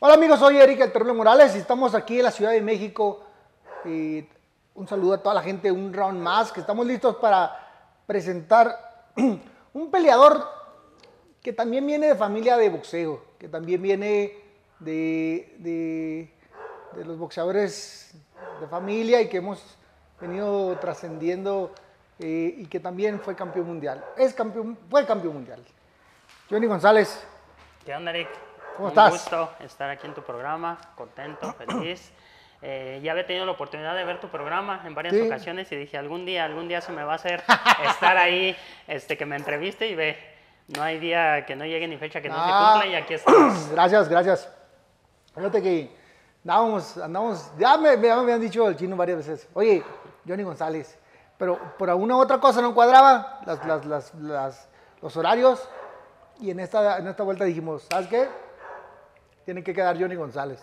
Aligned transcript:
Hola 0.00 0.14
amigos, 0.14 0.38
soy 0.38 0.56
Eric 0.58 0.78
El 0.78 0.92
Terrible 0.92 1.12
Morales 1.12 1.56
y 1.56 1.58
estamos 1.58 1.92
aquí 1.92 2.18
en 2.18 2.22
la 2.22 2.30
Ciudad 2.30 2.52
de 2.52 2.60
México. 2.60 3.24
Y 3.84 4.24
un 4.76 4.86
saludo 4.86 5.14
a 5.14 5.18
toda 5.20 5.34
la 5.34 5.42
gente, 5.42 5.72
un 5.72 5.92
round 5.92 6.20
más, 6.20 6.52
que 6.52 6.60
estamos 6.60 6.86
listos 6.86 7.16
para 7.16 7.98
presentar 8.06 9.10
un 9.72 9.90
peleador 9.90 10.46
que 11.42 11.52
también 11.52 11.84
viene 11.84 12.06
de 12.06 12.14
familia 12.14 12.56
de 12.56 12.68
boxeo, 12.68 13.24
que 13.40 13.48
también 13.48 13.82
viene 13.82 14.38
de, 14.78 15.56
de, 15.58 16.32
de 16.94 17.04
los 17.04 17.18
boxeadores 17.18 18.14
de 18.60 18.68
familia 18.68 19.20
y 19.20 19.28
que 19.28 19.38
hemos 19.38 19.60
venido 20.20 20.78
trascendiendo 20.78 21.72
eh, 22.20 22.54
y 22.56 22.66
que 22.66 22.78
también 22.78 23.18
fue 23.18 23.34
campeón 23.34 23.66
mundial. 23.66 24.04
Es 24.16 24.32
campeón, 24.32 24.78
fue 24.88 25.04
campeón 25.04 25.34
mundial. 25.34 25.60
Johnny 26.48 26.68
González. 26.68 27.20
¿Qué 27.84 27.92
onda, 27.92 28.12
Eric? 28.12 28.28
¿Cómo 28.78 28.86
Un 28.90 28.92
estás? 28.92 29.10
gusto 29.10 29.50
estar 29.58 29.90
aquí 29.90 30.06
en 30.06 30.14
tu 30.14 30.22
programa, 30.22 30.78
contento, 30.94 31.52
feliz. 31.58 32.12
Eh, 32.62 33.00
ya 33.02 33.10
había 33.10 33.26
tenido 33.26 33.44
la 33.44 33.50
oportunidad 33.50 33.96
de 33.96 34.04
ver 34.04 34.20
tu 34.20 34.28
programa 34.28 34.82
en 34.84 34.94
varias 34.94 35.14
Sí. 35.14 35.20
ocasiones 35.22 35.70
y 35.72 35.76
dije, 35.76 35.98
algún 35.98 36.24
día, 36.24 36.44
algún 36.44 36.68
día 36.68 36.80
se 36.80 36.92
me 36.92 37.02
va 37.02 37.12
a 37.12 37.16
hacer 37.16 37.42
estar 37.88 38.16
ahí, 38.16 38.56
este, 38.86 39.16
que 39.16 39.26
me 39.26 39.34
entreviste 39.34 39.88
y 39.88 39.96
ve, 39.96 40.16
no 40.76 40.82
hay 40.84 41.00
día 41.00 41.44
que 41.44 41.56
no 41.56 41.64
llegue 41.66 41.88
ni 41.88 41.96
fecha 41.96 42.20
que 42.20 42.28
no, 42.28 42.36
se 42.36 42.40
Ah. 42.44 42.70
cumpla 42.74 42.86
y 42.90 42.94
aquí 42.94 43.14
estamos. 43.14 43.68
Gracias, 43.72 44.08
gracias. 44.08 44.48
Fíjate 45.34 45.60
que 45.60 45.96
andábamos, 46.44 46.98
andamos, 46.98 47.50
ya 47.58 47.76
me, 47.78 47.96
me 47.96 48.10
habían 48.12 48.40
dicho 48.40 48.68
el 48.68 48.76
chino 48.76 48.94
varias 48.94 49.18
veces, 49.18 49.48
oye, 49.54 49.82
Johnny 50.26 50.44
González, 50.44 50.96
pero 51.36 51.58
por 51.78 51.90
alguna 51.90 52.16
otra 52.16 52.38
cosa 52.38 52.62
no 52.62 52.74
cuadraba 52.74 53.40
las, 53.44 53.64
las, 53.66 54.14
las- 54.14 54.68
los 55.02 55.16
horarios 55.16 55.68
y 56.40 56.50
en 56.52 56.60
esta, 56.60 56.98
en 56.98 57.08
esta 57.08 57.24
vuelta 57.24 57.44
dijimos, 57.44 57.86
¿sabes 57.90 58.06
qué? 58.08 58.28
Tiene 59.48 59.62
que 59.62 59.72
quedar 59.72 59.98
Johnny 59.98 60.14
González. 60.14 60.62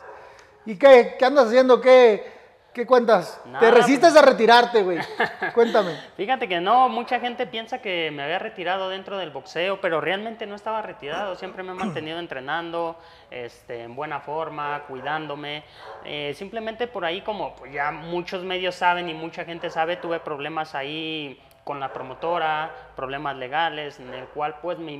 ¿Y 0.64 0.78
qué? 0.78 1.16
¿Qué 1.18 1.26
andas 1.26 1.48
haciendo? 1.48 1.82
¿Qué, 1.82 2.24
qué 2.72 2.86
cuentas? 2.86 3.42
Te 3.60 3.72
resistes 3.72 4.12
pues. 4.12 4.16
a 4.16 4.24
retirarte, 4.24 4.84
güey. 4.84 5.00
Cuéntame. 5.56 5.98
Fíjate 6.16 6.48
que 6.48 6.62
no, 6.62 6.88
mucha 6.88 7.20
gente 7.20 7.48
piensa 7.48 7.82
que 7.82 8.12
me 8.14 8.22
había 8.22 8.38
retirado 8.38 8.90
dentro 8.90 9.18
del 9.18 9.32
boxeo, 9.32 9.82
pero 9.82 10.02
realmente 10.02 10.46
no 10.46 10.54
estaba 10.54 10.84
retirado, 10.84 11.36
siempre 11.36 11.64
me 11.64 11.72
he 11.72 11.74
mantenido 11.74 12.20
entrenando, 12.20 12.96
este, 13.32 13.82
en 13.82 13.96
buena 13.96 14.20
forma, 14.20 14.84
cuidándome. 14.88 15.64
Eh, 16.04 16.36
simplemente 16.38 16.86
por 16.86 17.06
ahí, 17.06 17.22
como 17.22 17.56
pues, 17.56 17.74
ya 17.74 17.90
muchos 17.92 18.44
medios 18.44 18.76
saben 18.76 19.10
y 19.10 19.16
mucha 19.16 19.46
gente 19.46 19.72
sabe, 19.72 19.98
tuve 19.98 20.20
problemas 20.20 20.76
ahí 20.76 21.42
con 21.64 21.80
la 21.80 21.92
promotora, 21.92 22.72
problemas 22.96 23.36
legales, 23.36 24.00
en 24.00 24.14
el 24.14 24.26
cual 24.26 24.58
pues 24.62 24.78
me 24.78 24.92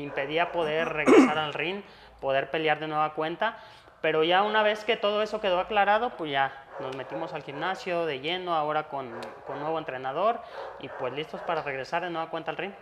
impedía 0.00 0.52
poder 0.52 0.90
regresar 0.90 1.38
al 1.38 1.54
ring, 1.54 1.82
poder 2.22 2.50
pelear 2.50 2.80
de 2.80 2.88
nueva 2.88 3.12
cuenta. 3.12 3.58
Pero 4.00 4.24
ya 4.24 4.42
una 4.42 4.62
vez 4.62 4.84
que 4.84 4.96
todo 4.96 5.22
eso 5.22 5.40
quedó 5.40 5.60
aclarado, 5.60 6.16
pues 6.16 6.32
ya 6.32 6.64
nos 6.80 6.96
metimos 6.96 7.34
al 7.34 7.42
gimnasio 7.42 8.06
de 8.06 8.20
lleno, 8.20 8.54
ahora 8.54 8.88
con, 8.88 9.10
con 9.46 9.60
nuevo 9.60 9.78
entrenador 9.78 10.40
y 10.80 10.88
pues 10.88 11.12
listos 11.12 11.40
para 11.42 11.62
regresar 11.62 12.02
de 12.02 12.10
nueva 12.10 12.30
cuenta 12.30 12.50
al 12.50 12.56
ring. 12.56 12.72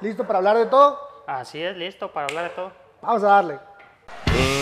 ¿Listo 0.00 0.26
para 0.26 0.38
hablar 0.38 0.56
de 0.56 0.66
todo? 0.66 0.98
Así 1.26 1.62
es, 1.62 1.76
listo 1.76 2.10
para 2.10 2.26
hablar 2.26 2.44
de 2.44 2.50
todo. 2.50 2.72
Vamos 3.02 3.22
a 3.22 3.26
darle. 3.26 4.53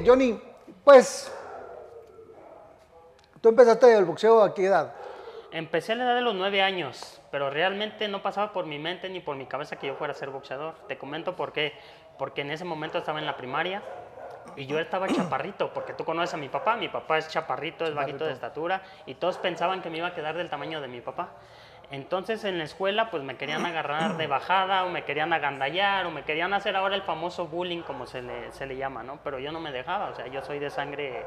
Oye, 0.00 0.08
Johnny, 0.08 0.40
pues 0.82 1.30
tú 3.42 3.50
empezaste 3.50 3.94
el 3.94 4.06
boxeo 4.06 4.42
a 4.42 4.54
qué 4.54 4.64
edad? 4.64 4.94
Empecé 5.52 5.92
a 5.92 5.96
la 5.96 6.04
edad 6.04 6.14
de 6.14 6.22
los 6.22 6.34
nueve 6.34 6.62
años, 6.62 7.20
pero 7.30 7.50
realmente 7.50 8.08
no 8.08 8.22
pasaba 8.22 8.52
por 8.52 8.64
mi 8.64 8.78
mente 8.78 9.10
ni 9.10 9.20
por 9.20 9.36
mi 9.36 9.44
cabeza 9.44 9.76
que 9.76 9.88
yo 9.88 9.96
fuera 9.96 10.12
a 10.12 10.16
ser 10.16 10.30
boxeador. 10.30 10.74
Te 10.88 10.96
comento 10.96 11.36
por 11.36 11.52
qué. 11.52 11.74
Porque 12.18 12.40
en 12.40 12.50
ese 12.50 12.64
momento 12.64 12.96
estaba 12.98 13.18
en 13.18 13.26
la 13.26 13.36
primaria 13.36 13.82
y 14.56 14.66
yo 14.66 14.78
estaba 14.78 15.06
chaparrito, 15.14 15.70
porque 15.74 15.92
tú 15.92 16.04
conoces 16.04 16.32
a 16.32 16.38
mi 16.38 16.48
papá. 16.48 16.76
Mi 16.76 16.88
papá 16.88 17.18
es 17.18 17.28
chaparrito, 17.28 17.84
es 17.84 17.94
bajito 17.94 18.24
de 18.24 18.30
Chaparrito. 18.32 18.46
estatura 18.46 18.82
y 19.04 19.16
todos 19.16 19.36
pensaban 19.36 19.82
que 19.82 19.90
me 19.90 19.98
iba 19.98 20.06
a 20.06 20.14
quedar 20.14 20.34
del 20.34 20.48
tamaño 20.48 20.80
de 20.80 20.88
mi 20.88 21.02
papá. 21.02 21.30
Entonces 21.90 22.44
en 22.44 22.58
la 22.58 22.64
escuela 22.64 23.10
pues 23.10 23.22
me 23.24 23.36
querían 23.36 23.66
agarrar 23.66 24.16
de 24.16 24.26
bajada 24.28 24.84
o 24.84 24.90
me 24.90 25.04
querían 25.04 25.32
agandallar 25.32 26.06
o 26.06 26.10
me 26.10 26.22
querían 26.22 26.52
hacer 26.52 26.76
ahora 26.76 26.94
el 26.94 27.02
famoso 27.02 27.48
bullying 27.48 27.82
como 27.82 28.06
se 28.06 28.22
le, 28.22 28.52
se 28.52 28.66
le 28.66 28.76
llama, 28.76 29.02
¿no? 29.02 29.18
Pero 29.24 29.40
yo 29.40 29.50
no 29.50 29.58
me 29.58 29.72
dejaba, 29.72 30.10
o 30.10 30.14
sea, 30.14 30.28
yo 30.28 30.42
soy 30.42 30.60
de 30.60 30.70
sangre 30.70 31.24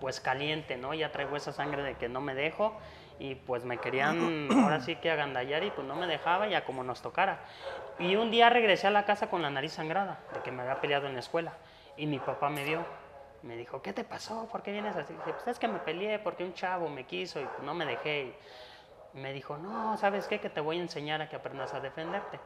pues 0.00 0.20
caliente, 0.20 0.76
¿no? 0.76 0.92
Ya 0.94 1.12
traigo 1.12 1.36
esa 1.36 1.52
sangre 1.52 1.84
de 1.84 1.94
que 1.94 2.08
no 2.08 2.20
me 2.20 2.34
dejo 2.34 2.76
y 3.20 3.36
pues 3.36 3.64
me 3.64 3.78
querían 3.78 4.48
ahora 4.50 4.80
sí 4.80 4.96
que 4.96 5.12
agandallar 5.12 5.62
y 5.62 5.70
pues 5.70 5.86
no 5.86 5.94
me 5.94 6.08
dejaba 6.08 6.48
ya 6.48 6.64
como 6.64 6.82
nos 6.82 7.00
tocara. 7.00 7.38
Y 8.00 8.16
un 8.16 8.32
día 8.32 8.50
regresé 8.50 8.88
a 8.88 8.90
la 8.90 9.04
casa 9.04 9.30
con 9.30 9.42
la 9.42 9.50
nariz 9.50 9.72
sangrada 9.72 10.18
de 10.34 10.40
que 10.40 10.50
me 10.50 10.62
había 10.62 10.80
peleado 10.80 11.06
en 11.06 11.14
la 11.14 11.20
escuela 11.20 11.52
y 11.96 12.06
mi 12.06 12.18
papá 12.18 12.48
me 12.48 12.64
vio. 12.64 12.84
Me 13.42 13.56
dijo, 13.56 13.82
¿qué 13.82 13.92
te 13.92 14.02
pasó? 14.02 14.48
¿Por 14.50 14.62
qué 14.62 14.72
vienes 14.72 14.96
así? 14.96 15.12
Dije, 15.12 15.32
pues 15.32 15.46
es 15.46 15.58
que 15.58 15.68
me 15.68 15.78
peleé 15.80 16.18
porque 16.18 16.44
un 16.44 16.54
chavo 16.54 16.88
me 16.88 17.04
quiso 17.04 17.40
y 17.40 17.44
pues 17.44 17.62
no 17.62 17.74
me 17.74 17.84
dejé. 17.84 18.34
Me 19.14 19.32
dijo, 19.32 19.56
no, 19.58 19.96
¿sabes 19.98 20.26
qué? 20.26 20.40
Que 20.40 20.48
te 20.48 20.60
voy 20.60 20.78
a 20.78 20.80
enseñar 20.82 21.20
a 21.20 21.28
que 21.28 21.36
aprendas 21.36 21.74
a 21.74 21.80
defenderte. 21.80 22.40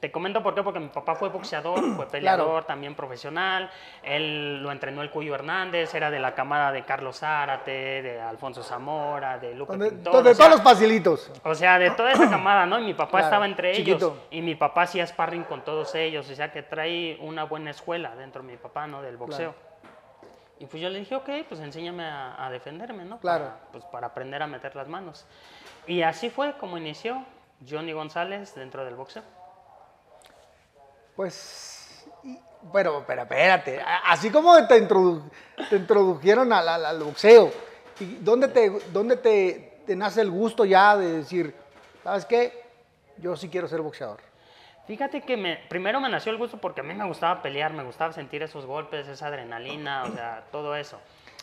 Te 0.00 0.12
comento 0.12 0.42
por 0.42 0.54
qué, 0.54 0.62
porque 0.62 0.78
mi 0.80 0.88
papá 0.88 1.14
fue 1.14 1.28
boxeador, 1.30 1.80
fue 1.96 2.06
peleador, 2.06 2.64
también 2.64 2.94
profesional. 2.94 3.70
Él 4.02 4.62
lo 4.62 4.70
entrenó 4.70 5.02
el 5.02 5.10
Cuyo 5.10 5.34
Hernández, 5.34 5.92
era 5.94 6.10
de 6.10 6.20
la 6.20 6.34
camada 6.34 6.70
de 6.72 6.84
Carlos 6.84 7.18
Zárate, 7.20 7.70
de 8.02 8.20
Alfonso 8.20 8.62
Zamora, 8.62 9.38
de 9.38 9.54
Lupe 9.54 9.76
Pintor. 9.78 10.14
o 10.14 10.22
sea, 10.22 10.34
todos 10.34 10.50
los 10.50 10.62
facilitos. 10.62 11.30
o 11.42 11.54
sea, 11.54 11.78
de 11.78 11.90
toda 11.92 12.12
esa 12.12 12.28
camada, 12.30 12.64
¿no? 12.66 12.78
Y 12.78 12.84
mi 12.84 12.94
papá 12.94 13.10
Claro, 13.12 13.24
estaba 13.26 13.46
entre 13.46 13.72
chiquito. 13.74 13.96
ellos. 13.96 14.18
Y 14.30 14.42
mi 14.42 14.54
papá 14.54 14.82
hacía 14.82 15.06
sparring 15.06 15.44
con 15.44 15.64
todos 15.64 15.94
ellos. 15.94 16.28
O 16.30 16.34
sea, 16.34 16.52
que 16.52 16.62
trae 16.62 17.16
una 17.20 17.44
buena 17.44 17.70
escuela 17.70 18.14
dentro 18.14 18.42
de 18.42 18.48
mi 18.52 18.56
papá, 18.56 18.86
¿no? 18.86 19.02
Del 19.02 19.16
boxeo. 19.16 19.54
Y 20.60 20.66
pues 20.66 20.80
yo 20.80 20.88
le 20.88 21.00
dije, 21.00 21.16
ok, 21.16 21.28
pues 21.48 21.60
enséñame 21.60 22.04
a, 22.04 22.44
a 22.46 22.48
defenderme, 22.50 23.04
¿no? 23.04 23.18
Claro. 23.18 23.46
Para, 23.46 23.58
pues 23.72 23.84
para 23.86 24.06
aprender 24.08 24.40
a 24.42 24.46
meter 24.46 24.76
las 24.76 24.86
manos. 24.86 25.26
Y 25.86 26.02
así 26.02 26.30
fue 26.30 26.56
como 26.58 26.78
inició 26.78 27.24
Johnny 27.68 27.92
González 27.92 28.54
dentro 28.54 28.84
del 28.84 28.94
boxeo. 28.94 29.22
Pues, 31.16 32.04
y- 32.24 32.38
pero, 32.72 33.04
pero 33.06 33.22
espérate, 33.22 33.82
así 34.04 34.30
como 34.30 34.66
te, 34.66 34.82
introdu- 34.82 35.22
te 35.68 35.76
introdujeron 35.76 36.52
al, 36.52 36.68
al- 36.68 36.86
al 36.86 37.02
boxeo, 37.02 37.52
¿y 38.00 38.16
dónde, 38.16 38.48
te, 38.48 38.70
dónde 38.92 39.16
te, 39.16 39.80
te 39.86 39.94
nace 39.94 40.20
el 40.22 40.30
gusto 40.30 40.64
ya 40.64 40.96
de 40.96 41.18
decir, 41.18 41.54
¿sabes 42.02 42.24
qué? 42.24 42.64
Yo 43.18 43.36
sí 43.36 43.48
quiero 43.48 43.68
ser 43.68 43.80
boxeador. 43.80 44.18
Fíjate 44.86 45.22
que 45.22 45.36
me, 45.36 45.56
primero 45.68 46.00
me 46.00 46.08
nació 46.08 46.32
el 46.32 46.38
gusto 46.38 46.58
porque 46.58 46.80
a 46.80 46.84
mí 46.84 46.92
me 46.94 47.06
gustaba 47.06 47.40
pelear, 47.40 47.72
me 47.72 47.84
gustaba 47.84 48.12
sentir 48.12 48.42
esos 48.42 48.66
golpes, 48.66 49.06
esa 49.08 49.28
adrenalina, 49.28 50.02
o 50.04 50.12
sea, 50.12 50.44
todo 50.50 50.74
eso. 50.76 51.00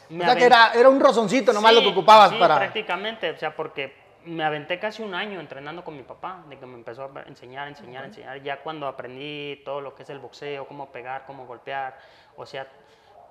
Me 0.09 0.25
o 0.25 0.28
sea 0.28 0.35
que 0.35 0.46
era, 0.46 0.73
era 0.73 0.90
un 0.90 1.00
rozoncito 1.00 1.53
nomás 1.53 1.73
lo 1.73 1.79
Sí, 1.79 1.85
que 1.85 1.91
ocupabas 1.91 2.29
sí, 2.31 2.35
para... 2.38 2.56
prácticamente, 2.56 3.31
o 3.31 3.38
sea, 3.38 3.56
porque 3.56 3.96
me 4.25 4.43
aventé 4.43 4.79
casi 4.79 5.03
un 5.03 5.13
año 5.13 5.39
entrenando 5.39 5.83
con 5.83 5.95
mi 5.95 6.03
papá, 6.03 6.43
de 6.47 6.57
que 6.57 6.65
me 6.65 6.75
empezó 6.75 7.03
a 7.03 7.21
enseñar, 7.27 7.67
enseñar, 7.67 8.05
enseñar. 8.05 8.41
Ya 8.41 8.61
cuando 8.61 8.87
aprendí 8.87 9.61
todo 9.65 9.81
lo 9.81 9.95
que 9.95 10.03
es 10.03 10.09
el 10.09 10.19
boxeo, 10.19 10.67
cómo 10.67 10.91
pegar, 10.91 11.25
cómo 11.25 11.45
golpear, 11.45 11.97
o 12.35 12.45
sea, 12.45 12.67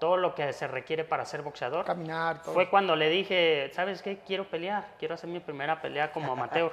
todo 0.00 0.16
lo 0.16 0.34
que 0.34 0.52
se 0.52 0.66
requiere 0.66 1.04
para 1.04 1.24
ser 1.24 1.42
boxeador. 1.42 1.84
Caminar, 1.84 2.42
todo. 2.42 2.54
Fue 2.54 2.68
cuando 2.68 2.96
le 2.96 3.08
dije, 3.10 3.70
¿sabes 3.74 4.02
qué? 4.02 4.18
Quiero 4.26 4.48
pelear, 4.48 4.88
quiero 4.98 5.14
hacer 5.14 5.28
mi 5.28 5.40
primera 5.40 5.80
pelea 5.80 6.10
como 6.10 6.32
amateur. 6.32 6.72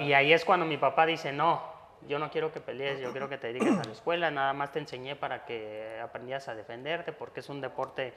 y 0.00 0.12
ahí 0.12 0.32
es 0.32 0.44
cuando 0.44 0.66
mi 0.66 0.76
papá 0.76 1.06
dice, 1.06 1.32
no, 1.32 1.62
yo 2.08 2.18
no 2.18 2.30
quiero 2.30 2.52
que 2.52 2.60
pelees, 2.60 3.00
yo 3.00 3.12
quiero 3.12 3.28
que 3.28 3.38
te 3.38 3.46
dediques 3.46 3.78
a 3.78 3.84
la 3.84 3.92
escuela, 3.92 4.30
nada 4.30 4.52
más 4.52 4.72
te 4.72 4.78
enseñé 4.78 5.16
para 5.16 5.44
que 5.44 5.98
aprendieras 6.02 6.48
a 6.48 6.54
defenderte, 6.54 7.12
porque 7.12 7.40
es 7.40 7.48
un 7.48 7.60
deporte, 7.60 8.12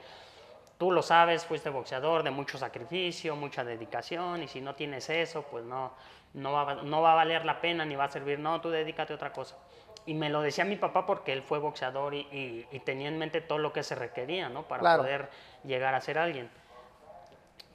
tú 0.78 0.92
lo 0.92 1.02
sabes, 1.02 1.44
fuiste 1.44 1.70
boxeador 1.70 2.22
de 2.22 2.30
mucho 2.30 2.56
sacrificio, 2.56 3.34
mucha 3.36 3.64
dedicación, 3.64 4.42
y 4.44 4.48
si 4.48 4.60
no 4.60 4.74
tienes 4.74 5.10
eso, 5.10 5.42
pues 5.50 5.64
no, 5.64 5.92
no, 6.34 6.52
va, 6.52 6.70
a- 6.72 6.74
no 6.76 7.02
va 7.02 7.12
a 7.12 7.16
valer 7.16 7.44
la 7.44 7.60
pena 7.60 7.84
ni 7.84 7.96
va 7.96 8.04
a 8.04 8.10
servir, 8.10 8.38
no, 8.38 8.60
tú 8.60 8.70
dedícate 8.70 9.12
a 9.12 9.16
otra 9.16 9.32
cosa. 9.32 9.56
Y 10.06 10.14
me 10.14 10.30
lo 10.30 10.40
decía 10.40 10.64
mi 10.64 10.76
papá 10.76 11.04
porque 11.04 11.32
él 11.32 11.42
fue 11.42 11.58
boxeador 11.58 12.14
y, 12.14 12.20
y- 12.32 12.66
y 12.70 12.78
tenía 12.80 13.08
en 13.08 13.18
mente 13.18 13.40
todo 13.40 13.58
lo 13.58 13.72
que 13.72 13.82
se 13.82 13.94
requería, 13.94 14.48
¿no? 14.48 14.62
Para 14.62 14.80
Claro. 14.80 15.02
poder 15.02 15.28
llegar 15.64 15.94
a 15.94 16.00
ser 16.00 16.16
alguien. 16.18 16.48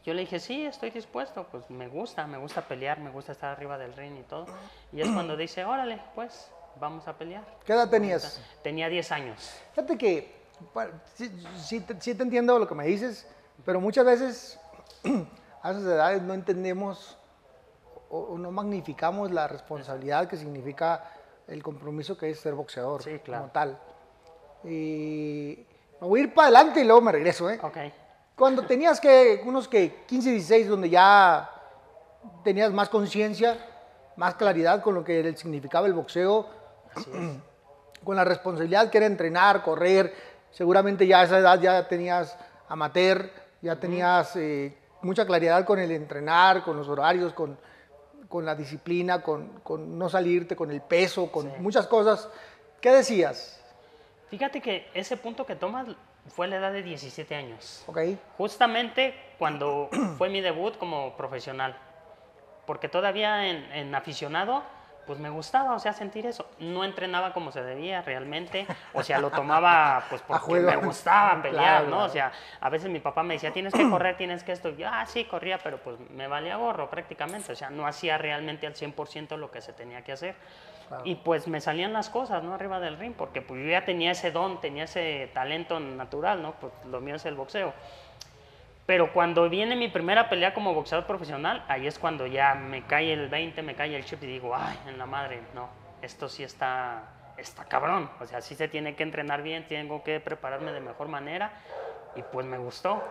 Yo 0.05 0.13
le 0.13 0.21
dije, 0.21 0.39
sí, 0.39 0.65
estoy 0.65 0.89
dispuesto, 0.89 1.45
pues 1.51 1.69
me 1.69 1.87
gusta, 1.87 2.25
me 2.27 2.37
gusta 2.37 2.61
pelear, 2.61 2.99
me 2.99 3.09
gusta 3.09 3.31
estar 3.31 3.51
arriba 3.51 3.77
del 3.77 3.93
ring 3.95 4.17
y 4.19 4.23
todo. 4.23 4.47
Y 4.91 4.99
es 5.01 5.07
cuando 5.09 5.37
dice, 5.37 5.63
órale, 5.63 5.99
pues, 6.15 6.51
vamos 6.77 7.07
a 7.07 7.13
pelear. 7.17 7.43
¿Qué 7.65 7.71
edad 7.73 7.89
tenías? 7.89 8.41
Tenía 8.63 8.89
10 8.89 9.11
años. 9.13 9.61
Fíjate 9.73 9.97
que 9.97 10.42
sí, 11.15 11.31
sí 11.57 11.79
te, 11.81 11.99
sí 12.01 12.15
te 12.15 12.23
entiendo 12.23 12.57
lo 12.59 12.67
que 12.67 12.75
me 12.75 12.85
dices, 12.85 13.27
pero 13.65 13.79
muchas 13.79 14.05
veces 14.05 14.59
a 15.61 15.71
esas 15.71 15.83
edades 15.83 16.21
no 16.21 16.33
entendemos 16.33 17.17
o, 18.09 18.19
o 18.19 18.37
no 18.37 18.51
magnificamos 18.51 19.31
la 19.31 19.47
responsabilidad 19.47 20.27
que 20.27 20.37
significa 20.37 21.03
el 21.47 21.61
compromiso 21.63 22.17
que 22.17 22.29
es 22.29 22.39
ser 22.39 22.53
boxeador 22.53 23.03
Sí, 23.03 23.19
claro. 23.19 23.43
como 23.43 23.51
tal. 23.53 23.79
Y 24.63 25.65
me 25.99 26.07
voy 26.07 26.21
a 26.21 26.23
ir 26.23 26.33
para 26.33 26.47
adelante 26.47 26.81
y 26.81 26.83
luego 26.85 27.01
me 27.01 27.11
regreso, 27.11 27.49
¿eh? 27.49 27.59
Ok. 27.61 27.77
Cuando 28.35 28.65
tenías 28.65 28.99
que, 28.99 29.41
unos 29.45 29.67
que 29.67 30.03
15, 30.07 30.31
16, 30.31 30.67
donde 30.69 30.89
ya 30.89 31.49
tenías 32.43 32.71
más 32.71 32.89
conciencia, 32.89 33.57
más 34.15 34.35
claridad 34.35 34.81
con 34.81 34.95
lo 34.95 35.03
que 35.03 35.35
significaba 35.35 35.87
el 35.87 35.93
boxeo, 35.93 36.47
Así 36.95 37.11
es. 37.13 37.37
con 38.03 38.15
la 38.15 38.23
responsabilidad 38.25 38.89
que 38.89 38.97
era 38.97 39.07
entrenar, 39.07 39.63
correr, 39.63 40.13
seguramente 40.53 41.05
ya 41.05 41.19
a 41.19 41.23
esa 41.23 41.39
edad 41.39 41.59
ya 41.59 41.85
tenías 41.89 42.37
amateur, 42.69 43.29
ya 43.61 43.75
tenías 43.75 44.35
eh, 44.37 44.77
mucha 45.01 45.25
claridad 45.25 45.65
con 45.65 45.79
el 45.79 45.91
entrenar, 45.91 46.63
con 46.63 46.77
los 46.77 46.87
horarios, 46.87 47.33
con, 47.33 47.59
con 48.29 48.45
la 48.45 48.55
disciplina, 48.55 49.21
con, 49.21 49.59
con 49.59 49.97
no 49.99 50.07
salirte, 50.07 50.55
con 50.55 50.71
el 50.71 50.81
peso, 50.81 51.29
con 51.31 51.47
Sí. 51.51 51.55
muchas 51.59 51.87
cosas. 51.87 52.29
¿Qué 52.79 52.91
decías? 52.91 53.59
Fíjate 54.29 54.61
que 54.61 54.89
ese 54.93 55.17
punto 55.17 55.45
que 55.45 55.55
tomas 55.55 55.87
fue 56.29 56.45
a 56.45 56.49
la 56.49 56.55
edad 56.57 56.71
de 56.71 56.81
17 56.83 57.35
años. 57.35 57.83
¿Ok? 57.87 57.99
Justamente 58.37 59.13
cuando 59.37 59.89
fue 60.17 60.29
mi 60.29 60.39
debut 60.41 60.77
como 60.77 61.15
profesional. 61.17 61.77
Porque 62.65 62.87
todavía 62.87 63.47
en, 63.49 63.57
en 63.73 63.93
aficionado, 63.93 64.63
pues 65.05 65.19
me 65.19 65.29
gustaba, 65.29 65.75
o 65.75 65.79
sea, 65.79 65.93
sentir 65.93 66.25
eso. 66.25 66.45
No 66.59 66.83
entrenaba 66.83 67.33
como 67.33 67.51
se 67.51 67.61
debía 67.61 68.01
realmente. 68.01 68.65
O 68.93 69.03
sea, 69.03 69.19
lo 69.19 69.29
tomaba 69.29 70.03
pues 70.09 70.21
porque 70.27 70.59
me 70.59 70.75
gustaba 70.77 71.41
pelear, 71.41 71.83
Claro, 71.83 71.87
¿no? 71.87 72.03
O 72.05 72.09
sea, 72.09 72.31
a 72.59 72.69
veces 72.69 72.89
mi 72.89 72.99
papá 72.99 73.23
me 73.23 73.35
decía, 73.35 73.51
tienes 73.51 73.73
que 73.73 73.89
correr, 73.89 74.17
tienes 74.17 74.43
que 74.43 74.51
esto. 74.51 74.69
Y 74.69 74.77
yo, 74.77 74.87
ah, 74.91 75.05
sí, 75.05 75.25
corría, 75.25 75.57
pero 75.57 75.77
pues 75.77 75.97
me 76.11 76.27
valía 76.27 76.55
gorro 76.57 76.89
prácticamente. 76.89 77.51
O 77.51 77.55
sea, 77.55 77.69
no 77.69 77.85
hacía 77.87 78.17
realmente 78.17 78.67
al 78.67 78.73
100% 78.73 79.37
lo 79.37 79.51
que 79.51 79.61
se 79.61 79.73
tenía 79.73 80.03
que 80.03 80.11
hacer. 80.11 80.35
Y 81.03 81.15
pues 81.15 81.47
me 81.47 81.59
salían 81.59 81.93
las 81.93 82.09
cosas, 82.09 82.43
¿no? 82.43 82.53
Arriba 82.53 82.79
del 82.79 82.97
ring, 82.97 83.13
porque 83.17 83.41
pues 83.41 83.61
yo 83.63 83.69
ya 83.69 83.83
tenía 83.85 84.11
ese 84.11 84.31
don, 84.31 84.61
tenía 84.61 84.83
ese 84.83 85.29
talento 85.33 85.79
natural, 85.79 86.41
¿no? 86.41 86.53
Pues 86.53 86.71
lo 86.85 87.01
mío 87.01 87.15
es 87.15 87.25
el 87.25 87.35
boxeo. 87.35 87.73
Pero 88.85 89.13
cuando 89.13 89.49
viene 89.49 89.75
mi 89.75 89.87
primera 89.87 90.29
pelea 90.29 90.53
como 90.53 90.73
boxeador 90.73 91.07
profesional, 91.07 91.63
ahí 91.69 91.87
es 91.87 91.97
cuando 91.97 92.27
ya 92.27 92.53
me 92.53 92.85
cae 92.85 93.13
el 93.13 93.29
20, 93.29 93.61
me 93.61 93.75
cae 93.75 93.95
el 93.95 94.03
chip 94.03 94.21
y 94.23 94.27
digo, 94.27 94.53
ay, 94.55 94.77
en 94.87 94.97
la 94.97 95.05
madre, 95.05 95.41
no, 95.53 95.69
esto 96.01 96.27
sí 96.27 96.43
está, 96.43 97.03
está 97.37 97.63
cabrón. 97.63 98.09
O 98.19 98.25
sea, 98.25 98.41
sí 98.41 98.55
se 98.55 98.67
tiene 98.67 98.95
que 98.95 99.03
entrenar 99.03 99.41
bien, 99.41 99.67
tengo 99.67 100.03
que 100.03 100.19
prepararme 100.19 100.73
de 100.73 100.81
mejor 100.81 101.07
manera. 101.07 101.53
Y 102.15 102.21
pues 102.23 102.45
me 102.45 102.57
gustó, 102.57 103.01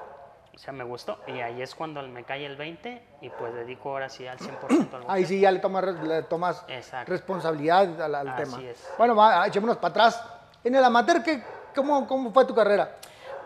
o 0.54 0.58
sea, 0.58 0.74
me 0.74 0.84
gustó. 0.84 1.18
Y 1.26 1.40
ahí 1.40 1.62
es 1.62 1.74
cuando 1.74 2.02
me 2.02 2.24
cae 2.24 2.44
el 2.44 2.56
20 2.56 3.02
y 3.22 3.30
pues 3.30 3.54
dedico 3.54 3.90
ahora 3.90 4.10
sí 4.10 4.26
al 4.26 4.38
100% 4.38 4.92
al. 4.92 5.04
Ahí 5.08 5.24
sí 5.24 5.40
ya 5.40 5.50
le 5.50 5.58
tomas, 5.58 5.84
le 6.02 6.22
tomas 6.24 6.66
responsabilidad 7.06 8.00
al, 8.00 8.14
al 8.14 8.28
Así 8.28 8.44
tema. 8.44 8.62
es. 8.70 8.92
Bueno, 8.98 9.16
va, 9.16 9.46
echémonos 9.46 9.78
para 9.78 9.88
atrás. 9.88 10.22
En 10.62 10.74
el 10.74 10.84
amateur, 10.84 11.22
¿qué, 11.22 11.42
cómo, 11.74 12.06
¿cómo 12.06 12.30
fue 12.30 12.44
tu 12.44 12.54
carrera? 12.54 12.96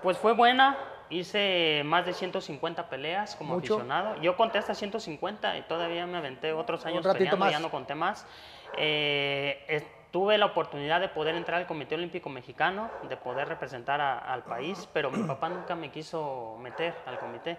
Pues 0.02 0.18
fue 0.18 0.34
buena, 0.34 0.76
hice 1.08 1.82
más 1.84 2.04
de 2.06 2.12
150 2.14 2.88
peleas 2.88 3.36
como 3.36 3.54
Mucho. 3.54 3.74
aficionado. 3.74 4.16
Yo 4.16 4.36
conté 4.36 4.58
hasta 4.58 4.74
150 4.74 5.56
y 5.58 5.62
todavía 5.62 6.06
me 6.06 6.18
aventé 6.18 6.52
otros 6.52 6.84
años 6.86 7.06
peleando, 7.06 7.36
más. 7.36 7.52
ya 7.52 7.58
no 7.60 7.70
conté 7.70 7.94
más. 7.94 8.26
Eh, 8.72 9.86
tuve 10.10 10.38
la 10.38 10.46
oportunidad 10.46 11.00
de 11.00 11.08
poder 11.08 11.34
entrar 11.34 11.60
al 11.60 11.66
Comité 11.66 11.94
Olímpico 11.94 12.28
Mexicano, 12.30 12.90
de 13.02 13.16
poder 13.16 13.48
representar 13.48 14.00
a- 14.00 14.18
al 14.18 14.44
país, 14.44 14.88
pero 14.92 15.10
mi 15.10 15.22
papá 15.26 15.48
nunca 15.48 15.74
me 15.74 15.90
quiso 15.90 16.56
meter 16.60 16.96
al 17.06 17.18
comité. 17.18 17.58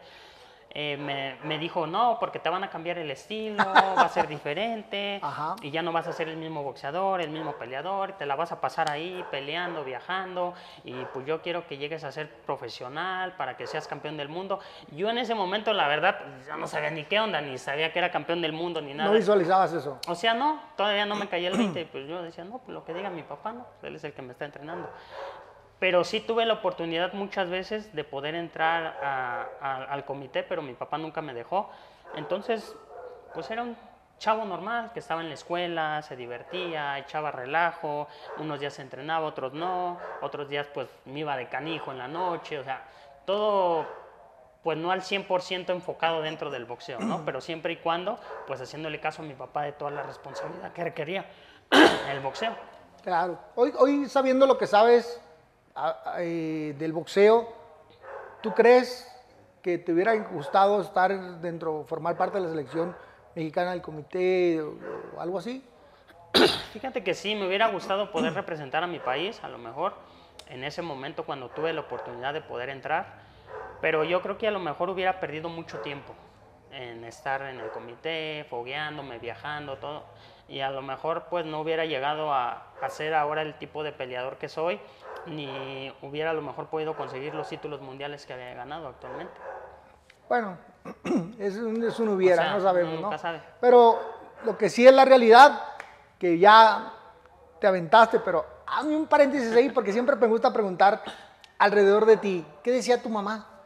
Eh, 0.71 0.97
me, 0.97 1.37
me 1.43 1.57
dijo, 1.57 1.87
no, 1.87 2.17
porque 2.19 2.39
te 2.39 2.49
van 2.49 2.63
a 2.63 2.69
cambiar 2.69 2.97
el 2.97 3.09
estilo, 3.09 3.63
va 3.65 4.01
a 4.01 4.09
ser 4.09 4.27
diferente, 4.27 5.19
Ajá. 5.23 5.55
y 5.61 5.71
ya 5.71 5.81
no 5.81 5.91
vas 5.91 6.07
a 6.07 6.13
ser 6.13 6.27
el 6.27 6.37
mismo 6.37 6.61
boxeador, 6.63 7.21
el 7.21 7.29
mismo 7.29 7.53
peleador, 7.53 8.13
te 8.13 8.25
la 8.25 8.35
vas 8.35 8.51
a 8.51 8.61
pasar 8.61 8.91
ahí 8.91 9.23
peleando, 9.31 9.83
viajando, 9.83 10.53
y 10.83 10.93
pues 11.13 11.25
yo 11.25 11.41
quiero 11.41 11.65
que 11.67 11.77
llegues 11.77 12.03
a 12.03 12.11
ser 12.11 12.29
profesional 12.29 13.35
para 13.37 13.57
que 13.57 13.65
seas 13.65 13.87
campeón 13.87 14.17
del 14.17 14.29
mundo. 14.29 14.59
Yo 14.91 15.09
en 15.09 15.17
ese 15.17 15.33
momento, 15.35 15.73
la 15.73 15.87
verdad, 15.87 16.17
pues, 16.19 16.45
ya 16.45 16.57
no 16.57 16.67
sabía 16.67 16.91
ni 16.91 17.05
qué 17.05 17.19
onda, 17.19 17.41
ni 17.41 17.57
sabía 17.57 17.91
que 17.91 17.99
era 17.99 18.11
campeón 18.11 18.41
del 18.41 18.53
mundo, 18.53 18.81
ni 18.81 18.93
nada. 18.93 19.09
No 19.09 19.15
visualizabas 19.15 19.73
eso. 19.73 19.99
O 20.07 20.15
sea, 20.15 20.33
no, 20.33 20.61
todavía 20.75 21.05
no 21.05 21.15
me 21.15 21.27
caía 21.27 21.49
el 21.49 21.57
20, 21.57 21.85
pues 21.87 22.07
yo 22.07 22.21
decía, 22.21 22.43
no, 22.43 22.59
pues 22.59 22.69
lo 22.69 22.83
que 22.83 22.93
diga 22.93 23.09
mi 23.09 23.23
papá, 23.23 23.53
no, 23.53 23.65
pues 23.79 23.89
él 23.89 23.95
es 23.95 24.03
el 24.03 24.13
que 24.13 24.21
me 24.21 24.33
está 24.33 24.45
entrenando. 24.45 24.89
Pero 25.79 26.03
sí 26.03 26.19
tuve 26.19 26.45
la 26.45 26.53
oportunidad 26.55 27.13
muchas 27.13 27.49
veces 27.49 27.93
de 27.95 28.03
poder 28.03 28.33
entrar 28.35 28.97
a- 29.03 29.45
a- 29.61 29.83
al 29.83 30.05
comité, 30.05 30.41
pero 30.43 30.61
mi 30.61 30.73
papá 30.73 30.97
nunca 30.97 31.21
me 31.21 31.33
dejó. 31.33 31.69
Entonces, 32.15 32.75
pues 33.33 33.49
era 33.51 33.61
un 33.61 33.77
chavo 34.17 34.45
normal 34.45 34.91
que 34.93 34.99
estaba 34.99 35.21
en 35.21 35.27
la 35.27 35.35
escuela, 35.35 36.01
se 36.01 36.15
divertía, 36.15 36.97
echaba 36.97 37.29
relajo, 37.31 38.07
unos 38.37 38.59
días 38.59 38.73
se 38.73 38.81
entrenaba, 38.81 39.27
otros 39.27 39.53
no, 39.53 39.99
otros 40.23 40.49
días 40.49 40.65
pues 40.73 40.87
me 41.05 41.19
iba 41.19 41.37
de 41.37 41.47
canijo 41.47 41.91
en 41.91 41.99
la 41.99 42.07
noche, 42.07 42.57
o 42.57 42.63
sea, 42.63 42.81
todo 43.25 43.85
pues 44.63 44.75
no 44.79 44.89
al 44.91 45.03
100% 45.03 45.69
enfocado 45.71 46.23
dentro 46.23 46.49
del 46.49 46.65
boxeo, 46.65 46.99
¿no? 46.99 47.21
Pero 47.25 47.39
siempre 47.39 47.73
y 47.73 47.77
cuando, 47.77 48.17
pues 48.47 48.59
haciéndole 48.59 48.99
caso 48.99 49.21
a 49.21 49.25
mi 49.25 49.35
papá 49.35 49.61
de 49.61 49.73
toda 49.73 49.91
la 49.91 50.01
responsabilidad 50.01 50.73
que 50.73 50.83
requería 50.83 51.25
el 52.11 52.19
boxeo. 52.21 52.55
Claro. 53.03 53.37
Hoy, 53.55 53.71
hoy 53.77 54.09
sabiendo 54.09 54.47
lo 54.47 54.57
que 54.57 54.65
sabes 54.65 55.21
eh, 56.19 56.75
del 56.77 56.93
boxeo, 56.93 57.47
¿tú 58.41 58.53
crees 58.53 59.11
que 59.61 59.77
te 59.77 59.93
hubiera 59.93 60.15
gustado 60.15 60.81
estar 60.81 61.39
dentro, 61.39 61.85
formar 61.87 62.17
parte 62.17 62.37
de 62.37 62.43
la 62.43 62.49
selección 62.49 62.95
mexicana 63.35 63.71
del 63.71 63.81
comité 63.81 64.61
o, 64.61 64.75
o 65.15 65.21
algo 65.21 65.39
así? 65.39 65.63
Fíjate 66.73 67.03
que 67.03 67.13
sí, 67.13 67.35
me 67.35 67.47
hubiera 67.47 67.67
gustado 67.67 68.11
poder 68.11 68.33
representar 68.33 68.83
a 68.83 68.87
mi 68.87 68.99
país, 68.99 69.43
a 69.43 69.49
lo 69.49 69.57
mejor, 69.57 69.93
en 70.49 70.63
ese 70.63 70.81
momento 70.81 71.25
cuando 71.25 71.49
tuve 71.49 71.73
la 71.73 71.81
oportunidad 71.81 72.33
de 72.33 72.41
poder 72.41 72.69
entrar, 72.69 73.21
pero 73.81 74.03
yo 74.03 74.21
creo 74.21 74.37
que 74.37 74.47
a 74.47 74.51
lo 74.51 74.59
mejor 74.59 74.89
hubiera 74.89 75.19
perdido 75.19 75.49
mucho 75.49 75.79
tiempo 75.79 76.13
en 76.71 77.03
estar 77.05 77.41
en 77.43 77.59
el 77.59 77.69
comité, 77.69 78.45
fogueándome, 78.49 79.19
viajando, 79.19 79.77
todo, 79.77 80.03
y 80.47 80.61
a 80.61 80.69
lo 80.69 80.81
mejor 80.81 81.25
pues 81.29 81.45
no 81.45 81.61
hubiera 81.61 81.85
llegado 81.85 82.31
a, 82.33 82.67
a 82.81 82.89
ser 82.89 83.13
ahora 83.13 83.41
el 83.41 83.57
tipo 83.57 83.83
de 83.83 83.91
peleador 83.91 84.37
que 84.37 84.49
soy, 84.49 84.79
ni 85.25 85.93
hubiera 86.01 86.31
a 86.31 86.33
lo 86.33 86.41
mejor 86.41 86.67
podido 86.67 86.95
conseguir 86.95 87.33
los 87.35 87.49
títulos 87.49 87.81
mundiales 87.81 88.25
que 88.25 88.33
había 88.33 88.53
ganado 88.53 88.87
actualmente. 88.87 89.33
Bueno, 90.29 90.57
es 91.39 91.57
un, 91.57 91.83
es 91.83 91.99
un 91.99 92.09
hubiera, 92.09 92.41
O 92.41 92.45
sea, 92.45 92.53
no 92.53 92.61
sabemos, 92.61 93.01
¿no? 93.01 93.17
sabe. 93.17 93.41
Pero 93.59 93.99
lo 94.45 94.57
que 94.57 94.69
sí 94.69 94.85
es 94.87 94.93
la 94.93 95.05
realidad, 95.05 95.61
que 96.19 96.37
ya 96.37 96.93
te 97.59 97.67
aventaste, 97.67 98.19
pero 98.19 98.45
hazme 98.65 98.95
un 98.95 99.07
paréntesis 99.07 99.53
ahí, 99.53 99.69
porque 99.69 99.91
siempre 99.91 100.15
me 100.15 100.27
gusta 100.27 100.51
preguntar 100.51 101.01
alrededor 101.57 102.05
de 102.05 102.17
ti, 102.17 102.45
¿qué 102.63 102.71
decía 102.71 103.01
tu 103.01 103.09
mamá? 103.09 103.56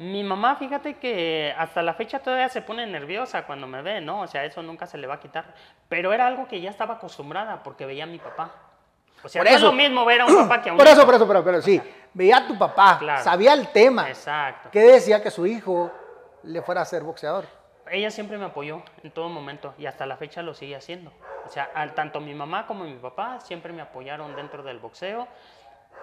Mi 0.00 0.24
mamá, 0.24 0.56
fíjate 0.56 0.94
que 0.94 1.54
hasta 1.58 1.82
la 1.82 1.92
fecha 1.92 2.20
todavía 2.20 2.48
se 2.48 2.62
pone 2.62 2.86
nerviosa 2.86 3.44
cuando 3.44 3.66
me 3.66 3.82
ve, 3.82 4.00
¿no? 4.00 4.22
O 4.22 4.26
sea, 4.26 4.46
eso 4.46 4.62
nunca 4.62 4.86
se 4.86 4.96
le 4.96 5.06
va 5.06 5.16
a 5.16 5.20
quitar. 5.20 5.44
Pero 5.90 6.14
era 6.14 6.26
algo 6.26 6.48
que 6.48 6.58
ya 6.58 6.70
estaba 6.70 6.94
acostumbrada 6.94 7.62
porque 7.62 7.84
veía 7.84 8.04
a 8.04 8.06
mi 8.06 8.16
papá. 8.18 8.50
O 9.22 9.28
sea, 9.28 9.40
Por 9.40 9.50
no 9.50 9.50
es 9.50 9.56
eso. 9.58 9.66
lo 9.66 9.72
mismo 9.72 10.06
ver 10.06 10.22
a 10.22 10.24
un 10.24 10.34
papá 10.48 10.62
que 10.62 10.70
a 10.70 10.72
un 10.72 10.78
Por 10.78 10.86
eso, 10.86 10.96
hijo. 11.00 11.04
por 11.04 11.14
eso, 11.16 11.28
pero, 11.28 11.44
pero 11.44 11.60
sí, 11.60 11.78
veía 12.14 12.38
a 12.38 12.46
tu 12.46 12.56
papá, 12.56 12.96
Claro. 12.98 13.22
sabía 13.22 13.52
el 13.52 13.68
tema, 13.68 14.08
Exacto. 14.08 14.70
¿qué 14.72 14.80
decía 14.80 15.22
que 15.22 15.30
su 15.30 15.44
hijo 15.46 15.92
le 16.44 16.62
fuera 16.62 16.80
a 16.80 16.84
ser 16.86 17.02
boxeador? 17.02 17.44
Ella 17.90 18.10
siempre 18.10 18.38
me 18.38 18.46
apoyó 18.46 18.82
en 19.02 19.10
todo 19.10 19.28
momento 19.28 19.74
y 19.76 19.84
hasta 19.84 20.06
la 20.06 20.16
fecha 20.16 20.40
lo 20.40 20.54
sigue 20.54 20.76
haciendo. 20.76 21.12
O 21.44 21.50
sea, 21.50 21.68
al- 21.74 21.92
tanto 21.92 22.20
mi 22.20 22.32
mamá 22.32 22.66
como 22.66 22.84
mi 22.84 22.94
papá 22.94 23.38
siempre 23.40 23.74
me 23.74 23.82
apoyaron 23.82 24.34
dentro 24.34 24.62
del 24.62 24.78
boxeo, 24.78 25.28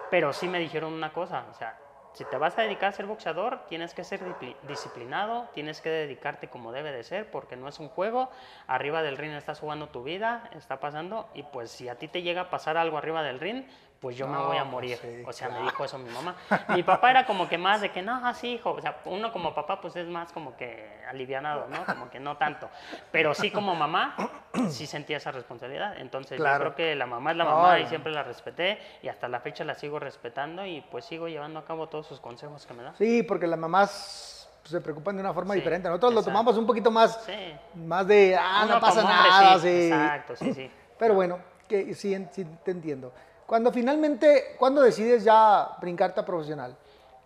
pero 0.08 0.32
sí 0.32 0.46
me 0.46 0.60
dijeron 0.60 0.92
una 0.92 1.12
cosa, 1.12 1.46
o 1.50 1.54
sea, 1.54 1.76
si 2.18 2.24
te 2.24 2.36
vas 2.36 2.58
a 2.58 2.62
dedicar 2.62 2.88
a 2.88 2.92
ser 2.92 3.06
boxeador, 3.06 3.60
tienes 3.68 3.94
que 3.94 4.02
ser 4.02 4.20
disciplinado, 4.66 5.48
tienes 5.54 5.80
que 5.80 5.88
dedicarte 5.88 6.48
como 6.48 6.72
debe 6.72 6.90
de 6.90 7.04
ser, 7.04 7.30
porque 7.30 7.54
no 7.54 7.68
es 7.68 7.78
un 7.78 7.88
juego, 7.88 8.28
arriba 8.66 9.04
del 9.04 9.16
ring 9.16 9.30
estás 9.34 9.60
jugando 9.60 9.90
tu 9.90 10.02
vida, 10.02 10.50
está 10.56 10.80
pasando, 10.80 11.28
y 11.32 11.44
pues 11.44 11.70
si 11.70 11.88
a 11.88 11.94
ti 11.94 12.08
te 12.08 12.22
llega 12.22 12.40
a 12.40 12.50
pasar 12.50 12.76
algo 12.76 12.98
arriba 12.98 13.22
del 13.22 13.38
ring, 13.38 13.66
pues 14.00 14.16
yo 14.16 14.26
me 14.28 14.34
No, 14.34 14.46
voy 14.46 14.56
a 14.56 14.60
pues 14.62 14.70
morir. 14.72 14.98
sí, 15.00 15.22
o 15.26 15.32
sea, 15.32 15.48
claro. 15.48 15.62
me 15.64 15.70
dijo 15.70 15.84
eso 15.84 15.98
mi 15.98 16.10
mamá. 16.10 16.36
Mi 16.68 16.82
papá 16.82 17.10
era 17.10 17.26
como 17.26 17.48
que 17.48 17.58
más 17.58 17.80
de 17.80 17.90
que, 17.90 18.00
no, 18.02 18.24
así, 18.26 18.54
hijo. 18.54 18.70
O 18.70 18.80
sea, 18.80 18.98
uno 19.06 19.32
como 19.32 19.54
papá, 19.54 19.80
pues 19.80 19.96
es 19.96 20.06
más 20.06 20.32
como 20.32 20.56
que 20.56 20.98
alivianado, 21.08 21.66
¿no? 21.68 21.84
Como 21.84 22.08
que 22.10 22.20
no 22.20 22.36
tanto. 22.36 22.68
Pero 23.10 23.34
sí 23.34 23.50
como 23.50 23.74
mamá, 23.74 24.14
sí 24.70 24.86
sentía 24.86 25.16
esa 25.16 25.32
responsabilidad. 25.32 25.96
Entonces 25.98 26.36
Claro. 26.38 26.66
yo 26.66 26.74
creo 26.74 26.76
que 26.76 26.94
la 26.94 27.06
mamá 27.06 27.32
es 27.32 27.36
la 27.38 27.44
No, 27.44 27.50
mamá 27.56 27.80
y 27.80 27.86
siempre 27.86 28.12
la 28.12 28.22
respeté. 28.22 28.78
Y 29.02 29.08
hasta 29.08 29.26
la 29.28 29.40
fecha 29.40 29.64
la 29.64 29.74
sigo 29.74 29.98
respetando 29.98 30.64
y 30.64 30.80
pues 30.90 31.04
sigo 31.04 31.26
llevando 31.28 31.58
a 31.58 31.64
cabo 31.64 31.88
todos 31.88 32.06
sus 32.06 32.20
consejos 32.20 32.66
que 32.66 32.74
me 32.74 32.82
da. 32.84 32.94
Sí, 32.94 33.22
porque 33.24 33.46
las 33.48 33.58
mamás 33.58 34.48
se 34.62 34.80
preocupan 34.80 35.16
de 35.16 35.22
una 35.22 35.32
forma 35.32 35.54
Sí, 35.54 35.60
diferente. 35.60 35.88
Nosotros 35.88 36.12
lo 36.12 36.20
exacto. 36.20 36.38
tomamos 36.38 36.58
un 36.58 36.66
poquito 36.66 36.90
más, 36.90 37.20
Sí. 37.24 37.56
más 37.74 38.06
de, 38.06 38.36
ah, 38.38 38.62
Uno 38.64 38.74
no 38.74 38.80
pasa 38.80 39.00
hombre, 39.00 39.14
nada. 39.14 39.58
sí, 39.58 39.66
sí. 39.68 39.86
Exacto, 39.88 40.36
sí, 40.36 40.52
sí. 40.54 40.70
Pero 40.98 41.14
bueno, 41.14 41.38
que 41.66 41.94
sí, 41.94 42.26
sí 42.32 42.44
te 42.64 42.70
entiendo. 42.70 43.12
Cuando 43.48 43.72
finalmente, 43.72 44.56
cuando 44.58 44.82
decides 44.82 45.24
ya 45.24 45.70
brincarte 45.80 46.20
a 46.20 46.24
profesional, 46.26 46.76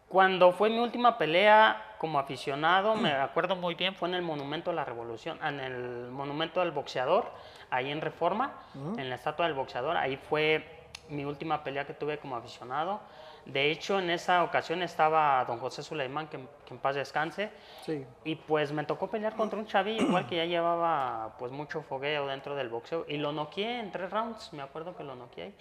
Cuando 0.09 0.53
fue 0.53 0.71
mi 0.71 0.79
última 0.79 1.19
pelea 1.19 1.97
como 1.99 2.17
aficionado, 2.17 2.95
me 2.95 3.11
acuerdo 3.11 3.57
muy 3.57 3.75
bien, 3.75 3.97
fue 3.97 4.09
en 4.09 4.15
el 4.15 4.23
Monumento 4.23 4.71
a 4.71 4.75
la 4.75 4.85
Revolución, 4.85 5.37
en 5.43 5.59
el 5.59 6.13
Monumento 6.13 6.61
del 6.61 6.71
Boxeador, 6.71 7.25
ahí 7.71 7.91
en 7.91 8.01
Reforma, 8.01 8.53
en 8.97 9.11
la 9.11 9.17
estatua 9.17 9.47
del 9.47 9.57
boxeador. 9.57 9.97
Ahí 9.97 10.17
fue 10.17 10.65
mi 11.09 11.25
última 11.25 11.65
pelea 11.65 11.85
que 11.87 11.95
tuve 11.95 12.19
como 12.19 12.37
aficionado. 12.37 13.01
De 13.45 13.73
hecho, 13.73 13.99
en 13.99 14.09
esa 14.11 14.45
ocasión 14.45 14.81
estaba 14.83 15.45
don 15.45 15.59
José 15.59 15.83
Suleimán, 15.83 16.29
que, 16.29 16.39
que 16.65 16.75
en 16.75 16.79
paz 16.79 16.95
descanse. 16.95 17.51
Sí. 17.85 18.07
Y 18.23 18.37
pues 18.37 18.71
me 18.71 18.85
tocó 18.85 19.11
pelear 19.11 19.35
contra 19.35 19.59
un 19.59 19.67
chavillo, 19.67 20.03
igual 20.07 20.29
que 20.29 20.37
ya 20.37 20.45
llevaba 20.45 21.35
pues 21.37 21.51
mucho 21.51 21.83
fogueo 21.83 22.29
dentro 22.29 22.55
del 22.55 22.69
boxeo. 22.69 23.07
Y 23.09 23.17
lo 23.17 23.33
noqueé 23.33 23.81
en 23.81 23.91
tres 23.91 24.11
rounds, 24.11 24.53
me 24.53 24.63
acuerdo 24.63 24.95
que 24.95 25.03
lo 25.03 25.17
noqueé 25.17 25.45
ahí. 25.45 25.55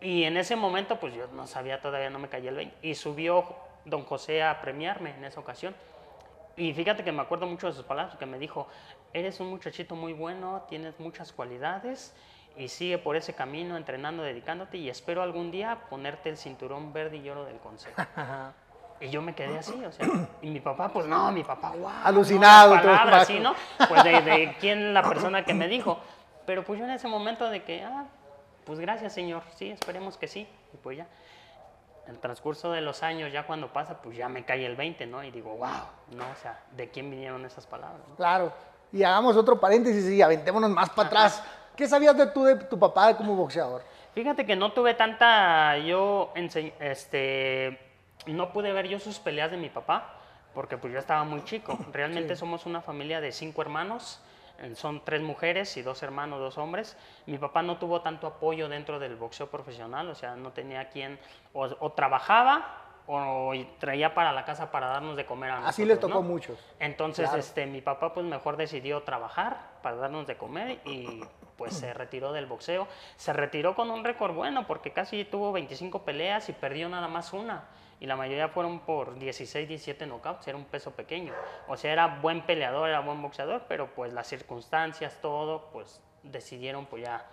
Y 0.00 0.24
en 0.24 0.36
ese 0.36 0.56
momento 0.56 0.98
pues 1.00 1.14
yo 1.14 1.26
no 1.28 1.46
sabía, 1.46 1.80
todavía 1.80 2.10
no 2.10 2.18
me 2.18 2.28
caía 2.28 2.50
el 2.50 2.56
20. 2.56 2.76
Y 2.82 2.94
subió 2.94 3.44
don 3.84 4.04
José 4.04 4.42
a 4.42 4.60
premiarme 4.60 5.10
en 5.16 5.24
esa 5.24 5.40
ocasión. 5.40 5.74
Y 6.56 6.72
fíjate 6.74 7.04
que 7.04 7.12
me 7.12 7.22
acuerdo 7.22 7.46
mucho 7.46 7.68
de 7.68 7.72
sus 7.72 7.84
palabras, 7.84 8.16
que 8.16 8.26
me 8.26 8.38
dijo, 8.38 8.66
eres 9.12 9.38
un 9.40 9.48
muchachito 9.48 9.94
muy 9.94 10.12
bueno, 10.12 10.64
tienes 10.68 10.98
muchas 10.98 11.32
cualidades 11.32 12.14
y 12.56 12.68
sigue 12.68 12.98
por 12.98 13.14
ese 13.14 13.34
camino 13.34 13.76
entrenando, 13.76 14.24
dedicándote 14.24 14.76
y 14.78 14.90
espero 14.90 15.22
algún 15.22 15.52
día 15.52 15.78
ponerte 15.88 16.28
el 16.28 16.36
cinturón 16.36 16.92
verde 16.92 17.18
y 17.18 17.28
oro 17.30 17.44
del 17.44 17.58
consejo. 17.58 18.00
Y 19.00 19.10
yo 19.10 19.22
me 19.22 19.32
quedé 19.32 19.56
así, 19.58 19.84
o 19.84 19.92
sea, 19.92 20.08
y 20.42 20.50
mi 20.50 20.58
papá, 20.58 20.88
pues 20.88 21.06
no, 21.06 21.30
mi 21.30 21.44
papá, 21.44 21.70
wow. 21.70 21.88
Alucinado, 22.02 22.74
No, 22.74 22.82
palabras, 22.82 23.20
paco. 23.20 23.24
¿sí, 23.26 23.38
no? 23.38 23.54
Pues 23.88 24.02
de, 24.02 24.20
de 24.22 24.56
quién 24.58 24.92
la 24.92 25.04
persona 25.04 25.44
que 25.44 25.54
me 25.54 25.68
dijo. 25.68 26.00
Pero 26.44 26.64
pues 26.64 26.80
yo 26.80 26.84
en 26.84 26.90
ese 26.90 27.06
momento 27.06 27.48
de 27.48 27.62
que, 27.62 27.84
ah, 27.84 28.06
pues 28.68 28.80
gracias 28.80 29.14
señor, 29.14 29.42
sí, 29.56 29.70
esperemos 29.70 30.18
que 30.18 30.28
sí. 30.28 30.46
Y 30.74 30.76
pues 30.76 30.98
ya, 30.98 31.06
en 32.04 32.12
el 32.12 32.20
transcurso 32.20 32.70
de 32.70 32.82
los 32.82 33.02
años, 33.02 33.32
ya 33.32 33.46
cuando 33.46 33.72
pasa, 33.72 34.02
pues 34.02 34.14
ya 34.14 34.28
me 34.28 34.44
cae 34.44 34.66
el 34.66 34.76
20, 34.76 35.06
¿no? 35.06 35.24
Y 35.24 35.30
digo, 35.30 35.56
wow, 35.56 35.70
¿no? 36.10 36.24
O 36.30 36.36
sea, 36.42 36.60
¿de 36.76 36.90
quién 36.90 37.10
vinieron 37.10 37.46
esas 37.46 37.66
palabras? 37.66 38.02
no? 38.06 38.16
Claro. 38.16 38.52
Y 38.92 39.02
hagamos 39.02 39.38
otro 39.38 39.58
paréntesis 39.58 40.04
y 40.10 40.20
aventémonos 40.20 40.68
más 40.68 40.90
para 40.90 41.08
atrás. 41.08 41.42
¿Qué 41.74 41.88
sabías 41.88 42.14
de 42.18 42.26
tú 42.26 42.44
de 42.44 42.56
tu 42.56 42.78
papá 42.78 43.16
como 43.16 43.34
boxeador? 43.34 43.82
Fíjate 44.12 44.44
que 44.44 44.54
no 44.54 44.72
tuve 44.72 44.92
tanta, 44.92 45.78
yo, 45.78 46.34
este, 46.34 47.78
no 48.26 48.52
pude 48.52 48.70
ver 48.74 48.86
yo 48.86 48.98
sus 48.98 49.18
peleas 49.18 49.50
de 49.50 49.56
mi 49.56 49.70
papá, 49.70 50.14
porque 50.52 50.76
pues 50.76 50.92
yo 50.92 50.98
estaba 50.98 51.24
muy 51.24 51.42
chico. 51.44 51.78
Realmente 51.94 52.36
somos 52.36 52.66
una 52.66 52.82
familia 52.82 53.22
de 53.22 53.32
cinco 53.32 53.62
hermanos, 53.62 54.20
son 54.74 55.04
tres 55.04 55.22
mujeres 55.22 55.76
y 55.76 55.82
dos 55.82 56.02
hermanos, 56.02 56.38
dos 56.40 56.58
hombres. 56.58 56.96
Mi 57.26 57.38
papá 57.38 57.62
no 57.62 57.78
tuvo 57.78 58.00
tanto 58.00 58.26
apoyo 58.26 58.68
dentro 58.68 58.98
del 58.98 59.16
boxeo 59.16 59.48
profesional, 59.48 60.08
o 60.08 60.14
sea, 60.14 60.36
no 60.36 60.52
tenía 60.52 60.88
quien, 60.88 61.18
o, 61.52 61.68
o 61.80 61.92
trabajaba 61.92 62.84
o 63.10 63.54
traía 63.78 64.12
para 64.14 64.34
la 64.34 64.44
casa 64.44 64.70
para 64.70 64.88
darnos 64.88 65.16
de 65.16 65.24
comer 65.24 65.50
a 65.50 65.66
Así 65.66 65.82
les 65.86 65.96
nosotros, 65.96 66.10
tocó 66.12 66.22
¿no? 66.22 66.28
muchos. 66.28 66.58
Entonces, 66.78 67.24
Claro. 67.24 67.38
este, 67.40 67.64
mi 67.66 67.80
papá 67.80 68.12
pues 68.12 68.26
mejor 68.26 68.58
decidió 68.58 69.02
trabajar 69.02 69.56
para 69.82 69.96
darnos 69.96 70.26
de 70.26 70.36
comer 70.36 70.80
y 70.84 71.24
pues 71.56 71.72
se 71.74 71.94
retiró 71.94 72.32
del 72.34 72.44
boxeo. 72.44 72.86
Se 73.16 73.32
retiró 73.32 73.74
con 73.74 73.90
un 73.90 74.04
récord 74.04 74.34
bueno 74.34 74.66
porque 74.66 74.92
casi 74.92 75.24
tuvo 75.24 75.52
25 75.52 76.02
peleas 76.02 76.50
y 76.50 76.52
perdió 76.52 76.88
nada 76.90 77.08
más 77.08 77.32
una. 77.32 77.64
Y 78.00 78.06
la 78.06 78.16
mayoría 78.16 78.48
fueron 78.48 78.80
por 78.80 79.18
16, 79.18 79.68
17 79.68 80.06
knockouts, 80.06 80.46
era 80.46 80.56
un 80.56 80.64
peso 80.64 80.92
pequeño. 80.92 81.32
O 81.66 81.76
sea, 81.76 81.92
era 81.92 82.06
buen 82.06 82.42
peleador, 82.42 82.88
era 82.88 83.00
buen 83.00 83.20
boxeador, 83.20 83.64
pero 83.68 83.94
pues 83.94 84.12
las 84.12 84.28
circunstancias, 84.28 85.18
todo, 85.20 85.70
pues 85.72 86.00
decidieron 86.22 86.86
pues 86.86 87.04
ya 87.04 87.26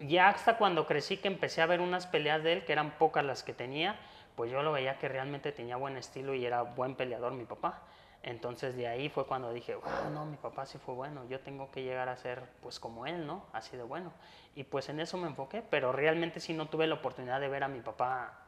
ya 0.00 0.28
hasta 0.28 0.56
cuando 0.56 0.86
crecí 0.86 1.16
que 1.18 1.28
empecé 1.28 1.62
a 1.62 1.66
ver 1.66 1.80
unas 1.80 2.06
peleas 2.06 2.42
de 2.42 2.52
él, 2.52 2.64
que 2.64 2.72
eran 2.72 2.98
pocas 2.98 3.24
las 3.24 3.42
que 3.42 3.52
tenía, 3.52 3.96
pues 4.36 4.50
yo 4.50 4.62
lo 4.62 4.72
veía 4.72 4.98
que 4.98 5.08
realmente 5.08 5.52
tenía 5.52 5.76
buen 5.76 5.96
estilo 5.96 6.34
y 6.34 6.44
era 6.44 6.62
buen 6.62 6.94
peleador 6.94 7.32
mi 7.32 7.44
papá. 7.44 7.82
Entonces 8.22 8.74
de 8.74 8.88
ahí 8.88 9.10
fue 9.10 9.26
cuando 9.26 9.52
dije, 9.52 9.74
wow, 9.74 10.10
no, 10.12 10.24
mi 10.24 10.36
papá 10.36 10.64
sí 10.64 10.78
fue 10.78 10.94
bueno, 10.94 11.26
yo 11.28 11.40
tengo 11.40 11.70
que 11.70 11.82
llegar 11.82 12.08
a 12.08 12.16
ser 12.16 12.42
pues 12.62 12.80
como 12.80 13.06
él, 13.06 13.26
¿no? 13.26 13.44
Así 13.52 13.76
de 13.76 13.82
bueno. 13.82 14.12
Y 14.54 14.64
pues 14.64 14.88
en 14.88 15.00
eso 15.00 15.18
me 15.18 15.28
enfoqué, 15.28 15.62
pero 15.62 15.92
realmente 15.92 16.40
sí 16.40 16.54
no 16.54 16.66
tuve 16.66 16.86
la 16.86 16.94
oportunidad 16.94 17.40
de 17.40 17.48
ver 17.48 17.64
a 17.64 17.68
mi 17.68 17.80
papá 17.80 18.43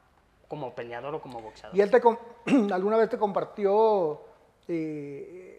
como 0.49 0.75
peleador 0.75 1.15
o 1.15 1.21
como 1.21 1.41
boxeador. 1.41 1.77
¿Y 1.77 1.81
él 1.81 1.91
te 1.91 2.01
alguna 2.73 2.97
vez 2.97 3.09
te 3.09 3.19
compartió 3.19 4.21
eh, 4.69 5.53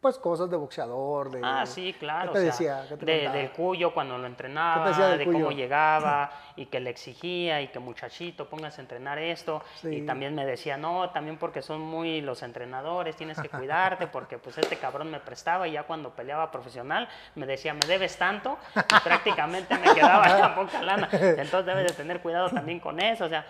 pues 0.00 0.18
cosas 0.18 0.50
de 0.50 0.56
boxeador? 0.58 1.30
De, 1.30 1.40
Ah, 1.42 1.64
sí, 1.64 1.94
claro. 1.98 2.32
¿Qué 2.32 2.38
te 2.40 2.48
o 2.48 2.52
sea, 2.52 2.74
decía? 2.76 2.86
¿Qué 2.90 2.96
te 2.98 3.06
de- 3.06 3.28
del 3.30 3.52
Cuyo 3.52 3.94
cuando 3.94 4.18
lo 4.18 4.26
entrenaba, 4.26 4.88
decía 4.88 5.08
del 5.08 5.18
de 5.18 5.24
Cuyo? 5.24 5.38
cómo 5.46 5.50
llegaba 5.52 6.30
y 6.56 6.66
que 6.66 6.78
le 6.80 6.90
exigía 6.90 7.62
y 7.62 7.68
que 7.68 7.78
muchachito, 7.78 8.48
póngase 8.50 8.80
a 8.80 8.82
entrenar 8.82 9.18
esto. 9.18 9.62
Sí. 9.80 9.88
Y 9.88 10.02
también 10.06 10.34
me 10.34 10.44
decía, 10.44 10.76
no, 10.76 11.08
también 11.10 11.38
porque 11.38 11.62
son 11.62 11.80
muy 11.80 12.20
los 12.20 12.42
entrenadores, 12.42 13.16
tienes 13.16 13.40
que 13.40 13.48
cuidarte 13.48 14.06
porque 14.06 14.36
pues 14.38 14.58
este 14.58 14.76
cabrón 14.76 15.10
me 15.10 15.20
prestaba 15.20 15.66
y 15.68 15.72
ya 15.72 15.84
cuando 15.84 16.10
peleaba 16.10 16.50
profesional 16.50 17.08
me 17.34 17.46
decía, 17.46 17.72
me 17.72 17.80
debes 17.86 18.18
tanto 18.18 18.58
y 18.76 19.00
prácticamente 19.02 19.74
me 19.78 19.94
quedaba 19.94 20.28
la 20.38 20.54
poca 20.54 20.82
lana. 20.82 21.08
Entonces 21.12 21.64
debes 21.64 21.86
de 21.88 21.94
tener 21.94 22.20
cuidado 22.20 22.50
también 22.50 22.78
con 22.78 23.00
eso, 23.00 23.24
o 23.24 23.28
sea, 23.30 23.46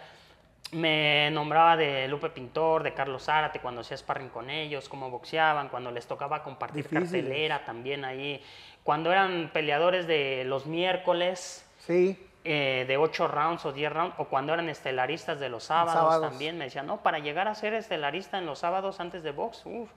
me 0.72 1.30
nombraba 1.30 1.76
de 1.76 2.08
Lupe 2.08 2.30
Pintor, 2.30 2.82
de 2.82 2.94
Carlos 2.94 3.24
Zárate, 3.24 3.60
cuando 3.60 3.82
hacía 3.82 3.96
sparring 3.96 4.28
con 4.30 4.50
ellos, 4.50 4.88
cómo 4.88 5.10
boxeaban, 5.10 5.68
cuando 5.68 5.90
les 5.90 6.06
tocaba 6.06 6.42
compartir 6.42 6.84
Difíciles. 6.88 7.10
cartelera 7.22 7.64
también 7.64 8.04
ahí, 8.04 8.42
cuando 8.82 9.12
eran 9.12 9.50
peleadores 9.52 10.06
de 10.06 10.44
los 10.46 10.66
miércoles, 10.66 11.64
Sí, 11.78 12.18
eh, 12.44 12.84
de 12.88 12.96
8 12.96 13.28
rounds 13.28 13.64
o 13.66 13.72
10 13.72 13.92
rounds, 13.92 14.14
o 14.18 14.24
cuando 14.24 14.52
eran 14.52 14.68
estelaristas 14.68 15.38
de 15.38 15.48
los 15.48 15.64
sábados, 15.64 15.92
sábados. 15.94 16.28
también, 16.30 16.58
me 16.58 16.64
decían, 16.64 16.86
no, 16.86 16.98
para 17.02 17.18
llegar 17.18 17.46
a 17.46 17.54
ser 17.54 17.72
estelarista 17.74 18.38
en 18.38 18.46
los 18.46 18.58
sábados 18.58 19.00
antes 19.00 19.22
de 19.22 19.30
box, 19.32 19.62
uf, 19.66 19.88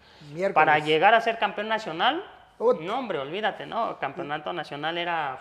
para 0.54 0.80
llegar 0.80 1.14
a 1.14 1.22
ser 1.22 1.40
campeón 1.40 1.68
nacional, 1.70 2.24
Ut. 2.60 2.80
no 2.82 3.00
hombre, 3.00 3.20
olvídate, 3.20 3.66
no, 3.66 3.98
campeonato 4.00 4.52
nacional 4.54 4.98
era 4.98 5.40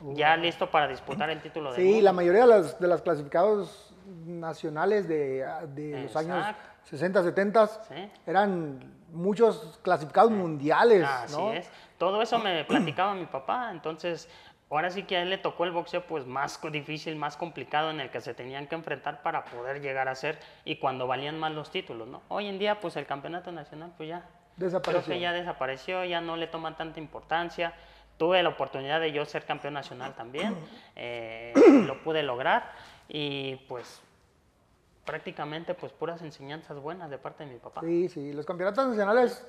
uf, 0.00 0.16
ya 0.16 0.36
listo 0.36 0.68
para 0.70 0.86
disputar 0.88 1.30
el 1.30 1.40
título 1.40 1.72
del 1.72 1.82
sí, 1.82 1.88
mundo. 1.88 2.04
la 2.04 2.12
mayoría 2.12 2.40
de 2.42 2.46
las, 2.48 2.78
de 2.80 2.88
las 2.88 3.02
clasificados 3.02 3.87
nacionales 4.26 5.08
de, 5.08 5.46
de 5.74 6.02
los 6.02 6.16
años 6.16 6.38
Exacto. 6.38 6.62
60, 6.84 7.22
70 7.22 7.66
Sí. 7.66 8.10
eran 8.26 8.80
muchos 9.12 9.78
clasificados 9.82 10.30
mundiales, 10.30 11.04
Así 11.06 11.36
¿no? 11.36 11.52
es. 11.52 11.70
Todo 11.98 12.22
eso 12.22 12.38
me 12.38 12.64
platicaba 12.64 13.14
mi 13.14 13.26
papá. 13.26 13.70
Entonces, 13.72 14.28
ahora 14.70 14.90
sí 14.90 15.02
que 15.02 15.16
a 15.16 15.22
él 15.22 15.30
le 15.30 15.38
tocó 15.38 15.64
el 15.64 15.72
boxeo 15.72 16.06
pues 16.06 16.26
más 16.26 16.60
difícil, 16.72 17.16
más 17.16 17.36
complicado 17.36 17.90
en 17.90 18.00
el 18.00 18.10
que 18.10 18.20
se 18.20 18.34
tenían 18.34 18.66
que 18.66 18.74
enfrentar 18.74 19.22
para 19.22 19.44
poder 19.44 19.80
llegar 19.82 20.08
a 20.08 20.14
ser 20.14 20.38
y 20.64 20.76
cuando 20.76 21.06
valían 21.06 21.38
más 21.38 21.52
los 21.52 21.70
títulos, 21.70 22.08
¿no? 22.08 22.22
Hoy 22.28 22.46
en 22.46 22.58
día 22.58 22.80
pues 22.80 22.96
el 22.96 23.06
campeonato 23.06 23.52
nacional 23.52 23.92
pues 23.96 24.08
ya 24.08 24.20
creo 24.56 24.68
Desapareció. 24.70 25.12
que 25.14 25.20
ya 25.20 25.32
desapareció, 25.32 26.04
ya 26.04 26.20
no 26.20 26.36
le 26.36 26.46
toman 26.46 26.76
tanta 26.76 26.98
importancia. 27.00 27.74
Tuve 28.16 28.42
la 28.42 28.48
oportunidad 28.48 28.98
de 29.00 29.12
yo 29.12 29.24
ser 29.24 29.44
campeón 29.44 29.74
nacional 29.74 30.14
también, 30.16 30.56
eh, 30.96 31.52
lo 31.86 32.02
pude 32.02 32.22
lograr 32.24 32.72
y 33.08 33.56
pues 33.68 34.00
prácticamente 35.04 35.74
pues 35.74 35.92
puras 35.92 36.20
enseñanzas 36.22 36.78
buenas 36.80 37.08
de 37.10 37.18
parte 37.18 37.44
de 37.46 37.52
mi 37.54 37.58
papá. 37.58 37.80
Sí, 37.80 38.08
sí, 38.08 38.32
los 38.32 38.44
campeonatos 38.44 38.86
nacionales 38.88 39.46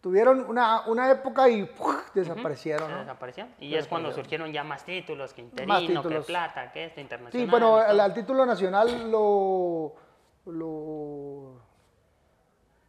tuvieron 0.00 0.46
una, 0.48 0.86
una 0.86 1.10
época 1.10 1.48
y 1.48 1.64
¡puf! 1.64 2.14
desaparecieron, 2.14 2.86
Se 2.88 2.92
¿no? 2.94 3.00
desapareció. 3.00 3.46
Y 3.58 3.74
es 3.74 3.86
cuando 3.88 4.12
surgieron 4.12 4.52
ya 4.52 4.62
más 4.64 4.84
títulos, 4.84 5.32
que 5.34 5.42
Más 5.42 5.82
interino, 5.82 6.00
títulos. 6.02 6.26
que 6.26 6.32
plata, 6.32 6.70
que 6.72 6.84
esto, 6.86 7.00
internacional. 7.00 7.46
Sí, 7.46 7.50
bueno, 7.50 7.66
todo. 7.86 8.02
al 8.02 8.14
título 8.14 8.46
nacional 8.46 9.10
lo, 9.10 9.94
lo 10.46 11.60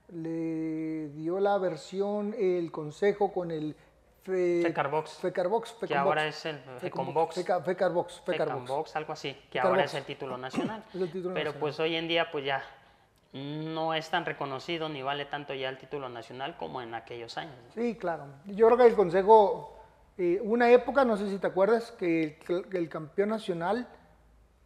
le 0.10 1.08
dio 1.10 1.40
la 1.40 1.58
versión 1.58 2.36
el 2.38 2.72
consejo 2.72 3.32
con 3.32 3.50
el 3.50 3.75
Fe, 4.24 4.62
Fecarbox. 4.63 5.13
Fecarbox, 5.20 5.72
que 5.74 5.88
Fecombox. 5.88 6.06
ahora 6.08 6.28
es 6.28 6.46
el 6.46 6.60
Fecombox. 6.80 7.36
Feca- 7.36 7.62
Fecarbox, 7.62 8.22
Fecarbox. 8.25 8.96
Algo 8.96 9.13
así, 9.13 9.34
que 9.34 9.40
Fecarbox. 9.60 9.70
ahora 9.72 9.84
es 9.86 9.94
el 9.96 10.04
título 10.04 10.38
nacional. 10.38 10.84
Es 10.94 11.01
el 11.01 11.12
título 11.12 11.34
Pero 11.34 11.46
nacional. 11.46 11.60
pues 11.60 11.80
hoy 11.80 11.96
en 11.96 12.08
día 12.08 12.30
pues 12.32 12.46
ya 12.46 12.63
no 13.34 13.94
es 13.94 14.10
tan 14.10 14.25
reconocido 14.25 14.90
ni 14.90 15.01
vale 15.01 15.25
tanto 15.25 15.54
ya 15.54 15.70
el 15.70 15.78
título 15.78 16.10
nacional 16.10 16.58
como 16.58 16.82
en 16.82 16.94
aquellos 16.94 17.38
años. 17.38 17.56
¿no? 17.66 17.74
Sí, 17.82 17.96
claro. 17.96 18.25
Yo 18.46 18.68
creo 18.68 18.78
que 18.78 18.86
el 18.88 18.96
consejo, 18.96 19.80
eh, 20.18 20.40
una 20.44 20.70
época, 20.70 21.06
no 21.06 21.16
sé 21.18 21.30
si 21.30 21.38
te 21.40 21.48
acuerdas, 21.48 21.92
que 21.92 22.38
el, 22.48 22.70
que 22.70 22.78
el 22.78 22.90
campeón 22.90 23.30
nacional, 23.30 23.88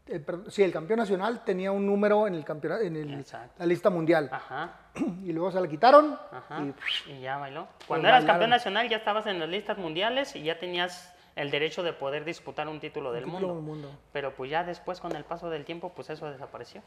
eh, 0.07 0.23
sí, 0.49 0.63
el 0.63 0.71
campeón 0.73 0.99
nacional 0.99 1.43
tenía 1.45 1.71
un 1.71 1.85
número 1.85 2.27
en 2.27 2.33
el 2.35 2.43
campeonato, 2.43 2.81
en 2.83 2.95
el- 2.95 3.25
la 3.57 3.65
lista 3.65 3.89
mundial. 3.91 4.29
Ajá, 4.31 4.79
Y 5.23 5.31
luego 5.33 5.51
se 5.51 5.59
la 5.61 5.67
quitaron. 5.67 6.17
ajá. 6.31 6.61
y 7.07 7.11
Y, 7.11 7.21
ya 7.21 7.37
bailó. 7.37 7.67
Cuando 7.87 8.07
eras 8.07 8.25
campeón 8.25 8.49
nacional 8.51 8.87
ya 8.89 8.97
estabas 8.97 9.25
en 9.27 9.39
las 9.39 9.49
listas 9.49 9.77
mundiales 9.77 10.35
y 10.35 10.43
ya 10.43 10.57
tenías 10.59 11.13
el 11.35 11.51
derecho 11.51 11.83
de 11.83 11.91
poder 11.93 12.23
disputar 12.23 12.67
un 12.69 12.79
título 12.79 13.11
del 13.11 13.25
título 13.25 13.47
mundo. 13.55 13.61
mundo. 13.61 13.91
Pero 14.13 14.33
pues 14.35 14.49
ya 14.51 14.63
después 14.63 14.99
con 15.01 15.15
el 15.15 15.23
paso 15.25 15.49
del 15.49 15.65
tiempo 15.65 15.89
pues 15.95 16.09
eso 16.09 16.29
desapareció. 16.31 16.81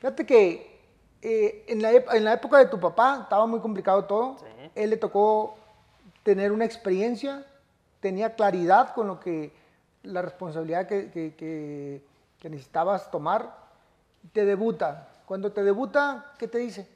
Fíjate 0.00 0.24
que 0.24 0.80
eh, 1.20 1.64
en, 1.68 1.82
la, 1.82 1.90
en 1.90 2.24
la 2.24 2.32
época 2.32 2.58
de 2.58 2.66
tu 2.66 2.80
papá 2.80 3.20
estaba 3.24 3.46
muy 3.46 3.60
complicado 3.60 4.04
todo. 4.06 4.38
Sí. 4.38 4.70
Él 4.74 4.90
le 4.90 4.96
tocó 4.96 5.58
tener 6.22 6.52
una 6.52 6.64
experiencia, 6.64 7.44
tenía 8.00 8.34
claridad 8.34 8.94
con 8.94 9.06
lo 9.08 9.20
que 9.20 9.52
la 10.04 10.22
responsabilidad 10.22 10.86
que, 10.88 11.10
que- 11.10 11.34
que- 11.36 12.02
que 12.40 12.48
necesitabas 12.50 13.08
tomar. 13.10 13.56
Te 14.32 14.44
debuta 14.44 15.08
Cuando 15.26 15.52
te 15.52 15.62
debuta, 15.62 16.32
¿qué 16.38 16.48
te 16.48 16.58
dice? 16.58 16.88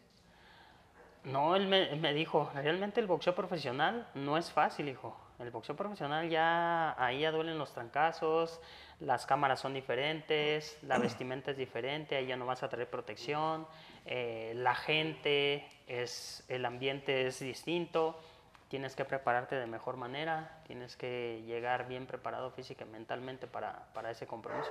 No, 1.27 1.57
él 1.57 1.67
me, 1.67 1.95
me 1.97 2.15
dijo, 2.15 2.51
realmente 2.55 3.01
el 3.01 3.09
boxeo 3.09 3.35
profesional 3.35 4.07
no 4.15 4.39
es 4.39 4.53
fácil, 4.53 4.89
hijo. 4.89 5.17
El 5.41 5.51
boxeo 5.51 5.75
profesional 5.75 6.31
ya, 6.31 6.95
ahí 7.05 7.21
ya 7.21 7.33
duelen 7.33 7.59
los 7.59 7.73
trancazos, 7.73 8.61
las 9.01 9.27
cámaras 9.27 9.59
son 9.59 9.75
diferentes, 9.75 10.79
la 10.85 10.99
vestimenta 11.01 11.51
es 11.51 11.57
diferente, 11.57 12.15
ahí 12.15 12.27
ya 12.27 12.37
no 12.37 12.47
vas 12.47 12.63
a 12.63 12.69
traer 12.69 12.89
protección, 12.89 13.67
eh, 14.05 14.53
la 14.55 14.77
gente, 14.77 15.69
es, 15.89 16.45
el 16.47 16.65
ambiente 16.65 17.27
es 17.27 17.41
distinto, 17.41 18.21
tienes 18.69 18.95
que 18.95 19.05
prepararte 19.05 19.57
de 19.57 19.67
mejor 19.67 19.97
manera, 19.97 20.63
tienes 20.65 20.97
que 20.97 21.43
llegar 21.45 21.89
bien 21.89 22.07
preparado 22.07 22.53
física 22.53 22.85
y 22.85 22.89
mentalmente 22.89 23.49
para, 23.49 23.93
para 23.95 24.13
ese 24.13 24.29
compromiso. 24.29 24.71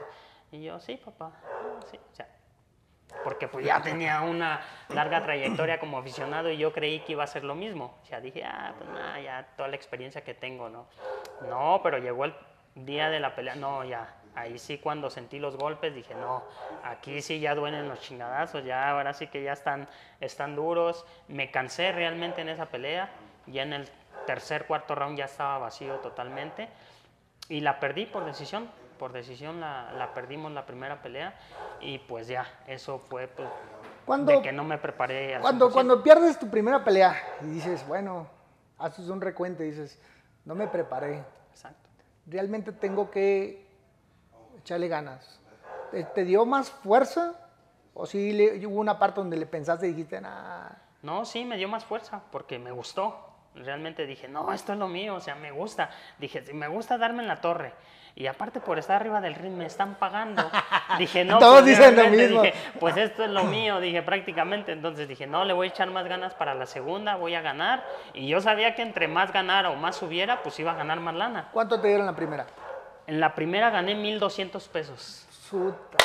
Y 0.54 0.64
yo, 0.64 0.80
sí, 0.80 0.96
papá, 0.96 1.34
sí, 1.92 2.00
o 2.12 2.16
sea, 2.16 2.30
porque 3.24 3.48
pues 3.48 3.66
ya 3.66 3.82
tenía 3.82 4.22
una 4.22 4.62
larga 4.90 5.22
trayectoria 5.24 5.80
como 5.80 5.98
aficionado 5.98 6.50
y 6.50 6.58
yo 6.58 6.72
creí 6.74 7.00
que 7.02 7.14
iba 7.14 7.24
a 7.24 7.28
ser 7.28 7.44
lo 7.44 7.56
mismo. 7.56 7.98
O 8.04 8.06
sea, 8.06 8.22
dije, 8.22 8.44
ah, 8.44 8.74
pues 8.78 8.90
nada, 8.90 9.20
ya 9.20 9.48
toda 9.56 9.70
la 9.70 9.76
experiencia 9.76 10.24
que 10.24 10.34
tengo, 10.34 10.70
¿no? 10.70 10.88
No, 11.50 11.82
pero 11.84 11.98
llegó 11.98 12.26
el 12.26 12.36
día 12.76 13.10
de 13.10 13.20
la 13.20 13.36
pelea, 13.36 13.56
no, 13.56 13.84
ya, 13.84 14.14
ahí 14.36 14.60
sí 14.60 14.78
cuando 14.78 15.10
sentí 15.10 15.40
los 15.40 15.56
golpes 15.56 15.96
dije, 15.96 16.14
no, 16.16 16.44
aquí 16.84 17.22
sí 17.22 17.40
ya 17.40 17.56
duelen 17.56 17.88
los 17.88 18.02
chingadazos, 18.02 18.64
ya 18.64 18.90
ahora 18.90 19.14
sí 19.14 19.28
que 19.28 19.42
ya 19.44 19.54
están, 19.54 19.88
están 20.20 20.56
duros. 20.56 21.06
Me 21.28 21.52
cansé 21.52 21.92
realmente 21.92 22.42
en 22.42 22.50
esa 22.50 22.66
pelea, 22.68 23.10
ya 23.48 23.64
en 23.64 23.74
el 23.74 23.90
tercer, 24.26 24.66
cuarto 24.66 24.96
round 24.96 25.18
ya 25.18 25.26
estaba 25.26 25.58
vacío 25.60 25.96
totalmente 25.96 26.68
y 27.50 27.62
la 27.62 27.80
perdí 27.80 28.06
por 28.06 28.26
decisión. 28.26 28.70
Por 28.98 29.12
decisión 29.14 29.60
la, 29.60 29.92
la 29.94 30.14
perdimos 30.14 30.52
la 30.52 30.66
primera 30.66 31.02
pelea 31.02 31.34
y 31.82 32.00
pues 32.00 32.28
ya, 32.28 32.46
eso 32.68 33.00
fue 33.00 33.28
pues, 33.28 33.48
Cuando- 34.06 34.32
de 34.32 34.42
que 34.42 34.52
no 34.52 34.64
me 34.64 34.78
preparé 34.78 35.38
Cuando, 35.42 35.70
100%. 35.70 35.74
cuando 35.74 36.04
pierdes 36.04 36.40
tu 36.40 36.50
primera 36.50 36.84
pelea 36.84 37.16
y 37.42 37.46
dices, 37.46 37.86
bueno, 37.88 38.28
haces 38.78 39.10
un 39.10 39.20
recuento 39.22 39.64
y 39.64 39.72
dices, 39.72 40.00
no 40.46 40.56
me 40.56 40.68
preparé, 40.68 41.24
Exacto. 41.52 41.90
realmente 42.28 42.72
tengo 42.72 43.10
que 43.12 43.66
echarle 44.60 44.88
ganas. 44.88 45.40
¿Te, 45.92 46.04
te 46.04 46.24
dio 46.24 46.46
más 46.46 46.70
fuerza? 46.70 47.34
¿O 47.94 48.06
sí 48.06 48.34
le- 48.34 48.66
hubo 48.68 48.80
una 48.80 48.98
parte 49.00 49.20
donde 49.22 49.38
le 49.38 49.46
pensaste 49.46 49.88
y 49.88 49.92
dijiste, 49.92 50.20
nah, 50.22 50.70
No, 51.02 51.24
sí, 51.26 51.46
me 51.46 51.56
dio 51.58 51.68
más 51.68 51.86
fuerza 51.86 52.22
porque 52.32 52.58
me 52.60 52.72
gustó. 52.72 53.32
Realmente 53.56 54.06
dije, 54.06 54.28
no, 54.28 54.52
esto 54.52 54.74
es 54.74 54.80
lo 54.80 54.88
mío, 54.90 55.16
o 55.16 55.22
sea, 55.22 55.36
me 55.36 55.52
gusta. 55.52 55.90
Dije, 56.20 56.44
me 56.54 56.68
gusta 56.68 56.98
darme 56.98 57.22
en 57.22 57.30
la 57.30 57.40
torre. 57.40 57.74
Y 58.18 58.28
aparte 58.28 58.62
por 58.62 58.80
estar 58.80 58.96
arriba 58.96 59.20
del 59.20 59.36
ring 59.36 59.52
me 59.54 59.66
están 59.66 59.96
pagando. 59.96 60.50
Dije, 60.98 61.26
no. 61.26 61.38
Todos 61.38 61.64
pues, 61.64 61.78
dicen 61.78 61.98
lo 61.98 62.08
mismo. 62.08 62.42
Dije, 62.44 62.54
pues 62.80 62.96
esto 62.96 63.26
es 63.26 63.30
lo 63.30 63.44
mío, 63.44 63.82
dije 63.82 64.02
prácticamente. 64.04 64.72
Entonces 64.72 65.10
dije, 65.10 65.28
no, 65.28 65.44
le 65.44 65.52
voy 65.52 65.68
a 65.68 65.70
echar 65.70 65.92
más 65.92 66.08
ganas 66.08 66.34
para 66.34 66.56
la 66.56 66.66
segunda, 66.66 67.18
voy 67.18 67.36
a 67.36 67.42
ganar. 67.42 67.86
Y 68.14 68.28
yo 68.28 68.40
sabía 68.40 68.74
que 68.74 68.84
entre 68.84 69.10
más 69.10 69.34
ganara 69.34 69.70
o 69.70 69.76
más 69.76 69.98
subiera, 69.98 70.42
pues 70.44 70.58
iba 70.62 70.72
a 70.72 70.76
ganar 70.76 71.02
más 71.02 71.14
lana. 71.14 71.50
¿cuánto 71.52 71.82
te 71.82 71.90
dieron 71.90 72.06
la 72.06 72.16
primera? 72.16 72.48
En 73.06 73.20
la 73.20 73.36
primera 73.36 73.70
gané 73.70 73.96
1.200 73.96 74.66
pesos. 74.70 75.28
Suta. 75.50 75.98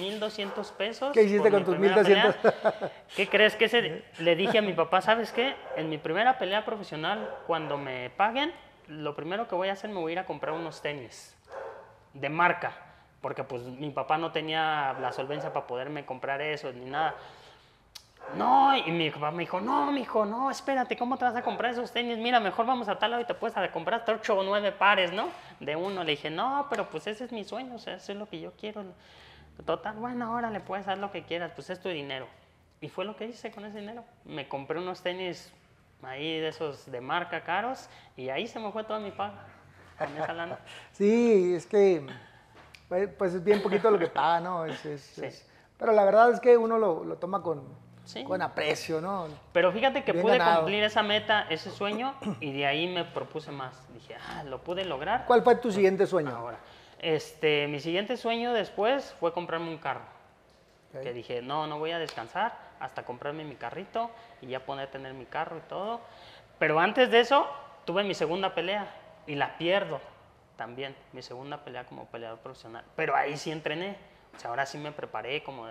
1200 0.00 0.72
pesos. 0.72 1.12
¿Qué 1.12 1.22
hiciste 1.22 1.48
con 1.48 1.64
tus 1.64 1.74
primera 1.76 2.02
1200? 2.02 2.36
pelea. 2.36 2.90
¿Qué 3.14 3.28
crees 3.28 3.54
que 3.54 3.66
ese 3.66 4.04
le 4.18 4.34
dije 4.34 4.58
a 4.58 4.62
mi 4.62 4.72
papá, 4.72 5.00
sabes 5.00 5.30
qué? 5.30 5.54
En 5.76 5.88
mi 5.88 5.98
primera 5.98 6.38
pelea 6.38 6.64
profesional, 6.64 7.36
cuando 7.46 7.78
me 7.78 8.10
paguen, 8.10 8.52
lo 8.88 9.14
primero 9.14 9.46
que 9.46 9.54
voy 9.54 9.68
a 9.68 9.74
hacer 9.74 9.90
me 9.90 10.00
voy 10.00 10.10
a 10.10 10.14
ir 10.14 10.18
a 10.18 10.26
comprar 10.26 10.54
unos 10.54 10.82
tenis 10.82 11.36
de 12.14 12.28
marca, 12.28 12.72
porque 13.20 13.44
pues 13.44 13.62
mi 13.62 13.90
papá 13.90 14.18
no 14.18 14.32
tenía 14.32 14.94
la 15.00 15.12
solvencia 15.12 15.52
para 15.52 15.66
poderme 15.66 16.04
comprar 16.04 16.40
eso 16.40 16.72
ni 16.72 16.84
nada. 16.84 17.14
No, 18.36 18.76
y 18.76 18.90
mi 18.90 19.10
papá 19.10 19.30
me 19.30 19.40
dijo, 19.40 19.60
no, 19.60 19.90
mijo, 19.90 20.24
no, 20.24 20.50
espérate, 20.50 20.96
¿cómo 20.96 21.18
te 21.18 21.24
vas 21.24 21.36
a 21.36 21.42
comprar 21.42 21.72
esos 21.72 21.92
tenis? 21.92 22.18
Mira, 22.18 22.40
mejor 22.40 22.66
vamos 22.66 22.88
a 22.88 22.98
tal 22.98 23.10
lado 23.10 23.22
y 23.22 23.26
te 23.26 23.34
puedes 23.34 23.54
comprar 23.70 24.00
hasta 24.00 24.12
ocho 24.12 24.38
o 24.38 24.42
nueve 24.42 24.72
pares, 24.72 25.12
¿no? 25.12 25.28
De 25.60 25.76
uno. 25.76 26.02
Le 26.04 26.12
dije, 26.12 26.30
no, 26.30 26.66
pero 26.70 26.88
pues 26.88 27.06
ese 27.06 27.24
es 27.24 27.32
mi 27.32 27.44
sueño, 27.44 27.74
o 27.74 27.78
sea, 27.78 27.94
eso 27.94 28.12
es 28.12 28.18
lo 28.18 28.28
que 28.28 28.40
yo 28.40 28.52
quiero. 28.52 28.84
Total, 29.66 29.96
bueno, 29.96 30.26
ahora 30.26 30.50
le 30.50 30.60
puedes 30.60 30.86
hacer 30.86 30.98
lo 30.98 31.10
que 31.10 31.24
quieras, 31.24 31.52
pues 31.54 31.68
es 31.68 31.80
tu 31.80 31.88
dinero. 31.88 32.26
Y 32.80 32.88
fue 32.88 33.04
lo 33.04 33.16
que 33.16 33.26
hice 33.26 33.50
con 33.50 33.64
ese 33.64 33.80
dinero. 33.80 34.04
Me 34.24 34.48
compré 34.48 34.78
unos 34.78 35.02
tenis 35.02 35.52
ahí 36.02 36.40
de 36.40 36.48
esos 36.48 36.90
de 36.90 37.00
marca 37.00 37.42
caros 37.42 37.88
y 38.16 38.30
ahí 38.30 38.46
se 38.46 38.58
me 38.58 38.72
fue 38.72 38.84
toda 38.84 38.98
mi 38.98 39.10
paga 39.10 39.44
Sí, 40.92 41.54
es 41.54 41.66
que 41.66 42.06
pues, 42.88 43.08
pues 43.16 43.34
es 43.34 43.42
bien 43.44 43.62
poquito 43.62 43.90
lo 43.90 43.98
que 43.98 44.08
paga, 44.08 44.40
¿no? 44.40 44.64
Es- 44.66 44.84
es- 44.84 45.00
Sí. 45.02 45.24
es- 45.24 45.48
pero 45.78 45.92
la 45.92 46.04
verdad 46.04 46.30
es 46.30 46.40
que 46.40 46.56
uno 46.56 46.78
lo, 46.78 47.04
lo 47.04 47.16
toma 47.16 47.42
con, 47.42 47.62
Sí. 48.04 48.24
con 48.24 48.42
aprecio, 48.42 49.00
¿no? 49.00 49.28
Pero 49.52 49.72
fíjate 49.72 50.04
que 50.04 50.12
Bien 50.12 50.22
pude 50.22 50.38
ganado. 50.38 50.56
cumplir 50.60 50.82
esa 50.84 51.02
meta, 51.02 51.46
ese 51.48 51.70
sueño, 51.70 52.14
y 52.40 52.52
de 52.52 52.66
ahí 52.66 52.86
me 52.92 53.04
propuse 53.04 53.50
más. 53.52 53.86
Dije, 53.94 54.16
ah, 54.28 54.42
lo 54.44 54.62
pude 54.62 54.84
lograr. 54.84 55.24
¿Cuál 55.26 55.42
fue 55.42 55.56
tu 55.56 55.70
siguiente 55.72 56.06
sueño? 56.06 56.34
Ahora, 56.36 56.58
este, 56.98 57.66
mi 57.68 57.80
siguiente 57.80 58.16
sueño 58.16 58.52
después 58.52 59.14
fue 59.20 59.32
comprarme 59.32 59.70
un 59.70 59.78
carro. 59.78 60.02
Ok. 60.94 61.00
Que 61.02 61.12
dije, 61.12 61.40
no, 61.42 61.66
no 61.66 61.78
voy 61.78 61.92
a 61.92 61.98
descansar 61.98 62.56
hasta 62.80 63.04
comprarme 63.04 63.44
mi 63.44 63.54
carrito 63.54 64.10
y 64.40 64.48
ya 64.48 64.60
poder 64.66 64.88
tener 64.90 65.14
mi 65.14 65.24
carro 65.24 65.56
y 65.56 65.60
todo. 65.68 66.00
Pero 66.58 66.78
antes 66.80 67.10
de 67.10 67.20
eso, 67.20 67.46
tuve 67.86 68.04
mi 68.04 68.14
segunda 68.14 68.54
pelea 68.54 68.86
y 69.26 69.34
la 69.34 69.56
pierdo 69.58 70.00
también. 70.56 70.94
Mi 71.12 71.22
segunda 71.22 71.64
pelea 71.64 71.84
como 71.84 72.06
peleador 72.06 72.38
profesional. 72.38 72.84
Pero 72.96 73.16
ahí 73.16 73.36
sí 73.36 73.50
entrené. 73.50 73.96
O 74.34 74.38
sea, 74.38 74.50
ahora 74.50 74.66
sí 74.66 74.78
me 74.78 74.92
preparé 74.92 75.42
como. 75.42 75.66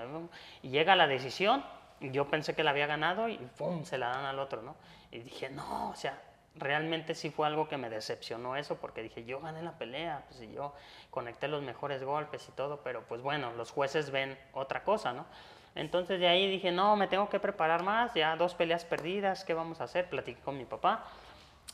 Y 0.62 0.70
llega 0.70 0.96
la 0.96 1.08
decisión. 1.08 1.64
Yo 2.00 2.28
pensé 2.30 2.56
que 2.56 2.64
la 2.64 2.72
había 2.72 2.88
ganado 2.88 3.30
y 3.30 3.38
¡pum! 3.38 3.86
se 3.86 3.98
la 3.98 4.10
dan 4.10 4.26
al 4.26 4.40
otro, 4.40 4.64
¿no? 4.64 4.76
Y 5.12 5.20
dije, 5.20 5.50
no, 5.50 5.92
o 5.92 5.96
sea, 5.96 6.20
realmente 6.56 7.14
sí 7.14 7.30
fue 7.30 7.46
algo 7.46 7.68
que 7.68 7.78
me 7.78 7.92
decepcionó 7.92 8.56
eso 8.56 8.78
porque 8.78 9.04
dije, 9.04 9.24
yo 9.24 9.40
gané 9.40 9.62
la 9.62 9.78
pelea, 9.78 10.24
pues 10.28 10.42
y 10.42 10.52
yo 10.52 10.74
conecté 11.12 11.48
los 11.48 11.62
mejores 11.62 12.04
golpes 12.04 12.50
y 12.50 12.52
todo, 12.54 12.82
pero 12.84 13.04
pues 13.08 13.22
bueno, 13.22 13.52
los 13.54 13.70
jueces 13.70 14.10
ven 14.10 14.36
otra 14.54 14.84
cosa, 14.84 15.14
¿no? 15.14 15.28
Entonces 15.76 16.20
de 16.20 16.28
ahí 16.28 16.50
dije, 16.50 16.72
no, 16.72 16.96
me 16.96 17.08
tengo 17.08 17.30
que 17.30 17.40
preparar 17.40 17.84
más, 17.84 18.16
ya 18.16 18.36
dos 18.36 18.56
peleas 18.56 18.84
perdidas, 18.84 19.46
¿qué 19.46 19.54
vamos 19.54 19.80
a 19.80 19.84
hacer? 19.84 20.10
Platiqué 20.10 20.42
con 20.42 20.58
mi 20.58 20.66
papá 20.66 21.06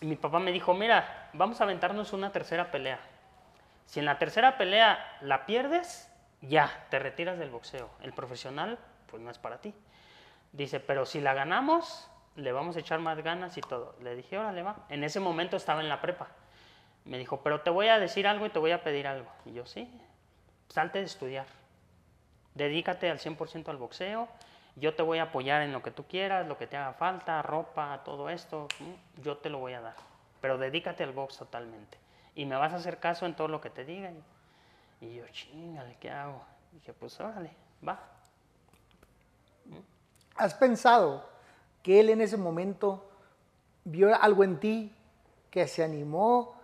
mi 0.02 0.16
papá 0.16 0.40
me 0.40 0.52
dijo, 0.52 0.74
mira, 0.74 1.30
vamos 1.34 1.60
a 1.60 1.64
aventarnos 1.64 2.14
una 2.14 2.32
tercera 2.32 2.72
pelea. 2.72 3.00
Si 3.86 4.00
en 4.00 4.06
la 4.06 4.20
tercera 4.20 4.58
pelea 4.58 5.18
la 5.22 5.46
pierdes, 5.46 6.12
ya, 6.42 6.86
te 6.90 7.00
retiras 7.00 7.40
del 7.40 7.50
boxeo. 7.50 7.90
El 8.02 8.14
profesional, 8.14 8.78
pues 9.10 9.22
no 9.22 9.32
es 9.32 9.38
para 9.38 9.60
ti. 9.60 9.74
Dice, 10.52 10.80
pero 10.80 11.06
si 11.06 11.22
la 11.22 11.34
ganamos, 11.34 12.10
le 12.36 12.52
vamos 12.52 12.76
a 12.76 12.80
echar 12.80 13.00
más 13.00 13.18
ganas 13.24 13.58
y 13.58 13.62
todo. 13.62 13.96
Le 14.02 14.16
dije, 14.16 14.38
órale, 14.38 14.62
va. 14.62 14.86
En 14.90 15.04
ese 15.04 15.20
momento 15.20 15.58
estaba 15.58 15.82
en 15.82 15.90
la 15.90 16.02
prepa. 16.02 16.28
Me 17.06 17.18
dijo, 17.18 17.42
pero 17.42 17.62
te 17.62 17.70
voy 17.70 17.88
a 17.88 18.00
decir 18.00 18.28
algo 18.28 18.46
y 18.46 18.50
te 18.50 18.60
voy 18.60 18.72
a 18.72 18.84
pedir 18.84 19.08
algo. 19.08 19.30
Y 19.46 19.54
yo, 19.54 19.66
sí, 19.66 19.90
salte 20.68 21.00
de 21.00 21.06
estudiar. 21.06 21.46
Dedícate 22.54 23.10
al 23.10 23.20
100% 23.20 23.70
al 23.70 23.78
boxeo. 23.78 24.28
Yo 24.80 24.96
te 24.96 25.02
voy 25.02 25.18
a 25.18 25.24
apoyar 25.24 25.64
en 25.64 25.74
lo 25.74 25.82
que 25.82 25.92
tú 25.92 26.06
quieras, 26.08 26.48
lo 26.48 26.58
que 26.58 26.68
te 26.68 26.78
haga 26.78 26.94
falta, 26.94 27.42
ropa, 27.42 28.02
todo 28.06 28.30
esto. 28.30 28.68
mm, 28.80 29.22
Yo 29.22 29.38
te 29.38 29.50
lo 29.50 29.58
voy 29.60 29.74
a 29.74 29.82
dar. 29.82 29.96
Pero 30.40 30.58
dedícate 30.58 31.04
al 31.04 31.14
box 31.14 31.38
totalmente. 31.38 31.98
Y 32.36 32.46
me 32.46 32.56
vas 32.56 32.74
a 32.74 32.76
hacer 32.78 33.00
caso 33.00 33.26
en 33.26 33.36
todo 33.36 33.48
lo 33.48 33.60
que 33.60 33.72
te 33.72 33.84
diga. 33.86 34.12
Y, 34.12 35.06
y 35.06 35.16
yo, 35.16 35.28
chingale, 35.30 35.98
¿qué 36.00 36.12
hago? 36.12 36.42
dije, 36.74 36.94
pues 36.94 37.20
órale, 37.20 37.52
va. 37.88 38.00
¿Has 40.36 40.54
pensado 40.54 41.28
que 41.82 42.00
él 42.00 42.10
en 42.10 42.22
ese 42.22 42.38
momento 42.38 43.10
vio 43.84 44.14
algo 44.22 44.44
en 44.44 44.60
ti 44.60 44.96
que 45.50 45.68
se 45.68 45.84
animó 45.84 46.56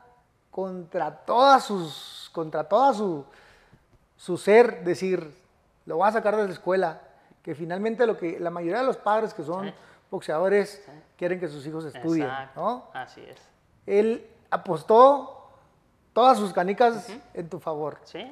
contra 0.51 1.09
todas 1.25 1.63
sus, 1.63 2.29
contra 2.31 2.63
toda 2.65 2.93
su, 2.93 3.25
su 4.17 4.37
ser, 4.37 4.83
decir, 4.83 5.35
lo 5.87 5.97
voy 5.97 6.07
a 6.07 6.11
sacar 6.11 6.35
de 6.35 6.45
la 6.45 6.53
escuela, 6.53 7.01
que 7.43 7.53
finalmente 7.55 8.07
lo 8.07 8.17
que 8.17 8.39
la 8.39 8.49
mayoría 8.49 8.79
de 8.79 8.85
los 8.87 8.97
padres 8.97 9.33
que 9.33 9.43
son 9.43 9.67
Sí. 9.67 9.73
boxeadores 10.09 10.87
quieren 11.17 11.39
que 11.39 11.47
sus 11.47 11.65
hijos 11.67 11.85
estudien, 11.85 12.25
Exacto, 12.27 12.61
¿no? 12.61 12.89
Así 12.99 13.21
es. 13.21 13.49
Él 13.85 14.25
apostó 14.49 15.49
todas 16.13 16.37
sus 16.37 16.53
canicas 16.53 17.09
en 17.33 17.49
tu 17.49 17.59
favor. 17.59 17.99
¿Sí? 18.03 18.31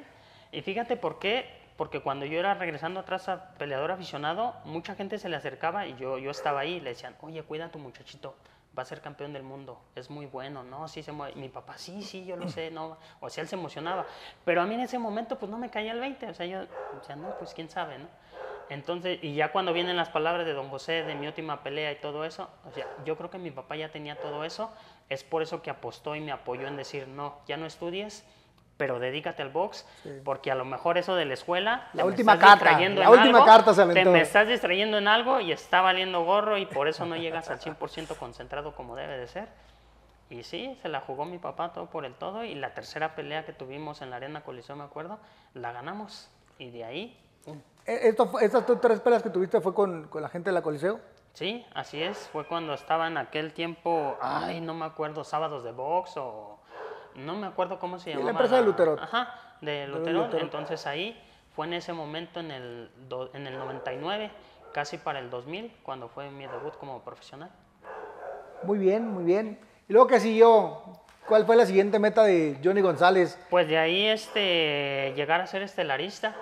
Y 0.50 0.62
fíjate 0.62 0.96
por 0.96 1.18
qué, 1.18 1.46
porque 1.76 2.00
cuando 2.00 2.24
yo 2.26 2.38
era 2.38 2.54
regresando 2.54 3.00
atrás 3.00 3.28
a 3.28 3.54
peleador 3.54 3.90
aficionado, 3.90 4.54
mucha 4.64 4.94
gente 4.94 5.18
se 5.18 5.28
le 5.28 5.36
acercaba 5.36 5.86
y 5.86 5.94
yo, 5.96 6.18
yo 6.18 6.30
estaba 6.30 6.60
ahí 6.60 6.74
y 6.74 6.80
le 6.80 6.90
decían, 6.90 7.16
oye, 7.20 7.42
cuida 7.42 7.66
a 7.66 7.70
tu 7.70 7.78
muchachito, 7.78 8.34
va 8.78 8.82
a 8.82 8.86
ser 8.86 9.00
campeón 9.02 9.32
del 9.34 9.42
mundo, 9.42 9.80
es 9.94 10.08
muy 10.08 10.26
bueno, 10.26 10.62
¿no? 10.62 10.88
Sí 10.88 11.02
se 11.02 11.12
mueve. 11.12 11.34
Mi 11.38 11.48
papá, 11.50 11.76
sí, 11.76 12.02
sí, 12.02 12.24
yo 12.24 12.36
lo 12.36 12.48
sé, 12.48 12.70
no. 12.70 12.96
O 13.20 13.28
sea, 13.28 13.42
él 13.42 13.48
se 13.48 13.56
emocionaba. 13.56 14.06
Pero 14.44 14.62
a 14.62 14.66
mí 14.66 14.74
en 14.74 14.80
ese 14.80 14.98
momento, 14.98 15.38
pues 15.38 15.50
no 15.50 15.58
me 15.58 15.68
caía 15.70 15.92
el 15.92 16.00
20, 16.00 16.30
o 16.30 16.34
sea, 16.34 16.46
yo, 16.46 16.60
o 16.98 17.04
sea, 17.04 17.16
no, 17.16 17.36
pues 17.38 17.52
quién 17.52 17.68
sabe, 17.68 17.98
¿no? 17.98 18.06
Entonces, 18.72 19.18
y 19.22 19.34
ya 19.34 19.52
cuando 19.52 19.72
vienen 19.72 19.96
las 19.96 20.08
palabras 20.08 20.46
de 20.46 20.54
don 20.54 20.68
José, 20.68 21.02
de 21.04 21.14
mi 21.14 21.26
última 21.26 21.62
pelea 21.62 21.92
y 21.92 21.96
todo 21.96 22.24
eso, 22.24 22.48
o 22.68 22.72
sea, 22.72 22.86
yo 23.04 23.16
creo 23.16 23.28
que 23.28 23.38
mi 23.38 23.50
papá 23.50 23.76
ya 23.76 23.90
tenía 23.90 24.16
todo 24.16 24.44
eso, 24.44 24.72
es 25.08 25.24
por 25.24 25.42
eso 25.42 25.60
que 25.60 25.70
apostó 25.70 26.16
y 26.16 26.20
me 26.20 26.32
apoyó 26.32 26.66
en 26.66 26.76
decir, 26.76 27.06
no, 27.06 27.38
ya 27.46 27.58
no 27.58 27.66
estudies, 27.66 28.24
pero 28.78 28.98
dedícate 28.98 29.42
al 29.42 29.50
box, 29.50 29.86
porque 30.24 30.50
a 30.50 30.54
lo 30.54 30.64
mejor 30.64 30.96
eso 30.96 31.14
de 31.14 31.26
la 31.26 31.34
escuela... 31.34 31.90
La 31.92 32.06
última 32.06 32.38
carta, 32.38 32.64
distrayendo 32.64 33.02
la 33.02 33.10
última 33.10 33.38
algo, 33.38 33.44
carta 33.44 33.74
se 33.74 33.86
Te 33.92 34.04
me 34.06 34.22
estás 34.22 34.48
distrayendo 34.48 34.96
en 34.96 35.06
algo 35.06 35.40
y 35.40 35.52
está 35.52 35.82
valiendo 35.82 36.24
gorro 36.24 36.56
y 36.56 36.64
por 36.64 36.88
eso 36.88 37.04
no 37.04 37.16
llegas 37.16 37.50
al 37.50 37.60
100% 37.60 38.16
concentrado 38.16 38.74
como 38.74 38.96
debe 38.96 39.18
de 39.18 39.28
ser. 39.28 39.48
Y 40.30 40.44
sí, 40.44 40.78
se 40.80 40.88
la 40.88 41.00
jugó 41.00 41.26
mi 41.26 41.36
papá 41.36 41.74
todo 41.74 41.90
por 41.90 42.06
el 42.06 42.14
todo 42.14 42.42
y 42.42 42.54
la 42.54 42.72
tercera 42.72 43.14
pelea 43.14 43.44
que 43.44 43.52
tuvimos 43.52 44.00
en 44.00 44.08
la 44.08 44.16
Arena 44.16 44.40
Coliseo, 44.40 44.74
me 44.76 44.84
acuerdo, 44.84 45.18
la 45.52 45.72
ganamos. 45.72 46.30
Y 46.58 46.70
de 46.70 46.84
ahí, 46.84 47.18
Esto, 47.84 48.26
fue- 48.26 48.44
estas 48.44 48.64
tres 48.80 49.00
peleas 49.00 49.22
que 49.22 49.30
tuviste 49.30 49.60
fue 49.60 49.74
con, 49.74 50.08
con 50.08 50.22
la 50.22 50.28
gente 50.28 50.50
de 50.50 50.54
la 50.54 50.62
Coliseo. 50.62 51.00
Sí, 51.34 51.66
así 51.74 52.02
es. 52.02 52.28
Fue 52.32 52.46
cuando 52.46 52.74
estaba 52.74 53.06
en 53.06 53.16
aquel 53.16 53.52
tiempo, 53.52 54.16
ay, 54.20 54.60
no 54.60 54.74
me 54.74 54.84
acuerdo, 54.84 55.24
sábados 55.24 55.64
de 55.64 55.72
box 55.72 56.16
o 56.16 56.58
no 57.16 57.34
me 57.36 57.46
acuerdo 57.46 57.78
cómo 57.78 57.98
se 57.98 58.10
la 58.10 58.16
llamaba. 58.16 58.30
empresa 58.32 58.56
de 58.56 58.62
Lutero. 58.62 58.96
Ajá, 59.00 59.56
de 59.60 59.86
Lutero. 59.88 60.28
Entonces 60.38 60.86
ahí 60.86 61.20
fue 61.56 61.66
en 61.66 61.72
ese 61.74 61.92
momento 61.92 62.40
en 62.40 62.50
el 62.50 62.90
do- 63.08 63.30
en 63.34 63.46
el 63.46 63.58
99, 63.58 64.30
casi 64.72 64.98
para 64.98 65.18
el 65.18 65.30
2000, 65.30 65.74
cuando 65.82 66.08
fue 66.08 66.30
mi 66.30 66.46
debut 66.46 66.76
como 66.76 67.00
profesional. 67.02 67.50
Muy 68.62 68.78
bien, 68.78 69.08
muy 69.08 69.24
bien. 69.24 69.58
Y 69.88 69.92
luego 69.92 70.06
que 70.06 70.20
siguió, 70.20 70.82
¿cuál 71.26 71.44
fue 71.46 71.56
la 71.56 71.66
siguiente 71.66 71.98
meta 71.98 72.22
de 72.24 72.58
Johnny 72.62 72.80
González? 72.80 73.38
Pues 73.50 73.66
de 73.68 73.76
ahí 73.78 74.06
este 74.06 75.12
llegar 75.16 75.40
a 75.40 75.46
ser 75.46 75.62
estelarista. 75.62 76.36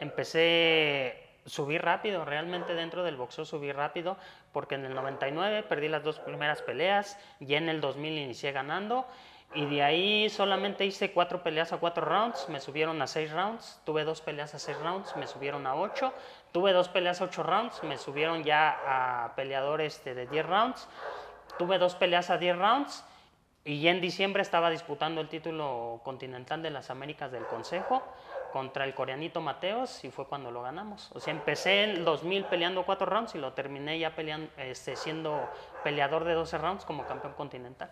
Empecé 0.00 1.26
subí 1.46 1.78
rápido, 1.78 2.24
realmente 2.24 2.74
dentro 2.74 3.04
del 3.04 3.16
boxeo 3.16 3.44
subí 3.44 3.72
rápido, 3.72 4.16
porque 4.52 4.74
en 4.74 4.84
el 4.84 4.94
99 4.94 5.62
perdí 5.62 5.88
las 5.88 6.02
dos 6.02 6.18
primeras 6.18 6.60
peleas, 6.62 7.18
y 7.40 7.54
en 7.54 7.68
el 7.68 7.80
2000 7.80 8.18
inicié 8.18 8.52
ganando, 8.52 9.06
y 9.54 9.64
de 9.66 9.82
ahí 9.82 10.28
solamente 10.28 10.84
hice 10.84 11.12
cuatro 11.12 11.42
peleas 11.42 11.72
a 11.72 11.78
cuatro 11.78 12.04
rounds, 12.04 12.48
me 12.48 12.60
subieron 12.60 13.00
a 13.00 13.06
seis 13.06 13.30
rounds, 13.30 13.80
tuve 13.84 14.04
dos 14.04 14.20
peleas 14.20 14.54
a 14.54 14.58
seis 14.58 14.76
rounds, 14.80 15.16
me 15.16 15.26
subieron 15.26 15.66
a 15.66 15.76
ocho, 15.76 16.12
tuve 16.52 16.72
dos 16.72 16.88
peleas 16.88 17.20
a 17.20 17.24
ocho 17.24 17.42
rounds, 17.42 17.82
me 17.84 17.96
subieron 17.96 18.42
ya 18.42 19.24
a 19.24 19.34
peleador 19.36 19.80
este, 19.80 20.14
de 20.14 20.26
10 20.26 20.46
rounds, 20.46 20.88
tuve 21.58 21.78
dos 21.78 21.94
peleas 21.94 22.28
a 22.28 22.38
10 22.38 22.58
rounds, 22.58 23.04
y 23.64 23.80
ya 23.80 23.92
en 23.92 24.00
diciembre 24.00 24.42
estaba 24.42 24.68
disputando 24.68 25.20
el 25.20 25.28
título 25.28 26.00
continental 26.04 26.62
de 26.62 26.70
las 26.70 26.90
Américas 26.90 27.32
del 27.32 27.44
Consejo 27.46 28.02
contra 28.52 28.84
el 28.84 28.94
coreanito 28.94 29.40
Mateos 29.40 30.04
y 30.04 30.10
fue 30.10 30.26
cuando 30.26 30.50
lo 30.50 30.62
ganamos. 30.62 31.10
O 31.14 31.20
sea, 31.20 31.32
empecé 31.32 31.84
en 31.84 31.90
el 31.90 32.04
2000 32.04 32.44
peleando 32.46 32.84
cuatro 32.84 33.06
rounds 33.06 33.34
y 33.34 33.38
lo 33.38 33.52
terminé 33.52 33.98
ya 33.98 34.14
peleando, 34.14 34.50
este, 34.56 34.96
siendo 34.96 35.48
peleador 35.84 36.24
de 36.24 36.34
12 36.34 36.58
rounds 36.58 36.84
como 36.84 37.06
campeón 37.06 37.34
continental. 37.34 37.90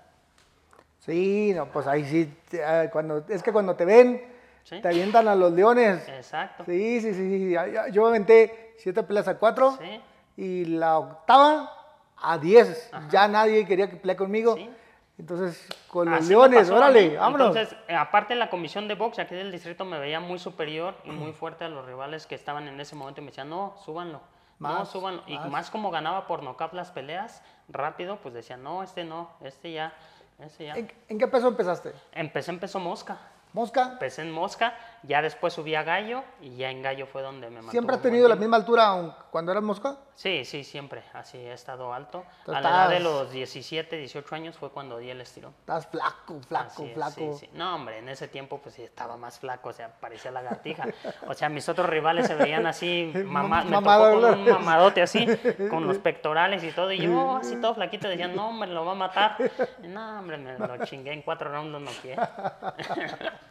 Sí, 1.01 1.53
no, 1.55 1.67
pues 1.67 1.87
ahí 1.87 2.05
sí, 2.05 2.35
ah, 2.65 2.85
cuando, 2.91 3.25
es 3.29 3.43
que 3.43 3.53
cuando 3.53 3.77
te 3.77 3.85
ven, 3.85 4.33
Sí. 4.65 4.81
te 4.81 4.89
avientan 4.89 5.29
a 5.29 5.35
los 5.35 5.53
leones. 5.53 6.09
Exacto. 6.09 6.65
Sí, 6.65 7.01
sí, 7.03 7.13
sí, 7.13 7.51
sí. 7.51 7.55
Yo 7.93 8.03
me 8.05 8.09
aventé 8.09 8.73
siete 8.79 9.03
peleas 9.03 9.29
a 9.29 9.39
cuatro 9.39 9.77
Sí. 9.79 10.01
y 10.39 10.65
la 10.65 10.99
octava 10.99 11.71
a 12.17 12.39
diez. 12.39 12.91
Ya 13.11 13.29
nadie 13.29 13.67
quería 13.67 13.91
que 13.91 13.97
peleara 13.97 14.17
conmigo. 14.17 14.55
Sí. 14.55 14.71
Entonces, 15.17 15.69
con 15.89 16.11
los 16.11 16.21
Así 16.21 16.31
leones, 16.31 16.63
pasó 16.63 16.77
órale, 16.77 17.17
vámonos. 17.17 17.57
Entonces, 17.57 17.79
eh, 17.87 17.95
aparte 17.95 18.35
la 18.35 18.51
comisión 18.51 18.89
de 18.89 18.95
box 18.95 19.21
aquí 19.21 19.35
del 19.35 19.53
distrito 19.53 19.85
me 19.85 19.99
veía 19.99 20.19
muy 20.19 20.39
superior 20.41 20.97
y 21.05 21.11
muy 21.11 21.33
fuerte 21.33 21.65
a 21.65 21.69
los 21.69 21.87
rivales 21.87 22.27
que 22.27 22.35
estaban 22.35 22.67
en 22.67 22.81
ese 22.81 22.97
momento 22.97 23.21
y 23.21 23.25
me 23.25 23.31
decían, 23.31 23.49
no, 23.49 23.77
súbanlo. 23.85 24.21
no, 24.59 24.69
Más, 24.69 24.89
súbanlo. 24.89 25.23
Y 25.29 25.39
más. 25.39 25.71
como 25.71 25.91
ganaba 25.93 26.27
por 26.27 26.43
nocaut 26.43 26.73
las 26.73 26.91
peleas, 26.91 27.43
rápido, 27.69 28.19
pues 28.23 28.35
decían, 28.35 28.63
no, 28.65 28.83
este 28.83 29.05
no, 29.05 29.31
este 29.43 29.73
ya, 29.73 29.95
este 30.41 30.67
ya. 30.67 30.75
¿En, 30.75 30.93
en 31.09 31.19
qué 31.19 31.29
peso 31.29 31.47
empezaste? 31.47 31.93
Empecé, 32.13 32.51
empezó 32.51 32.81
mosca. 32.81 33.19
¿Mosca? 33.55 33.91
Empecé 33.93 34.23
en 34.23 34.33
mosca, 34.33 34.75
ya 35.05 35.23
después 35.23 35.53
subí 35.53 35.77
a 35.77 35.85
gallo 35.85 36.25
y 36.41 36.57
ya 36.57 36.71
en 36.71 36.83
gallo 36.83 37.07
fue 37.07 37.23
donde 37.23 37.47
me 37.51 37.57
mantuve 37.57 37.71
¿Siempre 37.71 37.95
has 37.95 38.03
tenido 38.03 38.29
la 38.29 38.35
misma 38.35 38.57
altura 38.57 38.87
aun 38.87 39.15
cuando 39.31 39.53
eras 39.53 39.63
mosca? 39.63 39.97
Sí, 40.17 40.45
sí, 40.45 40.65
siempre, 40.65 41.05
así 41.13 41.39
he 41.39 41.53
estado 41.53 41.93
alto. 41.93 42.25
A 42.49 42.61
la 42.61 42.71
edad 42.71 42.91
de 42.91 43.01
los 43.01 43.31
17, 43.31 43.97
18 43.97 44.35
años 44.35 44.57
fue 44.57 44.71
cuando 44.71 44.99
di 44.99 45.11
el 45.11 45.21
estirón. 45.21 45.55
Estás 45.61 45.87
flaco, 45.87 46.41
flaco, 46.41 46.67
Así 46.67 46.85
es, 46.87 46.95
flaco. 46.95 47.13
sí, 47.15 47.47
sí. 47.47 47.51
No, 47.53 47.77
hombre, 47.77 47.99
en 47.99 48.09
ese 48.09 48.27
tiempo 48.27 48.59
pues 48.59 48.75
sí 48.75 48.83
estaba 48.83 49.17
más 49.17 49.39
flaco, 49.39 49.69
o 49.69 49.73
sea, 49.73 49.89
parecía 50.01 50.33
lagartija. 50.33 50.87
O 51.29 51.35
sea, 51.35 51.49
mis 51.49 51.69
otros 51.69 51.89
rivales 51.89 52.27
se 52.27 52.35
veían 52.35 52.67
así, 52.67 53.13
mamá, 53.27 53.63
me 53.63 53.77
tocó 53.77 54.21
con 54.21 54.25
un 54.25 54.51
mamadote 54.51 55.03
así, 55.03 55.27
con 55.71 55.87
los 55.87 55.99
pectorales 56.05 56.63
y 56.65 56.73
todo, 56.73 56.91
y 56.91 56.99
yo 56.99 57.37
así 57.37 57.55
todo 57.57 57.75
flaquito 57.75 58.09
decían, 58.09 58.35
no, 58.35 58.49
hombre, 58.49 58.71
lo 58.71 58.85
va 58.85 58.93
a 58.93 58.97
matar. 58.97 59.37
Y, 59.83 59.87
no, 59.89 60.19
hombre, 60.19 60.39
me 60.39 60.59
lo 60.59 60.85
chingué 60.85 61.13
en 61.13 61.23
cuatro 61.23 61.51
rounds, 61.53 61.81
no 61.81 61.91
quiere. 62.03 62.21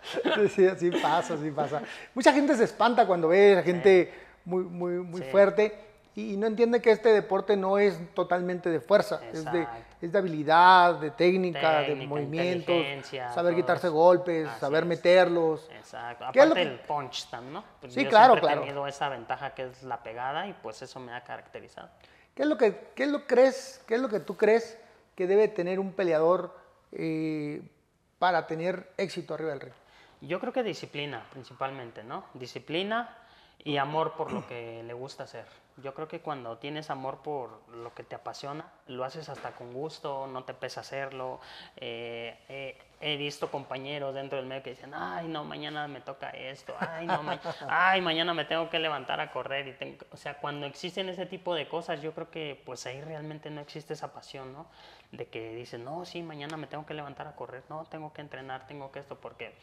Sí, 0.35 0.49
sí, 0.49 0.67
así 0.67 0.91
pasa, 0.91 1.33
así 1.35 1.51
pasa. 1.51 1.81
Mucha 2.13 2.33
gente 2.33 2.55
se 2.55 2.63
espanta 2.65 3.05
cuando 3.07 3.27
ve 3.29 3.57
a 3.59 3.63
gente 3.63 4.13
muy, 4.45 4.63
muy, 4.63 4.93
muy 4.93 5.21
Sí. 5.21 5.27
fuerte 5.31 5.75
y 6.15 6.37
no 6.37 6.45
entiende 6.47 6.81
que 6.81 6.91
este 6.91 7.09
deporte 7.09 7.55
no 7.57 7.77
es 7.79 7.97
totalmente 8.13 8.69
de 8.69 8.79
fuerza, 8.79 9.19
es 9.31 9.45
de, 9.51 9.65
es 10.01 10.11
de 10.11 10.17
habilidad, 10.19 10.95
de 10.99 11.09
técnica, 11.09 11.79
de 11.79 11.85
Técnica, 11.87 12.09
movimientos, 12.09 12.69
inteligencia, 12.75 13.31
saber 13.33 13.55
quitarse 13.55 13.87
eso. 13.87 13.95
golpes, 13.95 14.47
Así 14.47 14.59
saber 14.59 14.83
es. 14.83 14.89
meterlos. 14.89 15.67
Exacto. 15.75 16.25
¿Qué 16.31 16.39
es 16.39 16.45
lo 16.45 16.51
Aparte 16.51 16.69
que- 16.69 16.73
el 16.75 16.79
punch 16.81 17.29
también, 17.29 17.53
¿no? 17.53 17.63
Pues 17.81 17.93
Sí, 17.93 18.03
yo 18.03 18.09
claro, 18.09 18.35
claro. 18.39 18.61
he 18.61 18.65
tenido 18.65 18.85
esa 18.87 19.09
ventaja 19.09 19.55
que 19.55 19.63
es 19.63 19.81
la 19.83 20.03
pegada 20.03 20.47
y 20.47 20.53
pues 20.53 20.81
eso 20.83 20.99
me 20.99 21.13
ha 21.13 21.23
caracterizado. 21.23 21.89
¿Qué 22.35 22.43
es 22.43 22.47
lo 22.47 22.57
que, 22.57 22.89
qué 22.93 23.03
es 23.03 23.09
lo 23.09 23.25
crees, 23.25 23.81
qué 23.87 23.95
es 23.95 24.01
lo 24.01 24.09
que 24.09 24.19
tú 24.19 24.37
crees 24.37 24.77
que 25.15 25.25
debe 25.25 25.47
tener 25.47 25.79
un 25.79 25.93
peleador 25.93 26.55
eh, 26.91 27.61
para 28.19 28.45
tener 28.45 28.91
éxito 28.97 29.33
arriba 29.33 29.49
del 29.51 29.61
ring? 29.61 29.73
Yo 30.27 30.39
creo 30.39 30.53
que 30.53 30.63
disciplina, 30.63 31.23
principalmente, 31.31 32.03
¿no? 32.03 32.23
Disciplina 32.33 33.17
y 33.65 33.77
amor 33.77 34.13
por 34.13 34.31
lo 34.31 34.45
que 34.47 34.81
le 34.83 34.93
gusta 34.93 35.23
hacer. 35.23 35.45
Yo 35.77 35.93
creo 35.93 36.07
que 36.07 36.19
cuando 36.19 36.57
tienes 36.57 36.89
amor 36.89 37.17
por 37.23 37.67
lo 37.69 37.93
que 37.93 38.03
te 38.03 38.15
apasiona, 38.15 38.65
lo 38.87 39.03
haces 39.03 39.27
hasta 39.29 39.51
con 39.51 39.73
gusto, 39.73 40.27
no 40.27 40.43
te 40.43 40.53
pesa 40.53 40.81
hacerlo. 40.81 41.39
Eh, 41.77 42.37
eh, 42.47 42.77
he 43.01 43.17
visto 43.17 43.49
compañeros 43.49 44.13
dentro 44.13 44.37
del 44.37 44.45
medio 44.47 44.63
que 44.63 44.69
dicen, 44.71 44.93
ay, 44.93 45.27
no, 45.27 45.43
mañana 45.43 45.87
me 45.87 45.99
toca 45.99 46.29
esto, 46.29 46.73
ay, 46.79 47.07
no, 47.07 47.21
ma- 47.23 47.39
ay, 47.67 48.01
mañana 48.01 48.33
me 48.33 48.45
tengo 48.45 48.69
que 48.69 48.79
levantar 48.79 49.19
a 49.19 49.31
correr. 49.31 49.67
Y 49.67 49.73
tengo 49.73 49.97
que-". 49.97 50.05
O 50.11 50.17
sea, 50.17 50.35
cuando 50.35 50.65
existen 50.67 51.09
ese 51.09 51.25
tipo 51.25 51.55
de 51.55 51.67
cosas, 51.67 52.01
yo 52.01 52.13
creo 52.13 52.29
que 52.29 52.61
pues 52.65 52.85
ahí 52.85 53.01
realmente 53.01 53.49
no 53.49 53.59
existe 53.61 53.93
esa 53.93 54.13
pasión, 54.13 54.53
¿no? 54.53 54.67
De 55.11 55.25
que 55.27 55.53
dicen, 55.55 55.83
no, 55.83 56.05
sí, 56.05 56.21
mañana 56.21 56.55
me 56.55 56.67
tengo 56.67 56.85
que 56.85 56.93
levantar 56.93 57.27
a 57.27 57.35
correr, 57.35 57.63
no, 57.69 57.83
tengo 57.85 58.13
que 58.13 58.21
entrenar, 58.21 58.67
tengo 58.67 58.91
que 58.91 58.99
esto, 58.99 59.15
porque 59.19 59.53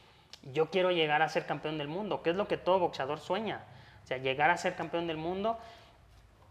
yo 0.53 0.71
quiero 0.71 0.90
llegar 0.90 1.23
a 1.23 1.29
ser 1.29 1.47
campeón 1.47 1.79
del 1.79 1.88
mundo, 1.88 2.23
que 2.23 2.31
es 2.31 2.37
lo 2.37 2.49
que 2.49 2.57
todo 2.57 2.79
boxeador 2.79 3.21
sueña. 3.21 3.64
O 4.05 4.07
sea, 4.07 4.16
llegar 4.19 4.51
a 4.51 4.57
ser 4.57 4.75
campeón 4.77 5.07
del 5.07 5.16
mundo, 5.16 5.59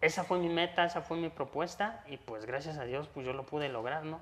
esa 0.02 0.24
fue 0.24 0.40
mi 0.40 0.50
meta, 0.50 0.86
esa 0.86 1.02
fue 1.02 1.18
mi 1.18 1.30
propuesta 1.30 2.04
y 2.08 2.18
pues 2.18 2.46
gracias 2.46 2.78
a 2.78 2.84
Dios 2.86 3.08
pues 3.14 3.26
yo 3.26 3.34
lo 3.34 3.46
pude 3.46 3.68
lograr, 3.70 4.04
¿no? 4.06 4.20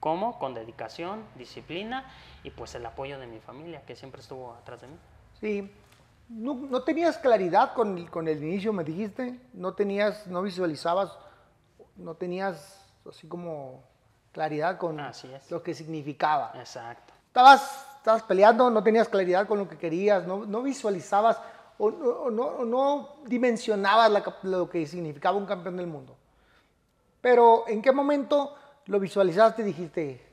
¿Cómo? 0.00 0.38
Con 0.38 0.54
dedicación, 0.54 1.24
disciplina 1.36 2.04
y 2.42 2.50
pues 2.50 2.74
el 2.74 2.84
apoyo 2.84 3.18
de 3.18 3.26
mi 3.26 3.40
familia 3.40 3.82
que 3.86 3.96
siempre 3.96 4.20
estuvo 4.20 4.52
atrás 4.54 4.80
de 4.80 4.88
mí. 4.88 4.96
Sí. 5.40 5.72
No, 6.28 6.54
no 6.54 6.82
tenías 6.82 7.18
claridad 7.18 7.74
con, 7.74 7.96
el- 7.98 8.10
con 8.10 8.26
el 8.28 8.42
inicio, 8.42 8.72
me 8.72 8.82
dijiste. 8.82 9.38
No 9.52 9.74
tenías, 9.74 10.26
no 10.26 10.42
visualizabas, 10.42 11.16
no 11.96 12.14
tenías 12.14 12.90
así 13.08 13.28
como 13.28 13.82
claridad 14.32 14.78
con 14.78 14.98
Así 15.00 15.30
lo 15.50 15.62
que 15.62 15.74
significaba. 15.74 16.52
Exacto. 16.56 17.12
Estabas, 17.28 17.86
estabas 18.04 18.22
peleando, 18.24 18.68
no 18.68 18.82
tenías 18.82 19.08
claridad 19.08 19.46
con 19.46 19.58
lo 19.58 19.66
que 19.66 19.78
querías, 19.78 20.26
no, 20.26 20.44
no 20.44 20.60
visualizabas 20.60 21.40
o, 21.78 21.86
o 21.86 22.30
no, 22.30 22.42
o 22.42 22.64
no 22.66 23.16
dimensionabas 23.24 24.10
la 24.10 24.22
lo 24.42 24.68
que 24.68 24.86
significaba 24.86 25.38
un 25.38 25.46
campeón 25.46 25.78
del 25.78 25.86
mundo. 25.86 26.14
Pero 27.22 27.64
¿en 27.66 27.80
qué 27.80 27.92
momento 27.92 28.54
lo 28.84 29.00
visualizaste 29.00 29.62
y 29.62 29.64
dijiste, 29.64 30.32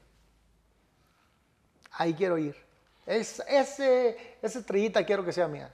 ahí 1.94 2.14
quiero 2.14 2.38
ir? 2.38 2.58
Es, 3.06 3.42
ese, 3.48 4.38
esa 4.42 4.60
estrellita 4.60 5.06
quiero 5.06 5.24
que 5.24 5.32
sea 5.32 5.48
mía. 5.48 5.74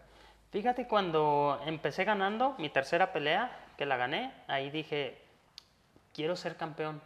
Fíjate 0.52 0.88
cuando 0.88 1.60
empecé 1.66 2.04
ganando 2.04 2.54
mi 2.60 2.70
tercera 2.70 3.12
pelea, 3.12 3.72
que 3.76 3.88
la 3.88 3.98
gané, 3.98 4.36
ahí 4.48 4.70
dije, 4.70 5.20
quiero 6.14 6.36
ser 6.36 6.58
campeón, 6.58 7.02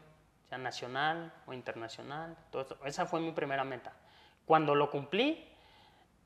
sea 0.49 0.57
nacional 0.57 1.31
o 1.45 1.53
internacional. 1.53 2.35
Todo 2.51 2.63
eso. 2.63 2.77
Esa 2.83 3.05
fue 3.05 3.21
mi 3.21 3.31
primera 3.31 3.63
meta. 3.63 3.93
Cuando 4.51 4.75
lo 4.75 4.89
cumplí, 4.89 5.47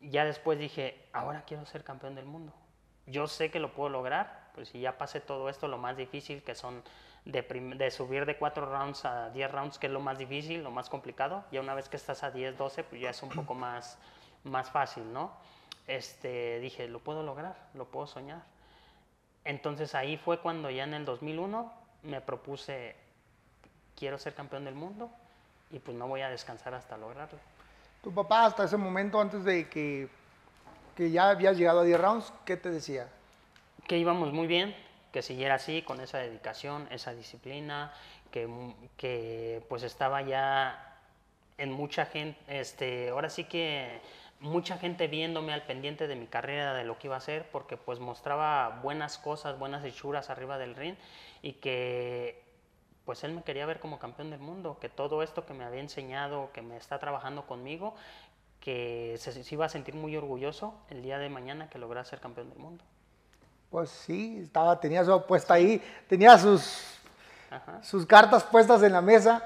ya 0.01 0.25
después 0.25 0.57
dije, 0.57 0.99
ahora 1.13 1.43
quiero 1.45 1.63
ser 1.67 1.83
campeón 1.83 2.15
del 2.15 2.25
mundo. 2.25 2.51
Yo 3.05 3.27
sé 3.27 3.51
que 3.51 3.59
lo 3.59 3.75
puedo 3.75 3.89
lograr, 3.89 4.49
pues 4.55 4.69
si 4.69 4.79
ya 4.79 4.97
pasé 4.97 5.21
todo 5.21 5.47
esto, 5.47 5.67
lo 5.67 5.77
más 5.77 5.95
difícil 5.95 6.41
que 6.41 6.55
son 6.55 6.81
de, 7.23 7.43
de 7.43 7.91
subir 7.91 8.25
de 8.25 8.35
4 8.35 8.65
rounds 8.65 9.05
a 9.05 9.29
10 9.29 9.51
rounds, 9.51 9.77
que 9.77 9.85
es 9.85 9.93
lo 9.93 9.99
más 9.99 10.17
difícil, 10.17 10.63
lo 10.63 10.71
más 10.71 10.89
complicado. 10.89 11.45
Ya 11.51 11.61
una 11.61 11.75
vez 11.75 11.87
que 11.87 11.97
estás 11.97 12.23
a 12.23 12.31
10, 12.31 12.57
12, 12.57 12.83
pues 12.85 12.99
ya 12.99 13.11
es 13.11 13.21
un 13.21 13.29
poco 13.29 13.53
más, 13.53 13.99
más 14.43 14.71
fácil, 14.71 15.13
¿no? 15.13 15.31
Este, 15.85 16.59
dije, 16.61 16.87
lo 16.87 17.01
puedo 17.01 17.21
lograr, 17.21 17.55
lo 17.75 17.85
puedo 17.85 18.07
soñar. 18.07 18.41
Entonces 19.43 19.93
ahí 19.93 20.17
fue 20.17 20.39
cuando 20.39 20.71
ya 20.71 20.85
en 20.85 20.95
el 20.95 21.05
2001 21.05 21.71
me 22.01 22.21
propuse, 22.21 22.95
quiero 23.95 24.17
ser 24.17 24.33
campeón 24.33 24.65
del 24.65 24.73
mundo 24.73 25.11
y 25.69 25.77
pues 25.77 25.95
no 25.95 26.07
voy 26.07 26.21
a 26.21 26.29
descansar 26.31 26.73
hasta 26.73 26.97
lograrlo. 26.97 27.37
Tu 28.05 28.13
papá 28.13 28.45
hasta 28.45 28.63
ese 28.65 28.77
momento, 28.77 29.19
antes 29.19 29.43
de 29.43 29.67
que, 29.67 30.07
que 30.95 31.09
ya 31.09 31.31
habías 31.31 31.57
llegado 31.57 31.79
a 31.79 31.83
10 31.83 31.99
rounds, 31.99 32.33
¿qué 32.45 32.55
te 32.55 32.69
decía? 32.69 33.09
que 33.87 33.97
íbamos 33.97 34.31
muy 34.31 34.45
bien, 34.45 34.75
que 35.11 35.23
siguiera 35.23 35.55
así, 35.55 35.81
con 35.81 35.99
esa 35.99 36.19
dedicación, 36.19 36.87
esa 36.91 37.15
disciplina, 37.15 37.91
que, 38.29 38.47
que 38.95 39.63
pues 39.69 39.81
estaba 39.81 40.21
ya 40.21 40.99
en 41.57 41.71
mucha 41.71 42.05
gente, 42.05 42.39
este, 42.47 43.09
ahora 43.09 43.31
sí 43.31 43.45
que 43.45 44.01
mucha 44.39 44.77
gente 44.77 45.07
viéndome 45.07 45.51
al 45.51 45.63
pendiente 45.63 46.07
de 46.07 46.15
mi 46.15 46.27
carrera, 46.27 46.75
de 46.75 46.83
lo 46.83 46.99
que 46.99 47.07
iba 47.07 47.15
a 47.15 47.17
hacer, 47.17 47.49
porque 47.51 47.75
pues 47.75 47.99
mostraba 47.99 48.81
buenas 48.83 49.17
cosas, 49.17 49.57
buenas 49.57 49.83
hechuras 49.83 50.29
arriba 50.29 50.59
del 50.59 50.75
ring 50.75 50.95
y 51.41 51.53
que 51.53 52.44
pues 53.05 53.23
él 53.23 53.33
me 53.33 53.43
quería 53.43 53.65
ver 53.65 53.79
como 53.79 53.99
campeón 53.99 54.31
del 54.31 54.39
mundo, 54.39 54.77
que 54.81 54.89
todo 54.89 55.21
esto 55.21 55.45
que 55.45 55.53
me 55.53 55.63
había 55.63 55.79
enseñado, 55.79 56.49
que 56.53 56.61
me 56.61 56.75
está 56.75 56.97
trabajando 56.99 57.45
conmigo, 57.45 57.93
que 58.59 59.15
se, 59.19 59.43
se 59.43 59.55
iba 59.55 59.65
a 59.65 59.69
sentir 59.69 59.93
muy 59.93 60.17
orgulloso 60.17 60.73
el 60.89 61.03
día 61.03 61.19
de 61.19 61.29
mañana 61.29 61.69
que 61.69 61.77
lograra 61.77 62.03
ser 62.03 62.19
campeón 62.19 62.49
del 62.49 62.57
mundo. 62.57 62.83
Pues 63.69 63.89
sí, 63.89 64.39
estaba, 64.43 64.79
tenía 64.79 65.05
su 65.05 65.13
apuesta 65.13 65.53
ahí, 65.53 65.81
tenía 66.07 66.37
sus, 66.39 66.97
Ajá. 67.51 67.83
sus 67.83 68.05
cartas 68.05 68.43
puestas 68.43 68.81
en 68.81 68.93
la 68.93 69.01
mesa, 69.01 69.43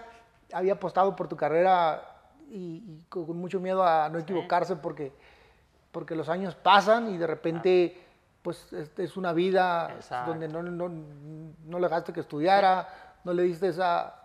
había 0.54 0.74
apostado 0.74 1.16
por 1.16 1.28
tu 1.28 1.36
carrera 1.36 2.02
y, 2.50 2.84
y 2.86 3.06
con 3.10 3.36
mucho 3.38 3.60
miedo 3.60 3.84
a 3.84 4.08
no 4.10 4.20
equivocarse 4.20 4.78
porque, 4.78 5.12
porque 5.92 6.16
los 6.16 6.30
años 6.30 6.56
pasan 6.56 7.14
y 7.14 7.18
de 7.18 7.28
repente 7.28 8.04
pues 8.42 8.72
es, 8.72 8.98
es 8.98 9.18
una 9.18 9.34
vida 9.34 9.94
Exacto. 9.96 10.32
donde 10.32 10.48
no, 10.48 10.64
no, 10.64 10.90
no 10.90 11.80
le 11.80 11.88
dejaste 11.88 12.14
que 12.14 12.22
estudiara, 12.22 12.88
no 13.24 13.34
le 13.34 13.44
diste 13.44 13.68
esa, 13.70 14.16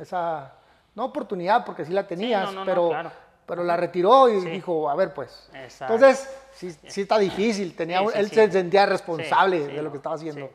esa, 0.00 0.52
no 0.94 1.04
oportunidad 1.06 1.64
porque 1.64 1.84
sí 1.84 1.92
la 1.92 2.06
tenías, 2.06 2.44
no, 2.46 2.52
no, 2.52 2.60
no, 2.60 2.66
pero, 2.66 2.88
claro. 2.88 3.12
pero 3.46 3.64
la 3.64 3.76
retiró 3.76 4.28
y 4.28 4.40
Sí. 4.40 4.48
dijo, 4.50 4.88
a 4.88 4.94
ver 4.94 5.12
pues. 5.14 5.48
Exacto. 5.54 5.94
Entonces, 5.94 6.28
sí, 6.52 6.74
sí 6.88 7.02
está 7.02 7.18
difícil, 7.18 7.74
tenía, 7.74 8.00
él 8.14 8.30
se 8.30 8.50
sentía 8.50 8.86
responsable 8.86 9.66
de 9.68 9.82
lo 9.82 9.90
que 9.90 9.96
estaba 9.98 10.14
haciendo. 10.16 10.50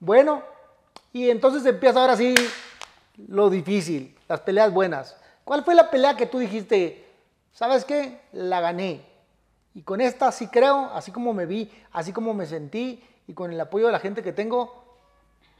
Bueno, 0.00 0.42
y 1.12 1.30
entonces 1.30 1.64
empieza 1.66 2.00
ahora 2.00 2.16
sí 2.16 2.34
lo 3.28 3.48
difícil, 3.48 4.16
las 4.28 4.40
peleas 4.40 4.72
buenas. 4.72 5.16
¿Cuál 5.44 5.64
fue 5.64 5.74
la 5.74 5.90
pelea 5.90 6.16
que 6.16 6.26
tú 6.26 6.38
dijiste, 6.38 7.08
sabes 7.52 7.84
qué? 7.84 8.20
La 8.32 8.60
gané. 8.60 9.00
Y 9.74 9.82
con 9.82 10.00
esta 10.00 10.32
sí 10.32 10.48
creo, 10.48 10.90
así 10.94 11.12
como 11.12 11.32
me 11.32 11.46
vi, 11.46 11.70
así 11.92 12.12
como 12.12 12.34
me 12.34 12.46
sentí 12.46 13.02
y 13.26 13.34
con 13.34 13.52
el 13.52 13.60
apoyo 13.60 13.86
de 13.86 13.92
la 13.92 13.98
gente 14.00 14.22
que 14.22 14.32
tengo, 14.32 14.85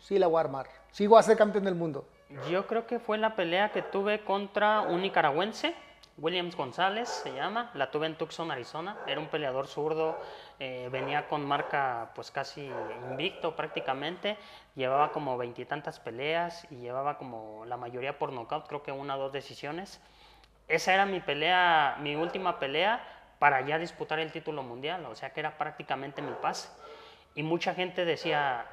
sí 0.01 0.19
la 0.19 0.27
voy 0.27 0.39
a 0.39 0.41
armar. 0.41 0.67
Sí 0.91 1.09
a 1.15 1.23
ser 1.23 1.37
campeón 1.37 1.65
del 1.65 1.75
mundo. 1.75 2.07
Yo 2.51 2.67
creo 2.67 2.87
que 2.87 2.99
fue 2.99 3.19
la 3.19 3.37
pelea 3.37 3.71
que 3.71 3.83
tuve 3.83 4.25
contra 4.25 4.81
un 4.81 5.03
nicaragüense, 5.03 5.75
Williams 6.19 6.57
González 6.57 7.09
se 7.09 7.35
llama, 7.35 7.71
la 7.75 7.91
tuve 7.91 8.07
en 8.07 8.17
Tucson, 8.17 8.51
Arizona, 8.51 8.97
era 9.07 9.21
un 9.21 9.29
peleador 9.29 9.67
zurdo, 9.67 10.19
eh, 10.59 10.89
venía 10.91 11.29
con 11.29 11.45
marca 11.45 12.11
pues 12.15 12.31
casi 12.31 12.71
invicto 13.11 13.55
prácticamente, 13.55 14.39
llevaba 14.75 15.13
como 15.13 15.37
veintitantas 15.37 16.01
peleas 16.01 16.67
y 16.71 16.77
llevaba 16.77 17.19
como 17.19 17.67
la 17.67 17.77
mayoría 17.77 18.19
por 18.19 18.33
nocaut, 18.33 18.67
creo 18.67 18.83
que 18.83 18.93
una 18.93 19.17
o 19.17 19.21
dos 19.21 19.33
decisiones. 19.33 20.01
Esa 20.69 20.95
era 20.95 21.05
mi 21.05 21.21
pelea, 21.21 21.97
mi 22.01 22.17
última 22.17 22.59
pelea 22.59 23.05
para 23.39 23.61
ya 23.61 23.79
disputar 23.79 24.19
el 24.19 24.33
título 24.33 24.63
mundial, 24.63 25.05
o 25.05 25.15
sea 25.15 25.35
que 25.35 25.41
era 25.41 25.59
prácticamente 25.59 26.23
mi 26.23 26.33
pase. 26.33 26.71
Y 27.35 27.43
mucha 27.43 27.75
gente 27.75 28.07
decía, 28.07 28.65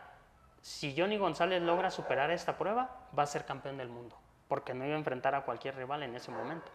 si 0.64 0.96
Johnny 0.98 1.18
González 1.18 1.62
logra 1.62 1.92
superar 1.92 2.32
esta 2.32 2.58
prueba, 2.58 2.90
va 3.18 3.24
a 3.24 3.28
ser 3.28 3.44
campeón 3.44 3.78
del 3.78 3.90
mundo, 3.90 4.16
porque 4.48 4.74
no 4.74 4.86
iba 4.86 4.96
a 4.96 4.98
enfrentar 4.98 5.36
a 5.36 5.42
cualquier 5.42 5.76
rival 5.76 6.04
en 6.04 6.16
ese 6.16 6.32
momento. 6.32 6.72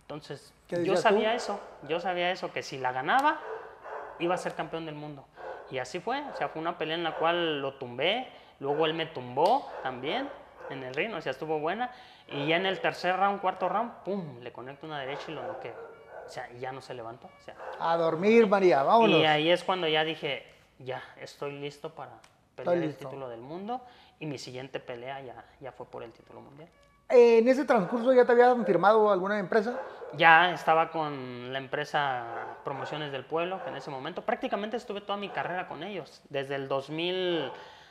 Entonces, 0.00 0.52
¿Qué 0.66 0.84
yo 0.84 0.96
sabía 0.96 1.30
tú? 1.30 1.36
eso, 1.36 1.60
yo 1.88 2.00
sabía 2.00 2.32
eso, 2.32 2.52
que 2.52 2.64
si 2.64 2.76
la 2.76 2.90
ganaba, 2.90 3.38
iba 4.18 4.34
a 4.34 4.38
ser 4.38 4.54
campeón 4.54 4.84
del 4.84 4.96
mundo. 4.96 5.24
Y 5.70 5.78
así 5.78 6.00
fue, 6.00 6.20
o 6.32 6.36
sea, 6.36 6.48
fue 6.48 6.60
una 6.60 6.76
pelea 6.76 6.96
en 6.96 7.04
la 7.04 7.14
cual 7.14 7.62
lo 7.62 7.74
tumbé, 7.74 8.28
luego 8.58 8.84
él 8.84 8.94
me 8.94 9.06
tumbó 9.06 9.70
también 9.84 10.28
en 10.70 10.82
el 10.82 10.92
ring, 10.92 11.14
o 11.14 11.20
sea, 11.20 11.30
estuvo 11.30 11.60
buena. 11.60 11.92
Y 12.26 12.48
ya 12.48 12.56
en 12.56 12.66
el 12.66 12.80
tercer 12.80 13.16
round, 13.16 13.40
cuarto 13.40 13.68
round, 13.68 13.92
pum, 14.04 14.40
le 14.40 14.52
conecto 14.52 14.86
una 14.86 14.98
derecha 14.98 15.22
y 15.28 15.34
lo 15.34 15.42
noqueo. 15.44 15.76
O 16.26 16.28
sea, 16.28 16.50
ya 16.54 16.72
no 16.72 16.80
se 16.80 16.94
levantó. 16.94 17.28
O 17.28 17.44
sea, 17.44 17.54
A 17.78 17.96
dormir, 17.96 18.48
María, 18.48 18.82
vámonos. 18.82 19.20
y 19.20 19.24
ahí 19.24 19.50
es 19.50 19.62
cuando 19.62 19.86
ya 19.86 20.02
dije, 20.02 20.44
ya, 20.80 21.00
estoy 21.20 21.52
listo 21.60 21.94
para 21.94 22.10
pelear 22.54 22.78
el 22.78 22.96
título 22.96 23.28
del 23.28 23.40
mundo. 23.40 23.82
Y 24.20 24.26
mi 24.26 24.38
siguiente 24.38 24.80
pelea 24.80 25.20
ya, 25.20 25.44
ya 25.60 25.72
fue 25.72 25.86
por 25.86 26.02
el 26.02 26.12
título 26.12 26.40
mundial. 26.40 26.68
Eh, 27.10 27.38
¿En 27.38 27.48
ese 27.48 27.64
transcurso 27.64 28.12
ya 28.12 28.24
te 28.24 28.32
habían 28.32 28.64
firmado 28.64 29.10
alguna 29.10 29.38
empresa? 29.38 29.78
Ya 30.16 30.52
estaba 30.52 30.90
con 30.90 31.52
la 31.52 31.58
empresa 31.58 32.56
Promociones 32.64 33.12
del 33.12 33.24
Pueblo, 33.24 33.62
que 33.62 33.70
en 33.70 33.76
ese 33.76 33.90
momento 33.90 34.22
prácticamente 34.22 34.76
estuve 34.76 35.00
toda 35.00 35.18
mi 35.18 35.28
carrera 35.28 35.68
con 35.68 35.82
ellos. 35.82 36.22
Desde 36.30 36.54
el 36.54 36.68
2000, 36.68 37.50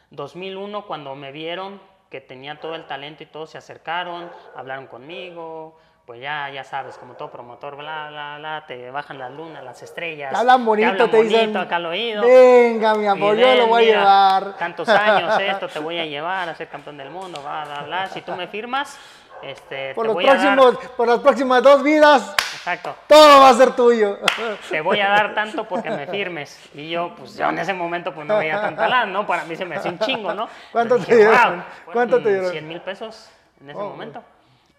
2001, 0.10 0.88
cuando 0.88 1.16
me 1.16 1.32
vieron 1.32 1.80
que 2.10 2.22
tenía 2.22 2.60
todo 2.60 2.76
el 2.76 2.86
talento 2.86 3.24
y 3.24 3.26
todos 3.26 3.50
se 3.52 3.58
acercaron, 3.58 4.30
hablaron 4.56 4.88
conmigo. 4.88 5.78
Pues 6.06 6.20
ya, 6.20 6.50
ya 6.50 6.66
sabes, 6.66 6.98
como 6.98 7.14
todo 7.14 7.32
promotor, 7.32 7.78
bla, 7.78 8.10
bla, 8.10 8.36
bla, 8.38 8.66
te 8.68 8.92
bajan 8.92 9.18
las 9.18 9.32
lunas, 9.32 9.64
las 9.64 9.82
estrellas. 9.84 10.32
Te 10.32 10.38
hablan 10.38 10.66
bonito, 10.66 10.90
hablan 10.90 11.10
te 11.12 11.24
dicen, 11.24 11.40
bonito 11.40 11.60
acá 11.62 11.78
al 11.78 11.86
oído. 11.86 12.24
venga, 12.24 12.94
mi 12.96 13.08
amor, 13.08 13.38
yo 13.38 13.56
lo 13.56 13.68
voy 13.68 13.84
a 13.84 13.86
llevar. 13.86 14.58
Tantos 14.58 14.90
años 14.90 15.34
esto, 15.42 15.70
te 15.70 15.80
voy 15.80 15.98
a 16.00 16.06
llevar 16.06 16.50
a 16.50 16.56
ser 16.56 16.68
campeón 16.68 16.98
del 16.98 17.10
mundo, 17.10 17.42
bla, 17.42 17.64
bla, 17.64 17.84
bla. 17.84 18.08
Si 18.10 18.22
tú 18.22 18.34
me 18.36 18.48
firmas, 18.48 18.98
este, 19.42 19.94
Por, 19.94 20.04
te 20.04 20.08
los 20.08 20.14
voy 20.16 20.28
a 20.28 20.36
dar... 20.36 20.58
próximos, 20.58 20.92
por 20.98 21.08
las 21.08 21.20
próximas 21.20 21.64
dos 21.64 21.82
vidas, 21.82 22.36
Exacto. 22.54 22.96
todo 23.08 23.40
va 23.40 23.50
a 23.50 23.54
ser 23.54 23.72
tuyo. 23.74 24.18
te 24.70 24.82
voy 24.82 25.00
a 25.00 25.08
dar 25.08 25.34
tanto 25.34 25.64
porque 25.70 25.90
me 25.90 26.06
firmes. 26.08 26.60
Y 26.74 26.90
yo, 26.90 27.14
pues 27.16 27.38
yo 27.38 27.48
en 27.48 27.60
ese 27.60 27.72
momento 27.74 28.14
pues 28.14 28.28
no 28.28 28.38
veía 28.40 28.60
tanta 28.60 28.90
lana, 28.90 29.06
¿no? 29.06 29.26
Para 29.26 29.46
mí 29.46 29.56
se 29.56 29.64
me 29.64 29.78
hacía 29.78 29.92
un 29.92 30.00
chingo, 30.00 30.34
¿no? 30.34 30.50
¿Cuánto 30.74 30.98
te 31.00 31.16
dieron? 31.16 31.64
"Wow". 31.86 31.94
¿Cuánto 31.94 32.22
te 32.22 32.30
dieron? 32.30 32.52
100 32.52 32.68
mil 32.68 32.82
pesos 32.82 33.30
en 33.62 33.70
ese 33.70 33.80
Oh, 33.80 33.88
momento. 33.88 34.22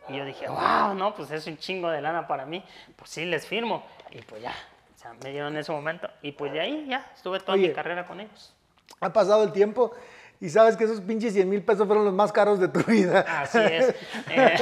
Y 0.09 0.17
yo 0.17 0.25
dije, 0.25 0.49
wow, 0.49 0.95
no, 0.95 1.15
pues 1.15 1.31
es 1.31 1.47
un 1.47 1.57
chingo 1.57 1.91
de 1.91 2.01
lana 2.01 2.27
para 2.27 2.45
mí. 2.45 2.63
Pues 2.97 3.11
sí, 3.11 3.25
les 3.25 3.47
firmo. 3.47 3.85
Y 4.11 4.21
pues 4.23 4.43
ya, 4.43 4.55
o 4.95 4.99
sea, 4.99 5.15
me 5.23 5.31
dieron 5.31 5.53
en 5.55 5.61
ese 5.61 5.73
momento. 5.73 6.09
Y 6.23 6.33
pues 6.33 6.53
de 6.53 6.61
ahí 6.61 6.87
ya, 6.89 7.11
estuve 7.15 7.41
toda 7.41 7.55
Oye. 7.55 7.69
mi 7.69 7.75
carrera 7.75 8.07
con 8.07 8.21
ellos. 8.21 8.55
Ha 9.01 9.13
pasado 9.13 9.45
el 9.45 9.53
tiempo 9.53 9.93
y 10.45 10.51
sabes 10.51 10.77
que 10.77 10.85
esos 10.85 11.01
pinches 11.01 11.33
100 11.33 11.49
mil 11.49 11.63
pesos 11.63 11.87
fueron 11.87 12.05
los 12.05 12.13
más 12.13 12.31
caros 12.33 12.61
de 12.61 12.69
tu 12.69 12.81
vida. 12.81 13.25
Así 13.41 13.59
es. 13.59 13.95
Eh, 14.31 14.55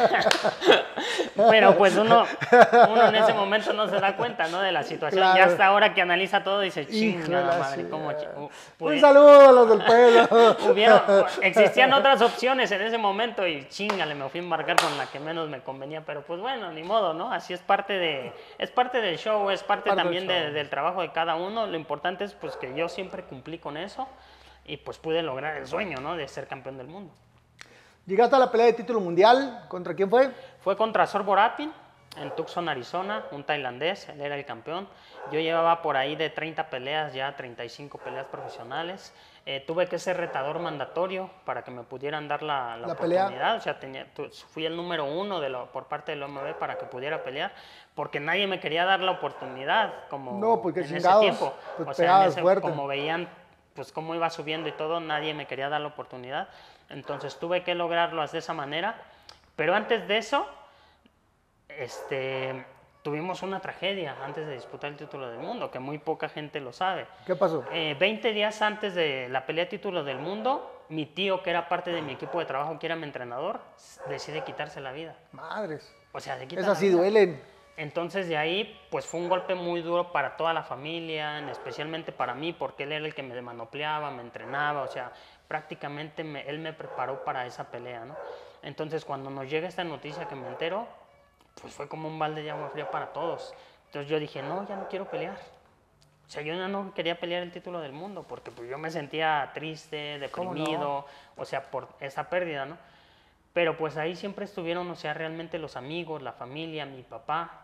pero 1.50 1.76
pues 1.76 1.96
uno, 1.96 2.24
uno 2.88 3.08
en 3.08 3.14
ese 3.16 3.32
momento 3.34 3.72
no 3.72 3.88
se 3.88 3.98
da 3.98 4.16
cuenta, 4.16 4.46
¿no? 4.48 4.60
De 4.60 4.70
la 4.72 4.82
situación. 4.82 5.22
Ya 5.24 5.32
Claro. 5.34 5.50
hasta 5.50 5.66
ahora 5.66 5.94
que 5.94 6.02
analiza 6.02 6.44
todo 6.44 6.60
dice, 6.60 6.86
chinga 6.86 7.40
la 7.40 7.58
madre, 7.58 7.88
cómo 7.88 8.12
Un 8.78 9.00
saludo 9.00 9.48
a 9.48 9.52
los 9.52 9.68
del 9.70 9.82
pueblo. 9.84 10.28
hubieron- 10.70 11.02
existían 11.40 11.92
otras 11.92 12.22
opciones 12.22 12.70
en 12.70 12.82
ese 12.82 12.98
momento 12.98 13.46
y 13.46 13.66
chingale, 13.68 14.14
me 14.14 14.28
fui 14.28 14.40
a 14.40 14.42
embarcar 14.44 14.76
con 14.76 14.96
la 14.98 15.06
que 15.06 15.18
menos 15.18 15.48
me 15.48 15.60
convenía, 15.62 16.02
pero 16.04 16.22
pues 16.22 16.40
bueno, 16.40 16.70
ni 16.72 16.82
modo, 16.82 17.12
¿no? 17.14 17.32
Así 17.32 17.52
es 17.54 17.60
parte 17.60 17.94
de, 17.94 18.32
es 18.58 18.70
parte 18.70 19.00
del 19.00 19.18
show, 19.18 19.50
es 19.50 19.62
parte, 19.62 19.90
Parte 19.90 19.96
del 19.96 19.96
también 20.04 20.26
de- 20.28 20.52
del 20.52 20.68
trabajo 20.68 21.02
de 21.02 21.10
cada 21.12 21.34
uno. 21.34 21.66
Lo 21.66 21.76
importante 21.76 22.24
es 22.24 22.34
pues 22.34 22.56
que 22.56 22.72
yo 22.74 22.88
siempre 22.88 23.24
cumplí 23.24 23.58
con 23.58 23.76
eso 23.76 24.06
y 24.64 24.76
pues 24.76 24.98
pude 24.98 25.22
lograr 25.22 25.56
el 25.56 25.66
sueño, 25.66 25.98
¿no? 26.00 26.16
De 26.16 26.26
ser 26.28 26.46
campeón 26.46 26.76
del 26.78 26.86
mundo. 26.88 27.12
Llegaste 28.06 28.34
a 28.36 28.38
la 28.38 28.50
pelea 28.50 28.66
de 28.66 28.72
título 28.72 29.00
mundial. 29.00 29.64
¿Contra 29.68 29.94
quién 29.94 30.10
fue? 30.10 30.30
Fue 30.60 30.76
contra 30.76 31.06
Sorborapin 31.06 31.72
en 32.20 32.30
Tucson, 32.34 32.68
Arizona, 32.68 33.24
un 33.30 33.42
tailandés, 33.44 34.08
él 34.10 34.20
era 34.20 34.34
el 34.36 34.44
campeón. 34.44 34.86
Yo 35.30 35.40
llevaba 35.40 35.80
por 35.80 35.96
ahí 35.96 36.14
de 36.14 36.28
30 36.28 36.68
peleas, 36.68 37.14
ya 37.14 37.34
35 37.36 37.96
peleas 37.98 38.26
profesionales. 38.26 39.14
Eh, 39.46 39.64
tuve 39.66 39.86
que 39.86 39.98
ser 39.98 40.18
retador 40.18 40.58
mandatorio 40.58 41.30
para 41.46 41.64
que 41.64 41.70
me 41.70 41.82
pudieran 41.84 42.28
dar 42.28 42.42
la, 42.42 42.76
la 42.76 42.88
La 42.88 42.94
pelea. 42.96 43.22
oportunidad. 43.24 43.56
O 43.56 43.60
sea, 43.60 43.80
tenía, 43.80 44.06
fui 44.50 44.66
el 44.66 44.76
número 44.76 45.04
uno 45.06 45.40
de 45.40 45.48
lo, 45.48 45.72
por 45.72 45.84
parte 45.86 46.12
del 46.12 46.22
OMB 46.22 46.54
para 46.58 46.76
que 46.76 46.84
pudiera 46.86 47.22
pelear, 47.24 47.52
porque 47.94 48.20
nadie 48.20 48.46
me 48.46 48.60
quería 48.60 48.84
dar 48.84 49.00
la 49.00 49.12
oportunidad 49.12 49.92
como 50.10 50.38
No, 50.38 50.60
porque 50.60 50.80
en 50.80 50.96
ese 50.96 51.08
tiempo. 51.20 51.54
pues, 51.78 51.88
o 51.88 51.94
sea, 51.94 52.24
en 52.24 52.28
ese- 52.30 52.60
como 52.60 52.86
veían 52.86 53.28
pues 53.74 53.92
cómo 53.92 54.14
iba 54.14 54.28
subiendo 54.30 54.68
y 54.68 54.72
todo, 54.72 55.00
nadie 55.00 55.34
me 55.34 55.46
quería 55.46 55.68
dar 55.68 55.80
la 55.80 55.88
oportunidad. 55.88 56.48
Entonces 56.88 57.38
tuve 57.38 57.62
que 57.62 57.74
lograrlo 57.74 58.26
de 58.26 58.38
esa 58.38 58.52
manera. 58.52 58.96
Pero 59.56 59.74
antes 59.74 60.06
de 60.08 60.18
eso, 60.18 60.46
este, 61.68 62.64
tuvimos 63.02 63.42
una 63.42 63.60
tragedia 63.60 64.16
antes 64.24 64.46
de 64.46 64.54
disputar 64.54 64.90
el 64.90 64.96
título 64.96 65.28
del 65.30 65.38
mundo, 65.38 65.70
que 65.70 65.78
muy 65.78 65.98
poca 65.98 66.28
gente 66.28 66.60
lo 66.60 66.72
sabe. 66.72 67.06
¿Qué 67.26 67.34
pasó? 67.36 67.64
Eh, 67.72 67.96
20 67.98 68.32
días 68.32 68.60
antes 68.62 68.94
de 68.94 69.28
la 69.30 69.46
pelea 69.46 69.64
de 69.64 69.70
título 69.70 70.04
del 70.04 70.18
mundo, 70.18 70.84
mi 70.88 71.06
tío, 71.06 71.42
que 71.42 71.50
era 71.50 71.68
parte 71.68 71.90
de 71.90 72.02
mi 72.02 72.12
equipo 72.12 72.38
de 72.38 72.44
trabajo, 72.46 72.78
que 72.78 72.86
era 72.86 72.96
mi 72.96 73.04
entrenador, 73.04 73.60
decide 74.08 74.42
quitarse 74.44 74.80
la 74.80 74.92
vida. 74.92 75.16
Madres. 75.32 75.94
O 76.12 76.20
sea, 76.20 76.38
se 76.38 76.46
quita 76.46 76.60
Esas 76.60 76.74
la 76.74 76.80
sí 76.80 76.88
vida. 76.88 76.98
duelen. 76.98 77.42
Entonces 77.76 78.28
de 78.28 78.36
ahí, 78.36 78.86
pues 78.90 79.06
fue 79.06 79.18
un 79.20 79.28
golpe 79.28 79.54
muy 79.54 79.80
duro 79.80 80.12
para 80.12 80.36
toda 80.36 80.52
la 80.52 80.62
familia, 80.62 81.38
en- 81.38 81.48
especialmente 81.48 82.12
para 82.12 82.34
mí, 82.34 82.52
porque 82.52 82.82
él 82.82 82.92
era 82.92 83.06
el 83.06 83.14
que 83.14 83.22
me 83.22 83.40
manopleaba, 83.40 84.10
me 84.10 84.22
entrenaba, 84.22 84.82
o 84.82 84.88
sea, 84.88 85.10
prácticamente 85.48 86.22
me- 86.22 86.42
él 86.48 86.58
me 86.58 86.72
preparó 86.72 87.24
para 87.24 87.46
esa 87.46 87.70
pelea, 87.70 88.04
¿no? 88.04 88.16
Entonces 88.62 89.04
cuando 89.04 89.30
nos 89.30 89.48
llega 89.48 89.68
esta 89.68 89.84
noticia 89.84 90.28
que 90.28 90.34
me 90.34 90.48
entero, 90.48 90.86
pues 91.60 91.72
fue 91.72 91.88
como 91.88 92.08
un 92.08 92.18
balde 92.18 92.42
de 92.42 92.50
agua 92.50 92.68
fría 92.68 92.90
para 92.90 93.08
todos. 93.08 93.54
Entonces 93.86 94.10
yo 94.10 94.18
dije, 94.20 94.42
no, 94.42 94.64
ya 94.66 94.76
no 94.76 94.86
quiero 94.88 95.06
pelear. 95.06 95.36
O 96.26 96.30
sea, 96.30 96.42
yo 96.42 96.54
ya 96.54 96.68
no 96.68 96.94
quería 96.94 97.18
pelear 97.20 97.42
el 97.42 97.52
título 97.52 97.80
del 97.80 97.92
mundo 97.92 98.24
porque 98.26 98.50
pues 98.50 98.68
yo 98.68 98.78
me 98.78 98.90
sentía 98.90 99.50
triste, 99.52 100.18
deprimido, 100.18 101.06
o 101.36 101.44
sea, 101.44 101.70
por 101.70 101.88
esa 102.00 102.30
pérdida, 102.30 102.64
¿no? 102.64 102.78
Pero 103.52 103.76
pues 103.76 103.98
ahí 103.98 104.16
siempre 104.16 104.46
estuvieron, 104.46 104.90
o 104.90 104.94
sea, 104.96 105.12
realmente 105.12 105.58
los 105.58 105.76
amigos, 105.76 106.22
la 106.22 106.32
familia, 106.32 106.86
mi 106.86 107.02
papá, 107.02 107.61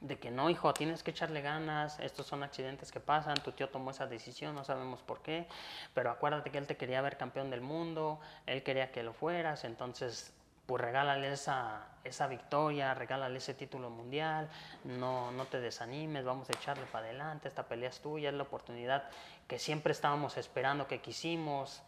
de 0.00 0.18
que 0.18 0.30
no, 0.30 0.50
hijo, 0.50 0.72
tienes 0.74 1.02
que 1.02 1.10
echarle 1.10 1.40
ganas, 1.40 1.98
estos 2.00 2.26
son 2.26 2.42
accidentes 2.42 2.92
que 2.92 3.00
pasan, 3.00 3.34
tu 3.42 3.52
tío 3.52 3.68
tomó 3.68 3.90
esa 3.90 4.06
decisión, 4.06 4.54
no 4.54 4.64
sabemos 4.64 5.02
por 5.02 5.20
qué, 5.20 5.46
pero 5.94 6.10
acuérdate 6.10 6.50
que 6.50 6.58
él 6.58 6.66
te 6.66 6.76
quería 6.76 7.00
ver 7.00 7.16
campeón 7.16 7.50
del 7.50 7.60
mundo, 7.60 8.20
él 8.46 8.62
quería 8.62 8.92
que 8.92 9.02
lo 9.02 9.12
fueras, 9.12 9.64
entonces 9.64 10.32
pues 10.66 10.82
regálale 10.82 11.32
esa, 11.32 11.86
esa 12.02 12.26
victoria, 12.26 12.92
regálale 12.92 13.38
ese 13.38 13.54
título 13.54 13.88
mundial, 13.88 14.48
no, 14.84 15.30
no 15.30 15.44
te 15.44 15.60
desanimes, 15.60 16.24
vamos 16.24 16.50
a 16.50 16.54
echarle 16.54 16.84
para 16.86 17.06
adelante, 17.06 17.48
esta 17.48 17.62
pelea 17.62 17.88
es 17.88 18.00
tuya, 18.00 18.30
es 18.30 18.34
la 18.34 18.42
oportunidad 18.42 19.04
que 19.46 19.60
siempre 19.60 19.92
estábamos 19.92 20.36
esperando, 20.36 20.88
que 20.88 21.00
quisimos, 21.00 21.82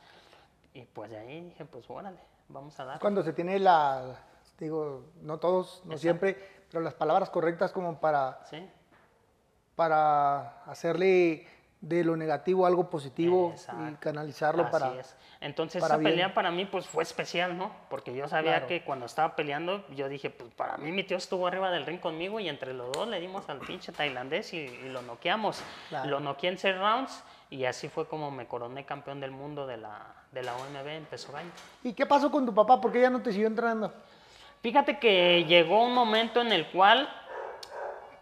y 0.74 0.82
pues 0.82 1.10
de 1.10 1.18
ahí 1.18 1.40
dije, 1.40 1.64
pues 1.64 1.90
órale, 1.90 2.20
vamos 2.48 2.78
a 2.78 2.84
dar. 2.84 3.00
Cuando 3.00 3.22
se 3.24 3.32
tiene 3.32 3.58
la, 3.58 4.16
digo, 4.58 5.06
no 5.22 5.38
todos, 5.38 5.82
no 5.84 5.94
Exacto. 5.94 5.98
siempre, 5.98 6.57
pero 6.70 6.82
las 6.82 6.94
palabras 6.94 7.30
correctas 7.30 7.72
como 7.72 7.98
para, 8.00 8.40
¿Sí? 8.50 8.64
para 9.76 10.62
hacerle 10.64 11.46
de 11.80 12.02
lo 12.02 12.16
negativo 12.16 12.66
algo 12.66 12.90
positivo 12.90 13.50
y 13.50 13.52
Exacto. 13.52 13.96
canalizarlo 14.00 14.64
Así 14.64 14.72
para... 14.72 14.98
es. 15.00 15.14
Entonces 15.40 15.80
para 15.80 15.94
esa 15.94 16.00
bien. 16.00 16.10
pelea 16.12 16.34
para 16.34 16.50
mí 16.50 16.64
pues 16.64 16.88
fue 16.88 17.04
especial, 17.04 17.56
¿no? 17.56 17.70
Porque 17.88 18.12
yo 18.12 18.26
sabía 18.26 18.52
Claro. 18.54 18.66
que 18.66 18.82
cuando 18.82 19.06
estaba 19.06 19.36
peleando, 19.36 19.86
yo 19.94 20.08
dije, 20.08 20.28
pues 20.30 20.52
para 20.54 20.76
mí 20.78 20.90
mi 20.90 21.04
tío 21.04 21.16
estuvo 21.16 21.46
arriba 21.46 21.70
del 21.70 21.86
ring 21.86 22.00
conmigo 22.00 22.40
y 22.40 22.48
entre 22.48 22.74
los 22.74 22.90
dos 22.90 23.06
le 23.06 23.20
dimos 23.20 23.48
al 23.48 23.60
pinche 23.60 23.92
tailandés 23.92 24.52
y, 24.52 24.56
y 24.58 24.88
lo 24.88 25.02
noqueamos. 25.02 25.62
Claro. 25.88 26.10
Lo 26.10 26.18
noqueé 26.18 26.50
en 26.50 26.58
seis 26.58 26.76
rounds 26.76 27.22
y 27.48 27.64
así 27.64 27.88
fue 27.88 28.08
como 28.08 28.32
me 28.32 28.48
coroné 28.48 28.84
campeón 28.84 29.20
del 29.20 29.30
mundo 29.30 29.64
de 29.64 29.76
la, 29.76 30.04
de 30.32 30.42
la 30.42 30.56
OMB 30.56 30.86
en 30.88 31.04
peso 31.04 31.30
gallo. 31.30 31.48
¿Y 31.84 31.92
qué 31.92 32.04
pasó 32.06 32.28
con 32.32 32.44
tu 32.44 32.52
papá? 32.52 32.80
¿Por 32.80 32.90
qué 32.90 33.00
ya 33.02 33.10
no 33.10 33.22
te 33.22 33.30
siguió 33.30 33.46
entrenando? 33.46 33.94
Fíjate 34.62 34.98
que 34.98 35.44
llegó 35.46 35.84
un 35.84 35.94
momento 35.94 36.40
en 36.40 36.52
el 36.52 36.66
cual, 36.66 37.08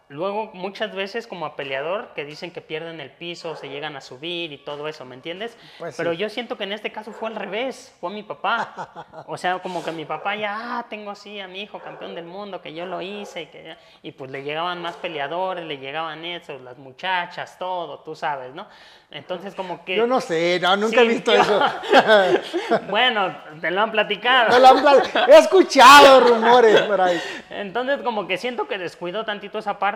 luego 0.09 0.51
muchas 0.55 0.95
veces 0.95 1.27
como 1.27 1.47
a 1.47 1.57
peleador, 1.57 2.09
que 2.15 2.25
dicen 2.25 2.51
que 2.53 2.61
pierden 2.61 3.01
el 3.01 3.11
piso, 3.11 3.57
se 3.57 3.69
llegan 3.69 3.97
a 3.97 4.01
subir 4.01 4.53
y 4.53 4.59
todo 4.59 4.87
eso, 4.89 5.05
¿me 5.05 5.15
entiendes? 5.17 5.57
Pues 5.79 5.97
Pero 5.97 6.13
sí. 6.13 6.17
yo 6.19 6.29
siento 6.29 6.57
que 6.57 6.65
en 6.65 6.73
este 6.73 6.93
caso 6.93 7.13
fue 7.13 7.29
al 7.29 7.35
revés, 7.37 7.95
fue 8.01 8.11
mi 8.11 8.23
papá. 8.23 9.07
O 9.29 9.37
sea, 9.37 9.59
como 9.59 9.83
que 9.85 9.91
mi 9.93 10.05
papá 10.05 10.37
ya, 10.37 10.79
ah, 10.79 10.87
tengo 10.89 11.11
así 11.11 11.41
a 11.41 11.49
mi 11.49 11.63
hijo 11.63 11.79
campeón 11.81 12.15
del 12.15 12.25
mundo, 12.27 12.61
que 12.63 12.73
yo 12.73 12.87
lo 12.87 13.03
hice, 13.03 13.43
y, 13.43 13.47
que, 13.47 13.65
ya- 13.65 13.79
y 14.03 14.13
pues 14.13 14.31
le 14.31 14.43
llegaban 14.45 14.81
más 14.81 14.95
peleadores, 14.97 15.65
le 15.65 15.79
llegaban 15.79 16.25
esos, 16.25 16.61
las 16.61 16.79
muchachas, 16.79 17.59
todo, 17.59 18.01
tú 18.01 18.15
sabes, 18.15 18.55
¿no? 18.55 18.67
Entonces 19.11 19.55
como 19.55 19.85
que... 19.85 19.97
Yo 19.97 20.07
no 20.07 20.21
sé, 20.21 20.59
no, 20.61 20.77
nunca 20.77 21.01
he 21.01 21.09
visto 21.09 21.33
sintió- 21.33 21.43
eso. 21.43 22.81
bueno, 22.89 23.35
te 23.61 23.71
lo 23.71 23.81
han 23.83 23.91
platicado. 23.91 24.51
No 24.51 24.59
lo 24.59 24.67
han 24.69 24.81
pla- 24.83 25.27
He 25.29 25.39
escuchado 25.39 26.21
rumores 26.21 26.81
por 26.83 27.01
ahí. 27.01 27.21
Entonces 27.51 28.01
como 28.03 28.27
que 28.27 28.37
siento 28.39 28.67
que 28.69 28.79
descuidó 28.79 29.25
tantito 29.25 29.59
esa 29.59 29.79
parte 29.79 29.96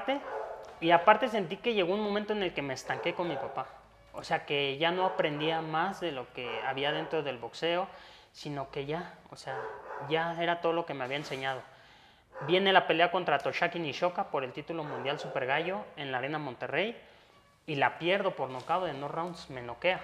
y 0.80 0.90
aparte 0.90 1.28
sentí 1.28 1.56
que 1.56 1.74
llegó 1.74 1.94
un 1.94 2.02
momento 2.02 2.32
en 2.32 2.42
el 2.42 2.54
que 2.54 2.62
me 2.62 2.74
estanqué 2.74 3.14
con 3.14 3.28
mi 3.28 3.36
papá. 3.36 3.66
O 4.12 4.24
sea 4.24 4.44
que 4.44 4.76
ya 4.78 4.90
no 4.90 5.04
aprendía 5.04 5.60
más 5.60 6.00
de 6.00 6.12
lo 6.12 6.32
que 6.32 6.48
había 6.66 6.92
dentro 6.92 7.22
del 7.22 7.38
boxeo, 7.38 7.86
sino 8.32 8.70
que 8.70 8.86
ya, 8.86 9.14
o 9.30 9.36
sea, 9.36 9.56
ya 10.08 10.36
era 10.42 10.60
todo 10.60 10.72
lo 10.72 10.86
que 10.86 10.94
me 10.94 11.04
había 11.04 11.16
enseñado. 11.16 11.62
Viene 12.46 12.72
la 12.72 12.86
pelea 12.86 13.10
contra 13.10 13.38
Toshaki 13.38 13.78
Nishoka 13.78 14.30
por 14.30 14.44
el 14.44 14.52
título 14.52 14.82
mundial 14.82 15.18
Super 15.18 15.46
Gallo 15.46 15.84
en 15.96 16.10
la 16.10 16.18
Arena 16.18 16.38
Monterrey 16.38 16.96
y 17.66 17.74
la 17.74 17.98
pierdo 17.98 18.32
por 18.32 18.48
nocaut 18.48 18.88
en 18.88 19.00
dos 19.00 19.10
rounds, 19.10 19.50
me 19.50 19.62
noquea. 19.62 20.00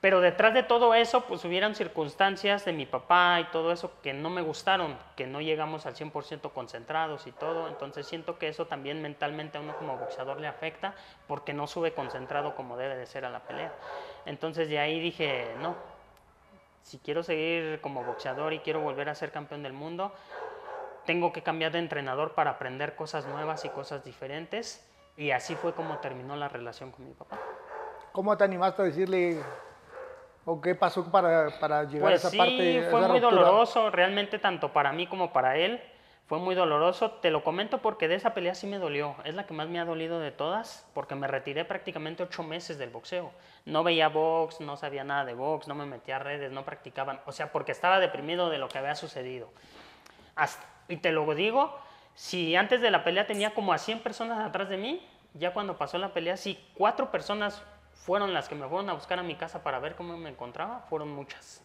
Pero 0.00 0.20
detrás 0.20 0.54
de 0.54 0.62
todo 0.62 0.94
eso, 0.94 1.22
pues 1.22 1.44
hubieran 1.44 1.74
circunstancias 1.74 2.64
de 2.64 2.72
mi 2.72 2.86
papá 2.86 3.40
y 3.40 3.50
todo 3.50 3.72
eso 3.72 4.00
que 4.00 4.12
no 4.12 4.30
me 4.30 4.42
gustaron, 4.42 4.96
que 5.16 5.26
no 5.26 5.40
llegamos 5.40 5.86
al 5.86 5.96
100% 5.96 6.52
concentrados 6.52 7.26
y 7.26 7.32
todo. 7.32 7.66
Entonces 7.66 8.06
siento 8.06 8.38
que 8.38 8.46
eso 8.46 8.66
también 8.66 9.02
mentalmente 9.02 9.58
a 9.58 9.60
uno 9.60 9.74
como 9.76 9.96
boxeador 9.96 10.40
le 10.40 10.46
afecta 10.46 10.94
porque 11.26 11.52
no 11.52 11.66
sube 11.66 11.94
concentrado 11.94 12.54
como 12.54 12.76
debe 12.76 12.96
de 12.96 13.06
ser 13.06 13.24
a 13.24 13.30
la 13.30 13.40
pelea. 13.40 13.72
Entonces 14.24 14.68
de 14.68 14.78
ahí 14.78 15.00
dije, 15.00 15.56
no, 15.60 15.74
si 16.82 16.98
quiero 16.98 17.24
seguir 17.24 17.80
como 17.80 18.04
boxeador 18.04 18.52
y 18.52 18.60
quiero 18.60 18.80
volver 18.80 19.08
a 19.08 19.16
ser 19.16 19.32
campeón 19.32 19.64
del 19.64 19.72
mundo, 19.72 20.12
tengo 21.06 21.32
que 21.32 21.42
cambiar 21.42 21.72
de 21.72 21.80
entrenador 21.80 22.34
para 22.34 22.52
aprender 22.52 22.94
cosas 22.94 23.26
nuevas 23.26 23.64
y 23.64 23.68
cosas 23.70 24.04
diferentes. 24.04 24.88
Y 25.16 25.32
así 25.32 25.56
fue 25.56 25.72
como 25.72 25.98
terminó 25.98 26.36
la 26.36 26.48
relación 26.48 26.92
con 26.92 27.04
mi 27.04 27.14
papá. 27.14 27.36
¿Cómo 28.12 28.36
te 28.36 28.44
animaste 28.44 28.82
a 28.82 28.84
decirle 28.84 29.42
o 30.50 30.60
qué 30.62 30.74
pasó 30.74 31.10
para, 31.10 31.50
para 31.60 31.84
llegar 31.84 32.08
Pues 32.10 32.24
a 32.24 32.28
esa 32.28 32.30
sí, 32.30 32.38
parte? 32.38 32.78
a 32.86 32.90
fue 32.90 33.00
esa 33.00 33.08
muy 33.08 33.20
ruptura? 33.20 33.42
doloroso, 33.42 33.90
realmente 33.90 34.38
tanto 34.38 34.72
para 34.72 34.92
mí 34.92 35.06
como 35.06 35.30
para 35.32 35.56
él. 35.56 35.80
Fue 36.26 36.38
muy 36.38 36.54
doloroso, 36.54 37.10
te 37.12 37.30
lo 37.30 37.42
comento 37.42 37.78
porque 37.78 38.06
de 38.06 38.14
esa 38.14 38.34
pelea 38.34 38.54
sí 38.54 38.66
me 38.66 38.78
dolió. 38.78 39.14
Es 39.24 39.34
la 39.34 39.46
que 39.46 39.54
más 39.54 39.68
me 39.68 39.78
ha 39.80 39.84
dolido 39.86 40.20
de 40.20 40.30
todas, 40.30 40.86
porque 40.94 41.14
me 41.14 41.26
retiré 41.26 41.64
prácticamente 41.64 42.22
ocho 42.22 42.42
meses 42.42 42.76
del 42.78 42.90
boxeo. 42.90 43.30
No 43.64 43.82
veía 43.82 44.08
box, 44.08 44.60
no 44.60 44.76
sabía 44.76 45.04
nada 45.04 45.24
de 45.24 45.32
box, 45.34 45.68
no 45.68 45.74
me 45.74 45.86
metía 45.86 46.16
a 46.16 46.18
redes, 46.18 46.50
no 46.52 46.64
practicaban. 46.64 47.20
O 47.26 47.32
sea, 47.32 47.50
porque 47.52 47.72
estaba 47.72 47.98
deprimido 47.98 48.50
de 48.50 48.58
lo 48.58 48.68
que 48.68 48.76
había 48.78 48.94
sucedido. 48.94 49.48
Hasta- 50.36 50.64
y 50.88 50.96
te 50.98 51.12
lo 51.12 51.34
digo, 51.34 51.78
si 52.14 52.56
antes 52.56 52.80
de 52.82 52.90
la 52.90 53.04
pelea 53.04 53.26
tenía 53.26 53.54
como 53.54 53.72
a 53.72 53.78
100 53.78 54.00
personas 54.00 54.46
atrás 54.46 54.68
de 54.68 54.76
mí, 54.76 55.06
ya 55.34 55.52
cuando 55.52 55.76
pasó 55.78 55.96
la 55.98 56.12
pelea, 56.12 56.36
si 56.36 56.58
cuatro 56.74 57.10
personas 57.10 57.62
fueron 58.04 58.32
las 58.32 58.48
que 58.48 58.54
me 58.54 58.68
fueron 58.68 58.88
a 58.90 58.94
buscar 58.94 59.18
a 59.18 59.22
mi 59.22 59.36
casa 59.36 59.62
para 59.62 59.78
ver 59.78 59.94
cómo 59.94 60.16
me 60.16 60.30
encontraba, 60.30 60.80
fueron 60.88 61.10
muchas. 61.10 61.62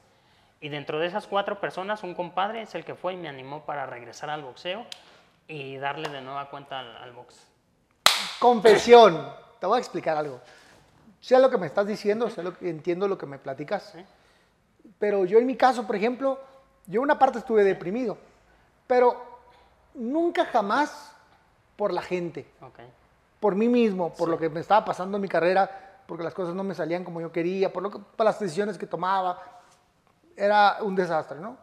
Y 0.59 0.69
dentro 0.69 0.99
de 0.99 1.07
esas 1.07 1.27
cuatro 1.27 1.59
personas, 1.59 2.03
un 2.03 2.15
compadre 2.15 2.61
es 2.61 2.73
el 2.75 2.85
que 2.85 2.95
fue 2.95 3.13
y 3.13 3.17
me 3.17 3.27
animó 3.27 3.65
para 3.65 3.85
regresar 3.85 4.29
al 4.29 4.43
boxeo 4.43 4.85
y 5.47 5.77
darle 5.77 6.09
de 6.09 6.21
nueva 6.21 6.49
cuenta 6.49 6.79
al, 6.79 6.95
al 6.97 7.11
box. 7.11 7.47
Confesión. 8.39 9.27
Te 9.59 9.67
voy 9.67 9.77
a 9.77 9.79
explicar 9.79 10.17
algo. 10.17 10.41
Sé 11.21 11.39
lo 11.39 11.49
que 11.49 11.57
me 11.57 11.67
estás 11.67 11.87
diciendo, 11.87 12.29
sé 12.29 12.43
lo 12.43 12.57
que, 12.57 12.69
entiendo 12.69 13.07
lo 13.07 13.17
que 13.17 13.25
me 13.25 13.39
platicas. 13.39 13.93
Pero 14.99 15.25
yo 15.25 15.39
en 15.39 15.45
mi 15.45 15.55
caso, 15.55 15.87
por 15.87 15.95
ejemplo, 15.95 16.39
yo 16.85 17.01
una 17.01 17.17
parte 17.17 17.39
estuve 17.39 17.63
deprimido, 17.63 18.17
pero 18.87 19.39
nunca 19.93 20.45
jamás 20.45 21.15
por 21.77 21.93
la 21.93 22.01
gente, 22.01 22.45
por 23.39 23.55
mí 23.55 23.69
mismo, 23.69 24.13
por 24.13 24.29
lo 24.29 24.37
que 24.37 24.49
me 24.49 24.59
estaba 24.59 24.83
pasando 24.83 25.17
en 25.17 25.21
mi 25.21 25.29
carrera, 25.29 25.92
porque 26.05 26.23
las 26.23 26.33
cosas 26.33 26.53
no 26.55 26.63
me 26.63 26.73
salían 26.75 27.03
como 27.03 27.21
yo 27.21 27.31
quería, 27.31 27.71
por, 27.71 27.83
lo 27.83 27.91
que, 27.91 27.99
por 27.99 28.25
las 28.25 28.39
decisiones 28.39 28.77
que 28.77 28.87
tomaba. 28.87 29.39
Era 30.35 30.77
un 30.81 30.95
desastre, 30.95 31.39
¿no? 31.39 31.57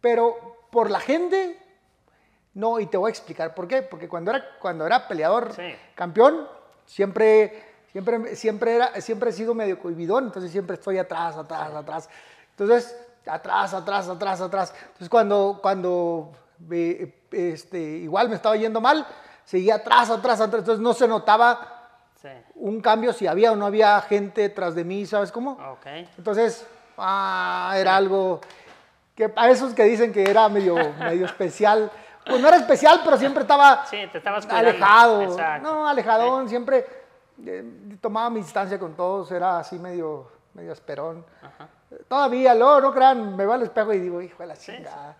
Pero 0.00 0.66
por 0.70 0.90
la 0.90 1.00
gente, 1.00 1.60
no, 2.54 2.80
y 2.80 2.86
te 2.86 2.96
voy 2.96 3.08
a 3.08 3.10
explicar 3.10 3.54
por 3.54 3.68
qué. 3.68 3.82
Porque 3.82 4.08
cuando 4.08 4.30
era, 4.30 4.44
cuando 4.60 4.86
era 4.86 5.06
peleador 5.06 5.52
Sí. 5.54 5.74
campeón, 5.94 6.48
siempre, 6.86 7.62
siempre, 7.92 8.36
siempre, 8.36 8.74
era, 8.76 9.00
siempre 9.00 9.30
he 9.30 9.32
sido 9.32 9.54
medio 9.54 9.78
cohibidón, 9.78 10.24
entonces 10.24 10.50
siempre 10.50 10.74
estoy 10.74 10.98
atrás, 10.98 11.36
atrás, 11.36 11.72
atrás. 11.74 12.08
Entonces, 12.50 12.96
atrás, 13.26 13.74
atrás, 13.74 14.08
atrás, 14.08 14.40
atrás. 14.40 14.74
Entonces, 14.82 15.08
cuando, 15.08 15.58
cuando 15.62 16.32
eh, 16.70 17.22
este, 17.30 17.78
igual 17.78 18.28
me 18.28 18.36
estaba 18.36 18.56
yendo 18.56 18.80
mal, 18.80 19.06
seguía 19.44 19.76
atrás, 19.76 20.10
atrás, 20.10 20.40
atrás. 20.40 20.60
Entonces, 20.60 20.82
no 20.82 20.94
se 20.94 21.08
notaba 21.08 21.73
Sí. 22.24 22.30
un 22.54 22.80
cambio 22.80 23.12
si 23.12 23.26
había 23.26 23.52
o 23.52 23.56
no 23.56 23.66
había 23.66 24.00
gente 24.00 24.48
tras 24.48 24.74
de 24.74 24.82
mí, 24.82 25.04
¿sabes 25.04 25.30
cómo? 25.30 25.58
Ok. 25.72 25.86
Entonces, 26.16 26.66
ah, 26.96 27.74
era 27.76 27.96
algo 27.96 28.40
que 29.14 29.30
a 29.36 29.50
esos 29.50 29.74
que 29.74 29.84
dicen 29.84 30.10
que 30.10 30.22
era 30.22 30.48
medio, 30.48 30.74
medio 30.98 31.26
especial, 31.26 31.90
pues 32.24 32.40
no 32.40 32.48
era 32.48 32.56
especial, 32.56 33.02
pero 33.04 33.18
siempre 33.18 33.42
estaba 33.42 33.84
Sí, 33.84 33.98
te 34.10 34.16
estabas 34.16 34.46
cuidando. 34.46 34.70
alejado. 34.70 35.22
Exacto. 35.22 35.68
No, 35.70 35.86
alejadón, 35.86 36.48
siempre 36.48 36.86
eh, 37.44 37.62
tomaba 38.00 38.30
mi 38.30 38.40
distancia 38.40 38.78
con 38.78 38.94
todos, 38.96 39.30
era 39.30 39.58
así 39.58 39.78
medio, 39.78 40.30
medio 40.54 40.72
esperón. 40.72 41.26
Todavía, 42.08 42.54
luego, 42.54 42.80
no 42.80 42.94
crean, 42.94 43.36
me 43.36 43.44
veo 43.44 43.52
al 43.52 43.62
espejo 43.62 43.92
y 43.92 44.00
digo, 44.00 44.22
hijo 44.22 44.38
de 44.42 44.46
la 44.46 44.56
chingada. 44.56 45.16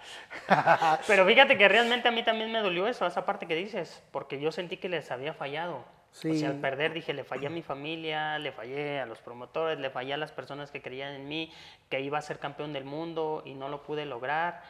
Pero 1.07 1.27
fíjate 1.27 1.59
que 1.59 1.69
realmente 1.69 2.09
a 2.09 2.13
mí 2.13 2.25
también 2.25 2.51
me 2.51 2.61
dolió 2.61 2.89
eso, 2.89 3.07
esa 3.07 3.27
parte 3.27 3.47
que 3.47 3.55
dices, 3.55 4.03
porque 4.11 4.41
yo 4.41 4.51
sentí 4.51 4.79
que 4.79 4.89
les 4.89 5.11
había 5.11 5.35
fallado. 5.35 5.85
O 6.15 6.17
Sí. 6.17 6.39
sea, 6.39 6.51
al 6.51 6.61
perder 6.61 6.93
dije, 6.93 7.13
le 7.13 7.25
fallé 7.25 7.49
a 7.49 7.51
mi 7.51 7.63
familia, 7.63 8.39
le 8.39 8.53
fallé 8.53 9.01
a 9.01 9.07
los 9.07 9.19
promotores, 9.19 9.81
le 9.81 9.91
fallé 9.91 10.15
a 10.15 10.17
las 10.17 10.31
personas 10.31 10.71
que 10.71 10.81
creían 10.81 11.13
en 11.13 11.27
mí, 11.27 11.53
que 11.91 12.01
iba 12.01 12.19
a 12.19 12.23
ser 12.23 12.39
campeón 12.39 12.73
del 12.73 12.85
mundo 12.85 13.43
y 13.45 13.55
no 13.55 13.69
lo 13.69 13.83
pude 13.83 14.07
lograr. 14.07 14.63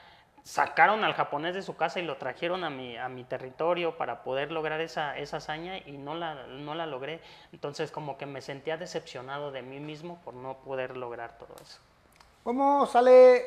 Sacaron 0.43 1.05
al 1.05 1.13
japonés 1.13 1.55
de 1.55 1.63
su 1.63 1.77
casa 1.77 2.01
y 2.01 2.03
lo 2.03 2.17
trajeron 2.17 2.65
a 2.65 2.71
mi, 2.71 2.97
a 2.97 3.09
mi 3.11 3.25
territorio 3.25 3.97
para 3.99 4.23
poder 4.23 4.53
lograr 4.53 4.81
esa, 4.81 5.19
esa 5.19 5.37
hazaña 5.37 5.79
y 5.79 5.93
no 5.99 6.15
la, 6.15 6.47
no 6.47 6.75
la 6.75 6.87
logré. 6.87 7.21
Entonces 7.53 7.91
como 7.91 8.17
que 8.17 8.25
me 8.27 8.41
sentía 8.41 8.77
decepcionado 8.79 9.53
de 9.53 9.63
mí 9.63 9.81
mismo 9.81 10.19
por 10.25 10.35
no 10.35 10.59
poder 10.59 10.97
lograr 10.97 11.37
todo 11.39 11.55
eso. 11.63 11.79
¿Cómo 12.43 12.87
sale 12.87 13.43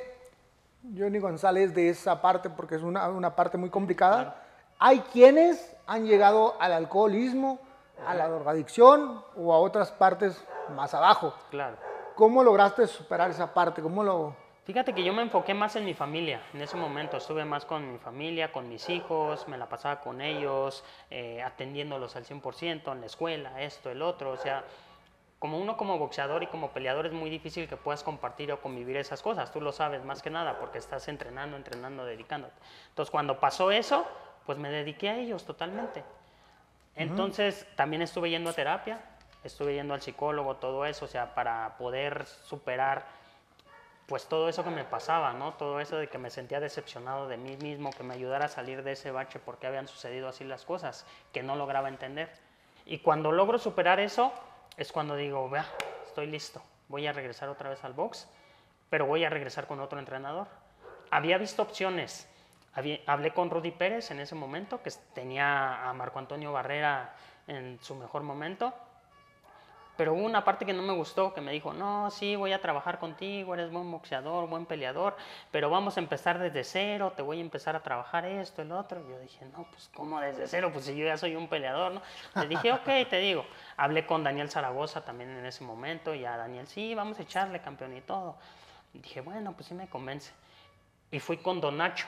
Johnny 0.96 1.20
González 1.20 1.74
de 1.74 1.90
esa 1.90 2.22
parte 2.22 2.50
porque 2.50 2.76
es 2.76 2.82
una, 2.84 3.08
una 3.10 3.36
parte 3.36 3.58
muy 3.58 3.70
complicada. 3.70 4.44
Hay 4.80 5.00
quienes 5.12 5.76
han 5.88 6.06
llegado 6.06 6.56
al 6.60 6.74
alcoholismo, 6.74 7.60
a 8.06 8.14
la 8.14 8.28
drogadicción 8.28 9.24
o 9.36 9.54
a 9.54 9.60
otras 9.60 9.92
partes 9.92 10.44
más 10.76 10.94
abajo. 10.94 11.34
Claro. 11.50 11.78
¿Cómo 12.16 12.44
lograste 12.44 12.88
superar 12.88 13.30
esa 13.30 13.54
parte? 13.54 13.82
¿Cómo 13.82 14.04
lo...? 14.04 14.36
Fíjate 14.66 14.94
que 14.94 15.04
yo 15.04 15.14
me 15.14 15.22
enfoqué 15.22 15.54
más 15.54 15.78
en 15.78 15.86
mi 15.86 15.94
familia. 15.94 16.42
En 16.54 16.62
ese 16.62 16.76
momento 16.76 17.16
estuve 17.16 17.46
más 17.46 17.64
con 17.64 17.94
mi 17.94 18.00
familia, 18.00 18.52
con 18.52 18.68
mis 18.68 18.90
hijos, 18.90 19.48
me 19.48 19.58
la 19.58 19.70
pasaba 19.70 20.02
con 20.02 20.20
ellos, 20.20 20.84
eh, 21.10 21.42
atendiéndolos 21.42 22.18
al 22.18 22.26
100%, 22.26 22.92
en 22.92 23.00
la 23.00 23.06
escuela, 23.06 23.62
esto, 23.62 23.90
el 23.90 24.02
otro. 24.02 24.32
O 24.32 24.38
sea, 24.38 24.66
como 25.40 25.58
uno 25.58 25.78
como 25.78 25.98
boxeador 25.98 26.44
y 26.44 26.48
como 26.48 26.72
peleador 26.72 27.06
es 27.06 27.14
muy 27.14 27.30
difícil 27.30 27.70
que 27.70 27.78
puedas 27.78 28.04
compartir 28.04 28.52
o 28.52 28.60
convivir 28.60 28.98
esas 28.98 29.22
cosas. 29.22 29.54
Tú 29.54 29.62
lo 29.62 29.72
sabes 29.72 30.04
más 30.04 30.22
que 30.22 30.32
nada 30.32 30.60
porque 30.60 30.80
estás 30.80 31.08
entrenando, 31.08 31.56
entrenando, 31.56 32.04
dedicándote. 32.04 32.56
Entonces, 32.90 33.10
cuando 33.10 33.40
pasó 33.40 33.72
eso, 33.72 34.06
pues 34.46 34.58
me 34.58 34.70
dediqué 34.70 35.10
a 35.10 35.16
ellos 35.16 35.46
totalmente. 35.46 36.04
Entonces, 36.98 37.66
también 37.76 38.02
estuve 38.02 38.30
yendo 38.30 38.50
a 38.50 38.54
terapia, 38.54 39.00
estuve 39.44 39.76
yendo 39.76 39.94
al 39.94 40.02
psicólogo, 40.02 40.56
todo 40.56 40.86
eso, 40.86 41.06
o 41.06 41.08
sea, 41.08 41.34
para 41.34 41.78
poder 41.78 42.26
superar 42.26 43.06
pues 44.08 44.26
todo 44.26 44.48
eso 44.48 44.64
que 44.64 44.70
me 44.70 44.86
pasaba, 44.86 45.34
¿no? 45.34 45.54
Todo 45.56 45.82
eso 45.82 45.98
de 45.98 46.08
que 46.08 46.18
me 46.18 46.30
sentía 46.30 46.62
decepcionado 46.62 47.28
de 47.28 47.36
mí 47.36 47.58
mismo, 47.58 47.92
que 47.92 48.04
me 48.04 48.14
ayudara 48.14 48.46
a 48.46 48.48
salir 48.48 48.82
de 48.82 48.94
ese 48.94 49.12
bache 49.12 49.38
porque 49.38 49.68
habían 49.68 49.88
sucedido 49.88 50.30
así 50.30 50.46
las 50.46 50.64
cosas, 50.64 51.06
que 51.34 51.44
no 51.44 51.58
lograba 51.58 51.90
entender. 51.90 52.30
Y 52.86 53.00
cuando 53.00 53.34
logro 53.34 53.60
superar 53.60 54.00
eso, 54.00 54.32
es 54.78 54.94
cuando 54.94 55.18
digo, 55.18 55.50
vea, 55.50 55.66
estoy 56.06 56.28
listo, 56.28 56.62
voy 56.88 57.06
a 57.06 57.12
regresar 57.12 57.50
otra 57.50 57.70
vez 57.70 57.84
al 57.84 57.92
box, 57.92 58.30
pero 58.90 59.06
voy 59.06 59.26
a 59.26 59.30
regresar 59.30 59.68
con 59.68 59.82
otro 59.82 60.00
entrenador. 60.00 60.48
Había 61.12 61.38
visto 61.38 61.62
opciones. 61.62 62.30
Hablé 63.06 63.34
con 63.34 63.50
Rudy 63.50 63.72
Pérez 63.72 64.12
en 64.12 64.20
ese 64.20 64.36
momento, 64.36 64.82
que 64.84 64.92
tenía 65.14 65.90
a 65.90 65.94
Marco 65.94 66.20
Antonio 66.20 66.52
Barrera 66.52 67.16
en 67.48 67.80
su 67.82 67.96
mejor 67.96 68.24
momento, 68.24 68.74
pero 69.98 70.14
hubo 70.14 70.24
una 70.24 70.44
parte 70.44 70.64
que 70.64 70.74
no 70.74 70.84
me 70.84 70.94
gustó, 70.94 71.34
que 71.34 71.42
me 71.42 71.52
dijo, 71.52 71.74
no, 71.74 72.12
sí, 72.12 72.36
voy 72.36 72.54
a 72.54 72.62
trabajar 72.62 73.00
contigo, 73.00 73.56
eres 73.56 73.72
buen 73.72 73.90
boxeador, 73.90 74.48
buen 74.48 74.68
peleador, 74.68 75.18
pero 75.50 75.72
vamos 75.72 75.98
a 75.98 76.00
empezar 76.00 76.38
desde 76.38 76.64
cero, 76.64 77.14
te 77.16 77.24
voy 77.24 77.40
a 77.40 77.42
empezar 77.42 77.76
a 77.76 77.82
trabajar 77.82 78.24
esto, 78.26 78.62
el 78.62 78.72
otro. 78.72 79.02
Y 79.02 79.10
yo 79.10 79.20
dije, 79.20 79.46
no, 79.46 79.64
pues 79.72 79.90
¿cómo 79.96 80.22
desde 80.22 80.48
cero? 80.48 80.70
Pues 80.72 80.86
si 80.86 80.96
yo 80.96 81.06
ya 81.08 81.18
soy 81.18 81.36
un 81.36 81.48
peleador, 81.48 81.94
¿no? 81.94 82.02
Le 82.36 82.48
dije, 82.48 82.72
ok, 82.72 83.10
te 83.10 83.18
digo. 83.18 83.44
Hablé 83.76 84.06
con 84.06 84.24
Daniel 84.24 84.52
Zaragoza 84.52 85.04
también 85.04 85.32
en 85.32 85.46
ese 85.48 85.64
momento, 85.64 86.14
y 86.14 86.26
a 86.26 86.38
Daniel, 86.38 86.68
sí, 86.68 86.94
vamos 86.94 87.18
a 87.18 87.24
echarle 87.24 87.60
campeón 87.60 87.98
y 87.98 88.02
todo. 88.02 88.36
Dije, 88.94 89.22
bueno, 89.22 89.54
pues 89.54 89.66
sí 89.66 89.74
me 89.74 89.88
convence. 89.88 90.32
Y 91.10 91.20
fui 91.20 91.38
con 91.38 91.60
Don 91.60 91.76
Nacho, 91.76 92.06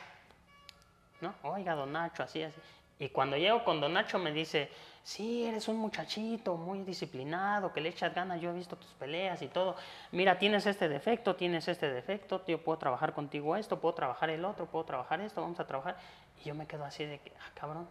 ¿no? 1.21 1.33
Oiga, 1.43 1.75
don 1.75 1.91
Nacho, 1.91 2.23
así, 2.23 2.43
así. 2.43 2.59
Y 2.99 3.09
cuando 3.09 3.37
llego 3.37 3.63
con 3.63 3.79
don 3.79 3.93
Nacho 3.93 4.19
me 4.19 4.33
dice, 4.33 4.69
sí, 5.03 5.45
eres 5.45 5.69
un 5.69 5.77
muchachito 5.77 6.57
muy 6.57 6.83
disciplinado, 6.83 7.71
que 7.71 7.79
le 7.79 7.89
echas 7.89 8.13
ganas, 8.13 8.41
yo 8.41 8.49
he 8.49 8.53
visto 8.53 8.75
tus 8.75 8.91
peleas 8.91 9.41
y 9.41 9.47
todo. 9.47 9.77
Mira, 10.11 10.37
tienes 10.37 10.65
este 10.65 10.89
defecto, 10.89 11.37
tienes 11.37 11.67
este 11.69 11.89
defecto, 11.89 12.45
yo 12.45 12.61
puedo 12.61 12.77
trabajar 12.77 13.13
contigo 13.13 13.55
esto, 13.55 13.79
puedo 13.79 13.95
trabajar 13.95 14.29
el 14.29 14.43
otro, 14.43 14.65
puedo 14.65 14.83
trabajar 14.83 15.21
esto, 15.21 15.41
vamos 15.41 15.59
a 15.61 15.65
trabajar. 15.65 15.97
Y 16.43 16.49
yo 16.49 16.55
me 16.55 16.67
quedo 16.67 16.83
así 16.83 17.05
de 17.05 17.19
que, 17.19 17.31
ah, 17.39 17.51
cabrón. 17.53 17.87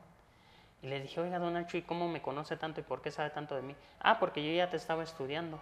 Y 0.82 0.88
le 0.88 1.00
dije, 1.00 1.20
oiga, 1.20 1.38
don 1.38 1.54
Nacho, 1.54 1.78
¿y 1.78 1.82
cómo 1.82 2.06
me 2.06 2.20
conoce 2.20 2.56
tanto 2.58 2.80
y 2.80 2.84
por 2.84 3.00
qué 3.00 3.10
sabe 3.10 3.30
tanto 3.30 3.56
de 3.56 3.62
mí? 3.62 3.74
Ah, 4.00 4.20
porque 4.20 4.44
yo 4.46 4.52
ya 4.52 4.68
te 4.68 4.76
estaba 4.76 5.02
estudiando, 5.02 5.58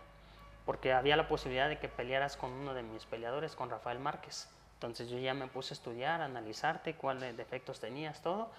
porque 0.64 0.92
había 0.92 1.16
la 1.16 1.28
posibilidad 1.28 1.68
de 1.68 1.78
que 1.78 1.88
pelearas 1.88 2.36
con 2.36 2.50
uno 2.50 2.74
de 2.74 2.82
mis 2.82 3.06
peleadores, 3.06 3.54
con 3.54 3.70
Rafael 3.70 4.00
Márquez. 4.00 4.48
Entonces 4.76 5.08
yo 5.08 5.18
ya 5.18 5.32
me 5.32 5.46
puse 5.46 5.72
a 5.72 5.76
estudiar, 5.76 6.20
a 6.20 6.26
analizarte, 6.26 6.94
cuáles 6.94 7.34
defectos 7.36 7.80
tenías, 7.80 8.20
todo, 8.20 8.50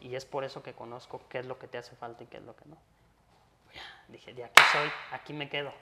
y 0.00 0.14
es 0.14 0.24
por 0.24 0.42
eso 0.42 0.62
que 0.62 0.72
conozco 0.72 1.20
qué 1.28 1.40
es 1.40 1.46
lo 1.46 1.58
que 1.58 1.68
te 1.68 1.76
hace 1.76 1.94
falta 1.96 2.24
y 2.24 2.26
qué 2.26 2.38
es 2.38 2.44
lo 2.44 2.56
que 2.56 2.64
no. 2.66 2.76
Dije, 4.08 4.32
de 4.32 4.44
aquí 4.44 4.62
soy, 4.72 4.88
aquí 5.10 5.32
me 5.32 5.48
quedo. 5.48 5.72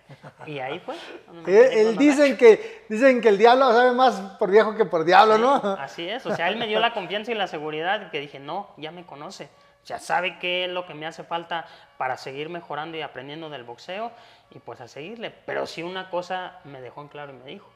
Y 0.46 0.58
ahí 0.58 0.80
fue. 0.80 0.96
me 1.30 1.42
Él, 1.80 1.86
Don 1.88 1.98
dicen, 1.98 2.36
que, 2.36 2.86
dicen 2.88 3.20
que 3.20 3.28
el 3.28 3.38
diablo 3.38 3.70
sabe 3.70 3.92
más 3.92 4.18
por 4.38 4.50
viejo 4.50 4.74
que 4.74 4.84
por 4.84 5.04
diablo, 5.04 5.38
¿no? 5.38 5.54
Así 5.78 6.08
es, 6.08 6.24
o 6.26 6.34
sea, 6.34 6.48
él 6.48 6.56
me 6.56 6.66
dio 6.66 6.80
la 6.80 6.92
confianza 6.92 7.30
y 7.30 7.34
la 7.34 7.46
seguridad 7.46 8.10
que 8.10 8.20
dije, 8.20 8.40
no, 8.40 8.70
ya 8.78 8.90
me 8.90 9.04
conoce, 9.04 9.48
ya 9.84 10.00
sabe 10.00 10.38
qué 10.38 10.64
es 10.64 10.70
lo 10.70 10.86
que 10.86 10.94
me 10.94 11.06
hace 11.06 11.22
falta 11.22 11.66
para 11.98 12.16
seguir 12.16 12.48
mejorando 12.48 12.96
y 12.96 13.02
aprendiendo 13.02 13.50
del 13.50 13.62
boxeo 13.62 14.10
y 14.50 14.58
pues 14.58 14.80
a 14.80 14.88
seguirle. 14.88 15.30
Pero 15.30 15.66
sí 15.66 15.82
una 15.82 16.10
cosa 16.10 16.60
me 16.64 16.80
dejó 16.80 17.02
en 17.02 17.08
claro 17.08 17.32
y 17.32 17.36
me 17.36 17.44
dijo, 17.44 17.68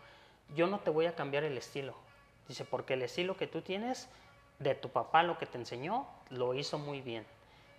yo 0.56 0.66
no 0.66 0.78
te 0.78 0.90
voy 0.90 1.06
a 1.06 1.14
cambiar 1.14 1.44
el 1.44 1.58
estilo. 1.58 1.94
Dice, 2.48 2.64
porque 2.64 2.94
el 2.94 3.02
estilo 3.02 3.36
que 3.36 3.46
tú 3.46 3.60
tienes 3.62 4.08
de 4.58 4.74
tu 4.74 4.88
papá, 4.88 5.22
lo 5.22 5.38
que 5.38 5.46
te 5.46 5.58
enseñó, 5.58 6.06
lo 6.30 6.54
hizo 6.54 6.78
muy 6.78 7.00
bien. 7.02 7.24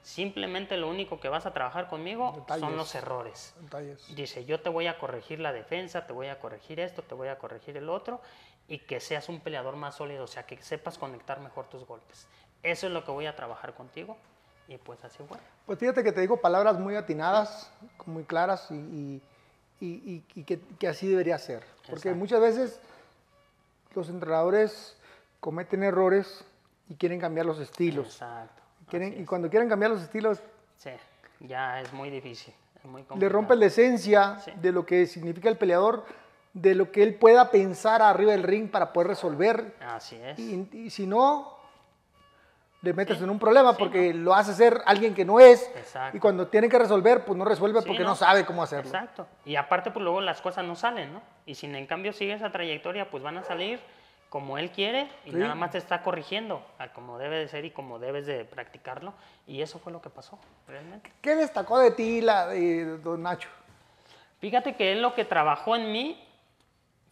Simplemente 0.01 0.77
lo 0.77 0.87
único 0.89 1.19
que 1.19 1.27
vas 1.27 1.45
a 1.45 1.51
trabajar 1.53 1.89
conmigo 1.89 2.33
Detalles. 2.37 2.61
son 2.65 2.77
los 2.77 2.95
errores. 2.95 3.53
Detalles. 3.59 4.15
Dice, 4.15 4.45
yo 4.45 4.61
te 4.61 4.69
voy 4.69 4.87
a 4.87 4.97
corregir 4.97 5.39
la 5.41 5.51
defensa, 5.51 6.07
te 6.07 6.13
voy 6.13 6.27
a 6.27 6.39
corregir 6.39 6.79
esto, 6.79 7.01
te 7.01 7.15
voy 7.15 7.27
a 7.27 7.37
corregir 7.37 7.75
el 7.75 7.89
otro, 7.89 8.21
y 8.69 8.79
que 8.79 8.99
seas 9.01 9.27
un 9.27 9.41
peleador 9.41 9.75
más 9.75 9.95
sólido, 9.95 10.23
o 10.23 10.27
sea, 10.27 10.43
que 10.43 10.61
sepas 10.61 10.97
conectar 10.97 11.39
mejor 11.41 11.67
tus 11.67 11.85
golpes. 11.85 12.27
Eso 12.63 12.87
es 12.87 12.93
lo 12.93 13.03
que 13.03 13.11
voy 13.11 13.25
a 13.25 13.35
trabajar 13.35 13.73
contigo, 13.73 14.15
y 14.69 14.77
pues 14.77 15.03
así 15.03 15.21
fue. 15.27 15.37
Pues 15.65 15.77
fíjate 15.79 16.01
que 16.03 16.11
te 16.13 16.21
digo 16.21 16.37
palabras 16.39 16.79
muy 16.79 16.95
atinadas, 16.95 17.69
muy 18.05 18.23
claras 18.23 18.69
y, 18.71 19.21
y- 19.81 20.23
y- 20.35 20.43
que, 20.43 20.59
que 20.79 20.87
así 20.87 21.07
debería 21.07 21.37
ser. 21.39 21.63
Porque 21.89 22.09
Exacto. 22.09 22.15
muchas 22.19 22.39
veces 22.41 22.79
los 23.99 24.09
entrenadores 24.09 24.97
cometen 25.39 25.83
errores 25.83 26.43
y 26.87 26.95
quieren 26.95 27.19
cambiar 27.19 27.45
los 27.45 27.59
estilos. 27.59 28.07
Exacto. 28.07 28.61
Quieren- 28.89 29.19
y 29.21 29.25
cuando 29.25 29.49
quieren 29.49 29.69
cambiar 29.69 29.91
los 29.91 30.01
estilos, 30.01 30.41
Sí, 30.77 30.89
ya 31.41 31.79
es 31.81 31.93
muy 31.93 32.09
difícil. 32.09 32.53
es 32.75 32.85
muy 32.85 33.05
le 33.17 33.29
rompes 33.29 33.57
la 33.57 33.65
esencia 33.67 34.37
Sí. 34.39 34.51
de 34.55 34.71
lo 34.71 34.85
que 34.85 35.05
significa 35.05 35.49
el 35.49 35.57
peleador, 35.57 36.05
de 36.53 36.73
lo 36.75 36.91
que 36.91 37.03
él 37.03 37.13
pueda 37.15 37.51
pensar 37.51 38.01
arriba 38.01 38.31
del 38.31 38.43
ring 38.43 38.69
para 38.71 38.91
poder 38.91 39.07
resolver. 39.09 39.75
Así 39.81 40.15
es. 40.15 40.39
Y, 40.39 40.67
y 40.73 40.89
si 40.89 41.05
no, 41.05 41.57
le 42.81 42.93
metes 42.93 43.17
Sí. 43.17 43.23
en 43.25 43.29
un 43.29 43.37
problema 43.39 43.71
Sí, 43.73 43.75
porque 43.77 44.13
lo 44.13 44.33
hace 44.33 44.53
ser 44.53 44.81
alguien 44.85 45.13
que 45.13 45.25
no 45.25 45.39
es. 45.39 45.69
Exacto. 45.75 46.15
Y 46.15 46.19
cuando 46.19 46.47
tiene 46.47 46.69
que 46.69 46.79
resolver, 46.79 47.25
pues 47.25 47.37
no 47.37 47.43
resuelve 47.45 47.81
porque 47.81 47.99
¿no? 48.03 48.09
no 48.09 48.15
sabe 48.15 48.45
cómo 48.45 48.63
hacerlo. 48.63 48.89
Exacto. 48.89 49.27
Y 49.45 49.57
aparte, 49.57 49.91
pues 49.91 50.01
luego 50.01 50.21
las 50.21 50.41
cosas 50.41 50.63
no 50.65 50.75
salen, 50.75 51.11
¿no? 51.13 51.21
Y 51.49 51.55
si 51.55 51.65
en 51.65 51.87
cambio 51.87 52.13
sigue 52.13 52.33
esa 52.33 52.51
trayectoria, 52.51 53.09
pues 53.09 53.23
van 53.23 53.39
a 53.39 53.43
salir 53.43 53.79
como 54.29 54.59
él 54.59 54.69
quiere 54.69 55.09
y 55.25 55.31
Sí. 55.31 55.35
nada 55.37 55.55
más 55.55 55.71
te 55.71 55.79
está 55.79 56.03
corrigiendo 56.03 56.63
a 56.77 56.89
como 56.89 57.17
debe 57.17 57.39
de 57.39 57.47
ser 57.47 57.65
y 57.65 57.71
como 57.71 57.97
debes 57.97 58.27
de 58.27 58.45
practicarlo. 58.45 59.15
Y 59.47 59.63
eso 59.63 59.79
fue 59.79 59.91
lo 59.91 59.99
que 59.99 60.11
pasó, 60.11 60.37
realmente. 60.67 61.11
¿Qué 61.23 61.33
destacó 61.33 61.79
de 61.79 61.89
ti 61.89 62.21
la 62.21 62.45
de 62.49 62.99
Don 62.99 63.23
Nacho? 63.23 63.49
Fíjate 64.39 64.75
que 64.75 64.91
él 64.91 65.01
lo 65.01 65.15
que 65.15 65.25
trabajó 65.25 65.75
en 65.75 65.91
mí 65.91 66.23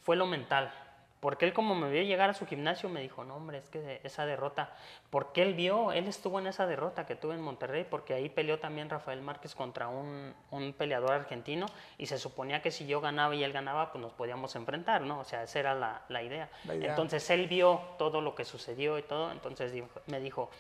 fue 0.03 0.15
lo 0.15 0.27
mental. 0.27 0.71
Porque 1.19 1.45
él 1.45 1.53
como 1.53 1.73
me 1.73 1.89
vio 1.89 2.03
llegar 2.03 2.29
a 2.29 2.33
su 2.35 2.45
gimnasio 2.45 2.89
me 2.89 3.01
dijo, 3.01 3.23
no 3.23 3.35
hombre, 3.37 3.57
es 3.57 3.69
que 3.69 3.99
esa 4.03 4.27
derrota, 4.27 4.71
porque 5.09 5.41
él 5.41 5.55
vio, 5.55 5.91
él 5.91 6.07
estuvo 6.07 6.37
en 6.37 6.45
esa 6.45 6.67
derrota 6.67 7.07
que 7.07 7.15
tuve 7.15 7.33
en 7.33 7.41
Monterrey, 7.41 7.87
porque 7.89 8.13
ahí 8.13 8.29
peleó 8.29 8.59
también 8.59 8.87
Rafael 8.89 9.21
Márquez 9.23 9.55
contra 9.55 9.87
un, 9.87 10.35
un 10.51 10.73
peleador 10.73 11.13
argentino 11.13 11.65
y 11.97 12.05
se 12.05 12.19
suponía 12.19 12.61
que 12.61 12.69
si 12.69 12.85
yo 12.85 13.01
ganaba 13.01 13.33
y 13.33 13.43
él 13.43 13.51
ganaba, 13.51 13.91
pues 13.91 13.99
nos 14.01 14.13
podíamos 14.13 14.55
enfrentar, 14.55 15.01
¿no? 15.01 15.19
O 15.19 15.23
sea, 15.23 15.41
esa 15.41 15.57
era 15.59 15.73
la, 15.73 16.03
la 16.07 16.21
idea. 16.21 16.49
La 16.65 16.75
idea. 16.75 16.89
Entonces 16.91 17.27
él 17.31 17.47
vio 17.47 17.81
todo 17.97 18.21
lo 18.21 18.35
que 18.35 18.45
sucedió 18.45 18.99
y 18.99 19.01
todo, 19.01 19.31
entonces 19.31 19.71
dijo- 19.71 19.89
me 20.05 20.19
dijo, 20.19 20.51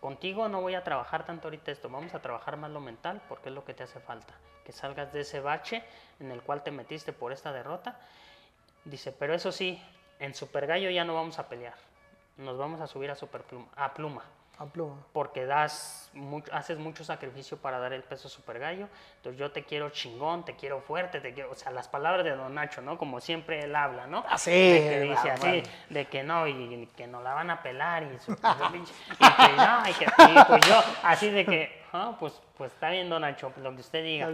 contigo 0.00 0.48
no 0.48 0.60
voy 0.60 0.74
a 0.74 0.82
trabajar 0.82 1.24
tanto 1.24 1.46
ahorita 1.46 1.70
esto, 1.70 1.88
vamos 1.88 2.14
a 2.14 2.20
trabajar 2.20 2.56
más 2.56 2.72
lo 2.72 2.80
mental 2.80 3.22
porque 3.28 3.50
es 3.50 3.54
lo 3.54 3.64
que 3.64 3.74
te 3.74 3.84
hace 3.84 4.00
falta, 4.00 4.34
que 4.64 4.72
salgas 4.72 5.12
de 5.12 5.20
ese 5.20 5.38
bache 5.38 5.84
en 6.18 6.32
el 6.32 6.42
cual 6.42 6.64
te 6.64 6.72
metiste 6.72 7.12
por 7.12 7.32
esta 7.32 7.52
derrota. 7.52 8.00
Dice, 8.84 9.12
pero 9.12 9.34
eso 9.34 9.52
sí, 9.52 9.80
en 10.20 10.34
Super 10.34 10.66
Gallo 10.66 10.90
ya 10.90 11.04
no 11.04 11.14
vamos 11.14 11.38
a 11.38 11.48
pelear, 11.48 11.74
nos 12.36 12.56
vamos 12.56 12.80
a 12.80 12.86
subir 12.86 13.10
a 13.10 13.14
Super 13.16 13.42
Pluma, 13.42 13.66
a 13.76 13.92
Pluma 13.92 14.22
A 14.58 14.66
pluma. 14.66 14.96
porque 15.12 15.46
das 15.46 16.10
mucho, 16.12 16.52
haces 16.54 16.78
mucho 16.78 17.02
sacrificio 17.02 17.56
para 17.56 17.78
dar 17.78 17.94
el 17.94 18.02
peso 18.02 18.28
super 18.28 18.58
gallo. 18.58 18.88
Entonces 19.16 19.38
yo 19.38 19.50
te 19.52 19.64
quiero 19.64 19.88
chingón, 19.88 20.44
te 20.44 20.54
quiero 20.54 20.80
fuerte, 20.82 21.20
te 21.20 21.32
quiero, 21.32 21.50
o 21.50 21.54
sea, 21.54 21.72
las 21.72 21.88
palabras 21.88 22.24
de 22.24 22.36
Don 22.36 22.54
Nacho, 22.54 22.82
¿no? 22.82 22.98
Como 22.98 23.20
siempre 23.20 23.60
él 23.64 23.74
habla, 23.74 24.06
¿no? 24.06 24.22
Así, 24.28 24.50
De 24.50 24.80
que 24.80 25.00
dice 25.00 25.30
ah, 25.30 25.34
así, 25.34 25.62
de 25.88 26.04
que 26.06 26.22
no, 26.22 26.46
y, 26.46 26.88
que 26.94 27.06
no 27.06 27.22
la 27.22 27.32
van 27.32 27.48
a 27.50 27.62
pelar 27.62 28.02
y 28.02 28.18
su, 28.18 28.36
que 28.36 28.42
no, 28.42 29.88
y 29.88 29.92
que 29.94 30.04
y 30.04 30.44
pues 30.46 30.66
yo, 30.68 30.80
así 31.04 31.30
de 31.30 31.46
que, 31.46 31.82
ah, 31.94 32.14
pues, 32.20 32.38
pues 32.58 32.70
está 32.72 32.90
bien 32.90 33.08
Don 33.08 33.22
Nacho, 33.22 33.50
lo 33.62 33.74
que 33.74 33.80
usted 33.80 34.04
diga. 34.04 34.28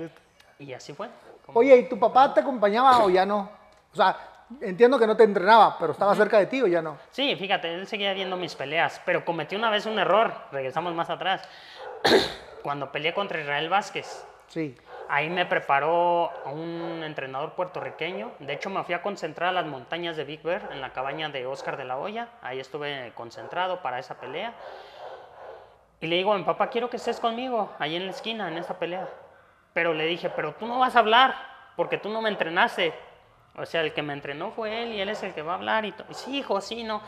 Y 0.59 0.73
así 0.73 0.93
fue. 0.93 1.09
como- 1.45 1.61
Oye, 1.61 1.77
¿y 1.77 1.89
tu 1.89 1.99
papá 2.01 2.35
te 2.35 2.41
acompañaba 2.41 3.05
o 3.05 3.11
ya 3.11 3.25
no? 3.25 3.49
O 3.93 3.97
sea, 3.97 4.17
entiendo 4.61 4.99
que 4.99 5.07
no 5.07 5.17
te 5.17 5.25
entrenaba, 5.25 5.79
pero 5.79 5.93
estaba 5.93 6.15
cerca 6.15 6.39
de 6.39 6.47
ti 6.47 6.63
o 6.63 6.67
ya 6.67 6.83
no. 6.83 6.99
Sí, 7.11 7.37
fíjate, 7.37 7.73
él 7.75 7.87
seguía 7.87 8.13
viendo 8.13 8.37
mis 8.37 8.55
peleas, 8.55 9.01
pero 9.05 9.25
cometí 9.25 9.57
una 9.57 9.71
vez 9.71 9.87
un 9.87 9.99
error, 9.99 10.33
regresamos 10.53 10.95
más 10.95 11.11
atrás, 11.11 11.43
cuando 12.63 12.91
peleé 12.93 13.15
contra 13.15 13.41
Israel 13.41 13.69
Vázquez. 13.69 14.27
Sí. 14.49 14.77
Ahí 15.09 15.31
me 15.31 15.47
preparó 15.47 16.33
un 16.47 17.03
entrenador 17.05 17.53
puertorriqueño. 17.53 18.33
De 18.41 18.55
hecho, 18.55 18.71
me 18.71 18.83
fui 18.83 18.95
a 18.95 19.03
concentrar 19.03 19.51
a 19.51 19.53
las 19.53 19.67
montañas 19.67 20.17
de 20.17 20.25
Big 20.25 20.43
Bear, 20.43 20.69
en 20.73 20.81
la 20.81 20.93
cabaña 20.93 21.29
de 21.29 21.47
Oscar 21.47 21.77
de 21.77 21.85
la 21.85 21.97
Hoya. 21.97 22.29
Ahí 22.43 22.59
estuve 22.59 23.13
concentrado 23.15 23.83
para 23.83 24.01
esa 24.01 24.19
pelea. 24.19 24.53
Y 26.01 26.09
le 26.09 26.17
digo 26.17 26.33
a 26.33 26.39
mi 26.39 26.45
papá, 26.45 26.71
quiero 26.71 26.91
que 26.91 26.97
estés 26.97 27.21
conmigo, 27.21 27.73
ahí 27.79 27.95
en 27.95 28.07
la 28.07 28.11
esquina, 28.11 28.49
en 28.49 28.59
esa 28.59 28.79
pelea. 28.79 29.09
Pero 29.73 29.95
le 29.95 30.07
dije, 30.07 30.29
pero 30.29 30.55
tú 30.55 30.67
no 30.67 30.79
vas 30.79 30.97
a 30.97 30.99
hablar, 30.99 31.37
porque 31.77 31.99
tú 31.99 32.09
no 32.09 32.21
me 32.21 32.29
entrenaste. 32.29 32.93
O 33.59 33.65
sea, 33.67 33.81
el 33.81 33.93
que 33.95 34.03
me 34.03 34.13
entrenó 34.13 34.51
fue 34.51 34.83
él 34.83 34.93
y 34.93 35.01
él 35.01 35.09
es 35.09 35.23
el 35.23 35.33
que 35.33 35.43
va 35.43 35.53
a 35.53 35.55
hablar. 35.57 35.85
Y 35.85 35.93
to- 35.93 36.05
sí, 36.13 36.39
hijo, 36.39 36.61
sí, 36.61 36.85
no. 36.85 37.01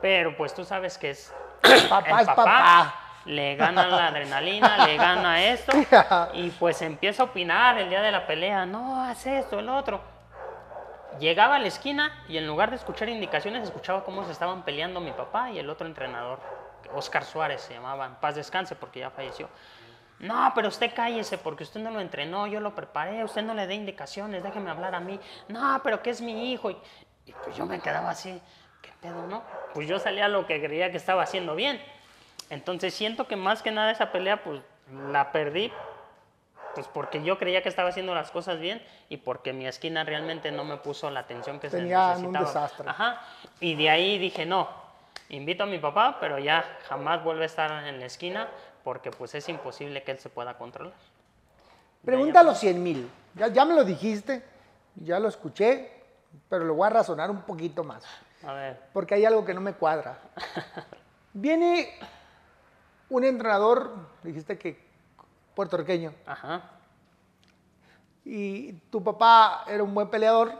Pero 0.00 0.36
pues 0.36 0.54
tú 0.54 0.64
sabes 0.64 0.96
que 0.98 1.10
es 1.10 1.32
Papá 1.88 2.10
el 2.10 2.20
es 2.20 2.26
papá. 2.26 2.94
Le 3.24 3.54
gana 3.54 3.86
la 3.86 4.08
adrenalina, 4.08 4.84
le 4.86 4.96
gana 4.96 5.44
esto. 5.44 5.72
Y 6.34 6.50
pues 6.50 6.82
empieza 6.82 7.22
a 7.22 7.26
opinar 7.26 7.78
el 7.78 7.88
día 7.88 8.02
de 8.02 8.10
la 8.10 8.26
pelea. 8.26 8.66
No, 8.66 9.04
haz 9.04 9.26
esto, 9.26 9.58
el 9.60 9.68
otro. 9.68 10.00
Llegaba 11.20 11.56
a 11.56 11.58
la 11.58 11.68
esquina 11.68 12.24
y 12.26 12.38
en 12.38 12.46
lugar 12.46 12.70
de 12.70 12.76
escuchar 12.76 13.08
indicaciones, 13.10 13.62
escuchaba 13.64 14.02
cómo 14.02 14.24
se 14.24 14.32
estaban 14.32 14.62
peleando 14.62 14.98
mi 15.00 15.12
papá 15.12 15.50
y 15.50 15.58
el 15.58 15.68
otro 15.68 15.86
entrenador. 15.86 16.40
Oscar 16.94 17.24
Suárez 17.24 17.60
se 17.60 17.74
llamaba, 17.74 18.06
en 18.06 18.14
paz 18.16 18.34
descanse 18.34 18.74
porque 18.74 19.00
ya 19.00 19.10
falleció. 19.10 19.48
No, 20.22 20.52
pero 20.54 20.68
usted 20.68 20.92
cállese 20.94 21.36
porque 21.36 21.64
usted 21.64 21.80
no 21.80 21.90
lo 21.90 22.00
entrenó, 22.00 22.46
yo 22.46 22.60
lo 22.60 22.74
preparé, 22.74 23.22
usted 23.24 23.42
no 23.42 23.52
le 23.54 23.66
dé 23.66 23.74
indicaciones, 23.74 24.42
déjeme 24.42 24.70
hablar 24.70 24.94
a 24.94 25.00
mí. 25.00 25.20
No, 25.48 25.80
pero 25.84 26.00
que 26.02 26.10
es 26.10 26.20
mi 26.20 26.52
hijo. 26.52 26.70
Y, 26.70 26.76
y 27.26 27.32
pues 27.44 27.56
yo 27.56 27.66
me 27.66 27.80
quedaba 27.80 28.10
así, 28.10 28.40
¿qué 28.80 28.90
pedo, 29.00 29.26
no? 29.26 29.42
Pues 29.74 29.86
yo 29.88 29.98
salía 29.98 30.28
lo 30.28 30.46
que 30.46 30.62
creía 30.62 30.90
que 30.90 30.96
estaba 30.96 31.22
haciendo 31.24 31.54
bien. 31.56 31.82
Entonces 32.50 32.94
siento 32.94 33.26
que 33.26 33.36
más 33.36 33.62
que 33.62 33.70
nada 33.72 33.90
esa 33.90 34.12
pelea, 34.12 34.42
pues 34.44 34.60
la 35.10 35.32
perdí, 35.32 35.72
pues 36.74 36.86
porque 36.86 37.22
yo 37.24 37.36
creía 37.38 37.62
que 37.62 37.68
estaba 37.68 37.88
haciendo 37.88 38.14
las 38.14 38.30
cosas 38.30 38.60
bien 38.60 38.82
y 39.08 39.16
porque 39.18 39.52
mi 39.52 39.66
esquina 39.66 40.04
realmente 40.04 40.52
no 40.52 40.62
me 40.64 40.76
puso 40.76 41.10
la 41.10 41.20
atención 41.20 41.58
que 41.60 41.68
Tenían 41.68 42.18
se 42.20 42.26
un 42.26 42.32
necesitaba. 42.32 42.46
desastre. 42.64 42.88
Ajá. 42.90 43.20
Y 43.60 43.74
de 43.74 43.90
ahí 43.90 44.18
dije, 44.18 44.46
no, 44.46 44.68
invito 45.30 45.64
a 45.64 45.66
mi 45.66 45.78
papá, 45.78 46.18
pero 46.20 46.38
ya 46.38 46.64
jamás 46.88 47.22
vuelve 47.24 47.42
a 47.42 47.46
estar 47.46 47.86
en 47.88 47.98
la 48.00 48.06
esquina 48.06 48.48
porque 48.84 49.10
pues 49.10 49.34
es 49.34 49.48
imposible 49.48 50.02
que 50.02 50.12
él 50.12 50.18
se 50.18 50.28
pueda 50.28 50.56
controlar. 50.58 50.94
Pregunta 52.04 52.40
a 52.40 52.42
los 52.42 52.58
100 52.58 52.82
mil. 52.82 53.10
Ya, 53.34 53.48
ya 53.48 53.64
me 53.64 53.74
lo 53.74 53.84
dijiste, 53.84 54.42
ya 54.96 55.18
lo 55.20 55.28
escuché, 55.28 55.90
pero 56.48 56.64
lo 56.64 56.74
voy 56.74 56.86
a 56.86 56.90
razonar 56.90 57.30
un 57.30 57.42
poquito 57.42 57.84
más, 57.84 58.04
A 58.44 58.52
ver, 58.52 58.80
porque 58.92 59.14
hay 59.14 59.24
algo 59.24 59.44
que 59.44 59.54
no 59.54 59.60
me 59.60 59.74
cuadra. 59.74 60.18
Viene 61.32 61.90
un 63.08 63.24
entrenador, 63.24 63.94
dijiste 64.22 64.58
que 64.58 64.78
puertorriqueño, 65.54 66.12
ajá, 66.26 66.62
y 68.24 68.72
tu 68.90 69.02
papá 69.02 69.64
era 69.66 69.82
un 69.82 69.94
buen 69.94 70.08
peleador, 70.08 70.52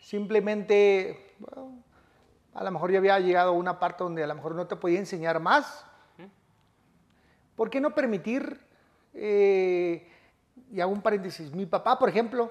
simplemente, 0.00 1.34
bueno, 1.38 1.82
a 2.54 2.64
lo 2.64 2.70
mejor 2.70 2.90
ya 2.90 2.98
había 2.98 3.18
llegado 3.18 3.50
a 3.50 3.54
una 3.54 3.78
parte 3.78 4.04
donde 4.04 4.24
a 4.24 4.26
lo 4.26 4.34
mejor 4.34 4.54
no 4.54 4.66
te 4.66 4.76
podía 4.76 4.98
enseñar 4.98 5.40
más. 5.40 5.86
¿Por 7.56 7.70
qué 7.70 7.80
no 7.80 7.94
permitir, 7.94 8.58
eh, 9.14 10.08
y 10.70 10.80
hago 10.80 10.92
un 10.92 11.02
paréntesis, 11.02 11.52
mi 11.52 11.66
papá, 11.66 11.98
por 11.98 12.08
ejemplo, 12.08 12.50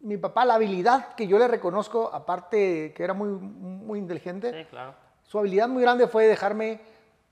mi 0.00 0.16
papá, 0.16 0.44
la 0.44 0.54
habilidad 0.54 1.14
que 1.14 1.26
yo 1.26 1.38
le 1.38 1.48
reconozco, 1.48 2.10
aparte 2.12 2.92
que 2.94 3.02
era 3.04 3.14
muy, 3.14 3.28
muy 3.28 3.98
inteligente, 3.98 4.50
sí, 4.52 4.68
claro. 4.70 4.94
su 5.22 5.38
habilidad 5.38 5.68
muy 5.68 5.82
grande 5.82 6.06
fue 6.08 6.26
dejarme 6.26 6.80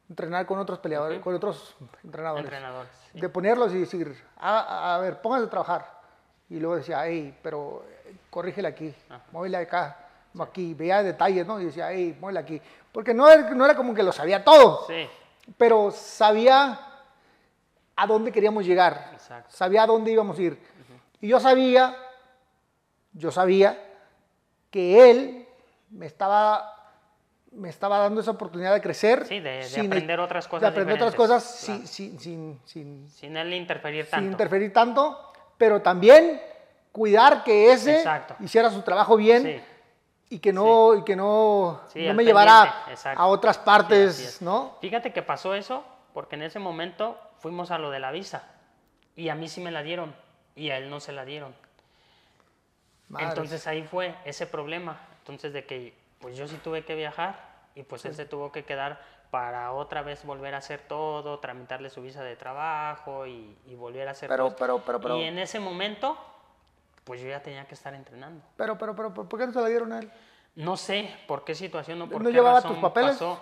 entrenar 0.09 0.47
con 0.47 0.59
otros 0.59 0.79
peleadores, 0.79 1.21
con 1.21 1.35
otros 1.35 1.75
entrenadores 2.05 2.45
Entrenadores. 2.45 2.91
sí. 3.13 3.21
de 3.21 3.29
ponerlos 3.29 3.73
y 3.73 3.81
decir, 3.81 4.15
a, 4.37 4.95
a 4.95 4.99
ver, 4.99 5.21
pónganse 5.23 5.47
a 5.47 5.51
trabajar. 5.51 6.03
Y 6.51 6.61
luego 6.61 6.77
decía, 6.77 7.07
hey, 7.07 7.35
pero 7.43 7.85
eh, 8.07 8.15
corrígele 8.29 8.69
aquí, 8.69 8.95
muévele 9.33 9.57
acá, 9.57 9.97
no 10.35 10.43
aquí, 10.43 10.75
veía 10.75 11.03
detalles, 11.03 11.47
¿no? 11.47 11.59
Y 11.61 11.67
decía, 11.67 11.91
hey, 11.93 12.15
muévele 12.21 12.41
aquí. 12.41 12.61
Porque 12.93 13.15
no 13.15 13.27
era, 13.31 13.51
no 13.51 13.65
era 13.65 13.75
como 13.75 13.95
que 13.95 14.03
lo 14.03 14.13
sabía 14.13 14.45
todo, 14.45 14.87
Sí, 14.87 15.09
pero 15.57 15.91
sabía 15.91 16.79
a 17.97 18.07
dónde 18.07 18.33
queríamos 18.33 18.65
llegar, 18.65 19.11
Exacto. 19.13 19.51
sabía 19.55 19.83
a 19.83 19.87
dónde 19.87 20.11
íbamos 20.13 20.39
a 20.39 20.43
ir. 20.43 20.59
Y 21.21 21.29
yo 21.29 21.39
sabía, 21.41 21.97
yo 23.13 23.31
sabía 23.31 23.79
que 24.71 25.11
él 25.11 25.47
me 25.91 26.07
estaba 26.07 26.69
me 27.55 27.69
estaba 27.69 27.99
dando 27.99 28.23
esa 28.23 28.31
oportunidad 28.31 28.73
de 28.73 28.81
crecer. 28.81 29.27
Sí, 29.27 29.39
de- 29.39 29.51
de 29.59 29.63
sin- 29.65 29.85
aprender 29.89 30.19
otras 30.21 30.49
cosas 30.49 30.63
De 30.63 30.69
aprender 30.69 30.95
otras 30.97 31.15
cosas 31.15 31.63
claro. 31.67 31.81
sin, 31.87 31.87
sin, 31.87 32.19
sin, 32.19 32.61
sin, 32.65 33.11
sin 33.11 33.37
él 33.37 33.53
interferir 33.53 34.05
sin 34.07 34.11
tanto. 34.11 34.31
interferir 34.31 34.73
tanto, 34.73 35.33
pero 35.59 35.83
también 35.83 36.41
cuidar 36.93 37.45
que 37.45 37.71
ese 37.73 37.99
Exacto. 37.99 38.37
hiciera 38.41 38.71
su 38.71 38.81
trabajo 38.81 39.19
bien 39.19 39.43
Sí. 39.43 39.61
Y 40.35 40.39
que 40.39 40.53
no, 40.53 40.95
y 40.97 41.05
que 41.05 41.15
no, 41.15 41.81
Sí, 41.89 42.07
no 42.07 42.15
me 42.15 42.25
llevara 42.25 42.87
a 43.17 43.27
otras 43.27 43.57
Sí, 43.57 43.63
partes, 43.65 44.19
es. 44.19 44.43
¿no? 44.43 44.77
Fíjate 44.81 45.13
que 45.13 45.23
pasó 45.23 45.55
eso 45.55 45.85
porque 46.15 46.37
en 46.37 46.43
ese 46.43 46.59
momento 46.59 47.19
fuimos 47.39 47.71
a 47.71 47.79
lo 47.79 47.91
de 47.91 48.01
la 48.01 48.11
visa 48.11 48.49
y 49.15 49.29
a 49.29 49.35
mí 49.35 49.49
sí 49.49 49.61
me 49.61 49.71
la 49.71 49.83
dieron 49.83 50.15
y 50.57 50.71
a 50.71 50.79
él 50.79 50.89
no 50.91 51.01
se 51.01 51.13
la 51.13 51.25
dieron. 51.25 51.55
Madres. 53.09 53.29
Entonces 53.31 53.67
ahí 53.67 53.83
fue 53.83 54.15
ese 54.25 54.47
problema. 54.47 54.99
Entonces 55.19 55.53
de 55.53 55.65
que 55.67 55.95
pues 56.21 56.37
yo 56.37 56.49
sí 56.49 56.59
tuve 56.63 56.85
que 56.85 56.95
viajar 56.95 57.37
y 57.75 57.83
pues 57.83 58.05
él 58.05 58.15
se 58.15 58.25
tuvo 58.25 58.53
que 58.53 58.65
quedar 58.65 59.01
para 59.31 59.73
otra 59.73 60.03
vez 60.03 60.25
volver 60.25 60.55
a 60.55 60.59
hacer 60.59 60.81
todo, 60.89 61.39
tramitarle 61.41 61.91
su 61.91 62.03
visa 62.03 62.23
de 62.23 62.37
trabajo 62.37 63.27
y, 63.27 63.57
y 63.67 63.75
volver 63.75 64.09
a 64.09 64.13
hacer 64.13 64.29
Pero, 64.29 64.49
todo. 64.49 64.57
pero, 64.57 64.79
pero, 64.85 65.01
pero, 65.01 65.17
Y 65.19 65.23
en 65.25 65.39
ese 65.39 65.59
momento 65.59 66.17
pues 67.05 67.21
yo 67.21 67.29
ya 67.29 67.43
tenía 67.43 67.65
que 67.67 67.75
estar 67.75 67.95
entrenando. 67.95 68.45
pero, 68.57 68.79
pero, 68.79 68.95
pero, 68.95 69.13
¿por 69.15 69.39
qué 69.39 69.47
no 69.47 69.53
se 69.53 69.61
la 69.61 69.69
dieron 69.69 69.93
a 69.93 69.99
él? 70.01 70.11
No 70.55 70.77
sé 70.77 71.15
por 71.27 71.45
qué 71.45 71.55
situación 71.55 72.01
o 72.03 72.09
por 72.09 72.23
¿No 72.23 72.29
qué 72.29 72.35
llevaba 72.35 72.57
razón 72.57 72.73
tus 72.73 72.81
papeles? 72.83 73.13
pasó. 73.13 73.41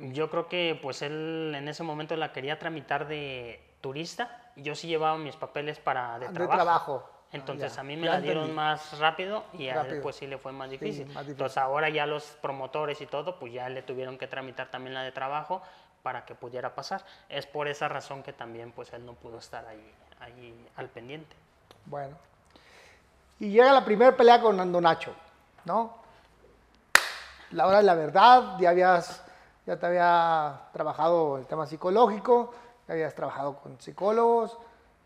Yo 0.00 0.30
creo 0.30 0.46
que 0.48 0.78
pues 0.80 1.02
él 1.02 1.52
en 1.56 1.68
ese 1.68 1.82
momento 1.82 2.16
la 2.16 2.32
quería 2.32 2.58
tramitar 2.58 3.06
de 3.08 3.62
turista 3.80 4.52
y 4.56 4.62
yo 4.62 4.74
sí 4.74 4.88
llevaba 4.88 5.16
mis 5.16 5.36
papeles 5.36 5.78
para 5.78 6.18
de 6.18 6.28
De 6.28 6.34
trabajo. 6.34 6.54
trabajo. 6.56 7.10
Entonces 7.32 7.72
Ah, 7.72 7.76
ya, 7.76 7.80
a 7.80 7.84
mí 7.84 7.96
me 7.96 8.06
ya 8.06 8.12
la 8.14 8.20
dieron 8.20 8.42
entendí. 8.44 8.56
más 8.56 8.98
rápido 8.98 9.44
y 9.54 9.68
a 9.68 9.82
él 9.82 10.00
pues 10.00 10.16
sí 10.16 10.26
le 10.26 10.38
fue 10.38 10.52
más 10.52 10.70
difícil. 10.70 11.06
más 11.06 11.14
difícil. 11.14 11.32
Entonces 11.32 11.58
ahora 11.58 11.88
ya 11.88 12.06
los 12.06 12.24
promotores 12.42 13.00
y 13.00 13.06
todo 13.06 13.38
pues 13.38 13.52
ya 13.52 13.68
le 13.68 13.82
tuvieron 13.82 14.16
que 14.18 14.26
tramitar 14.26 14.70
también 14.70 14.94
la 14.94 15.02
de 15.02 15.12
trabajo 15.12 15.62
para 16.02 16.24
que 16.24 16.34
pudiera 16.34 16.74
pasar. 16.74 17.04
Es 17.28 17.46
por 17.46 17.68
esa 17.68 17.88
razón 17.88 18.22
que 18.22 18.32
también 18.32 18.72
pues 18.72 18.92
él 18.92 19.04
no 19.04 19.14
pudo 19.14 19.38
estar 19.38 19.66
ahí, 19.66 19.92
ahí 20.20 20.66
al 20.76 20.88
pendiente. 20.88 21.34
Bueno. 21.86 22.16
Y 23.38 23.50
llega 23.50 23.72
la 23.72 23.84
primera 23.84 24.16
pelea 24.16 24.40
con 24.40 24.56
Nando 24.56 24.80
Nacho, 24.80 25.14
¿no? 25.64 25.94
La 27.52 27.66
hora 27.66 27.78
de 27.78 27.84
la 27.84 27.94
verdad, 27.94 28.58
ya 28.58 28.70
habías, 28.70 29.22
ya 29.66 29.76
te 29.78 29.86
había 29.86 30.60
trabajado 30.72 31.38
el 31.38 31.46
tema 31.46 31.66
psicológico, 31.66 32.54
ya 32.88 32.94
habías 32.94 33.14
trabajado 33.14 33.56
con 33.56 33.80
psicólogos, 33.80 34.58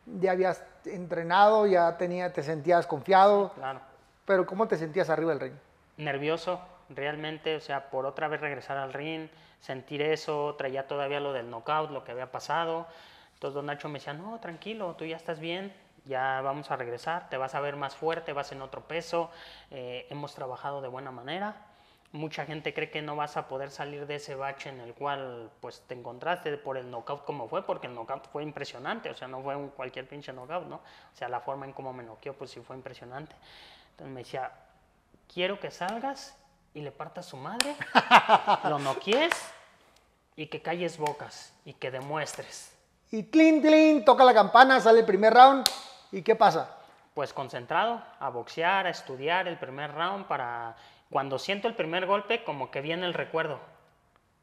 ya 0.06 0.32
habías 0.32 0.62
entrenado, 0.86 1.66
ya 1.66 1.96
tenía, 1.98 2.32
te 2.32 2.42
sentías 2.42 2.86
confiado, 2.86 3.50
Claro. 3.56 3.80
pero 4.24 4.46
¿cómo 4.46 4.66
te 4.68 4.76
sentías 4.76 5.10
arriba 5.10 5.30
del 5.30 5.40
ring? 5.40 5.54
nervioso, 5.98 6.58
realmente, 6.88 7.56
o 7.56 7.60
sea, 7.60 7.90
por 7.90 8.06
otra 8.06 8.26
vez 8.28 8.40
regresar 8.40 8.78
al 8.78 8.94
ring, 8.94 9.28
sentir 9.60 10.00
eso, 10.00 10.54
traía 10.56 10.86
todavía 10.88 11.20
lo 11.20 11.34
del 11.34 11.50
knockout, 11.50 11.90
lo 11.90 12.04
que 12.04 12.12
había 12.12 12.32
pasado. 12.32 12.86
Entonces 13.34 13.54
don 13.54 13.66
Nacho 13.66 13.88
me 13.90 13.98
decía, 13.98 14.14
no, 14.14 14.38
tranquilo, 14.40 14.94
tú 14.96 15.04
ya 15.04 15.16
estás 15.18 15.40
bien, 15.40 15.74
ya 16.06 16.40
vamos 16.42 16.70
a 16.70 16.76
regresar, 16.76 17.28
te 17.28 17.36
vas 17.36 17.54
a 17.54 17.60
ver 17.60 17.76
más 17.76 17.94
fuerte, 17.94 18.32
vas 18.32 18.52
en 18.52 18.62
otro 18.62 18.82
peso, 18.82 19.30
eh, 19.70 20.06
hemos 20.10 20.34
trabajado 20.34 20.80
de 20.80 20.88
buena 20.88 21.10
manera. 21.10 21.66
Mucha 22.12 22.44
gente 22.44 22.74
cree 22.74 22.90
que 22.90 23.02
no 23.02 23.14
vas 23.14 23.36
a 23.36 23.46
poder 23.46 23.70
salir 23.70 24.06
de 24.06 24.16
ese 24.16 24.34
bache 24.34 24.68
en 24.68 24.80
el 24.80 24.94
cual 24.94 25.50
pues 25.60 25.82
te 25.86 25.94
encontraste 25.94 26.56
por 26.56 26.76
el 26.76 26.90
knockout 26.90 27.24
como 27.24 27.48
fue, 27.48 27.64
porque 27.64 27.86
el 27.86 27.94
knockout 27.94 28.26
fue 28.28 28.42
impresionante, 28.42 29.10
o 29.10 29.14
sea, 29.14 29.28
no 29.28 29.40
fue 29.42 29.54
un 29.54 29.68
cualquier 29.68 30.08
pinche 30.08 30.32
knockout, 30.32 30.66
¿no? 30.66 30.76
O 30.76 31.16
sea, 31.16 31.28
la 31.28 31.40
forma 31.40 31.66
en 31.66 31.72
cómo 31.72 31.92
me 31.92 32.02
noqueó, 32.02 32.34
pues 32.34 32.50
sí 32.50 32.60
fue 32.60 32.74
impresionante. 32.74 33.36
Entonces 33.92 34.12
me 34.12 34.20
decía, 34.22 34.50
quiero 35.32 35.60
que 35.60 35.70
salgas 35.70 36.36
y 36.74 36.80
le 36.80 36.90
partas 36.90 37.26
su 37.26 37.36
madre, 37.36 37.76
lo 38.64 38.78
noquies 38.80 39.32
y 40.34 40.46
que 40.46 40.62
calles 40.62 40.98
bocas 40.98 41.52
y 41.64 41.74
que 41.74 41.90
demuestres. 41.90 42.72
Y 43.12 43.24
tlin, 43.24 43.60
tlin, 43.60 44.04
toca 44.04 44.24
la 44.24 44.32
campana, 44.32 44.80
sale 44.80 45.00
el 45.00 45.06
primer 45.06 45.34
round, 45.34 45.66
¿y 46.12 46.22
qué 46.22 46.36
pasa? 46.36 46.76
Pues 47.14 47.32
concentrado, 47.32 48.02
a 48.18 48.28
boxear, 48.30 48.86
a 48.86 48.90
estudiar 48.90 49.48
el 49.48 49.58
primer 49.58 49.92
round 49.94 50.26
para 50.26 50.76
cuando 51.10 51.38
siento 51.38 51.68
el 51.68 51.74
primer 51.74 52.06
golpe 52.06 52.44
como 52.44 52.70
que 52.70 52.80
viene 52.80 53.06
el 53.06 53.14
recuerdo. 53.14 53.60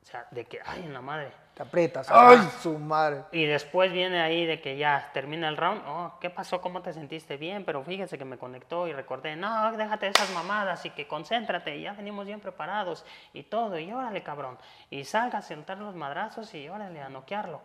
O 0.03 0.09
sea, 0.09 0.25
de 0.31 0.45
que, 0.45 0.59
ay, 0.65 0.83
en 0.85 0.93
la 0.93 1.01
madre. 1.01 1.31
Te 1.53 1.63
aprietas. 1.63 2.07
¡ay, 2.09 2.39
su 2.61 2.77
madre! 2.77 3.23
Y 3.33 3.45
después 3.45 3.91
viene 3.91 4.21
ahí 4.21 4.45
de 4.45 4.61
que 4.61 4.77
ya 4.77 5.09
termina 5.13 5.49
el 5.49 5.57
round. 5.57 5.81
Oh, 5.85 6.13
¿qué 6.21 6.29
pasó? 6.29 6.61
¿Cómo 6.61 6.81
te 6.81 6.93
sentiste? 6.93 7.35
Bien, 7.35 7.65
pero 7.65 7.83
fíjese 7.83 8.17
que 8.17 8.23
me 8.23 8.37
conectó 8.37 8.87
y 8.87 8.93
recordé, 8.93 9.35
no, 9.35 9.71
déjate 9.73 10.05
de 10.05 10.11
esas 10.11 10.29
mamadas 10.31 10.85
y 10.85 10.91
que 10.91 11.07
concéntrate, 11.07 11.81
ya 11.81 11.91
venimos 11.93 12.25
bien 12.25 12.39
preparados 12.39 13.05
y 13.33 13.43
todo, 13.43 13.77
y 13.79 13.91
órale, 13.91 14.23
cabrón. 14.23 14.57
Y 14.89 15.03
salga 15.03 15.39
a 15.39 15.41
sentar 15.41 15.77
los 15.77 15.95
madrazos 15.95 16.53
y 16.53 16.69
órale 16.69 17.01
a 17.01 17.09
noquearlo. 17.09 17.59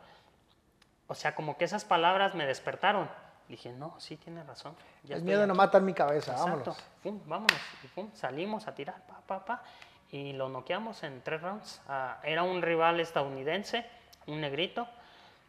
o 1.06 1.14
sea, 1.14 1.34
como 1.34 1.56
que 1.58 1.64
esas 1.66 1.84
palabras 1.84 2.34
me 2.34 2.46
despertaron. 2.46 3.08
Dije, 3.52 3.70
no, 3.70 3.94
sí, 4.00 4.16
tiene 4.16 4.42
razón. 4.44 4.74
ya 5.04 5.16
El 5.16 5.24
miedo 5.24 5.46
no 5.46 5.52
aquí". 5.52 5.58
mata 5.58 5.76
en 5.76 5.84
mi 5.84 5.92
cabeza, 5.92 6.32
Exacto. 6.32 6.74
vámonos. 7.04 7.26
Vámonos. 7.26 7.58
Y 7.84 8.16
salimos 8.16 8.66
a 8.66 8.74
tirar, 8.74 9.06
pa, 9.06 9.20
pa, 9.26 9.44
pa. 9.44 9.62
Y 10.10 10.32
lo 10.32 10.48
noqueamos 10.48 11.02
en 11.02 11.20
tres 11.20 11.42
rounds. 11.42 11.82
Ah, 11.86 12.18
era 12.22 12.44
un 12.44 12.62
rival 12.62 12.98
estadounidense, 12.98 13.84
un 14.26 14.40
negrito. 14.40 14.88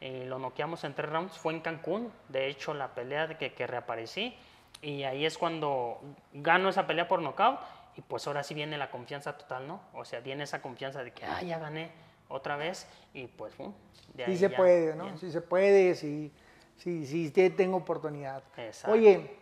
Y 0.01 0.25
lo 0.25 0.37
noqueamos 0.37 0.83
en 0.83 0.93
tres 0.93 1.09
rounds. 1.09 1.37
Fue 1.37 1.53
en 1.53 1.61
Cancún. 1.61 2.11
De 2.27 2.47
hecho, 2.47 2.73
la 2.73 2.89
pelea 2.89 3.25
de 3.25 3.37
que, 3.37 3.53
que 3.53 3.67
reaparecí. 3.67 4.35
Y 4.81 5.03
ahí 5.03 5.25
es 5.25 5.37
cuando 5.37 6.01
gano 6.33 6.67
esa 6.67 6.85
pelea 6.85 7.07
por 7.07 7.21
nocaut. 7.21 7.57
Y 7.95 8.01
pues 8.01 8.27
ahora 8.27 8.43
sí 8.43 8.53
viene 8.53 8.77
la 8.77 8.91
confianza 8.91 9.37
total, 9.37 9.65
¿no? 9.65 9.79
O 9.93 10.03
sea, 10.03 10.19
viene 10.19 10.43
esa 10.43 10.61
confianza 10.61 11.05
de 11.05 11.13
que, 11.13 11.23
ah, 11.25 11.41
ya 11.41 11.57
gané 11.57 11.89
otra 12.27 12.57
vez. 12.57 12.85
Y 13.13 13.27
pues, 13.27 13.57
de 13.57 14.25
Sí 14.25 14.31
ahí 14.31 14.37
se 14.37 14.49
ya, 14.49 14.57
puede, 14.57 14.93
¿no? 14.93 15.05
bien. 15.05 15.17
Sí 15.19 15.31
se 15.31 15.39
puede, 15.39 15.95
sí, 15.95 16.33
sí, 16.77 17.05
sí, 17.05 17.31
sí 17.33 17.49
tengo 17.51 17.77
oportunidad. 17.77 18.43
Exacto. 18.57 18.91
Oye, 18.91 19.37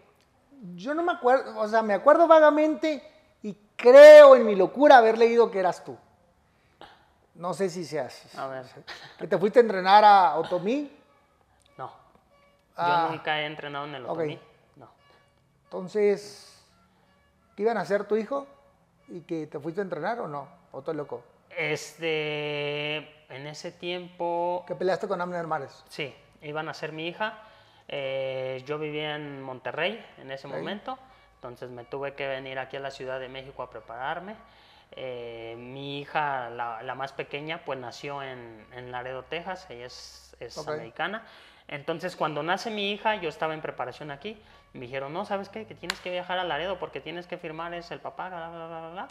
yo 0.75 0.93
no 0.93 1.03
me 1.03 1.11
acuerdo, 1.13 1.57
o 1.59 1.67
sea, 1.67 1.81
me 1.81 1.93
acuerdo 1.93 2.27
vagamente 2.27 3.03
y 3.41 3.55
creo 3.75 4.35
en 4.35 4.45
mi 4.45 4.55
locura 4.55 4.97
haber 4.97 5.17
leído 5.17 5.49
que 5.51 5.59
eras 5.59 5.83
tú. 5.83 5.97
No 7.35 7.53
sé 7.53 7.69
si 7.69 7.85
seas. 7.85 8.35
A 8.37 8.47
ver. 8.47 8.65
Que 9.17 9.25
te 9.27 9.37
fuiste 9.37 9.59
a 9.59 9.61
entrenar 9.61 10.03
a 10.03 10.37
Otomí. 10.37 10.91
No. 11.77 11.91
Ah. 12.75 13.05
Yo 13.07 13.15
nunca 13.15 13.39
he 13.41 13.45
entrenado 13.45 13.85
en 13.85 13.95
el 13.95 14.05
otomí. 14.05 14.39
No. 14.75 14.89
Entonces, 15.63 16.61
¿qué 17.55 17.63
iban 17.63 17.77
a 17.77 17.81
hacer 17.81 18.03
tu 18.05 18.15
hijo? 18.15 18.45
¿Y 19.07 19.21
que 19.21 19.47
te 19.47 19.59
fuiste 19.59 19.81
a 19.81 19.83
entrenar 19.83 20.19
o 20.19 20.27
no? 20.27 20.47
¿O 20.71 20.79
estoy 20.79 20.95
loco? 20.95 21.23
Este, 21.57 22.97
en 23.33 23.47
ese 23.47 23.71
tiempo, 23.71 24.63
Que 24.67 24.75
peleaste 24.75 25.07
con 25.07 25.19
Amner 25.19 25.47
Mares. 25.47 25.83
sí, 25.89 26.13
iban 26.41 26.69
a 26.69 26.73
ser 26.73 26.91
mi 26.91 27.07
hija. 27.07 27.39
Eh, 27.87 28.63
yo 28.65 28.77
vivía 28.79 29.15
en 29.15 29.41
Monterrey 29.41 30.03
en 30.17 30.31
ese 30.31 30.47
momento, 30.47 30.97
entonces 31.35 31.69
me 31.69 31.83
tuve 31.83 32.13
que 32.13 32.27
venir 32.27 32.59
aquí 32.59 32.77
a 32.77 32.79
la 32.79 32.91
Ciudad 32.91 33.19
de 33.19 33.27
México 33.27 33.63
a 33.63 33.69
prepararme. 33.69 34.35
Eh, 34.93 35.55
mi 35.57 35.99
hija, 35.99 36.49
la, 36.49 36.83
la 36.83 36.95
más 36.95 37.13
pequeña, 37.13 37.63
pues 37.65 37.79
nació 37.79 38.21
en, 38.23 38.65
en 38.73 38.91
Laredo, 38.91 39.23
Texas, 39.23 39.69
ella 39.69 39.85
es, 39.85 40.35
es 40.39 40.57
americana. 40.57 41.23
Entonces, 41.67 42.15
cuando 42.15 42.43
nace 42.43 42.69
mi 42.69 42.91
hija, 42.91 43.15
yo 43.15 43.29
estaba 43.29 43.53
en 43.53 43.61
preparación 43.61 44.11
aquí. 44.11 44.41
Me 44.73 44.81
dijeron, 44.81 45.13
no, 45.13 45.25
¿sabes 45.25 45.49
qué? 45.49 45.65
Que 45.65 45.75
tienes 45.75 45.99
que 46.01 46.11
viajar 46.11 46.39
a 46.39 46.43
Laredo 46.43 46.79
porque 46.79 46.99
tienes 47.01 47.27
que 47.27 47.37
firmar, 47.37 47.73
es 47.73 47.91
el 47.91 47.99
papá, 47.99 48.29
bla, 48.29 48.49
bla, 48.49 48.67
bla, 48.67 48.89
bla. 48.89 49.07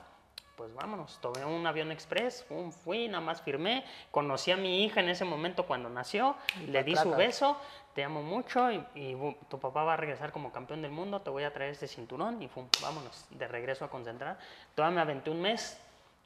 Pues 0.57 0.75
vámonos, 0.75 1.19
tomé 1.23 1.45
un 1.45 1.67
avión 1.67 1.91
express, 1.91 2.45
fui, 2.85 3.09
nada 3.09 3.23
más 3.23 3.41
firmé. 3.41 3.85
Conocí 4.11 4.51
a 4.51 4.57
mi 4.59 4.85
hija 4.85 5.01
en 5.01 5.09
ese 5.09 5.25
momento 5.25 5.65
cuando 5.65 5.89
nació, 5.89 6.37
le 6.67 6.85
di 6.85 6.95
su 6.97 7.11
beso, 7.13 7.57
te 7.95 8.05
amo 8.05 8.23
mucho 8.23 8.71
y, 8.71 8.85
y, 8.95 9.17
tu 9.49 9.59
papá 9.59 9.85
va 9.85 9.95
a 9.95 9.97
regresar 9.97 10.33
como 10.33 10.53
campeón 10.53 10.83
del 10.83 10.91
mundo, 10.91 11.23
te 11.23 11.31
voy 11.31 11.45
a 11.45 11.53
traer 11.53 11.71
este 11.71 11.89
cinturón 11.89 12.43
y 12.43 12.51
vámonos, 12.83 13.27
de 13.31 13.49
regreso 13.49 13.87
a 13.87 13.89
concentrar. 13.91 14.39
Todavía 14.75 14.97
me 14.97 15.01
aventé 15.01 15.31
un 15.31 15.41
mes, 15.41 15.81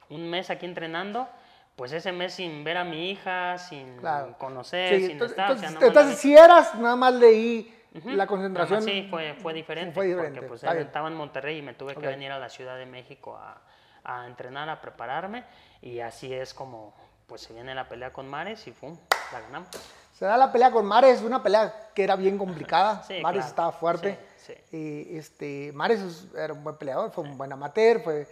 un 0.09 0.29
mes 0.29 0.49
aquí 0.49 0.65
entrenando. 0.65 1.29
Pues 1.77 1.91
ese 1.91 2.13
mes 2.13 2.33
sin 2.33 2.63
ver 2.63 2.77
a 2.77 2.85
mi 2.85 3.11
hija, 3.11 3.57
sin 3.57 3.97
Claro. 3.97 4.37
conocer, 4.37 4.95
Sí, 4.95 5.01
sin 5.03 5.11
entonces, 5.11 5.37
estar. 5.37 5.49
o 5.51 5.53
entonces- 5.53 5.69
sea, 5.71 5.79
más 5.79 5.81
la 5.81 5.87
entonces, 5.87 6.19
si 6.19 6.33
eras, 6.33 6.75
nada 6.75 6.95
más 6.95 7.13
leí 7.15 7.73
Ujú. 7.93 8.09
la 8.09 8.15
Nada 8.15 8.27
concentración. 8.27 8.77
más 8.79 8.85
Sí, 8.85 9.07
fue, 9.09 9.33
fue 9.35 9.53
diferente. 9.53 9.93
fue 9.93 10.07
diferente, 10.07 10.39
Porque 10.41 10.47
pues 10.61 10.63
estaba 10.63 11.07
en 11.09 11.15
Monterrey 11.15 11.57
y 11.57 11.61
me 11.61 11.73
tuve 11.73 11.91
Ok. 11.91 11.99
que 11.99 12.07
venir 12.07 12.31
a 12.31 12.39
la 12.39 12.47
Ciudad 12.49 12.77
de 12.77 12.85
México 12.85 13.35
a, 13.37 13.61
a 14.05 14.25
entrenar, 14.27 14.69
a 14.69 14.79
prepararme. 14.81 15.43
Y 15.81 15.99
así 15.99 16.33
es 16.33 16.53
como 16.53 16.93
pues 17.27 17.41
se 17.41 17.53
viene 17.53 17.73
la 17.73 17.89
pelea 17.89 18.13
con 18.13 18.27
Mares 18.29 18.67
y 18.67 18.71
¡pum! 18.71 18.95
La 19.33 19.41
ganamos. 19.41 19.67
Se 20.13 20.25
da 20.25 20.37
la 20.37 20.51
pelea 20.51 20.71
con 20.71 20.85
Mares, 20.85 21.21
una 21.21 21.41
pelea 21.43 21.89
que 21.93 22.03
era 22.03 22.15
bien 22.15 22.37
complicada. 22.37 23.03
Sí, 23.07 23.19
Mares 23.21 23.39
claro. 23.39 23.49
estaba 23.49 23.71
fuerte. 23.71 24.19
Sí, 24.37 24.53
sí. 24.71 24.77
Y, 24.77 25.17
este, 25.17 25.71
Mares 25.73 26.01
es- 26.01 26.27
era 26.35 26.53
un 26.53 26.63
buen 26.63 26.77
peleador, 26.77 27.11
fue 27.11 27.23
un 27.23 27.37
buen 27.37 27.51
amateur, 27.51 27.99
fue 28.01 28.27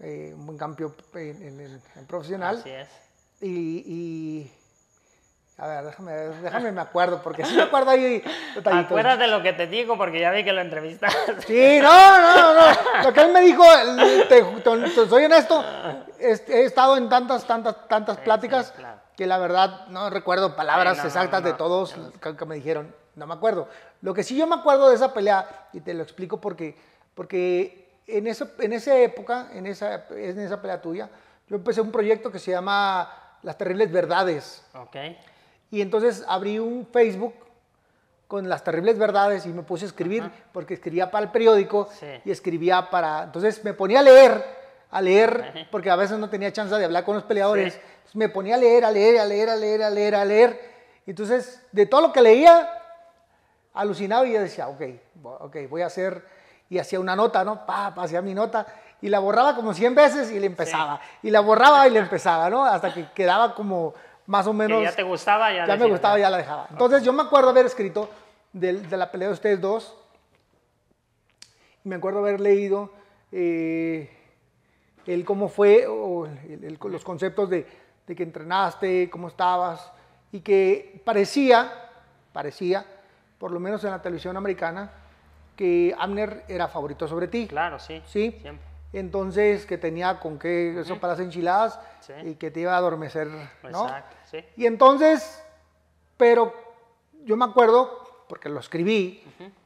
eh, 0.00 0.32
un 0.34 0.46
buen 0.46 0.56
campeón 0.58 0.94
en, 1.14 1.42
en- 1.42 1.60
en- 1.60 1.82
en 1.96 2.06
profesional. 2.06 2.56
Así 2.58 2.70
es. 2.70 2.88
Y, 3.40 3.82
y- 3.86 4.52
a 5.58 5.66
ver, 5.66 5.84
déjame, 5.86 6.12
déjame 6.12 6.72
me 6.72 6.80
acuerdo, 6.80 7.20
porque 7.20 7.44
sí 7.44 7.54
me 7.56 7.62
acuerdo 7.62 7.90
ahí 7.90 8.22
detallitos. 8.54 8.86
Acuérdate 8.86 9.26
lo 9.26 9.42
que 9.42 9.52
te 9.52 9.66
digo 9.66 9.96
porque 9.98 10.20
ya 10.20 10.30
vi 10.30 10.44
que 10.44 10.52
lo 10.52 10.60
entrevistaste. 10.60 11.42
Sí, 11.42 11.80
no, 11.82 12.20
no, 12.20 12.54
no. 12.54 13.02
Lo 13.02 13.12
que 13.12 13.20
él 13.22 13.32
me 13.32 13.40
dijo, 13.40 13.64
te, 14.28 14.42
te- 14.42 14.90
te 14.90 15.08
soy 15.08 15.24
honesto, 15.24 15.64
es- 16.20 16.48
he 16.48 16.64
estado 16.64 16.96
en 16.96 17.08
tantas, 17.08 17.44
tantas, 17.44 17.88
tantas 17.88 18.16
Sí, 18.16 18.22
pláticas 18.24 18.66
sí, 18.68 18.72
claro. 18.76 19.00
que 19.16 19.26
la 19.26 19.38
verdad 19.38 19.86
no 19.88 20.08
recuerdo 20.10 20.54
palabras 20.54 20.92
Sí, 20.94 20.98
no, 20.98 21.02
no, 21.04 21.08
exactas 21.08 21.42
de 21.42 21.52
todos 21.54 21.94
que, 22.22 22.36
que 22.36 22.44
me 22.44 22.54
dijeron. 22.54 22.94
No 23.16 23.26
me 23.26 23.34
acuerdo. 23.34 23.68
Lo 24.02 24.14
que 24.14 24.22
sí 24.22 24.36
yo 24.36 24.46
me 24.46 24.54
acuerdo 24.54 24.88
de 24.90 24.94
esa 24.94 25.12
pelea, 25.12 25.66
y 25.72 25.80
te 25.80 25.92
lo 25.92 26.04
explico 26.04 26.40
porque, 26.40 26.76
porque 27.16 27.98
en, 28.06 28.28
eso, 28.28 28.46
en 28.60 28.72
esa 28.74 28.96
época, 28.96 29.48
en 29.52 29.66
esa, 29.66 30.04
en 30.10 30.38
esa 30.38 30.62
pelea 30.62 30.80
tuya, 30.80 31.08
yo 31.48 31.56
empecé 31.56 31.80
un 31.80 31.90
proyecto 31.90 32.30
que 32.30 32.38
se 32.38 32.52
llama 32.52 33.10
Las 33.42 33.58
Terribles 33.58 33.90
Verdades. 33.90 34.64
ok. 34.74 34.96
Y 35.70 35.80
entonces 35.80 36.24
abrí 36.28 36.58
un 36.58 36.86
Facebook 36.90 37.34
con 38.26 38.48
las 38.48 38.62
terribles 38.62 38.98
verdades 38.98 39.46
y 39.46 39.48
me 39.50 39.62
puse 39.62 39.84
a 39.86 39.88
escribir, 39.88 40.30
porque 40.52 40.74
escribía 40.74 41.10
para 41.10 41.24
el 41.24 41.30
periódico 41.30 41.88
Sí. 41.98 42.06
y 42.24 42.30
escribía 42.30 42.90
para... 42.90 43.24
Entonces 43.24 43.64
me 43.64 43.72
ponía 43.72 44.00
a 44.00 44.02
leer, 44.02 44.44
a 44.90 45.00
leer, 45.00 45.66
porque 45.70 45.90
a 45.90 45.96
veces 45.96 46.18
no 46.18 46.28
tenía 46.28 46.52
chance 46.52 46.74
de 46.74 46.84
hablar 46.84 47.04
con 47.04 47.14
los 47.14 47.24
peleadores. 47.24 47.74
Sí. 47.74 47.80
Entonces 47.80 48.16
me 48.16 48.28
ponía 48.28 48.56
a 48.56 48.58
leer, 48.58 48.84
a 48.84 48.90
leer, 48.90 49.18
a 49.18 49.24
leer, 49.24 49.48
a 49.50 49.56
leer, 49.56 49.82
a 49.82 49.90
leer, 49.90 50.14
a 50.14 50.24
leer. 50.24 50.60
Entonces, 51.06 51.62
de 51.72 51.86
todo 51.86 52.02
lo 52.02 52.12
que 52.12 52.20
leía, 52.20 52.70
alucinaba 53.72 54.26
y 54.26 54.32
yo 54.34 54.40
decía, 54.40 54.68
ok, 54.68 54.82
ok, 55.22 55.56
voy 55.68 55.82
a 55.82 55.86
hacer... 55.86 56.22
Y 56.70 56.78
hacía 56.78 57.00
una 57.00 57.16
nota, 57.16 57.44
¿no? 57.44 57.64
Pa, 57.64 57.94
pa, 57.94 58.02
hacía 58.02 58.20
mi 58.20 58.34
nota. 58.34 58.66
Y 59.00 59.08
la 59.08 59.20
borraba 59.20 59.54
como 59.56 59.72
100 59.72 59.94
veces 59.94 60.30
y 60.30 60.38
le 60.38 60.44
empezaba. 60.44 61.00
Y 61.22 61.30
la 61.30 61.40
borraba 61.40 61.88
y 61.88 61.90
le 61.90 62.00
empezaba, 62.00 62.50
¿no? 62.50 62.62
Hasta 62.62 62.92
que 62.92 63.10
quedaba 63.12 63.54
como 63.54 63.94
más 64.28 64.46
o 64.46 64.50
Que 64.52 64.56
menos 64.58 64.82
ya 64.82 64.94
te 64.94 65.02
gustaba, 65.02 65.50
ya 65.52 65.66
ya 65.66 65.76
me 65.76 65.86
gustaba, 65.86 66.18
ya 66.18 66.28
la 66.30 66.36
dejaba. 66.36 66.66
Entonces 66.70 67.02
yo 67.02 67.12
me 67.12 67.22
acuerdo 67.22 67.48
haber 67.50 67.66
escrito 67.66 68.08
del- 68.52 68.88
de, 68.88 68.96
la 68.96 69.10
pelea 69.10 69.28
de 69.28 69.34
ustedes 69.34 69.60
dos. 69.60 69.96
Me 71.84 71.96
acuerdo 71.96 72.20
haber 72.20 72.38
leído 72.40 72.92
eh, 73.32 74.10
el 75.06 75.24
cómo 75.24 75.48
fue, 75.48 75.86
o 75.86 76.26
el- 76.26 76.64
el- 76.64 76.78
los 76.90 77.04
conceptos 77.04 77.48
de, 77.50 77.66
de 78.06 78.14
que 78.16 78.22
entrenaste, 78.22 79.08
cómo 79.10 79.28
estabas. 79.28 79.90
Y 80.32 80.40
que 80.40 81.00
parecía, 81.04 81.72
parecía, 82.32 82.84
por 83.38 83.50
lo 83.50 83.60
menos 83.60 83.82
en 83.84 83.90
la 83.92 84.02
televisión 84.02 84.36
americana, 84.36 84.90
que 85.56 85.94
Amner 85.98 86.44
era 86.48 86.68
favorito 86.68 87.08
sobre 87.08 87.28
ti. 87.28 87.48
Claro, 87.48 87.78
sí. 87.78 88.02
¿Sí? 88.06 88.36
Siempre. 88.42 88.66
Entonces, 88.92 89.66
que 89.66 89.76
tenía 89.76 90.18
con 90.20 90.38
qué 90.38 90.80
eso 90.80 90.98
para 90.98 91.12
las 91.14 91.20
enchiladas 91.20 91.78
Sí. 92.00 92.12
y 92.24 92.34
que 92.36 92.50
te 92.50 92.60
iba 92.60 92.72
a 92.74 92.78
adormecer, 92.78 93.26
¿no? 93.64 93.82
Exacto, 93.84 94.16
sí. 94.30 94.44
Y 94.56 94.66
entonces, 94.66 95.42
pero 96.16 96.52
yo 97.24 97.36
me 97.36 97.44
acuerdo, 97.44 98.24
porque 98.28 98.48
lo 98.48 98.60
escribí, 98.60 99.22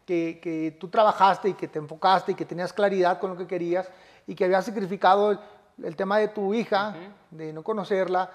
que, 0.07 0.41
que 0.43 0.77
tú 0.81 0.89
trabajaste 0.89 1.51
y 1.51 1.55
que 1.55 1.69
te 1.69 1.79
enfocaste 1.79 2.33
y 2.33 2.35
que 2.35 2.45
tenías 2.45 2.73
claridad 2.73 3.19
con 3.21 3.31
lo 3.31 3.37
que 3.37 3.47
querías 3.47 3.89
y 4.27 4.35
que 4.35 4.45
habías 4.45 4.65
sacrificado 4.65 5.31
el, 5.33 5.39
el 5.85 5.97
tema 5.97 6.19
de 6.19 6.29
tu 6.29 6.53
hija, 6.55 6.95
de 7.31 7.53
no 7.53 7.63
conocerla, 7.63 8.31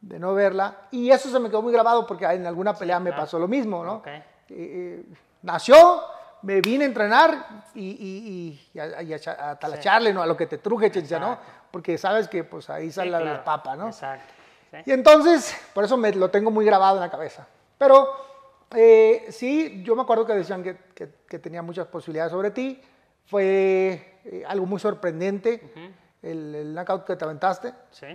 de 0.00 0.18
no 0.18 0.34
verla. 0.34 0.76
Y 0.90 1.10
eso 1.10 1.30
se 1.30 1.38
me 1.38 1.48
quedó 1.48 1.62
muy 1.62 1.72
grabado 1.72 2.06
porque 2.06 2.24
en 2.26 2.46
alguna 2.46 2.74
pelea 2.74 2.98
me 3.00 3.10
claro. 3.10 3.22
pasó 3.22 3.38
lo 3.38 3.48
mismo, 3.48 3.84
¿no? 3.84 4.02
Eh, 4.06 4.22
eh, 4.50 5.04
nació, 5.42 6.02
me 6.42 6.60
vine 6.60 6.84
a 6.84 6.88
entrenar 6.88 7.62
y, 7.74 7.86
y, 7.90 8.70
y 8.74 8.78
a, 8.78 9.02
y 9.02 9.12
a 9.14 9.50
a 9.50 9.56
talacharle, 9.58 10.12
¿no? 10.12 10.20
A 10.22 10.26
lo 10.26 10.36
que 10.36 10.46
te 10.46 10.58
truje, 10.58 10.90
chencha, 10.90 11.18
¿no? 11.18 11.38
Porque 11.70 11.96
sabes 11.96 12.28
que 12.28 12.44
pues 12.44 12.68
ahí 12.68 12.86
Sí, 12.88 12.92
sale 12.92 13.10
la- 13.12 13.20
la 13.20 13.44
papa, 13.44 13.74
¿no? 13.76 13.86
Exacto. 13.86 14.33
Sí. 14.82 14.90
Y 14.90 14.92
entonces, 14.92 15.56
por 15.74 15.84
eso 15.84 15.96
me 15.96 16.12
lo 16.12 16.30
tengo 16.30 16.50
muy 16.50 16.64
grabado 16.64 16.96
en 16.96 17.00
la 17.02 17.10
cabeza. 17.10 17.46
Pero 17.78 18.08
eh, 18.74 19.26
sí, 19.30 19.82
yo 19.84 19.94
me 19.96 20.02
acuerdo 20.02 20.26
que 20.26 20.32
decían 20.34 20.62
que, 20.62 20.76
que- 20.94 21.12
que 21.28 21.38
tenía 21.38 21.62
muchas 21.62 21.86
posibilidades 21.86 22.32
sobre 22.32 22.50
ti. 22.50 22.80
Fue 23.26 24.18
eh, 24.24 24.44
algo 24.46 24.66
muy 24.66 24.78
sorprendente 24.80 25.72
el, 26.22 26.54
el 26.54 26.74
knockout 26.74 27.04
que 27.04 27.16
te 27.16 27.24
aventaste. 27.24 27.72
Sí. 27.90 28.06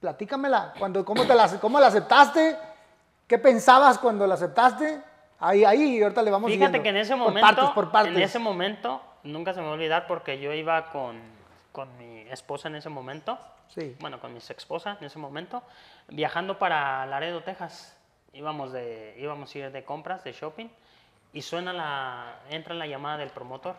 Platícamela. 0.00 0.74
Cuando, 0.78 1.04
¿cómo, 1.04 1.24
te 1.26 1.34
la, 1.34 1.48
¿Cómo 1.60 1.78
la 1.78 1.86
aceptaste? 1.88 2.56
¿Qué 3.26 3.38
pensabas 3.38 3.98
cuando 3.98 4.26
la 4.26 4.34
aceptaste? 4.34 5.00
Ahí, 5.38 5.64
ahí, 5.64 6.02
ahorita 6.02 6.22
le 6.22 6.30
vamos 6.30 6.50
Fíjate 6.50 6.66
siguiendo. 6.78 6.82
que 6.82 6.88
en 6.90 6.96
ese 6.96 7.12
Por 7.12 7.18
momento, 7.20 7.46
partes, 7.48 7.70
por 7.74 7.90
partes. 7.92 8.16
en 8.16 8.22
ese 8.22 8.38
momento, 8.38 9.00
nunca 9.24 9.52
se 9.54 9.60
me 9.60 9.66
va 9.66 9.72
a 9.72 9.74
olvidar 9.74 10.06
porque 10.06 10.38
yo 10.40 10.52
iba 10.52 10.90
con, 10.90 11.20
con 11.72 11.96
mi 11.98 12.20
esposa 12.30 12.68
en 12.68 12.76
ese 12.76 12.88
momento, 12.88 13.38
Sí. 13.68 13.96
bueno, 14.00 14.20
con 14.20 14.32
mi 14.32 14.38
esposa 14.38 14.96
en 15.00 15.06
ese 15.06 15.18
momento, 15.18 15.62
viajando 16.08 16.58
para 16.58 17.06
Laredo, 17.06 17.42
Texas. 17.42 17.98
Íbamos, 18.34 18.72
de, 18.72 19.14
íbamos 19.18 19.54
a 19.54 19.58
ir 19.58 19.72
de 19.72 19.84
compras, 19.84 20.24
de 20.24 20.32
shopping, 20.32 20.68
y 21.32 21.42
suena 21.42 21.72
la, 21.72 22.36
entra 22.50 22.74
la 22.74 22.86
llamada 22.86 23.18
del 23.18 23.30
promotor. 23.30 23.74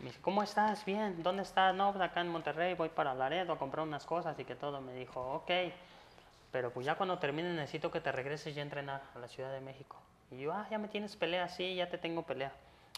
Me 0.00 0.06
dice, 0.06 0.20
¿cómo 0.20 0.42
estás? 0.42 0.84
Bien, 0.84 1.22
¿dónde 1.22 1.42
estás? 1.42 1.74
No, 1.74 1.92
pues 1.92 2.02
acá 2.02 2.20
en 2.20 2.28
Monterrey, 2.28 2.74
voy 2.74 2.88
para 2.88 3.14
Laredo 3.14 3.52
a 3.52 3.58
comprar 3.58 3.84
unas 3.86 4.04
cosas 4.04 4.38
y 4.38 4.44
que 4.44 4.54
todo. 4.54 4.80
Me 4.80 4.94
dijo, 4.94 5.20
ok, 5.34 5.50
pero 6.52 6.70
pues 6.70 6.86
ya 6.86 6.94
cuando 6.94 7.18
termine 7.18 7.52
necesito 7.52 7.90
que 7.90 8.00
te 8.00 8.12
regreses 8.12 8.54
ya 8.54 8.62
a 8.62 8.64
entrenar 8.64 9.02
a 9.14 9.18
la 9.18 9.28
Ciudad 9.28 9.52
de 9.52 9.60
México. 9.60 9.96
Y 10.30 10.38
yo, 10.40 10.52
ah, 10.52 10.66
ya 10.70 10.78
me 10.78 10.88
tienes 10.88 11.16
pelea, 11.16 11.48
sí, 11.48 11.74
ya 11.74 11.88
te 11.88 11.98
tengo 11.98 12.22
pelea. 12.22 12.52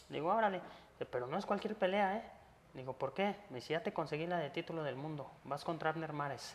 Le 0.08 0.16
digo, 0.16 0.34
órale, 0.34 0.60
pero 1.10 1.26
no 1.26 1.38
es 1.38 1.46
cualquier 1.46 1.74
pelea, 1.74 2.16
¿eh? 2.16 2.22
Le 2.74 2.80
digo, 2.82 2.92
¿por 2.92 3.12
qué? 3.14 3.34
Me 3.50 3.56
dice, 3.56 3.72
ya 3.72 3.82
te 3.82 3.92
conseguí 3.92 4.26
la 4.26 4.38
de 4.38 4.50
título 4.50 4.82
del 4.82 4.96
mundo, 4.96 5.30
vas 5.44 5.64
contra 5.64 5.90
Abner 5.90 6.12
Mares. 6.12 6.54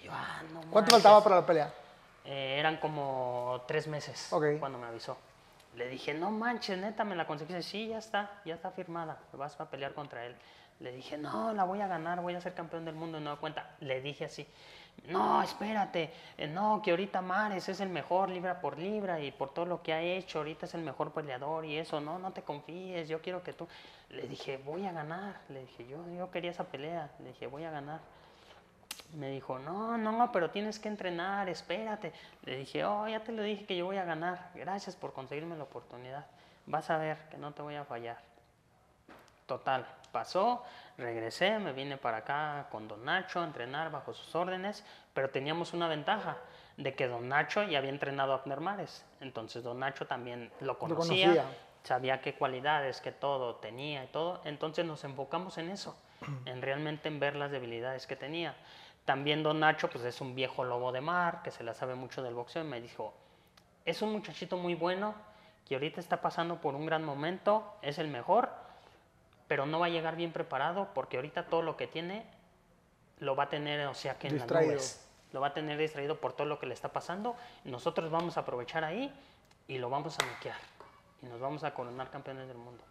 Y 0.00 0.04
yo, 0.06 0.12
ah, 0.14 0.42
no 0.52 0.60
¿Cuánto 0.60 0.74
manches". 0.74 0.92
faltaba 0.94 1.22
para 1.22 1.36
la 1.36 1.46
pelea? 1.46 1.72
Eh, 2.24 2.56
eran 2.58 2.78
como 2.78 3.62
tres 3.66 3.86
meses 3.86 4.32
Ok. 4.32 4.44
cuando 4.58 4.78
me 4.78 4.86
avisó. 4.86 5.16
Le 5.76 5.88
dije, 5.88 6.14
no 6.14 6.30
manches, 6.30 6.78
neta, 6.78 7.04
me 7.04 7.14
la 7.14 7.26
conseguí. 7.26 7.54
Dice, 7.54 7.68
sí, 7.68 7.88
ya 7.88 7.98
está, 7.98 8.40
ya 8.44 8.54
está 8.54 8.70
firmada, 8.70 9.18
vas 9.34 9.58
a 9.60 9.70
pelear 9.70 9.94
contra 9.94 10.24
él. 10.26 10.34
Le 10.80 10.92
dije, 10.92 11.18
no, 11.18 11.52
la 11.52 11.64
voy 11.64 11.80
a 11.82 11.86
ganar, 11.86 12.20
voy 12.22 12.34
a 12.34 12.40
ser 12.40 12.54
campeón 12.54 12.84
del 12.86 12.94
mundo. 12.94 13.18
Y 13.18 13.20
no 13.20 13.30
da 13.30 13.36
cuenta. 13.36 13.76
Le 13.80 14.00
dije 14.00 14.24
así, 14.24 14.46
no, 15.08 15.42
espérate, 15.42 16.12
eh, 16.38 16.46
no, 16.46 16.80
que 16.82 16.90
ahorita 16.90 17.20
Mares 17.20 17.68
es 17.68 17.80
el 17.80 17.88
mejor 17.88 18.28
libra 18.28 18.60
por 18.60 18.78
libra 18.78 19.20
y 19.20 19.32
por 19.32 19.52
todo 19.52 19.66
lo 19.66 19.82
que 19.82 19.92
ha 19.92 20.00
hecho, 20.00 20.38
ahorita 20.38 20.66
es 20.66 20.74
el 20.74 20.82
mejor 20.82 21.12
peleador 21.12 21.64
y 21.64 21.78
eso, 21.78 22.00
no, 22.00 22.18
no 22.18 22.32
te 22.32 22.42
confíes, 22.42 23.08
yo 23.08 23.20
quiero 23.20 23.42
que 23.42 23.52
tú. 23.52 23.66
Le 24.10 24.26
dije, 24.28 24.58
voy 24.58 24.86
a 24.86 24.92
ganar. 24.92 25.40
Le 25.48 25.60
dije, 25.60 25.86
yo, 25.86 25.98
yo 26.16 26.30
quería 26.30 26.50
esa 26.50 26.64
pelea. 26.64 27.10
Le 27.20 27.28
dije, 27.28 27.46
voy 27.46 27.64
a 27.64 27.70
ganar. 27.70 28.00
Me 29.14 29.30
dijo, 29.30 29.58
no, 29.58 29.98
no, 29.98 30.30
pero 30.32 30.50
tienes 30.50 30.78
que 30.78 30.88
entrenar, 30.88 31.48
espérate. 31.48 32.12
Le 32.44 32.58
dije, 32.58 32.84
oh, 32.84 33.08
ya 33.08 33.20
te 33.20 33.32
lo 33.32 33.42
dije 33.42 33.66
que 33.66 33.76
yo 33.76 33.86
voy 33.86 33.96
a 33.96 34.04
ganar. 34.04 34.50
Gracias 34.54 34.96
por 34.96 35.12
conseguirme 35.12 35.56
la 35.56 35.64
oportunidad. 35.64 36.26
Vas 36.66 36.90
a 36.90 36.98
ver 36.98 37.18
que 37.30 37.36
no 37.36 37.52
te 37.52 37.62
voy 37.62 37.74
a 37.74 37.84
fallar. 37.84 38.18
Total, 39.46 39.86
pasó, 40.12 40.64
regresé, 40.98 41.58
me 41.58 41.72
vine 41.72 41.96
para 41.96 42.18
acá 42.18 42.68
con 42.70 42.88
Don 42.88 43.04
Nacho 43.04 43.40
a 43.40 43.44
entrenar 43.44 43.90
bajo 43.90 44.12
sus 44.12 44.34
órdenes, 44.34 44.84
pero 45.14 45.30
teníamos 45.30 45.72
una 45.72 45.88
ventaja 45.88 46.36
de 46.76 46.94
que 46.94 47.08
Don 47.08 47.28
Nacho 47.28 47.62
ya 47.62 47.78
había 47.78 47.90
entrenado 47.90 48.32
a 48.32 48.36
Abner 48.36 48.60
Mares. 48.60 49.04
Entonces 49.20 49.62
Don 49.62 49.78
Nacho 49.78 50.06
también 50.06 50.50
lo 50.60 50.78
conocía, 50.78 51.28
conocía. 51.28 51.44
sabía 51.82 52.20
qué 52.20 52.34
cualidades, 52.34 53.00
qué 53.00 53.12
todo 53.12 53.56
tenía 53.56 54.04
y 54.04 54.08
todo. 54.08 54.40
Entonces 54.44 54.84
nos 54.84 55.04
enfocamos 55.04 55.58
en 55.58 55.70
eso, 55.70 55.96
en 56.46 56.62
realmente 56.62 57.08
en 57.08 57.20
ver 57.20 57.36
las 57.36 57.50
debilidades 57.50 58.06
que 58.06 58.16
tenía. 58.16 58.54
También 59.04 59.42
Don 59.42 59.60
Nacho 59.60 59.88
pues 59.88 60.04
es 60.04 60.20
un 60.20 60.34
viejo 60.34 60.64
lobo 60.64 60.92
de 60.92 61.00
mar 61.00 61.42
que 61.42 61.50
se 61.50 61.64
la 61.64 61.74
sabe 61.74 61.94
mucho 61.94 62.22
del 62.22 62.34
boxeo 62.34 62.62
y 62.62 62.66
me 62.66 62.80
dijo, 62.80 63.14
es 63.84 64.02
un 64.02 64.12
muchachito 64.12 64.56
muy 64.56 64.74
bueno 64.74 65.14
que 65.66 65.74
ahorita 65.74 66.00
está 66.00 66.20
pasando 66.20 66.60
por 66.60 66.74
un 66.74 66.84
gran 66.84 67.04
momento, 67.04 67.76
es 67.82 67.98
el 67.98 68.08
mejor, 68.08 68.50
pero 69.50 69.66
no 69.66 69.80
va 69.80 69.86
a 69.86 69.88
llegar 69.88 70.14
bien 70.14 70.30
preparado 70.30 70.90
porque 70.94 71.16
ahorita 71.16 71.46
todo 71.46 71.62
lo 71.62 71.76
que 71.76 71.88
tiene 71.88 72.24
lo 73.18 73.34
va 73.34 73.44
a 73.44 73.48
tener, 73.48 73.84
o 73.88 73.94
sea, 73.94 74.16
que 74.16 74.28
en 74.28 74.34
Distraído. 74.34 74.74
las 74.74 74.80
nubes. 74.80 75.08
Lo 75.32 75.40
va 75.40 75.48
a 75.48 75.54
tener 75.54 75.76
distraído 75.76 76.20
por 76.20 76.34
todo 76.34 76.46
lo 76.46 76.60
que 76.60 76.66
le 76.66 76.74
está 76.74 76.90
pasando. 76.90 77.34
Nosotros 77.64 78.12
vamos 78.12 78.36
a 78.36 78.42
aprovechar 78.42 78.84
ahí 78.84 79.12
y 79.66 79.78
lo 79.78 79.90
vamos 79.90 80.16
a 80.20 80.24
noquear. 80.24 80.54
Y 81.20 81.26
nos 81.26 81.40
vamos 81.40 81.64
a 81.64 81.74
coronar 81.74 82.10
campeones 82.10 82.46
del 82.46 82.58
mundo. 82.58 82.84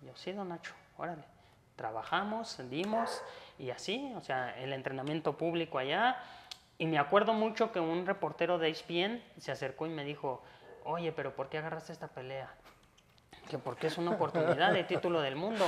Y 0.00 0.06
yo, 0.06 0.16
sí, 0.16 0.32
don 0.32 0.48
Nacho, 0.48 0.72
órale. 0.96 1.24
Trabajamos, 1.76 2.58
dimos 2.70 3.22
y 3.58 3.68
así, 3.68 4.10
o 4.16 4.22
sea, 4.22 4.58
el 4.58 4.72
entrenamiento 4.72 5.36
público 5.36 5.76
allá. 5.76 6.16
Y 6.78 6.86
me 6.86 6.98
acuerdo 6.98 7.34
mucho 7.34 7.70
que 7.70 7.80
un 7.80 8.06
reportero 8.06 8.56
de 8.56 8.70
ESPN 8.70 9.22
se 9.36 9.52
acercó 9.52 9.86
y 9.86 9.90
me 9.90 10.04
dijo, 10.04 10.42
oye, 10.84 11.12
pero 11.12 11.34
¿por 11.34 11.50
qué 11.50 11.58
agarraste 11.58 11.92
esta 11.92 12.08
pelea? 12.08 12.50
que 13.48 13.58
porque 13.58 13.86
es 13.86 13.98
una 13.98 14.12
oportunidad 14.12 14.72
de 14.72 14.84
título 14.84 15.20
del 15.20 15.34
mundo. 15.34 15.66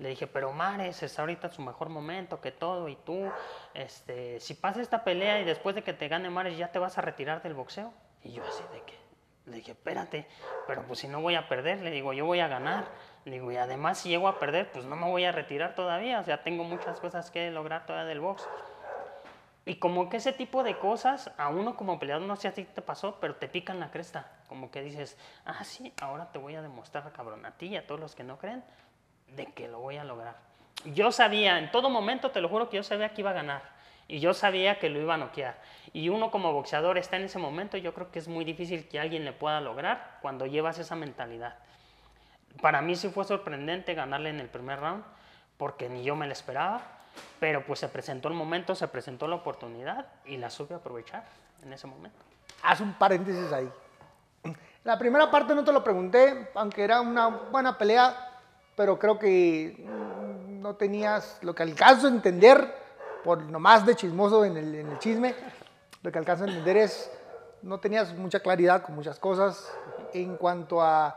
Le 0.00 0.08
dije, 0.08 0.26
pero 0.26 0.50
Mares 0.52 1.02
es 1.02 1.18
ahorita 1.18 1.50
su 1.50 1.60
mejor 1.60 1.90
momento, 1.90 2.40
que 2.40 2.52
todo, 2.52 2.88
y 2.88 2.96
tú, 2.96 3.30
este, 3.74 4.40
si 4.40 4.54
pasa 4.54 4.80
esta 4.80 5.04
pelea 5.04 5.40
y 5.40 5.44
después 5.44 5.74
de 5.74 5.82
que 5.82 5.92
te 5.92 6.08
gane 6.08 6.30
Mares 6.30 6.56
ya 6.56 6.72
te 6.72 6.78
vas 6.78 6.96
a 6.96 7.02
retirar 7.02 7.42
del 7.42 7.52
boxeo. 7.52 7.92
Y 8.24 8.32
yo 8.32 8.42
así 8.42 8.62
de 8.72 8.82
que, 8.82 8.94
le 9.44 9.56
dije, 9.58 9.72
espérate, 9.72 10.26
pero 10.66 10.84
pues 10.84 11.00
si 11.00 11.08
no 11.08 11.20
voy 11.20 11.34
a 11.34 11.48
perder, 11.48 11.82
le 11.82 11.90
digo, 11.90 12.14
yo 12.14 12.24
voy 12.24 12.40
a 12.40 12.48
ganar. 12.48 12.86
Le 13.26 13.32
digo, 13.32 13.52
y 13.52 13.58
además 13.58 13.98
si 13.98 14.08
llego 14.08 14.26
a 14.26 14.38
perder, 14.38 14.72
pues 14.72 14.86
no 14.86 14.96
me 14.96 15.06
voy 15.06 15.24
a 15.26 15.32
retirar 15.32 15.74
todavía, 15.74 16.18
o 16.20 16.24
sea, 16.24 16.42
tengo 16.42 16.64
muchas 16.64 16.98
cosas 16.98 17.30
que 17.30 17.50
lograr 17.50 17.84
todavía 17.84 18.08
del 18.08 18.20
box. 18.20 18.48
Y 19.66 19.76
como 19.76 20.08
que 20.08 20.16
ese 20.16 20.32
tipo 20.32 20.62
de 20.62 20.78
cosas, 20.78 21.30
a 21.36 21.50
uno 21.50 21.76
como 21.76 21.98
peleador, 21.98 22.26
no 22.26 22.36
sé 22.36 22.48
a 22.48 22.54
ti 22.54 22.64
te 22.64 22.80
pasó, 22.80 23.18
pero 23.20 23.36
te 23.36 23.48
pican 23.48 23.78
la 23.78 23.90
cresta. 23.90 24.32
Como 24.48 24.70
que 24.70 24.80
dices, 24.80 25.18
ah, 25.44 25.62
sí, 25.62 25.92
ahora 26.00 26.32
te 26.32 26.38
voy 26.38 26.54
a 26.56 26.62
demostrar, 26.62 27.12
cabrón, 27.12 27.44
a 27.44 27.50
ti 27.52 27.66
y 27.66 27.76
a 27.76 27.86
todos 27.86 28.00
los 28.00 28.14
que 28.14 28.24
no 28.24 28.38
creen, 28.38 28.64
de 29.36 29.46
que 29.46 29.68
lo 29.68 29.80
voy 29.80 29.96
a 29.96 30.04
lograr. 30.04 30.36
Yo 30.84 31.12
sabía, 31.12 31.58
en 31.58 31.70
todo 31.70 31.90
momento, 31.90 32.30
te 32.30 32.40
lo 32.40 32.48
juro 32.48 32.68
que 32.68 32.78
yo 32.78 32.82
sabía 32.82 33.12
que 33.12 33.20
iba 33.20 33.30
a 33.30 33.34
ganar. 33.34 33.62
Y 34.08 34.18
yo 34.18 34.34
sabía 34.34 34.78
que 34.78 34.88
lo 34.88 35.00
iba 35.00 35.14
a 35.14 35.18
noquear. 35.18 35.56
Y 35.92 36.08
uno 36.08 36.30
como 36.30 36.52
boxeador 36.52 36.98
está 36.98 37.16
en 37.16 37.24
ese 37.24 37.38
momento, 37.38 37.76
yo 37.76 37.94
creo 37.94 38.10
que 38.10 38.18
es 38.18 38.28
muy 38.28 38.44
difícil 38.44 38.88
que 38.88 38.98
alguien 38.98 39.24
le 39.24 39.32
pueda 39.32 39.60
lograr 39.60 40.18
cuando 40.20 40.46
llevas 40.46 40.78
esa 40.78 40.96
mentalidad. 40.96 41.56
Para 42.60 42.82
mí 42.82 42.96
sí 42.96 43.08
fue 43.08 43.24
sorprendente 43.24 43.94
ganarle 43.94 44.30
en 44.30 44.40
el 44.40 44.48
primer 44.48 44.80
round, 44.80 45.04
porque 45.56 45.88
ni 45.88 46.02
yo 46.02 46.16
me 46.16 46.26
lo 46.26 46.32
esperaba, 46.32 46.80
pero 47.38 47.64
pues 47.64 47.78
se 47.78 47.88
presentó 47.88 48.28
el 48.28 48.34
momento, 48.34 48.74
se 48.74 48.88
presentó 48.88 49.28
la 49.28 49.36
oportunidad 49.36 50.06
y 50.24 50.36
la 50.38 50.50
supe 50.50 50.74
aprovechar 50.74 51.24
en 51.62 51.72
ese 51.72 51.86
momento. 51.86 52.18
Haz 52.62 52.80
un 52.80 52.94
paréntesis 52.94 53.52
ahí. 53.52 53.70
La 54.84 54.98
primera 54.98 55.30
parte 55.30 55.54
no 55.54 55.62
te 55.62 55.72
lo 55.72 55.84
pregunté, 55.84 56.50
aunque 56.54 56.82
era 56.82 57.00
una 57.00 57.28
buena 57.28 57.76
pelea, 57.76 58.29
pero 58.80 58.98
creo 58.98 59.18
que 59.18 59.76
mm, 59.76 60.62
no 60.62 60.74
tenías 60.74 61.36
lo 61.42 61.54
que 61.54 61.62
alcanzo 61.62 62.06
a 62.06 62.10
entender, 62.10 62.74
por 63.22 63.42
nomás 63.42 63.84
de 63.84 63.94
chismoso 63.94 64.42
en 64.42 64.56
el, 64.56 64.98
chisme, 64.98 65.34
lo 66.02 66.10
que 66.10 66.18
alcanzo 66.18 66.44
a 66.44 66.46
entender 66.46 66.78
es, 66.78 67.12
no 67.60 67.78
tenías 67.78 68.14
mucha 68.14 68.40
claridad 68.40 68.82
con 68.82 68.94
muchas 68.94 69.18
cosas 69.18 69.70
en 70.14 70.34
cuanto 70.38 70.80
a, 70.80 71.14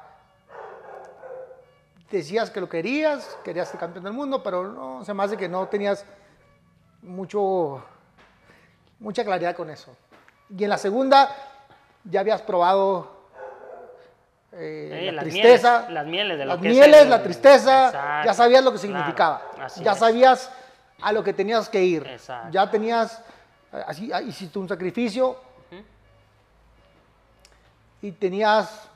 decías 2.11 2.51
que 2.51 2.59
lo 2.59 2.67
querías, 2.67 3.37
querías 3.45 3.69
ser 3.69 3.79
campeón 3.79 4.03
del 4.03 4.13
mundo, 4.13 4.43
pero 4.43 4.67
no, 4.67 5.05
se 5.05 5.13
me 5.13 5.23
hace 5.23 5.37
que 5.37 5.47
no 5.47 5.65
tenías 5.69 6.03
mucho, 7.01 7.81
mucha 8.99 9.23
claridad 9.23 9.55
con 9.55 9.69
eso. 9.69 9.95
Y 10.49 10.65
en 10.65 10.69
la 10.69 10.77
segunda 10.77 11.33
ya 12.03 12.19
habías 12.19 12.41
probado 12.41 13.22
eh, 14.55 15.01
la 15.07 15.11
las 15.13 15.23
tristeza, 15.23 15.71
mieles, 15.79 15.93
las 15.93 16.05
mieles 16.05 16.37
de 16.37 16.45
lo 16.45 16.53
las 16.53 16.61
que 16.61 16.69
es 16.71 16.77
el- 17.03 17.09
la 17.09 17.23
tristeza, 17.23 17.85
Exacto, 17.87 18.25
ya 18.27 18.33
sabías 18.33 18.63
lo 18.63 18.71
que 18.71 18.77
significaba, 18.77 19.41
ya 19.81 19.91
es. 19.93 19.97
sabías 19.97 20.51
a 21.01 21.11
lo 21.11 21.23
que 21.23 21.33
tenías 21.33 21.67
que 21.69 21.83
ir, 21.83 22.05
Exacto. 22.07 22.49
ya 22.51 22.69
tenías, 22.69 23.21
eh, 23.73 23.83
así, 23.87 24.11
ah, 24.13 24.21
hiciste 24.21 24.57
un 24.59 24.67
sacrificio 24.69 25.37
y 28.01 28.11
tenías 28.11 28.89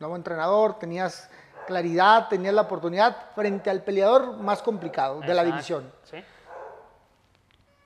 nuevo 0.00 0.16
entrenador, 0.16 0.78
tenías 0.78 1.30
claridad, 1.66 2.28
tenías 2.28 2.52
la 2.54 2.62
oportunidad 2.62 3.16
frente 3.34 3.70
al 3.70 3.82
peleador 3.82 4.36
más 4.36 4.60
complicado 4.62 5.20
de 5.20 5.32
la 5.32 5.44
división. 5.44 5.90
Sí. 6.10 6.22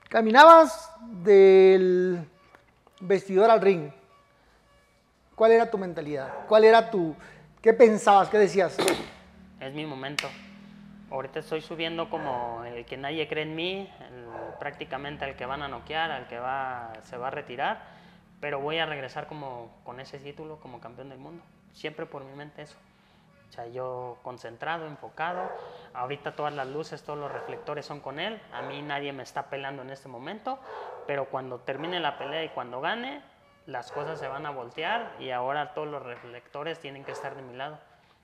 Caminabas 0.08 0.90
del 1.02 2.26
vestidor 3.00 3.50
al 3.50 3.60
ring. 3.60 3.90
¿Cuál 5.36 5.52
era 5.52 5.70
tu 5.70 5.76
mentalidad? 5.76 6.46
¿Cuál 6.48 6.64
era 6.64 6.90
tu... 6.90 7.14
¿Qué 7.60 7.74
pensabas? 7.74 8.30
¿Qué 8.30 8.38
decías? 8.38 8.78
es 9.60 9.74
mi 9.74 9.84
momento. 9.84 10.26
Ahorita 11.10 11.40
estoy 11.40 11.60
subiendo 11.60 12.08
como 12.08 12.64
el 12.64 12.86
que 12.86 12.96
nadie 12.96 13.28
cree 13.28 13.42
en 13.42 13.54
mí, 13.54 13.86
prácticamente 14.58 15.26
al 15.26 15.36
que 15.36 15.44
van 15.44 15.60
a 15.60 15.68
noquear, 15.68 16.10
al 16.10 16.26
que 16.26 16.38
va, 16.38 16.90
se 17.02 17.18
va 17.18 17.28
a 17.28 17.30
retirar, 17.30 17.82
pero 18.40 18.60
voy 18.60 18.78
a 18.78 18.86
regresar 18.86 19.26
como 19.26 19.70
con 19.84 20.00
ese 20.00 20.18
título 20.18 20.58
como 20.58 20.80
campeón 20.80 21.10
del 21.10 21.18
mundo. 21.18 21.44
Siempre 21.74 22.06
por 22.06 22.24
mi 22.24 22.34
mente 22.34 22.62
eso. 22.62 22.78
O 23.50 23.52
sea, 23.52 23.66
yo 23.66 24.16
concentrado, 24.22 24.86
enfocado. 24.86 25.50
Ahorita 25.92 26.34
todas 26.34 26.54
las 26.54 26.66
luces, 26.66 27.02
todos 27.02 27.18
los 27.18 27.30
reflectores 27.30 27.84
son 27.84 28.00
con 28.00 28.20
él. 28.20 28.40
A 28.54 28.62
mí 28.62 28.80
nadie 28.80 29.12
me 29.12 29.22
está 29.22 29.50
pelando 29.50 29.82
en 29.82 29.90
este 29.90 30.08
momento, 30.08 30.58
pero 31.06 31.26
cuando 31.26 31.58
termine 31.58 32.00
la 32.00 32.16
pelea 32.16 32.42
y 32.42 32.48
cuando 32.48 32.80
gane, 32.80 33.20
las 33.66 33.90
cosas 33.92 34.18
se 34.18 34.28
van 34.28 34.46
a 34.46 34.50
voltear 34.50 35.12
y 35.18 35.30
ahora 35.30 35.74
todos 35.74 35.88
los 35.88 36.02
reflectores 36.02 36.78
tienen 36.78 37.04
que 37.04 37.12
estar 37.12 37.34
de 37.34 37.42
mi 37.42 37.56
lado. 37.56 37.78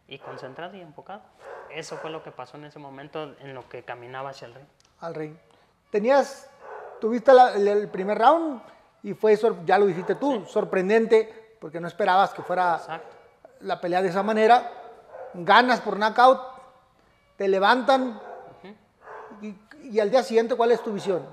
Y 0.08 0.18
concentrado 0.18 0.76
y 0.76 0.80
enfocado. 0.80 1.22
Eso 1.70 1.96
fue 1.96 2.10
lo 2.10 2.22
que 2.22 2.30
pasó 2.32 2.56
en 2.56 2.64
ese 2.64 2.78
momento 2.78 3.34
en 3.40 3.54
lo 3.54 3.66
que 3.68 3.82
caminaba 3.82 4.30
hacia 4.30 4.46
el 4.48 4.54
ring. 4.54 4.66
Al 5.00 5.14
ring. 5.14 5.36
Tenías, 5.90 6.50
tuviste 7.00 7.32
la- 7.32 7.54
el, 7.54 7.66
el 7.66 7.88
primer 7.88 8.18
round 8.18 8.60
y 9.02 9.14
fue, 9.14 9.38
ya 9.64 9.78
lo 9.78 9.86
dijiste 9.86 10.14
tú, 10.16 10.44
sorprendente, 10.46 11.56
porque 11.60 11.80
no 11.80 11.88
esperabas 11.88 12.34
que 12.34 12.42
fuera 12.42 12.76
Exacto. 12.76 13.16
la 13.60 13.80
pelea 13.80 14.02
de 14.02 14.08
esa 14.08 14.22
manera. 14.22 14.70
Ganas 15.34 15.80
por 15.80 15.96
knockout, 15.96 16.40
te 17.36 17.48
levantan 17.48 18.20
y, 19.40 19.54
y 19.84 19.98
al 20.00 20.10
día 20.10 20.22
siguiente, 20.22 20.54
¿cuál 20.56 20.72
es 20.72 20.82
tu 20.82 20.92
visión? 20.92 21.26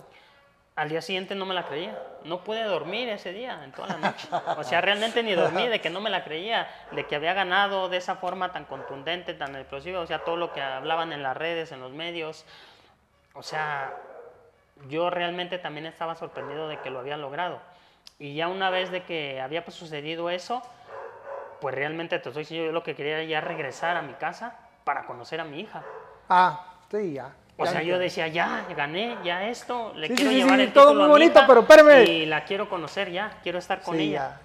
Al 0.75 0.87
día 0.89 1.01
siguiente 1.01 1.35
no 1.35 1.45
me 1.45 1.53
la 1.53 1.67
creía. 1.67 2.01
No 2.23 2.43
pude 2.43 2.63
dormir 2.63 3.07
ese 3.09 3.31
día, 3.31 3.63
en 3.63 3.71
toda 3.71 3.87
la 3.87 3.97
noche. 3.97 4.27
O 4.57 4.63
sea, 4.63 4.81
realmente 4.81 5.23
ni 5.23 5.33
dormí 5.33 5.67
de 5.67 5.79
que 5.79 5.89
no 5.89 6.01
me 6.01 6.09
la 6.09 6.23
creía, 6.23 6.67
de 6.91 7.05
que 7.05 7.15
había 7.15 7.33
ganado 7.33 7.87
de 7.87 7.97
esa 7.97 8.15
forma 8.15 8.51
tan 8.51 8.65
contundente, 8.65 9.33
tan 9.33 9.55
explosiva. 9.55 10.01
O 10.01 10.07
sea, 10.07 10.23
todo 10.23 10.35
lo 10.35 10.51
que 10.51 10.61
hablaban 10.61 11.13
en 11.13 11.23
las 11.23 11.37
redes, 11.37 11.71
en 11.71 11.79
los 11.79 11.93
medios. 11.93 12.45
O 13.33 13.43
sea, 13.43 13.93
yo 14.89 15.09
realmente 15.09 15.59
también 15.59 15.85
estaba 15.85 16.15
sorprendido 16.15 16.67
de 16.67 16.79
que 16.79 16.89
lo 16.89 16.99
había 16.99 17.17
logrado. 17.17 17.59
Y 18.19 18.35
ya 18.35 18.49
una 18.49 18.69
vez 18.69 18.91
de 18.91 19.03
que 19.03 19.39
había 19.39 19.63
pues, 19.63 19.75
sucedido 19.77 20.29
eso, 20.29 20.61
pues 21.59 21.73
realmente 21.73 22.19
te 22.19 22.29
estoy 22.29 22.43
diciendo, 22.43 22.65
yo 22.65 22.71
lo 22.73 22.83
que 22.83 22.95
quería 22.95 23.19
era 23.19 23.23
ya 23.23 23.41
regresar 23.41 23.95
a 23.95 24.01
mi 24.01 24.13
casa 24.13 24.57
para 24.83 25.05
conocer 25.05 25.39
a 25.39 25.45
mi 25.45 25.61
hija. 25.61 25.83
Ah, 26.27 26.65
sí, 26.91 27.13
ya. 27.13 27.33
O 27.61 27.65
sea, 27.65 27.83
yo 27.83 27.99
decía, 27.99 28.27
ya, 28.29 28.65
gané, 28.75 29.17
ya 29.23 29.47
esto, 29.47 29.93
le 29.93 30.07
Sí, 30.07 30.15
quiero 30.15 30.31
sí, 30.31 30.37
llevar 30.37 30.59
sí, 30.59 30.63
el 30.63 30.73
todo 30.73 30.85
título 30.85 30.99
muy 30.99 31.03
a 31.03 31.07
mi 31.07 31.11
bonito, 31.11 31.39
hija 31.39 31.47
pero 31.47 31.59
espérame. 31.61 32.07
Y 32.07 32.25
la 32.25 32.45
quiero 32.45 32.69
conocer 32.69 33.11
ya, 33.11 33.39
quiero 33.43 33.59
estar 33.59 33.81
con 33.81 33.99
ella. 33.99 34.39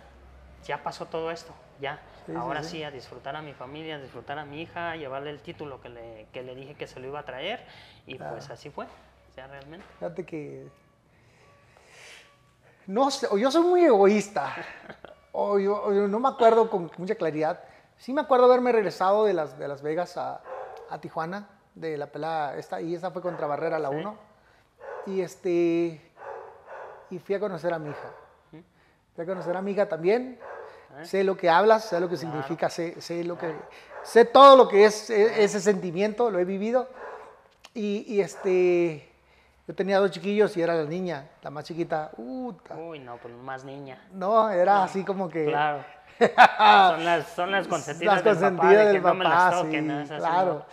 Ya. 0.66 0.82
pasó 0.82 1.06
todo 1.06 1.30
esto, 1.30 1.52
ya. 1.80 2.00
Ahora 2.36 2.62
sí. 2.62 2.82
a 2.82 2.90
disfrutar 2.90 3.36
a 3.36 3.42
mi 3.42 3.52
familia, 3.52 3.96
a 3.96 3.98
disfrutar 3.98 4.38
a 4.38 4.44
mi 4.44 4.62
hija, 4.62 4.92
a 4.92 4.96
llevarle 4.96 5.30
el 5.30 5.40
título 5.40 5.80
que 5.80 5.90
le, 5.90 6.26
que 6.32 6.42
le 6.42 6.54
dije 6.54 6.74
que 6.74 6.86
se 6.86 6.98
lo 6.98 7.06
iba 7.06 7.20
a 7.20 7.24
traer. 7.24 7.64
Y 8.06 8.16
pues 8.16 8.50
así 8.50 8.70
fue, 8.70 8.86
ya 9.36 9.46
realmente. 9.46 9.86
Fíjate 9.98 10.24
que. 10.26 10.66
No 12.86 13.10
sé, 13.10 13.28
o 13.30 13.38
yo 13.38 13.50
soy 13.50 13.62
muy 13.62 13.84
egoísta. 13.84 14.54
O 15.36 15.58
yo, 15.58 15.82
o 15.84 15.92
yo 15.92 16.06
no 16.06 16.20
me 16.20 16.28
acuerdo 16.28 16.70
con 16.70 16.90
mucha 16.96 17.14
claridad. 17.16 17.60
Sí 17.96 18.12
me 18.12 18.20
acuerdo 18.20 18.44
haberme 18.46 18.72
regresado 18.72 19.24
de 19.24 19.34
Las, 19.34 19.58
de 19.58 19.68
las 19.68 19.82
Vegas 19.82 20.16
a, 20.16 20.40
a 20.90 21.00
Tijuana, 21.00 21.48
de 21.74 21.96
la 21.96 22.06
pelada 22.06 22.56
esta, 22.56 22.80
y 22.80 22.94
esa 22.94 23.10
fue 23.10 23.20
contra 23.22 23.46
Barrera, 23.46 23.78
la 23.78 23.90
Sí. 23.90 23.96
1. 23.96 24.16
Y 25.06 25.20
este. 25.20 26.00
Y 27.10 27.18
fui 27.18 27.34
a 27.34 27.40
conocer 27.40 27.72
a 27.74 27.78
mi 27.78 27.90
hija. 27.90 28.10
Fui 29.14 29.22
a 29.24 29.26
conocer 29.26 29.56
a 29.56 29.62
mi 29.62 29.72
hija 29.72 29.88
también. 29.88 30.38
¿Eh? 30.98 31.04
Sé 31.04 31.24
lo 31.24 31.36
que 31.36 31.48
hablas, 31.50 31.84
sé 31.84 32.00
lo 32.00 32.08
que 32.08 32.16
significa, 32.16 32.68
sé, 32.70 33.00
sé 33.00 33.22
lo 33.24 33.36
que. 33.36 33.54
Sé 34.02 34.24
todo 34.24 34.56
lo 34.56 34.68
que 34.68 34.84
es 34.84 35.10
e- 35.10 35.42
ese 35.44 35.60
sentimiento, 35.60 36.30
lo 36.30 36.38
he 36.38 36.44
vivido. 36.44 36.88
Y, 37.74 38.04
y, 38.14 38.20
este, 38.20 39.08
yo 39.66 39.74
tenía 39.74 39.98
dos 39.98 40.10
chiquillos 40.12 40.56
y 40.56 40.62
era 40.62 40.74
la 40.74 40.84
niña, 40.84 41.28
la 41.42 41.50
más 41.50 41.64
chiquita. 41.64 42.10
Uy, 42.16 42.98
no, 43.00 43.16
pues 43.16 43.34
más 43.34 43.64
niña. 43.64 44.06
No, 44.12 44.48
era 44.50 44.84
así 44.84 45.04
como 45.04 45.28
que. 45.28 45.46
Claro. 45.46 45.84
Son, 46.18 46.28
las, 47.04 47.28
son 47.28 47.50
las 47.50 47.68
consentidas, 47.68 48.24
las 48.24 48.40
del 48.40 48.56
papá, 48.56 48.68
de 48.68 48.76
que 48.76 48.92
del 48.92 49.02
no 49.02 49.14
me 49.14 49.24
las 49.24 49.32
papá, 49.32 49.56
toquen. 49.62 50.06
sí, 50.06 50.14
claro. 50.14 50.66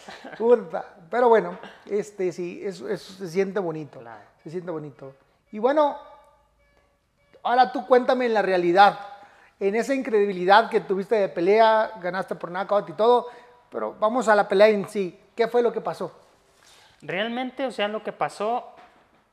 Pero 1.10 1.30
bueno, 1.30 1.58
este 1.86 2.32
sí, 2.32 2.62
eso, 2.64 2.88
eso 2.88 3.14
se 3.14 3.28
siente 3.28 3.60
bonito. 3.60 4.00
Claro. 4.00 4.22
Se 4.44 4.50
siente 4.50 4.72
bonito. 4.72 5.14
Y 5.52 5.60
bueno, 5.60 5.98
ahora 7.44 7.72
tú 7.72 7.86
cuéntame 7.86 8.26
en 8.26 8.34
la 8.34 8.42
realidad, 8.42 9.00
en 9.60 9.76
esa 9.76 9.94
incredibilidad 9.94 10.70
que 10.70 10.82
tuviste 10.82 11.16
de 11.16 11.30
pelea, 11.30 11.92
ganaste 12.02 12.36
por 12.36 12.52
knockout 12.52 12.90
y 12.90 12.94
todo, 12.94 13.28
pero 13.70 13.96
vamos 14.00 14.28
a 14.28 14.36
la 14.36 14.48
pelea 14.48 14.68
en 14.70 14.88
sí. 14.88 15.20
¿Qué 15.36 15.48
fue 15.48 15.62
lo 15.62 15.72
que 15.72 15.82
pasó? 15.82 16.12
Realmente, 17.02 17.66
o 17.66 17.72
sea, 17.72 17.88
lo 17.88 18.04
que 18.04 18.12
pasó, 18.12 18.76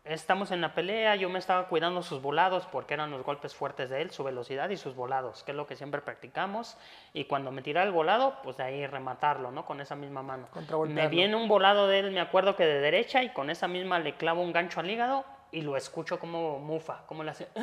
estamos 0.09 0.51
en 0.51 0.61
la 0.61 0.75
pelea, 0.75 1.17
yo 1.17 1.29
me 1.29 1.39
estaba 1.39 1.69
cuidando 1.69 2.03
sus 2.03 2.23
volados 2.23 2.67
porque 2.67 2.95
eran 2.95 3.11
los 3.11 3.23
golpes 3.23 3.55
fuertes 3.55 3.91
de 3.91 4.03
él, 4.03 4.11
su 4.11 4.25
velocidad 4.25 4.69
y 4.71 4.77
sus 4.77 4.95
volados, 4.95 5.43
que 5.45 5.53
es 5.53 5.57
lo 5.57 5.67
que 5.67 5.77
siempre 5.77 6.01
practicamos. 6.01 6.77
Y 7.13 7.25
cuando 7.25 7.51
me 7.51 7.63
tiraba 7.63 7.87
el 7.87 7.93
volado, 7.93 8.37
pues 8.43 8.57
de 8.57 8.65
ahí 8.65 8.87
rematarlo, 8.87 9.51
¿no? 9.51 9.65
Con 9.67 9.81
esa 9.81 9.97
misma 9.97 10.23
mano. 10.23 10.49
Me 10.89 11.09
viene 11.09 11.37
un 11.37 11.49
volado 11.49 11.87
de 11.87 12.01
él, 12.01 12.11
me 12.11 12.21
acuerdo 12.21 12.57
que 12.57 12.65
de 12.65 12.81
derecha, 12.81 13.23
y 13.23 13.31
con 13.31 13.51
esa 13.51 13.69
misma 13.69 13.99
le 13.99 14.17
clavo 14.17 14.43
un 14.43 14.53
gancho 14.53 14.81
al 14.81 14.91
hígado 14.91 15.25
y 15.51 15.63
lo 15.63 15.77
escucho 15.77 16.19
como 16.19 16.59
mufa, 16.59 17.03
como 17.07 17.23
le 17.23 17.31
hace. 17.31 17.49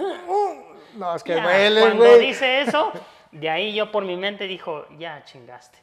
No, 0.95 1.13
es 1.13 1.23
que 1.23 1.35
Ya, 1.35 1.43
duele, 1.43 1.81
Cuando 1.81 2.17
dice 2.17 2.61
eso, 2.61 2.93
de 3.31 3.49
ahí 3.49 3.73
yo 3.73 3.91
por 3.91 4.05
mi 4.05 4.15
mente 4.15 4.47
dijo, 4.47 4.85
ya 4.97 5.25
chingaste, 5.25 5.77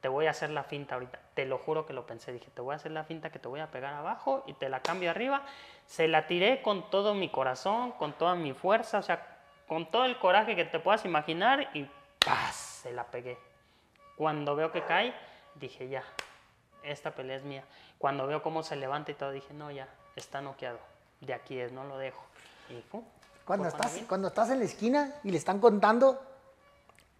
te 0.00 0.08
voy 0.08 0.26
a 0.26 0.30
hacer 0.30 0.50
la 0.50 0.62
finta 0.62 0.94
ahorita. 0.94 1.18
Te 1.34 1.46
lo 1.46 1.58
juro 1.58 1.86
que 1.86 1.92
lo 1.92 2.06
pensé, 2.06 2.32
dije, 2.32 2.48
te 2.54 2.60
voy 2.60 2.72
a 2.74 2.76
hacer 2.76 2.92
la 2.92 3.04
finta 3.04 3.30
que 3.30 3.38
te 3.38 3.48
voy 3.48 3.60
a 3.60 3.70
pegar 3.70 3.94
abajo 3.94 4.44
y 4.46 4.52
te 4.54 4.68
la 4.68 4.80
cambio 4.80 5.10
arriba. 5.10 5.42
Se 5.86 6.06
la 6.08 6.26
tiré 6.26 6.62
con 6.62 6.90
todo 6.90 7.14
mi 7.14 7.28
corazón, 7.30 7.92
con 7.92 8.12
toda 8.12 8.34
mi 8.34 8.52
fuerza, 8.52 8.98
o 8.98 9.02
sea, 9.02 9.26
con 9.66 9.90
todo 9.90 10.04
el 10.04 10.18
coraje 10.18 10.54
que 10.54 10.64
te 10.64 10.78
puedas 10.78 11.04
imaginar 11.04 11.70
y 11.74 11.88
¡paz! 12.24 12.54
Se 12.82 12.92
la 12.92 13.04
pegué. 13.04 13.38
Cuando 14.16 14.54
veo 14.54 14.70
que 14.72 14.82
cae, 14.82 15.14
dije, 15.56 15.88
ya, 15.88 16.02
esta 16.82 17.10
pelea 17.10 17.36
es 17.36 17.42
mía. 17.42 17.64
Cuando 17.98 18.26
veo 18.26 18.42
cómo 18.42 18.62
se 18.62 18.76
levanta 18.76 19.10
y 19.10 19.14
todo, 19.14 19.32
dije, 19.32 19.52
no, 19.54 19.70
ya, 19.70 19.88
está 20.14 20.40
noqueado. 20.40 20.78
De 21.20 21.34
aquí 21.34 21.58
es, 21.58 21.72
no 21.72 21.84
lo 21.84 21.98
dejo. 21.98 22.22
Y 22.68 22.74
pum. 22.82 23.02
Cuando 23.44 23.68
estás, 23.68 24.00
cuando 24.08 24.28
estás 24.28 24.50
en 24.50 24.58
la 24.58 24.64
esquina 24.64 25.14
y 25.24 25.30
le 25.30 25.38
están 25.38 25.60
contando, 25.60 26.20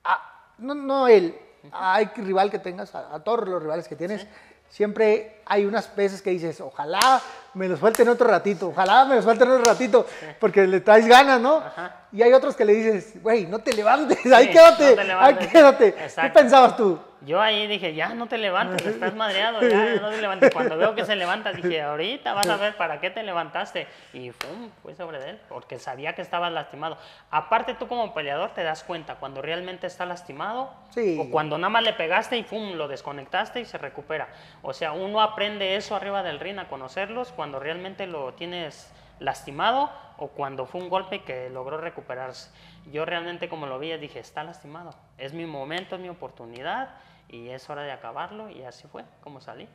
a- 0.04 0.52
no, 0.58 0.74
no 0.74 1.08
él, 1.08 1.38
hay 1.72 2.10
rival 2.16 2.50
que 2.50 2.58
tengas, 2.58 2.94
a, 2.94 3.14
a 3.14 3.20
todos 3.20 3.48
los 3.48 3.62
rivales 3.62 3.88
que 3.88 3.96
tienes, 3.96 4.26
siempre 4.68 5.40
hay 5.46 5.64
unas 5.64 5.94
veces 5.94 6.20
que 6.22 6.30
dices, 6.30 6.60
ojalá 6.60 7.20
me 7.54 7.68
los 7.68 7.78
suelten 7.78 8.08
otro 8.08 8.26
ratito, 8.26 8.68
ojalá 8.68 9.04
me 9.04 9.14
los 9.16 9.24
suelten 9.24 9.50
otro 9.50 9.64
ratito, 9.64 10.06
porque 10.40 10.66
le 10.66 10.80
traes 10.80 11.06
ganas, 11.06 11.40
¿no? 11.40 11.58
Ajá. 11.58 12.02
Y 12.12 12.22
hay 12.22 12.32
otros 12.32 12.56
que 12.56 12.64
le 12.64 12.74
dices, 12.74 13.22
güey, 13.22 13.46
no 13.46 13.58
te 13.60 13.72
levantes, 13.72 14.18
ahí 14.32 14.46
Sí, 14.46 14.52
quédate, 14.52 14.88
no 14.90 14.94
te 14.96 15.00
ahí 15.00 15.06
levantes". 15.06 15.48
quédate. 15.48 15.94
¿Qué 15.94 16.04
Exacto. 16.04 16.38
pensabas 16.38 16.76
tú? 16.76 16.98
Yo 17.22 17.40
ahí 17.40 17.66
dije, 17.66 17.94
ya 17.94 18.10
no 18.14 18.26
te 18.26 18.38
levantes, 18.38 18.84
estás 18.86 19.14
madreado, 19.14 19.60
ya, 19.62 19.96
no 20.00 20.10
te 20.10 20.20
levantes. 20.20 20.52
Cuando 20.52 20.76
veo 20.76 20.94
que 20.94 21.04
se 21.04 21.16
levanta, 21.16 21.52
dije, 21.52 21.80
ahorita 21.82 22.34
vas 22.34 22.48
a 22.48 22.56
ver 22.56 22.76
para 22.76 23.00
qué 23.00 23.10
te 23.10 23.22
levantaste. 23.22 23.86
Y 24.12 24.30
pum, 24.32 24.70
fue 24.82 24.94
sobre 24.94 25.18
de 25.18 25.30
él, 25.30 25.40
porque 25.48 25.78
sabía 25.78 26.14
que 26.14 26.22
estabas 26.22 26.52
lastimado. 26.52 26.98
Aparte, 27.30 27.74
tú 27.74 27.88
como 27.88 28.12
peleador 28.14 28.50
te 28.50 28.62
das 28.62 28.84
cuenta 28.84 29.14
cuando 29.16 29.40
realmente 29.42 29.86
está 29.86 30.06
lastimado 30.06 30.72
Sí. 30.90 31.18
o 31.20 31.30
cuando 31.30 31.58
nada 31.58 31.70
más 31.70 31.82
le 31.82 31.92
pegaste 31.92 32.36
y 32.36 32.42
pum, 32.42 32.74
lo 32.74 32.88
desconectaste 32.88 33.60
y 33.60 33.64
se 33.64 33.78
recupera. 33.78 34.28
O 34.62 34.72
sea, 34.72 34.92
uno 34.92 35.20
aprende 35.20 35.76
eso 35.76 35.96
arriba 35.96 36.22
del 36.22 36.40
ring 36.40 36.58
a 36.58 36.68
conocerlos 36.68 37.32
cuando 37.32 37.58
realmente 37.58 38.06
lo 38.06 38.34
tienes 38.34 38.92
lastimado 39.18 39.90
o 40.18 40.28
cuando 40.28 40.66
fue 40.66 40.80
un 40.80 40.88
golpe 40.88 41.22
que 41.24 41.50
logró 41.50 41.78
recuperarse. 41.78 42.50
Yo 42.90 43.04
realmente 43.04 43.48
como 43.48 43.66
lo 43.66 43.78
vi 43.78 43.96
dije, 43.98 44.18
está 44.20 44.44
lastimado, 44.44 44.94
es 45.18 45.32
mi 45.32 45.46
momento, 45.46 45.96
es 45.96 46.00
mi 46.00 46.08
oportunidad 46.08 46.94
y 47.28 47.48
es 47.48 47.68
hora 47.68 47.82
de 47.82 47.92
acabarlo 47.92 48.48
y 48.48 48.62
así 48.62 48.86
fue 48.88 49.04
como 49.22 49.40
salí. 49.40 49.68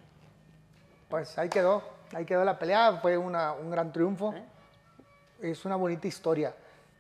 Pues 1.10 1.38
ahí 1.38 1.50
quedó, 1.50 1.84
ahí 2.16 2.26
quedó 2.26 2.46
la 2.46 2.58
pelea, 2.58 3.00
fue 3.02 3.18
una- 3.18 3.52
un 3.54 3.70
gran 3.70 3.92
triunfo. 3.92 4.34
Es 5.42 5.66
una 5.66 5.76
bonita 5.76 6.08
historia. 6.08 6.56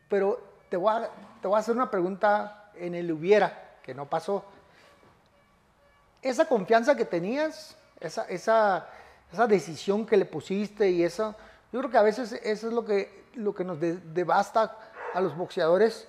Pero 0.09 0.39
te 0.69 0.75
voy, 0.75 0.93
a, 0.93 1.09
te 1.41 1.47
voy 1.47 1.55
a 1.55 1.59
hacer 1.59 1.75
una 1.75 1.89
pregunta 1.89 2.71
en 2.75 2.95
el 2.95 3.09
hubiera, 3.11 3.77
que 3.83 3.93
no 3.93 4.05
pasó. 4.07 4.43
Esa 6.21 6.45
confianza 6.45 6.95
que 6.95 7.05
tenías, 7.05 7.77
esa, 7.99 8.25
esa, 8.25 8.87
esa 9.31 9.47
decisión 9.47 10.05
que 10.05 10.17
le 10.17 10.25
pusiste 10.25 10.89
y 10.89 11.03
eso, 11.03 11.35
yo 11.71 11.79
creo 11.79 11.89
que 11.91 11.97
a 11.97 12.01
veces 12.03 12.33
eso 12.43 12.67
es 12.67 12.73
lo 12.73 12.85
que, 12.85 13.25
lo 13.35 13.53
que 13.53 13.63
nos 13.63 13.79
de- 13.79 13.97
devasta 13.97 14.75
a 15.13 15.21
los 15.21 15.35
boxeadores 15.37 16.07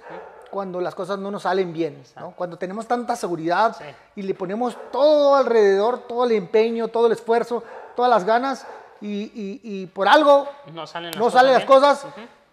cuando 0.50 0.80
las 0.80 0.94
cosas 0.94 1.18
no 1.18 1.30
nos 1.30 1.42
salen 1.42 1.72
bien, 1.72 2.02
¿no? 2.16 2.32
Cuando 2.32 2.58
tenemos 2.58 2.86
tanta 2.86 3.16
seguridad 3.16 3.74
Sí. 3.78 3.84
y 4.16 4.22
le 4.22 4.34
ponemos 4.34 4.76
todo 4.90 5.34
alrededor, 5.34 6.00
todo 6.06 6.24
el 6.24 6.32
empeño, 6.32 6.88
todo 6.88 7.06
el 7.06 7.12
esfuerzo, 7.12 7.62
todas 7.96 8.10
las 8.10 8.24
ganas 8.24 8.66
y, 9.00 9.22
y- 9.22 9.60
y 9.62 9.86
por 9.86 10.08
algo 10.08 10.46
No 10.72 10.86
salen 10.86 11.10
las 11.12 11.16
no 11.16 11.24
cosas 11.24 11.40
salen 11.40 11.52
las 11.54 12.06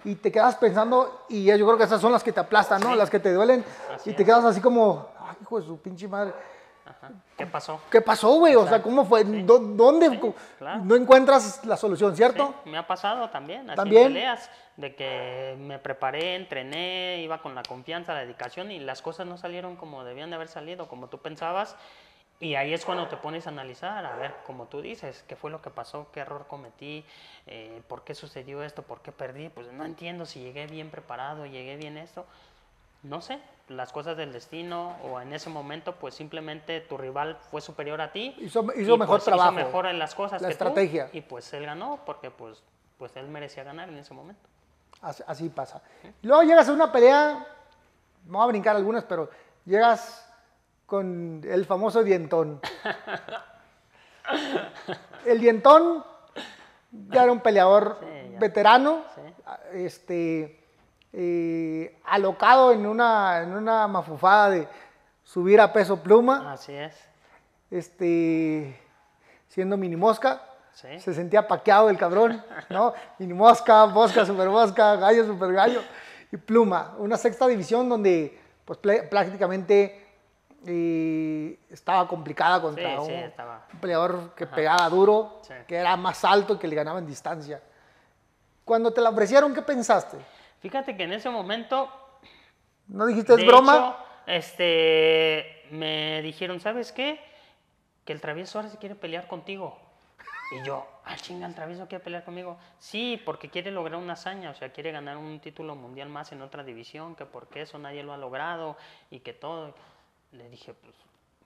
y 0.06 0.16
te 0.16 0.32
quedas 0.32 0.56
pensando 0.56 1.26
y 1.28 1.44
yo 1.46 1.66
creo 1.66 1.78
que 1.78 1.84
esas 1.84 2.00
son 2.00 2.14
las 2.14 2.24
que 2.24 2.32
te 2.32 2.40
aplastan, 2.40 2.80
¿no? 2.82 2.92
Sí. 2.92 2.96
Las 2.96 3.10
que 3.10 3.20
te 3.20 3.34
duelen 3.34 3.66
Así 3.94 4.12
y 4.12 4.14
te 4.14 4.24
quedas 4.24 4.46
así 4.46 4.62
como, 4.62 5.08
ay, 5.20 5.36
hijo 5.42 5.60
de 5.60 5.66
su 5.66 5.78
pinche 5.82 6.08
madre. 6.08 6.34
Ajá. 6.90 7.12
¿Qué 7.38 7.46
pasó? 7.46 7.80
¿Qué 7.92 8.02
pasó, 8.02 8.34
güey? 8.34 8.56
O 8.56 8.68
sea, 8.68 8.82
¿cómo 8.82 9.06
fue? 9.06 9.24
¿Dó- 9.24 9.60
¿Dónde? 9.60 10.20
claro. 10.58 10.82
No 10.84 10.96
encuentras 10.96 11.64
la 11.66 11.78
solución, 11.78 12.16
¿cierto? 12.16 12.56
Sí, 12.64 12.70
me 12.72 12.78
ha 12.80 12.88
pasado 12.88 13.30
también, 13.30 13.70
así 13.70 13.76
¿También? 13.78 14.08
peleas, 14.08 14.50
de 14.78 14.96
que 14.96 15.56
me 15.60 15.78
preparé, 15.78 16.36
entrené, 16.36 17.22
iba 17.22 17.42
con 17.42 17.54
la 17.54 17.62
confianza, 17.64 18.14
la 18.14 18.22
dedicación 18.22 18.72
y 18.72 18.80
las 18.80 19.02
cosas 19.02 19.28
no 19.28 19.38
salieron 19.38 19.76
como 19.76 20.04
debían 20.04 20.30
de 20.32 20.36
haber 20.38 20.48
salido, 20.48 20.88
como 20.88 21.08
tú 21.08 21.20
pensabas. 21.20 21.76
Y 22.42 22.56
ahí 22.56 22.74
es 22.74 22.86
cuando 22.86 23.08
te 23.10 23.18
pones 23.18 23.46
a 23.48 23.50
analizar, 23.50 24.06
a 24.06 24.16
ver, 24.16 24.34
como 24.46 24.68
tú 24.68 24.82
dices, 24.82 25.26
qué 25.28 25.36
fue 25.36 25.52
lo 25.52 25.62
que 25.62 25.70
pasó, 25.70 26.08
qué 26.14 26.22
error 26.22 26.46
cometí, 26.48 27.04
eh, 27.48 27.82
por 27.90 28.04
qué 28.06 28.16
sucedió 28.16 28.64
esto, 28.64 28.82
por 28.82 29.02
qué 29.02 29.12
perdí. 29.12 29.50
Pues 29.50 29.72
no 29.74 29.84
entiendo 29.84 30.26
si 30.26 30.40
llegué 30.40 30.66
bien 30.66 30.90
preparado, 30.90 31.46
llegué 31.46 31.76
bien 31.76 31.98
esto. 31.98 32.26
No 33.04 33.20
sé, 33.22 33.40
las 33.70 33.92
cosas 33.92 34.18
del 34.18 34.34
destino 34.34 34.98
o 35.04 35.22
en 35.22 35.34
ese 35.34 35.50
momento 35.50 35.96
pues 35.96 36.16
simplemente 36.16 36.82
tu 36.82 36.98
rival 36.98 37.38
fue 37.52 37.62
superior 37.62 38.02
a 38.02 38.12
ti. 38.12 38.36
Hizo- 38.40 38.66
hizo 38.76 38.96
y, 38.96 38.98
mejor 38.98 39.18
pues, 39.18 39.26
trabajo, 39.26 39.52
Hizo 39.54 39.66
mejor 39.66 39.86
en 39.86 40.00
las 40.00 40.16
cosas 40.16 40.42
la 40.42 40.48
que 40.50 40.56
tú, 40.56 40.64
estrategia. 40.66 41.10
y 41.14 41.22
pues 41.22 41.52
él 41.54 41.66
ganó 41.66 42.00
porque 42.06 42.32
pues, 42.32 42.64
pues 42.98 43.16
él 43.16 43.28
merecía 43.28 43.64
ganar 43.64 43.90
en 43.90 43.98
ese 43.98 44.14
momento. 44.14 44.42
Así, 45.02 45.24
así 45.28 45.50
pasa. 45.50 45.82
Luego 46.24 46.44
llegas 46.44 46.68
a 46.68 46.74
una 46.74 46.92
pelea, 46.92 47.46
me 48.26 48.32
voy 48.38 48.44
a 48.44 48.48
brincar 48.48 48.76
algunas, 48.76 49.04
pero 49.06 49.30
llegas 49.66 50.26
con 50.86 51.42
el 51.48 51.66
famoso 51.66 52.04
dientón. 52.04 52.60
El 55.26 55.40
dientón 55.40 56.04
ya 57.10 57.24
era 57.24 57.32
un 57.32 57.40
peleador 57.40 57.98
Sí, 58.00 58.36
veterano, 58.40 59.04
Sí. 59.16 59.22
este, 59.74 60.59
eh, 61.14 62.00
alocado 62.06 62.72
en 62.72 62.86
una, 62.86 63.42
en 63.42 63.54
una 63.54 63.88
mafufada 63.88 64.50
de 64.52 64.68
subir 65.24 65.60
a 65.60 65.72
peso 65.74 66.02
pluma, 66.02 66.54
Así 66.54 66.74
es. 66.74 66.96
este, 67.72 68.80
siendo 69.48 69.78
mini 69.78 69.96
mosca. 69.96 70.42
Sí. 70.74 71.00
Se 71.00 71.14
sentía 71.14 71.48
paqueado 71.48 71.90
el 71.90 71.98
cabrón, 71.98 72.42
¿no? 72.70 72.94
Mini 73.20 73.34
mosca, 73.34 73.86
mosca, 73.88 74.26
super 74.26 74.48
mosca, 74.48 74.96
gallo, 74.96 75.26
super 75.26 75.52
gallo. 75.52 75.82
y 76.32 76.38
Pluma, 76.38 76.96
una 77.00 77.18
sexta 77.18 77.48
división 77.48 77.90
donde 77.90 78.40
pues 78.64 78.80
prácticamente 78.80 80.10
eh, 80.66 81.60
estaba 81.70 82.08
complicada 82.08 82.62
contra 82.62 83.02
Sí, 83.04 83.12
un, 83.12 83.80
peleador 83.80 84.34
que 84.36 84.46
pegaba 84.46 84.88
duro, 84.90 85.42
que 85.68 85.76
era 85.76 85.98
más 85.98 86.24
alto 86.24 86.54
y 86.54 86.58
que 86.58 86.68
le 86.68 86.76
ganaba 86.76 87.00
en 87.00 87.08
distancia. 87.08 87.62
Cuando 88.64 88.92
te 88.92 89.02
la 89.02 89.10
ofrecieron, 89.10 89.54
¿qué 89.54 89.62
pensaste? 89.62 90.18
Fíjate 90.60 90.96
que 90.98 91.04
en 91.04 91.14
ese 91.14 91.30
momento 91.30 91.90
¿No 92.88 93.06
dijiste 93.06 93.34
es 93.34 93.46
broma? 93.46 93.76
hecho, 93.76 93.96
este, 94.28 95.64
me 95.72 96.22
dijeron, 96.22 96.60
¿sabes 96.60 96.92
qué? 96.92 97.20
Que 98.06 98.14
el 98.14 98.22
travieso 98.22 98.58
ahora 98.58 98.70
se 98.70 98.78
quiere 98.78 98.96
pelear 98.96 99.28
contigo. 99.28 99.78
Y 100.52 100.66
yo, 100.66 100.88
ah, 101.06 101.16
chinga, 101.16 101.46
el 101.46 101.54
travieso 101.54 101.88
quiere 101.88 102.04
pelear 102.04 102.26
conmigo. 102.26 102.58
Sí, 102.80 103.22
porque 103.24 103.50
quiere 103.50 103.70
lograr 103.70 104.00
una 104.00 104.14
hazaña, 104.14 104.50
o 104.50 104.56
sea, 104.56 104.72
quiere 104.72 104.92
ganar 104.92 105.18
un 105.18 105.40
título 105.40 105.76
mundial 105.76 106.10
más 106.10 106.32
en 106.32 106.42
otra 106.42 106.64
división, 106.64 107.16
que 107.16 107.26
porque 107.26 107.62
eso 107.62 107.78
nadie 107.78 108.02
lo 108.02 108.14
ha 108.14 108.18
logrado 108.18 108.76
y 109.12 109.20
que 109.20 109.34
todo. 109.34 109.76
Le 110.32 110.50
dije, 110.50 110.74
pues, 110.74 110.96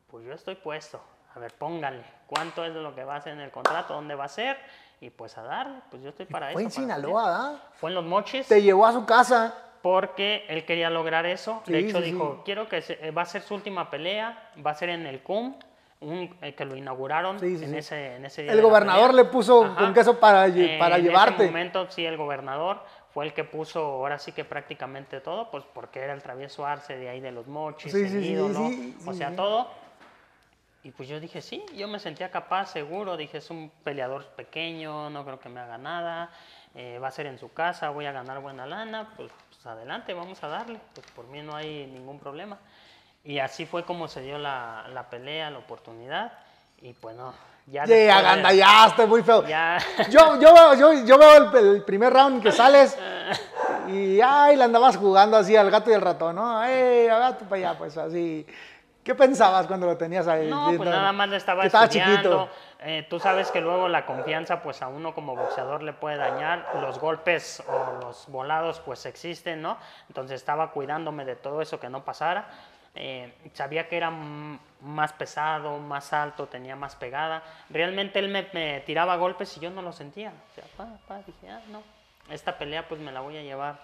pues 0.08 0.26
yo 0.26 0.34
estoy 0.34 0.56
puesto. 0.56 1.02
A 1.36 1.40
ver, 1.40 1.54
póngale, 1.54 2.04
¿cuánto 2.28 2.64
es 2.64 2.74
lo 2.74 2.94
que 2.94 3.04
va 3.04 3.16
a 3.16 3.18
hacer 3.18 3.34
en 3.34 3.42
el 3.42 3.52
contrato? 3.52 3.94
¿Dónde 3.96 4.16
va 4.16 4.26
a 4.26 4.30
ser? 4.30 4.58
Y 5.02 5.10
pues 5.10 5.38
a 5.38 5.44
darle, 5.44 5.80
pues 5.90 6.02
yo 6.04 6.10
estoy 6.10 6.26
para 6.28 6.52
Fue 6.52 6.62
en 6.62 6.68
eso. 6.68 6.80
Sinaloa. 6.82 7.24
¿ah? 7.28 7.56
Fue 7.74 7.90
en 7.90 7.96
los 7.96 8.06
mochis 8.06 8.48
Te 8.48 8.62
llevó 8.62 8.86
a 8.86 8.94
su 8.94 9.06
casa. 9.06 9.54
porque 9.82 10.46
él 10.48 10.64
quería 10.66 10.90
lograr 10.90 11.26
eso. 11.26 11.62
de 11.66 11.82
Sí, 11.82 11.90
hecho, 11.90 11.98
sí, 12.00 12.12
dijo, 12.12 12.36
sí. 12.38 12.42
quiero 12.46 12.70
que 12.70 12.82
se- 12.82 13.06
eh, 13.06 13.12
va 13.12 13.24
a 13.24 13.26
ser 13.26 13.42
su 13.42 13.54
última 13.56 13.90
pelea, 13.90 14.52
va 14.66 14.72
a 14.72 14.76
ser 14.76 14.90
en 14.90 15.06
el 15.06 15.22
CUM, 15.22 15.56
un- 16.00 16.38
eh, 16.42 16.54
que 16.56 16.64
lo 16.66 16.76
inauguraron 16.78 17.40
Sí, 17.40 17.58
sí, 17.58 17.66
en, 17.66 17.72
sí. 17.72 17.78
Ese, 17.78 18.16
en 18.16 18.26
ese 18.26 18.44
día 18.44 18.52
El 18.52 18.58
de 18.60 18.64
gobernador 18.64 19.14
le 19.14 19.26
puso 19.26 19.64
Ajá. 19.66 19.76
con 19.84 19.94
queso 19.94 20.20
para, 20.20 20.48
Eh, 20.48 20.78
para 20.80 20.98
en 20.98 21.04
llevarte. 21.04 21.36
ese 21.36 21.46
momento, 21.48 21.90
sí, 21.90 22.06
el 22.06 22.16
gobernador 22.16 22.82
fue 23.14 23.26
el 23.26 23.34
que 23.34 23.44
puso 23.44 23.80
ahora 23.82 24.20
sí 24.20 24.32
que 24.32 24.46
prácticamente 24.46 25.20
todo, 25.20 25.50
pues 25.52 25.66
porque 25.74 26.00
era 26.00 26.14
el 26.14 26.22
travieso 26.22 26.66
Arce 26.66 26.98
de 26.98 27.10
ahí 27.10 27.20
de 27.20 27.32
los 27.32 27.48
mochis, 27.48 27.92
Sí, 27.92 28.02
el 28.04 28.10
sí, 28.10 28.22
sí, 28.24 28.32
ídolo, 28.32 28.68
sí, 28.70 28.98
o 29.06 29.14
sea, 29.14 29.36
todo. 29.36 29.68
Y 30.86 30.92
pues 30.92 31.08
yo 31.08 31.20
dije, 31.20 31.42
sí, 31.42 31.64
yo 31.76 31.88
me 31.88 31.98
sentía 31.98 32.30
capaz, 32.30 32.72
seguro. 32.72 33.16
Dije, 33.16 33.38
es 33.38 33.50
un 33.50 33.72
peleador 33.84 34.26
pequeño, 34.36 35.10
no 35.10 35.24
creo 35.24 35.40
que 35.40 35.50
me 35.50 35.62
haga 35.62 35.78
nada. 35.78 36.30
eh, 36.76 37.00
va 37.02 37.08
a 37.08 37.12
ser 37.12 37.28
en 37.28 37.40
su 37.40 37.54
casa, 37.54 37.90
voy 37.90 38.06
a 38.06 38.12
ganar 38.12 38.40
buena 38.42 38.66
lana. 38.66 39.14
Pues, 39.16 39.32
pues 39.50 39.66
adelante, 39.66 40.14
vamos 40.14 40.44
a 40.44 40.48
darle. 40.50 40.80
Pues 40.94 41.08
por 41.12 41.26
mí 41.28 41.42
no 41.42 41.56
hay 41.56 41.88
ningún 41.88 42.20
problema. 42.20 42.58
Y 43.24 43.40
así 43.40 43.66
fue 43.66 43.86
como 43.86 44.10
se 44.10 44.22
dio 44.22 44.38
la, 44.38 44.86
la 44.94 45.10
pelea, 45.10 45.50
la 45.50 45.60
oportunidad. 45.60 46.34
Y 46.82 46.92
pues 46.92 47.16
no, 47.16 47.34
ya. 47.68 47.88
Sí, 47.88 48.10
agandallaste, 48.10 49.06
muy 49.06 49.24
feo. 49.24 49.48
Ya. 49.48 49.78
Yo, 50.10 50.38
yo, 50.42 50.74
yo, 50.76 51.06
yo 51.06 51.18
veo 51.18 51.38
el, 51.38 51.68
el 51.76 51.84
primer 51.84 52.12
round 52.12 52.44
que 52.44 52.52
sales 52.52 52.98
y 53.88 54.20
ay, 54.20 54.58
le 54.58 54.66
andabas 54.66 54.98
jugando 54.98 55.38
así 55.38 55.56
al 55.56 55.72
gato 55.72 55.90
y 55.90 55.94
al 55.94 56.02
ratón, 56.02 56.36
¿no? 56.36 56.62
¡Ey, 56.66 57.08
gato 57.08 57.46
para 57.46 57.70
allá! 57.70 57.78
Pues 57.78 57.98
así. 57.98 58.46
¿Qué 59.04 59.16
pensabas 59.16 59.68
cuando 59.68 59.86
lo 59.86 59.98
tenías 59.98 60.28
ahí? 60.28 60.50
No, 60.50 60.72
pues 60.78 60.90
nada 60.90 61.12
más 61.12 61.28
le 61.28 61.38
estaba 61.38 61.66
estaba 61.66 61.90
chiquito. 61.90 62.50
Eh, 62.80 63.06
tú 63.10 63.20
sabes 63.20 63.52
que 63.52 63.60
luego 63.60 63.90
la 63.90 64.06
confianza, 64.06 64.62
pues 64.62 64.82
a 64.82 64.88
uno 64.88 65.14
como 65.14 65.36
boxeador 65.36 65.84
le 65.84 65.94
puede 65.94 66.18
dañar. 66.18 66.66
Los 66.82 67.00
golpes 67.00 67.62
o 67.68 68.00
los 68.02 68.28
volados, 68.30 68.80
pues 68.80 69.06
existen, 69.06 69.62
¿no? 69.62 69.78
Entonces 70.08 70.36
estaba 70.36 70.72
cuidándome 70.72 71.26
de 71.26 71.36
todo 71.36 71.62
eso 71.62 71.80
que 71.80 71.90
no 71.90 72.04
pasara. 72.06 72.48
Eh, 72.96 73.34
sabía 73.54 73.90
que 73.90 73.98
era 73.98 74.12
más 74.82 75.12
pesado, 75.14 75.80
más 75.80 76.14
alto, 76.14 76.48
tenía 76.48 76.76
más 76.76 76.96
pegada. 76.96 77.44
Realmente 77.70 78.20
él 78.20 78.30
me, 78.30 78.48
me 78.54 78.82
tiraba 78.82 79.18
golpes 79.18 79.58
y 79.58 79.60
yo 79.60 79.70
no 79.70 79.82
lo 79.82 79.92
sentía. 79.92 80.32
O 80.52 80.56
sea, 80.56 80.64
pa, 80.78 80.88
pa, 81.08 81.18
dije, 81.26 81.50
ah, 81.50 81.60
no. 81.70 81.82
Esta 82.30 82.58
pelea, 82.58 82.88
pues 82.88 83.02
me 83.02 83.12
la 83.12 83.20
voy 83.20 83.38
a 83.38 83.42
llevar, 83.42 83.80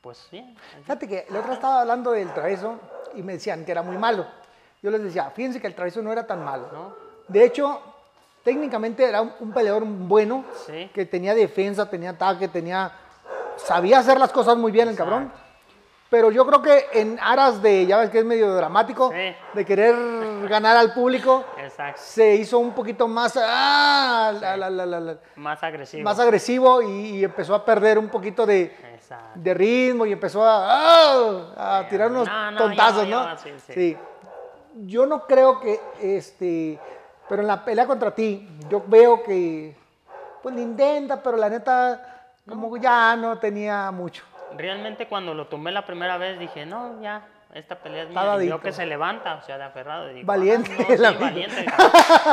pues 0.00 0.28
bien. 0.30 0.56
así. 0.56 0.82
Fíjate 0.82 1.08
que 1.08 1.26
el 1.28 1.36
otro 1.36 1.54
estaba 1.54 1.80
hablando 1.80 2.12
del 2.12 2.32
travieso 2.32 2.78
y 3.14 3.22
me 3.22 3.32
decían 3.32 3.64
que 3.64 3.72
era 3.72 3.82
muy 3.82 3.96
malo. 3.96 4.26
Yo 4.84 4.90
les 4.90 5.02
decía, 5.02 5.30
fíjense 5.34 5.62
que 5.62 5.66
el 5.66 5.74
travieso 5.74 6.02
no 6.02 6.12
era 6.12 6.26
tan 6.26 6.44
malo. 6.44 6.66
¿No? 6.70 6.92
De 7.26 7.42
hecho, 7.42 7.80
técnicamente 8.42 9.02
era 9.02 9.22
un, 9.22 9.32
un 9.40 9.50
peleador 9.50 9.82
bueno, 9.86 10.44
Sí. 10.66 10.90
que 10.92 11.06
tenía 11.06 11.34
defensa, 11.34 11.88
tenía 11.88 12.10
ataque, 12.10 12.48
tenía... 12.48 12.92
Sabía 13.56 14.00
hacer 14.00 14.18
las 14.20 14.30
cosas 14.30 14.58
muy 14.58 14.70
bien 14.70 14.88
el 14.88 14.92
Exacto. 14.92 15.10
cabrón. 15.10 15.32
Pero 16.10 16.30
yo 16.30 16.44
creo 16.46 16.60
que 16.60 16.84
en 16.92 17.18
aras 17.18 17.62
de, 17.62 17.86
ya 17.86 17.96
ves 17.96 18.10
que 18.10 18.18
es 18.18 18.24
medio 18.26 18.54
dramático, 18.54 19.10
Sí. 19.10 19.34
de 19.54 19.64
querer 19.64 19.94
ganar 20.50 20.76
al 20.76 20.92
público, 20.92 21.46
Exacto. 21.56 21.98
se 22.04 22.34
hizo 22.34 22.58
un 22.58 22.72
poquito 22.74 23.08
más, 23.08 23.38
ah, 23.42 24.34
la- 24.38 24.54
la- 24.58 24.68
la- 24.68 24.84
la- 24.86 25.00
la- 25.00 25.16
Más 25.36 25.62
agresivo. 25.62 26.04
más 26.04 26.20
agresivo 26.20 26.82
y, 26.82 26.90
y 27.20 27.24
empezó 27.24 27.54
a 27.54 27.64
perder 27.64 27.98
un 27.98 28.08
poquito 28.10 28.44
de, 28.44 28.76
de 29.34 29.54
ritmo 29.54 30.04
y 30.04 30.12
empezó 30.12 30.44
a, 30.44 30.66
ah, 30.68 31.78
a 31.78 31.88
tirar 31.88 32.10
unos 32.10 32.28
no, 32.28 32.50
no, 32.50 32.58
tontazos, 32.58 33.06
yo- 33.08 33.22
¿no? 33.24 33.34
yo, 33.36 33.54
sí. 33.72 33.96
Yo 34.74 35.06
no 35.06 35.26
creo 35.26 35.60
que, 35.60 35.80
este, 36.00 36.78
pero 37.28 37.42
en 37.42 37.48
la 37.48 37.64
pelea 37.64 37.86
contra 37.86 38.12
ti, 38.12 38.48
yo 38.68 38.82
veo 38.86 39.22
que, 39.22 39.76
pues 40.42 40.54
le 40.54 40.62
intenta, 40.62 41.22
pero 41.22 41.36
la 41.36 41.48
neta, 41.48 42.34
como 42.48 42.76
ya 42.76 43.14
no 43.16 43.38
tenía 43.38 43.90
mucho. 43.90 44.24
Realmente 44.56 45.06
cuando 45.08 45.32
lo 45.32 45.46
tomé 45.46 45.70
la 45.72 45.86
primera 45.86 46.18
vez 46.18 46.38
dije, 46.38 46.66
no, 46.66 47.00
ya, 47.00 47.22
esta 47.54 47.76
pelea 47.76 48.02
es 48.02 48.08
mía. 48.10 48.56
Y 48.56 48.58
que 48.60 48.72
se 48.72 48.84
levanta, 48.84 49.36
o 49.36 49.42
sea, 49.42 49.56
de 49.56 49.64
aferrado. 49.64 50.10
Y 50.10 50.14
digo, 50.14 50.26
Valiente 50.26 50.72
ah, 50.76 50.82
no, 50.82 50.94
el 50.94 50.98
sí, 50.98 51.20
valiente. 51.20 51.66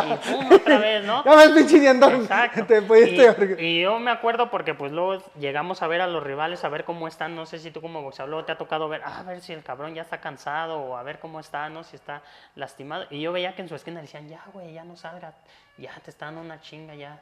Y 0.08 0.32
pum, 0.32 0.50
otra 0.52 0.78
vez, 0.80 1.06
¿no? 1.06 1.24
Ya 1.26 1.36
ves, 1.36 1.50
pinche 1.52 1.80
dientón, 1.80 2.16
Exacto. 2.16 2.66
te 2.66 3.60
Y, 3.60 3.66
y 3.66 3.82
yo 3.82 4.00
me 4.00 4.10
acuerdo 4.10 4.50
porque 4.50 4.74
pues 4.74 4.92
luego 4.92 5.24
llegamos 5.40 5.84
a 5.84 5.88
ver 5.88 6.02
a 6.02 6.08
los 6.08 6.24
rivales, 6.24 6.64
a 6.64 6.70
ver 6.70 6.84
cómo 6.86 7.08
están, 7.08 7.36
no 7.36 7.46
sé 7.46 7.60
si 7.60 7.70
tú 7.70 7.82
como 7.82 8.02
boxeador 8.02 8.30
luego 8.32 8.46
te 8.46 8.52
ha 8.52 8.58
tocado 8.58 8.90
ver, 8.90 9.02
ah, 9.06 9.20
a 9.20 9.24
ver 9.24 9.42
si 9.42 9.54
el 9.54 9.64
cabrón 9.64 9.94
ya 9.94 10.02
está 10.02 10.20
cansado 10.20 10.80
o 10.80 10.98
a 10.98 11.04
ver 11.04 11.20
cómo 11.20 11.40
está, 11.40 11.70
no, 11.70 11.84
si 11.84 11.96
está 11.96 12.24
lastimado. 12.56 13.06
Y 13.12 13.22
yo 13.22 13.32
veía 13.32 13.54
que 13.54 13.62
en 13.62 13.70
su 13.70 13.76
esquina 13.76 14.02
decían, 14.02 14.28
ya, 14.28 14.42
güey, 14.52 14.74
ya 14.74 14.84
no 14.84 14.96
salgas, 14.96 15.36
ya 15.78 15.94
te 16.04 16.10
está 16.10 16.26
dando 16.26 16.42
una 16.42 16.60
chinga, 16.62 16.96
ya. 16.96 17.20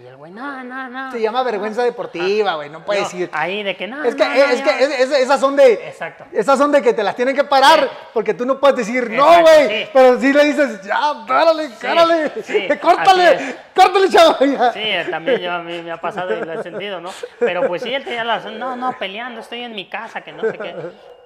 Y 0.00 0.06
el 0.06 0.16
güey, 0.16 0.30
no, 0.30 0.62
no, 0.62 0.88
no. 0.88 1.10
Se 1.10 1.20
llama 1.20 1.42
vergüenza 1.42 1.82
deportiva, 1.82 2.54
güey, 2.54 2.70
no 2.70 2.84
puedes 2.84 3.02
Yo, 3.04 3.08
decir. 3.10 3.30
Ahí 3.32 3.64
de 3.64 3.76
que 3.76 3.88
no. 3.88 4.04
Es 4.04 4.14
que, 4.14 4.22
no, 4.24 4.30
no, 4.30 4.34
es, 4.44 4.58
ya". 4.58 4.64
que 4.64 4.84
es- 4.84 4.90
es- 5.00 5.10
esas 5.10 5.40
son 5.40 5.56
de. 5.56 5.72
Exacto. 5.72 6.24
Esas 6.32 6.56
son 6.56 6.70
de 6.70 6.80
que 6.80 6.92
te 6.94 7.02
las 7.02 7.16
tienen 7.16 7.34
que 7.34 7.42
parar, 7.42 7.80
Sí. 7.80 7.88
porque 8.14 8.32
tú 8.32 8.46
no 8.46 8.60
puedes 8.60 8.76
decir, 8.76 9.10
no, 9.10 9.40
güey. 9.40 9.68
sí. 9.84 9.90
Pero 9.92 10.20
si 10.20 10.32
le 10.32 10.44
dices, 10.44 10.82
ya, 10.82 11.24
párale, 11.26 11.70
cárale, 11.80 12.30
sí, 12.44 12.68
córtale, 12.80 13.56
córtale, 13.74 14.08
chavo. 14.08 14.36
ya. 14.44 14.72
Sí, 14.72 14.80
eh, 14.82 15.06
también 15.10 15.40
yo, 15.40 15.50
a 15.52 15.62
mí 15.64 15.82
me 15.82 15.90
ha 15.90 15.96
pasado 16.00 16.32
y 16.36 16.44
lo 16.44 16.52
he 16.60 16.62
sentido, 16.62 17.00
¿no? 17.00 17.10
Pero 17.40 17.66
pues 17.66 17.82
sí, 17.82 17.92
él 17.92 18.04
tenía 18.04 18.22
la 18.22 18.36
razón, 18.36 18.56
no, 18.58 18.76
no, 18.76 18.96
peleando, 18.98 19.40
estoy 19.40 19.62
en 19.62 19.74
mi 19.74 19.88
casa, 19.88 20.20
que 20.20 20.30
no 20.32 20.42
sé 20.42 20.58
qué. 20.58 20.74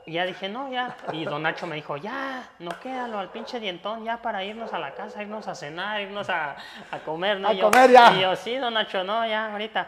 Y 0.05 0.13
ya 0.15 0.25
dije, 0.25 0.49
no, 0.49 0.69
ya. 0.71 0.97
Y 1.13 1.25
don 1.25 1.43
Nacho 1.45 1.67
me 1.67 1.77
dijo, 1.77 1.97
ya, 1.97 2.51
no 2.59 2.71
quédalo 2.81 3.19
al 3.21 3.29
pinche 3.31 3.61
dientón, 3.61 4.05
ya 4.05 4.21
para 4.21 4.43
irnos 4.43 4.73
a 4.73 4.79
la 4.81 4.95
casa, 4.95 5.23
irnos 5.23 5.47
a 5.47 5.55
cenar, 5.55 6.01
irnos 6.01 6.29
a, 6.29 6.57
a 6.91 6.99
comer, 7.05 7.39
¿no? 7.39 7.49
A 7.49 7.53
Y 7.55 7.59
yo- 7.59 7.71
comer 7.71 7.91
ya. 7.91 8.13
Y 8.17 8.21
yo, 8.23 8.35
sí, 8.35 8.57
don 8.57 8.75
Nacho, 8.75 9.05
no, 9.05 9.25
ya, 9.27 9.53
ahorita. 9.53 9.87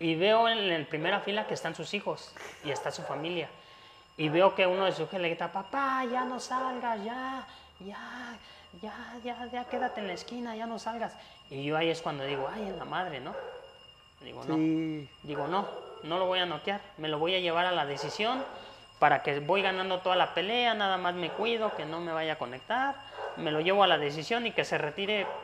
Y 0.00 0.14
veo 0.14 0.48
en 0.48 0.70
la 0.82 0.88
primera 0.88 1.20
fila 1.20 1.46
que 1.46 1.54
están 1.54 1.74
sus 1.74 1.92
hijos 1.92 2.32
y 2.64 2.70
está 2.70 2.90
su 2.90 3.02
familia. 3.02 3.48
Y 4.16 4.28
veo 4.30 4.54
que 4.54 4.66
uno 4.66 4.84
de 4.86 4.92
sus 4.92 5.06
hijos 5.08 5.20
le 5.20 5.28
grita, 5.28 5.52
papá, 5.52 6.04
ya 6.10 6.24
no 6.24 6.40
salgas, 6.40 7.04
ya, 7.04 7.46
ya, 7.80 8.38
ya, 8.80 8.94
ya, 9.22 9.46
ya, 9.52 9.64
quédate 9.64 10.00
en 10.00 10.06
la 10.06 10.12
esquina, 10.14 10.56
ya 10.56 10.66
no 10.66 10.78
salgas. 10.78 11.14
Y 11.50 11.62
yo 11.64 11.76
ahí 11.76 11.90
es 11.90 12.00
cuando 12.00 12.24
digo, 12.24 12.48
ay, 12.52 12.62
en 12.62 12.78
la 12.78 12.84
madre, 12.84 13.20
¿no? 13.20 13.34
Digo, 14.22 14.42
no. 14.44 14.54
Sí. 14.54 15.08
Digo, 15.24 15.46
no, 15.46 15.68
no 16.04 16.18
lo 16.18 16.26
voy 16.26 16.38
a 16.40 16.46
noquear, 16.46 16.80
me 16.96 17.08
lo 17.08 17.18
voy 17.18 17.34
a 17.34 17.40
llevar 17.40 17.66
a 17.66 17.72
la 17.72 17.84
decisión 17.86 18.42
para 18.98 19.22
que 19.22 19.40
voy 19.40 19.62
ganando 19.62 20.00
toda 20.00 20.16
la 20.16 20.34
pelea, 20.34 20.74
nada 20.74 20.96
más 20.98 21.14
me 21.14 21.32
cuido, 21.32 21.74
que 21.74 21.86
no 21.86 22.00
me 22.00 22.12
vaya 22.12 22.34
a 22.34 22.38
conectar, 22.38 22.96
me 23.36 23.52
lo 23.52 23.60
llevo 23.60 23.82
a 23.84 23.86
la 23.86 23.98
decisión 23.98 24.46
y 24.46 24.52
que 24.52 24.64
se 24.64 24.78
retire 24.78 25.38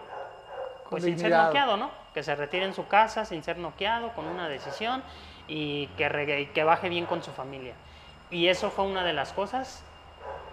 pues 0.88 1.04
sin 1.04 1.18
ser 1.18 1.34
noqueado, 1.34 1.76
¿no? 1.76 1.92
Que 2.12 2.22
se 2.22 2.34
retire 2.36 2.64
en 2.64 2.74
su 2.74 2.86
casa 2.88 3.24
sin 3.24 3.42
ser 3.42 3.58
noqueado, 3.58 4.14
con 4.14 4.26
una 4.28 4.48
decisión 4.48 5.04
y 5.46 5.88
que, 5.96 6.50
que 6.54 6.64
baje 6.64 6.88
bien 6.88 7.06
con 7.06 7.22
su 7.22 7.32
familia. 7.32 7.76
Y 8.30 8.48
eso 8.48 8.70
fue 8.70 8.84
una 8.84 9.04
de 9.04 9.12
las 9.12 9.32
cosas 9.32 9.90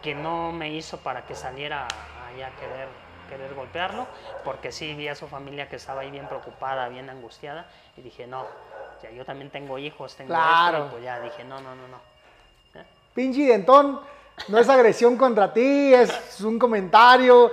que 0.02 0.16
no 0.16 0.52
me 0.52 0.72
hizo 0.74 1.04
para 1.04 1.26
que 1.26 1.36
saliera 1.36 2.10
allá 2.28 2.48
a 2.48 2.56
querer, 2.56 2.90
querer 3.28 3.54
golpearlo, 3.54 4.10
porque 4.44 4.72
sí 4.72 4.94
vi 4.96 5.08
a 5.08 5.16
su 5.16 5.28
familia 5.28 5.70
que 5.70 5.76
estaba 5.78 6.02
ahí 6.02 6.12
bien 6.12 6.28
preocupada, 6.28 6.90
bien 6.90 7.10
angustiada, 7.10 7.70
y 7.98 8.02
dije, 8.02 8.28
no, 8.28 8.50
ya 9.02 9.12
yo 9.12 9.26
también 9.26 9.52
tengo 9.52 9.78
hijos, 9.80 10.16
tengo 10.18 10.34
Claro. 10.34 10.78
esto, 10.78 10.88
y 10.88 10.90
pues 10.92 11.04
ya 11.04 11.20
dije, 11.20 11.44
no, 11.44 11.62
no, 11.62 11.76
no, 11.76 11.88
no. 11.88 12.02
Pinche 13.14 13.42
dientón, 13.42 14.00
no 14.48 14.58
es 14.58 14.70
agresión 14.70 15.18
contra 15.18 15.52
ti, 15.54 15.94
es 15.94 16.42
un 16.42 16.58
comentario, 16.58 17.52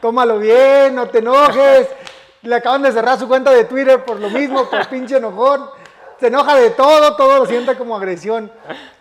tómalo 0.00 0.38
bien, 0.38 0.94
no 0.94 1.08
te 1.08 1.18
enojes. 1.18 1.88
Le 2.42 2.54
acaban 2.54 2.82
de 2.82 2.92
cerrar 2.92 3.18
su 3.18 3.26
cuenta 3.26 3.50
de 3.50 3.64
Twitter 3.64 4.04
por 4.04 4.20
lo 4.20 4.28
mismo, 4.30 4.68
por 4.68 4.86
pinche 4.88 5.16
enojón. 5.16 5.68
Se 6.20 6.28
enoja 6.28 6.54
de 6.56 6.70
todo, 6.70 7.16
todo 7.16 7.38
lo 7.38 7.46
siente 7.46 7.76
como 7.76 7.96
agresión. 7.96 8.50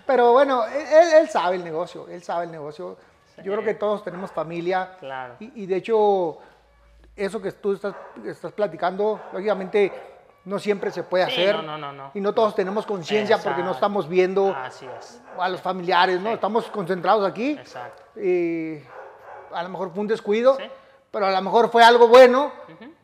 Pero 0.05 0.32
bueno, 0.32 0.66
él, 0.66 0.86
él- 0.88 1.14
él 1.22 1.30
sabe 1.30 1.55
el 1.58 1.64
negocio, 1.64 2.08
él 2.10 2.24
sabe 2.24 2.45
el 2.45 2.51
negocio. 2.51 2.97
Yo 3.38 3.51
creo 3.53 3.64
que 3.64 3.74
todos 3.76 4.03
tenemos 4.03 4.32
familia. 4.32 4.95
Claro. 4.99 5.36
Y, 5.39 5.64
y 5.64 5.66
de 5.68 5.76
hecho, 5.76 6.38
eso 7.16 7.41
que 7.41 7.51
tú 7.51 7.74
estás, 7.74 7.93
estás 8.26 8.51
platicando, 8.53 9.20
lógicamente 9.34 9.91
no 10.47 10.59
siempre 10.59 10.91
se 10.91 11.03
puede 11.03 11.25
hacer. 11.25 11.55
no, 11.55 11.61
no, 11.61 11.77
no, 11.77 11.91
no. 11.91 12.11
Y 12.13 12.21
no 12.21 12.33
todos 12.33 12.55
tenemos 12.55 12.85
conciencia 12.85 13.37
porque 13.37 13.61
no 13.63 13.71
estamos 13.71 14.07
viendo 14.07 14.55
Así 14.55 14.85
es. 14.97 15.21
a 15.37 15.49
los 15.49 15.59
familiares, 15.61 16.21
¿no? 16.21 16.29
Sí. 16.29 16.35
Estamos 16.35 16.65
concentrados 16.69 17.25
aquí. 17.27 17.51
Exacto. 17.51 18.03
y 18.19 18.79
a 19.53 19.63
lo 19.63 19.69
mejor 19.69 19.91
fue 19.91 20.01
un 20.01 20.07
descuido, 20.07 20.55
Sí. 20.57 20.63
pero 21.11 21.25
a 21.27 21.31
lo 21.31 21.41
mejor 21.41 21.69
fue 21.69 21.83
algo 21.83 22.07
bueno 22.07 22.51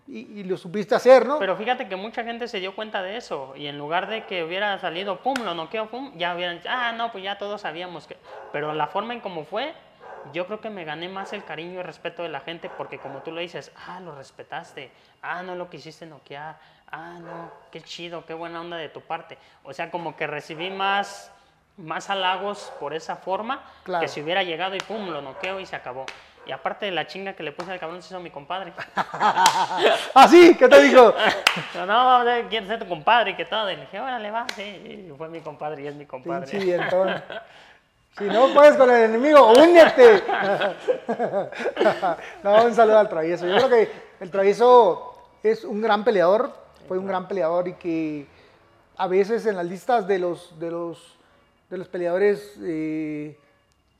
y, 0.07 0.39
y 0.39 0.43
lo 0.43 0.57
supiste 0.57 0.95
hacer, 0.95 1.25
¿no? 1.25 1.37
Pero 1.39 1.55
fíjate 1.57 1.87
que 1.89 1.95
mucha 1.95 2.23
gente 2.23 2.47
se 2.47 2.59
dio 2.59 2.75
cuenta 2.75 3.01
de 3.01 3.17
eso 3.17 3.53
y 3.55 3.67
en 3.67 3.77
lugar 3.77 4.07
de 4.07 4.25
que 4.25 4.43
hubiera 4.43 4.77
salido, 4.79 5.19
pum, 5.21 5.35
lo 5.43 5.53
noqueó, 5.53 5.89
pum, 5.89 6.11
ya 6.17 6.35
hubieran 6.35 6.61
ah, 6.69 6.93
no, 6.93 7.11
pues 7.11 7.23
ya 7.25 7.37
todos 7.37 7.61
sabíamos 7.61 8.07
que... 8.07 8.17
Pero 8.53 8.73
la 8.73 8.87
forma 8.87 9.13
en 9.13 9.19
cómo 9.21 9.43
fue, 9.45 9.73
yo 10.33 10.45
creo 10.47 10.59
que 10.61 10.69
me 10.69 10.85
gané 10.85 11.09
más 11.09 11.33
el 11.33 11.43
cariño 11.43 11.79
y 11.79 11.83
respeto 11.83 12.23
de 12.23 12.29
la 12.29 12.39
gente 12.39 12.69
porque 12.77 12.99
como 12.99 13.19
tú 13.19 13.31
lo 13.31 13.41
dices, 13.41 13.71
ah, 13.87 13.99
lo 13.99 14.15
respetaste, 14.15 14.91
ah, 15.21 15.43
no 15.43 15.55
lo 15.55 15.69
quisiste 15.69 16.05
noquear, 16.05 16.57
ah, 16.93 17.17
no, 17.19 17.51
qué 17.71 17.81
chido, 17.81 18.25
qué 18.25 18.33
buena 18.33 18.61
onda 18.61 18.77
de 18.77 18.87
tu 18.87 19.01
parte. 19.01 19.37
O 19.63 19.73
sea, 19.73 19.91
como 19.91 20.15
que 20.15 20.27
recibí 20.27 20.69
más, 20.69 21.29
más 21.77 22.09
halagos 22.09 22.71
por 22.79 22.93
esa 22.93 23.17
forma 23.17 23.61
Claro. 23.83 24.01
que 24.01 24.07
si 24.07 24.21
hubiera 24.21 24.43
llegado 24.43 24.75
y 24.75 24.79
pum, 24.79 25.09
lo 25.09 25.21
noqueo 25.21 25.59
y 25.59 25.65
se 25.65 25.75
acabó. 25.75 26.05
Y 26.45 26.51
aparte 26.51 26.85
de 26.85 26.91
la 26.91 27.07
chinga 27.07 27.33
que 27.33 27.43
le 27.43 27.53
puse 27.53 27.71
al 27.71 27.79
cabrón, 27.79 28.01
se 28.01 28.09
hizo 28.09 28.19
mi 28.19 28.29
compadre. 28.29 28.73
¿Ah, 28.95 30.27
sí? 30.29 30.55
¿Qué 30.57 30.67
te 30.67 30.81
dijo? 30.83 31.13
No, 31.87 32.21
quiero 32.49 32.67
ser 32.67 32.79
tu 32.79 32.87
compadre 32.87 33.31
y 33.31 33.35
que 33.35 33.45
todo. 33.45 33.71
Y 33.71 33.75
le 33.75 33.81
dije, 33.81 33.99
órale, 33.99 34.29
va, 34.29 34.45
sí. 34.55 34.61
Y 34.61 35.13
fue 35.17 35.29
mi 35.29 35.41
compadre 35.41 35.83
y 35.83 35.87
es 35.87 35.95
mi 35.95 36.05
compadre. 36.05 36.47
Pinche 36.47 36.65
dientón. 36.65 37.23
Si 38.17 38.25
no 38.25 38.53
puedes 38.53 38.75
con 38.75 38.91
el 38.91 39.09
enemigo, 39.09 39.53
únete. 39.53 40.21
no, 42.43 42.65
un 42.65 42.75
saludo 42.75 42.99
al 42.99 43.09
travieso. 43.09 43.47
Yo 43.47 43.55
creo 43.55 43.69
que 43.69 43.91
el 44.19 44.29
travieso 44.29 45.17
es 45.41 45.63
un 45.63 45.81
gran 45.81 46.03
peleador, 46.03 46.53
fue 46.87 46.97
un 46.97 47.07
gran 47.07 47.27
peleador 47.27 47.67
y 47.67 47.73
que 47.73 48.27
a 48.97 49.07
veces 49.07 49.45
en 49.45 49.55
las 49.55 49.65
listas 49.65 50.07
de 50.07 50.19
los, 50.19 50.57
de 50.59 50.71
los, 50.71 51.17
de 51.69 51.77
los 51.77 51.87
peleadores 51.87 52.57
eh, 52.61 53.37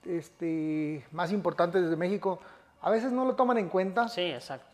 este, 0.05 1.05
más 1.11 1.31
importantes 1.31 1.89
de 1.89 1.95
México, 1.95 2.39
a 2.81 2.89
veces 2.89 3.11
no 3.11 3.25
lo 3.25 3.36
toman 3.36 3.57
en 3.57 3.69
cuenta, 3.69 4.07
Sí, 4.09 4.21
exacto. 4.21 4.65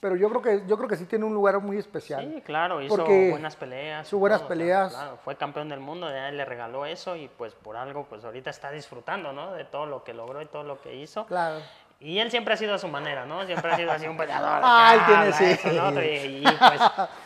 pero 0.00 0.16
yo 0.16 0.28
creo 0.28 0.42
que, 0.42 0.66
yo 0.66 0.76
creo 0.76 0.88
que 0.88 0.96
sí 0.96 1.04
tiene 1.06 1.24
un 1.24 1.32
lugar 1.32 1.60
muy 1.60 1.78
especial. 1.78 2.28
Sí, 2.34 2.40
claro, 2.42 2.82
hizo 2.82 3.04
buenas 3.06 3.54
peleas. 3.56 4.06
hizo 4.06 4.18
buenas 4.18 4.40
todo, 4.40 4.48
peleas. 4.48 4.92
Claro, 4.92 5.18
fue 5.24 5.36
campeón 5.36 5.68
del 5.68 5.80
mundo, 5.80 6.10
ya 6.10 6.30
le 6.30 6.44
regaló 6.44 6.84
eso 6.86 7.14
y 7.16 7.28
pues 7.28 7.54
por 7.54 7.76
algo, 7.76 8.04
pues 8.08 8.24
ahorita 8.24 8.50
está 8.50 8.70
disfrutando, 8.72 9.32
¿no? 9.32 9.52
De 9.52 9.64
todo 9.64 9.86
lo 9.86 10.02
que 10.02 10.12
logró 10.12 10.42
y 10.42 10.46
todo 10.46 10.64
lo 10.64 10.80
que 10.80 10.96
hizo. 10.96 11.24
Claro. 11.26 11.60
Y 12.02 12.18
él 12.18 12.30
siempre 12.30 12.54
ha 12.54 12.56
sido 12.56 12.74
a 12.74 12.78
su 12.78 12.88
manera, 12.88 13.24
¿no? 13.24 13.46
Siempre 13.46 13.70
ha 13.70 13.76
sido 13.76 13.92
así 13.92 14.06
un 14.06 14.16
peleador. 14.16 14.60
Ah, 14.64 14.94
él 14.94 15.00
tiene, 15.06 15.32
sí. 15.32 15.68
eso, 15.68 15.90
lo 15.92 16.02
y, 16.02 16.06
y, 16.06 16.42
pues 16.42 16.80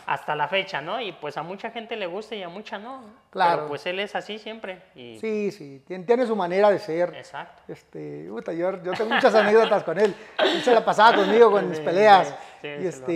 hasta 0.05 0.35
la 0.35 0.47
fecha, 0.47 0.81
¿no? 0.81 1.01
Y 1.01 1.11
pues 1.13 1.35
a 1.37 1.43
mucha 1.43 1.71
gente 1.71 1.95
le 1.95 2.05
gusta 2.05 2.35
y 2.35 2.43
a 2.43 2.49
mucha 2.49 2.77
no. 2.77 3.01
Claro. 3.31 3.57
Pero 3.57 3.67
pues 3.69 3.85
él 3.87 3.99
es 3.99 4.15
así 4.15 4.37
siempre. 4.37 4.83
Y, 4.95 5.17
Sí, 5.19 5.51
sí, 5.51 5.83
tiene, 5.87 6.05
tiene 6.05 6.27
su 6.27 6.35
manera 6.35 6.69
de 6.69 6.79
ser. 6.79 7.13
Exacto. 7.15 7.63
Este, 7.67 8.27
puta, 8.29 8.53
yo, 8.53 8.83
yo 8.83 8.91
tengo 8.93 9.13
muchas 9.13 9.33
anécdotas 9.33 9.83
con 9.83 9.99
él. 9.99 10.15
Él 10.37 10.61
se 10.61 10.73
la 10.73 10.85
pasaba 10.85 11.17
conmigo 11.17 11.51
con 11.51 11.67
mis 11.69 11.79
peleas. 11.79 12.27
sí, 12.27 12.35
sí, 12.61 12.83
y 12.83 12.87
este, 12.87 13.13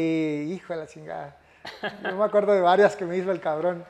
hijo 0.50 0.74
de 0.74 0.80
la 0.80 0.88
chingada. 0.88 1.38
Yo 2.04 2.16
me 2.16 2.24
acuerdo 2.24 2.54
de 2.54 2.62
varias 2.62 2.96
que 2.96 3.06
me 3.06 3.18
hizo 3.18 3.32
el 3.32 3.40
cabrón. 3.40 3.86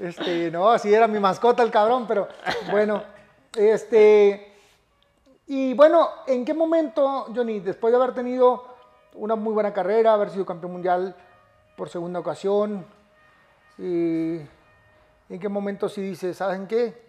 Este, 0.00 0.50
no, 0.50 0.78
sí 0.78 0.92
era 0.92 1.08
mi 1.08 1.18
mascota 1.18 1.62
el 1.62 1.70
cabrón, 1.70 2.06
pero 2.06 2.28
bueno, 2.70 3.02
este, 3.56 4.51
y 5.46 5.74
bueno, 5.74 6.08
¿en 6.26 6.44
qué 6.44 6.54
momento, 6.54 7.26
Johnny, 7.34 7.60
después 7.60 7.92
de 7.92 7.96
haber 7.96 8.14
tenido 8.14 8.64
una 9.14 9.34
muy 9.36 9.52
buena 9.52 9.72
carrera, 9.72 10.14
haber 10.14 10.30
sido 10.30 10.46
campeón 10.46 10.72
mundial 10.72 11.16
por 11.76 11.88
segunda 11.88 12.20
ocasión, 12.20 12.86
y 13.78 14.36
en 15.28 15.40
qué 15.40 15.48
momento 15.48 15.88
sí 15.88 16.02
dices, 16.02 16.36
¿saben 16.36 16.66
qué? 16.66 17.02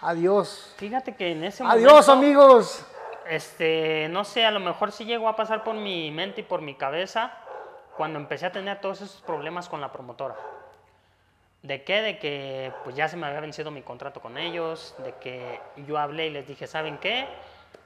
Adiós. 0.00 0.74
Fíjate 0.76 1.14
que 1.14 1.32
en 1.32 1.44
ese 1.44 1.62
Adiós, 1.62 2.08
momento, 2.08 2.12
amigos. 2.12 2.86
Este, 3.28 4.08
no 4.10 4.24
sé, 4.24 4.44
a 4.44 4.50
lo 4.50 4.60
mejor 4.60 4.92
sí 4.92 5.04
llegó 5.04 5.28
a 5.28 5.36
pasar 5.36 5.62
por 5.62 5.74
mi 5.74 6.10
mente 6.10 6.40
y 6.40 6.44
por 6.44 6.62
mi 6.62 6.74
cabeza 6.74 7.32
cuando 7.96 8.18
empecé 8.18 8.46
a 8.46 8.52
tener 8.52 8.80
todos 8.80 9.02
esos 9.02 9.20
problemas 9.20 9.68
con 9.68 9.80
la 9.80 9.92
promotora. 9.92 10.34
¿De 11.62 11.82
qué? 11.84 12.00
De 12.00 12.18
que 12.18 12.72
pues 12.84 12.96
ya 12.96 13.08
se 13.08 13.16
me 13.16 13.26
había 13.26 13.40
vencido 13.40 13.70
mi 13.70 13.82
contrato 13.82 14.20
con 14.20 14.38
ellos, 14.38 14.94
de 15.04 15.12
que 15.16 15.60
yo 15.86 15.98
hablé 15.98 16.28
y 16.28 16.30
les 16.30 16.46
dije, 16.46 16.66
¿saben 16.66 16.96
qué? 16.96 17.26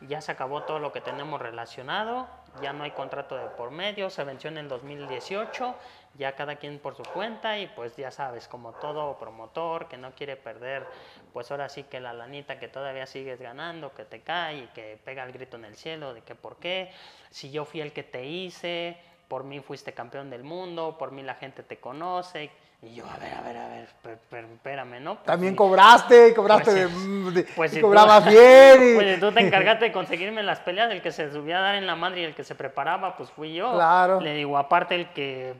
Ya 0.03 0.21
se 0.21 0.31
acabó 0.31 0.63
todo 0.63 0.79
lo 0.79 0.93
que 0.93 1.01
tenemos 1.01 1.41
relacionado, 1.41 2.29
ya 2.63 2.73
no 2.73 2.85
hay 2.85 2.93
contrato 2.93 3.37
de 3.37 3.47
por 3.47 3.73
medio, 3.73 4.11
se 4.11 4.23
venció 4.23 4.49
en 4.49 4.59
el 4.59 4.69
2018, 4.69 5.75
ya 6.17 6.37
cada 6.37 6.57
quien 6.57 6.79
por 6.79 6.95
su 6.95 7.03
cuenta 7.03 7.59
y 7.59 7.67
pues 7.67 7.97
ya 7.97 8.13
sabes, 8.13 8.47
como 8.47 8.73
todo 8.75 9.19
promotor 9.19 9.89
que 9.89 9.97
no 9.97 10.13
quiere 10.13 10.37
perder, 10.37 10.87
pues 11.33 11.51
ahora 11.51 11.69
sí 11.69 11.83
que 11.83 11.99
la 11.99 12.13
lanita 12.13 12.61
que 12.61 12.69
todavía 12.69 13.07
sigues 13.07 13.41
ganando, 13.41 13.93
que 13.93 14.05
te 14.05 14.21
cae 14.21 14.59
y 14.59 14.67
que 14.69 15.01
pega 15.05 15.25
el 15.25 15.33
grito 15.33 15.57
en 15.57 15.65
el 15.65 15.75
cielo 15.75 16.15
de 16.15 16.23
que 16.23 16.37
por 16.37 16.59
qué, 16.59 16.93
si 17.31 17.51
yo 17.51 17.65
fui 17.65 17.81
el 17.81 17.93
que 17.93 18.05
te 18.05 18.25
hice, 18.25 18.97
por 19.27 19.43
mí 19.43 19.59
fuiste 19.59 19.95
campeón 19.95 20.31
del 20.31 20.45
mundo, 20.45 20.97
por 20.97 21.11
mí 21.11 21.23
la 21.23 21.35
gente 21.35 21.65
te 21.65 21.81
conoce. 21.81 22.51
Y 22.83 22.95
yo, 22.97 23.05
a 23.09 23.17
ver, 23.17 23.33
a 23.35 23.41
ver, 23.41 23.57
a 23.57 23.69
ver, 23.69 23.89
per- 24.03 24.19
per- 24.19 24.45
espérame, 24.45 25.01
¿no? 25.01 25.15
Pues 25.15 25.25
También 25.27 25.55
sí. 25.55 25.57
cobraste, 25.57 26.35
cobraste 26.35 26.65
Pues 26.65 26.75
de, 26.77 26.89
sí. 26.89 26.95
mm, 27.09 27.33
de- 27.35 27.43
Pues 27.57 27.73
y 27.73 27.75
si 27.77 27.81
tú- 27.81 27.87
cobrabas 27.87 28.27
bien. 28.27 28.93
y- 28.93 28.95
Pues 28.97 29.15
si 29.15 29.21
tú 29.21 29.33
te 29.33 29.41
encargaste 29.41 29.87
de 29.87 29.93
conseguirme 29.93 30.43
las 30.43 30.61
peleas, 30.61 30.91
el 30.91 31.01
que 31.01 31.11
se 31.11 31.33
subía 31.33 31.59
a 31.59 31.63
dar 31.63 31.75
en 31.77 31.87
la 31.87 31.97
madre 31.97 32.21
y 32.21 32.25
el 32.25 32.35
que 32.35 32.45
se 32.45 32.55
preparaba, 32.55 33.17
pues 33.17 33.31
fui 33.31 33.55
yo. 33.55 33.73
Claro. 33.73 34.21
Le 34.21 34.35
digo, 34.35 34.59
aparte 34.59 34.95
el 34.97 35.09
que 35.11 35.55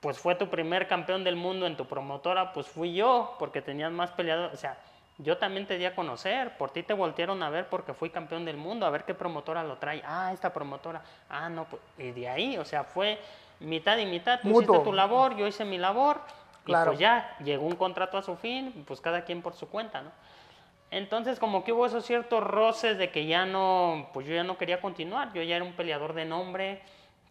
pues 0.00 0.18
fue 0.18 0.34
tu 0.36 0.48
primer 0.48 0.88
campeón 0.88 1.22
del 1.24 1.36
mundo 1.36 1.66
en 1.66 1.76
tu 1.76 1.84
promotora, 1.86 2.54
pues 2.54 2.66
fui 2.66 2.94
yo, 2.94 3.36
porque 3.38 3.60
tenías 3.60 3.92
más 3.92 4.10
peleadores. 4.12 4.54
O 4.54 4.56
sea, 4.56 4.78
yo 5.18 5.36
también 5.36 5.66
te 5.66 5.76
di 5.76 5.84
a 5.84 5.94
conocer, 5.94 6.56
por 6.56 6.70
ti 6.70 6.82
te 6.82 6.94
voltearon 6.94 7.42
a 7.42 7.50
ver 7.50 7.66
porque 7.66 7.92
fui 7.92 8.08
campeón 8.08 8.46
del 8.46 8.56
mundo, 8.56 8.86
a 8.86 8.90
ver 8.90 9.04
qué 9.04 9.12
promotora 9.12 9.62
lo 9.62 9.76
trae. 9.76 10.02
Ah, 10.06 10.30
esta 10.32 10.50
promotora. 10.54 11.02
Ah, 11.28 11.50
no, 11.50 11.64
pues, 11.66 11.82
y 11.98 12.12
de 12.12 12.26
ahí, 12.30 12.56
o 12.56 12.64
sea, 12.64 12.84
fue 12.84 13.18
mitad 13.58 13.98
y 13.98 14.06
mitad. 14.06 14.40
Tú 14.40 14.48
hiciste 14.62 14.78
tu 14.78 14.94
labor, 14.94 15.36
yo 15.36 15.46
hice 15.46 15.66
mi 15.66 15.76
labor. 15.76 16.22
Claro. 16.64 16.90
Y 16.90 16.94
pues 16.94 17.00
ya, 17.00 17.36
llegó 17.42 17.66
un 17.66 17.76
contrato 17.76 18.18
a 18.18 18.22
su 18.22 18.36
fin, 18.36 18.84
pues 18.86 19.00
cada 19.00 19.24
quien 19.24 19.42
por 19.42 19.54
su 19.54 19.68
cuenta, 19.68 20.02
¿no? 20.02 20.10
Entonces 20.90 21.38
como 21.38 21.62
que 21.62 21.72
hubo 21.72 21.86
esos 21.86 22.04
ciertos 22.04 22.42
roces 22.42 22.98
de 22.98 23.10
que 23.10 23.26
ya 23.26 23.46
no, 23.46 24.08
pues 24.12 24.26
yo 24.26 24.34
ya 24.34 24.42
no 24.44 24.58
quería 24.58 24.80
continuar, 24.80 25.32
yo 25.32 25.42
ya 25.42 25.56
era 25.56 25.64
un 25.64 25.74
peleador 25.74 26.14
de 26.14 26.24
nombre, 26.24 26.82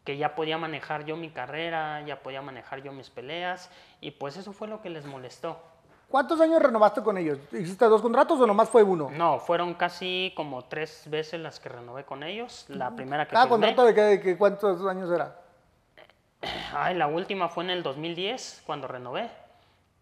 que 0.05 0.15
ya 0.17 0.33
podía 0.33 0.57
manejar 0.57 1.03
yo 1.05 1.17
mi 1.17 1.29
carrera, 1.29 2.01
ya 2.05 2.21
podía 2.21 2.41
manejar 2.41 2.81
yo 2.81 2.91
mis 2.93 3.09
peleas, 3.09 3.69
y 3.99 4.11
pues 4.11 4.37
eso 4.37 4.53
fue 4.53 4.67
lo 4.69 4.81
que 4.81 4.89
les 4.89 5.05
molestó. 5.05 5.59
¿Cuántos 6.07 6.39
años 6.41 6.59
renovaste 6.61 7.03
con 7.03 7.17
ellos? 7.17 7.37
¿Hiciste 7.51 7.85
dos 7.85 8.01
contratos 8.01 8.39
o 8.39 8.47
nomás 8.47 8.69
fue 8.69 8.81
uno? 8.81 9.11
No, 9.11 9.39
fueron 9.39 9.75
casi 9.75 10.33
como 10.35 10.63
tres 10.63 11.03
veces 11.07 11.39
las 11.39 11.59
que 11.59 11.69
renové 11.69 12.03
con 12.05 12.23
ellos, 12.23 12.65
la 12.69 12.95
primera 12.95 13.25
que 13.27 13.33
¿Cada 13.33 13.45
firmé, 13.45 13.67
contrato 13.67 13.85
de 13.87 13.93
qué, 13.93 14.01
de 14.01 14.21
qué- 14.21 14.37
cuántos 14.37 14.83
años 14.87 15.11
era? 15.11 15.35
ay, 16.73 16.95
la 16.95 17.07
última 17.07 17.49
fue 17.49 17.63
en 17.63 17.69
el 17.71 17.83
2010, 17.83 18.63
cuando 18.65 18.87
renové, 18.87 19.29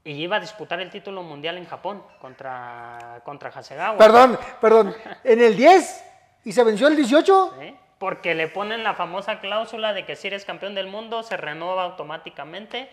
y 0.04 0.12
iba 0.14 0.38
a 0.38 0.40
disputar 0.40 0.80
el 0.80 0.90
título 0.90 1.24
mundial 1.24 1.58
en 1.58 1.66
Japón 1.66 2.02
contra, 2.22 3.22
contra 3.26 3.50
Hasegawa. 3.50 3.98
Perdón, 3.98 4.40
perdón. 4.62 4.96
¿En 5.24 5.42
el 5.42 5.56
10? 5.58 6.04
¿Y 6.46 6.54
se 6.54 6.64
venció 6.64 6.88
el 6.88 6.96
18? 6.96 7.56
¿eh? 7.62 7.76
Porque 8.00 8.34
le 8.36 8.48
ponen 8.48 8.84
la 8.84 8.94
famosa 8.94 9.40
cláusula 9.42 9.94
de 9.94 10.06
que 10.06 10.16
si 10.16 10.28
eres 10.28 10.46
campeón 10.46 10.76
del 10.76 10.88
mundo 10.88 11.24
se 11.24 11.36
renueva 11.36 11.84
automáticamente 11.84 12.90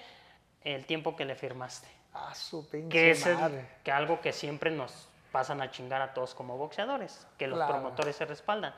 el 0.64 0.86
tiempo 0.86 1.14
que 1.14 1.24
le 1.24 1.36
firmaste. 1.36 1.86
Ah, 2.14 2.34
su 2.34 2.68
pinche 2.68 2.88
Que 2.88 3.10
es 3.12 3.26
el- 3.26 3.34
madre. 3.36 3.66
que 3.84 3.92
algo 3.92 4.20
que 4.20 4.32
siempre 4.32 4.70
nos 4.70 5.08
pasan 5.30 5.60
a 5.60 5.70
chingar 5.70 6.00
a 6.00 6.14
todos 6.14 6.34
como 6.34 6.56
boxeadores, 6.56 7.26
que 7.38 7.46
los 7.46 7.58
Claro. 7.58 7.74
promotores 7.74 8.16
se 8.16 8.24
respaldan. 8.24 8.72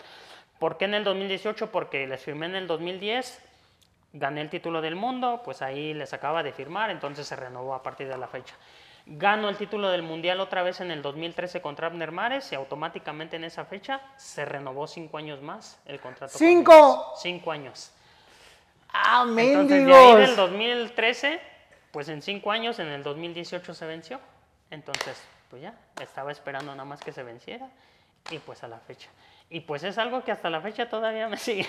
¿Por 0.58 0.76
qué 0.78 0.86
en 0.86 0.94
el 0.94 1.04
2018? 1.04 1.70
Porque 1.70 2.06
les 2.06 2.20
firmé 2.22 2.46
en 2.46 2.56
el 2.56 2.66
2010, 2.66 3.38
gané 4.18 4.40
el 4.40 4.50
título 4.50 4.80
del 4.80 4.96
mundo, 4.96 5.42
pues 5.44 5.62
ahí 5.62 5.94
les 5.94 6.12
acaba 6.12 6.42
de 6.42 6.52
firmar, 6.52 6.90
entonces 6.90 7.26
se 7.26 7.36
renovó 7.36 7.74
a 7.74 7.82
partir 7.82 8.08
de 8.08 8.16
la 8.16 8.26
fecha. 8.26 8.54
Gano 9.08 9.48
el 9.48 9.56
título 9.56 9.88
del 9.88 10.02
mundial 10.02 10.40
otra 10.40 10.64
vez 10.64 10.80
en 10.80 10.90
el 10.90 11.00
2013 11.00 11.60
contra 11.60 11.86
Abner 11.86 12.10
Mares 12.10 12.50
y 12.50 12.56
automáticamente 12.56 13.36
en 13.36 13.44
esa 13.44 13.64
fecha 13.64 14.00
se 14.16 14.44
renovó 14.44 14.88
cinco 14.88 15.18
años 15.18 15.40
más 15.40 15.78
el 15.86 16.00
contrato. 16.00 16.32
con 16.32 16.38
¿Cinco? 16.40 17.12
Cinco 17.16 17.52
años. 17.52 17.92
Ah, 18.92 19.24
Entonces, 19.28 19.86
de 19.86 19.94
ahí 19.94 20.06
del 20.08 20.16
mendigos. 20.16 20.36
2013, 20.36 21.40
pues 21.92 22.08
en 22.08 22.20
cinco 22.20 22.50
años, 22.50 22.78
en 22.80 22.88
el 22.88 23.04
2018 23.04 23.74
se 23.74 23.86
venció. 23.86 24.20
Entonces, 24.70 25.22
pues 25.50 25.62
ya, 25.62 25.74
estaba 26.00 26.32
esperando 26.32 26.72
nada 26.72 26.84
más 26.84 27.00
que 27.00 27.12
se 27.12 27.22
venciera 27.22 27.68
y 28.30 28.38
pues 28.40 28.64
a 28.64 28.68
la 28.68 28.80
fecha. 28.80 29.08
Y 29.48 29.60
pues 29.60 29.84
es 29.84 29.96
algo 29.98 30.24
que 30.24 30.32
hasta 30.32 30.50
la 30.50 30.60
fecha 30.60 30.88
todavía 30.88 31.28
me 31.28 31.36
siguen, 31.38 31.66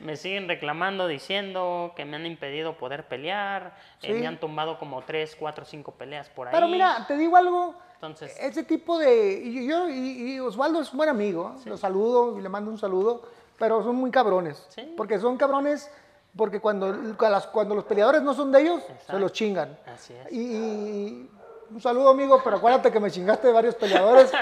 me 0.00 0.16
siguen 0.16 0.48
reclamando, 0.48 1.06
diciendo 1.06 1.92
que 1.96 2.04
me 2.04 2.16
han 2.16 2.26
impedido 2.26 2.76
poder 2.76 3.06
pelear, 3.06 3.76
eh, 4.02 4.08
Sí. 4.08 4.12
me 4.14 4.26
han 4.26 4.38
tumbado 4.40 4.78
como 4.78 5.02
tres, 5.02 5.36
cuatro, 5.38 5.64
cinco 5.64 5.92
peleas 5.92 6.28
por 6.28 6.48
ahí. 6.48 6.52
Pero 6.54 6.66
mira, 6.68 7.04
te 7.06 7.16
digo 7.16 7.36
algo. 7.36 7.74
Entonces- 7.94 8.36
ese 8.40 8.62
tipo 8.64 8.98
de. 8.98 9.40
Y 9.44 9.68
yo 9.68 9.88
y, 9.88 10.34
y 10.34 10.40
Osvaldo 10.40 10.80
es 10.80 10.90
un 10.92 10.98
buen 10.98 11.08
amigo. 11.10 11.54
¿eh? 11.56 11.68
Lo 11.68 11.76
saludo 11.76 12.38
y 12.38 12.42
le 12.42 12.48
mando 12.48 12.70
un 12.70 12.78
saludo. 12.78 13.22
Pero 13.58 13.82
son 13.82 13.96
muy 13.96 14.10
cabrones. 14.12 14.64
Sí. 14.68 14.94
Porque 14.96 15.18
son 15.18 15.36
cabrones 15.36 15.90
porque 16.36 16.60
cuando, 16.60 16.94
cuando 17.50 17.74
los 17.74 17.84
peleadores 17.84 18.22
no 18.22 18.32
son 18.34 18.52
de 18.52 18.60
ellos, 18.60 18.82
se 19.04 19.18
los 19.18 19.32
chingan. 19.32 19.76
Así 19.92 20.14
es. 20.14 20.30
Y, 20.32 20.38
y 20.38 21.30
un 21.70 21.80
saludo, 21.80 22.10
amigo, 22.10 22.40
pero 22.42 22.56
acuérdate 22.56 22.90
que 22.90 23.00
me 23.00 23.10
chingaste 23.10 23.48
de 23.48 23.52
varios 23.52 23.74
peleadores 23.74 24.32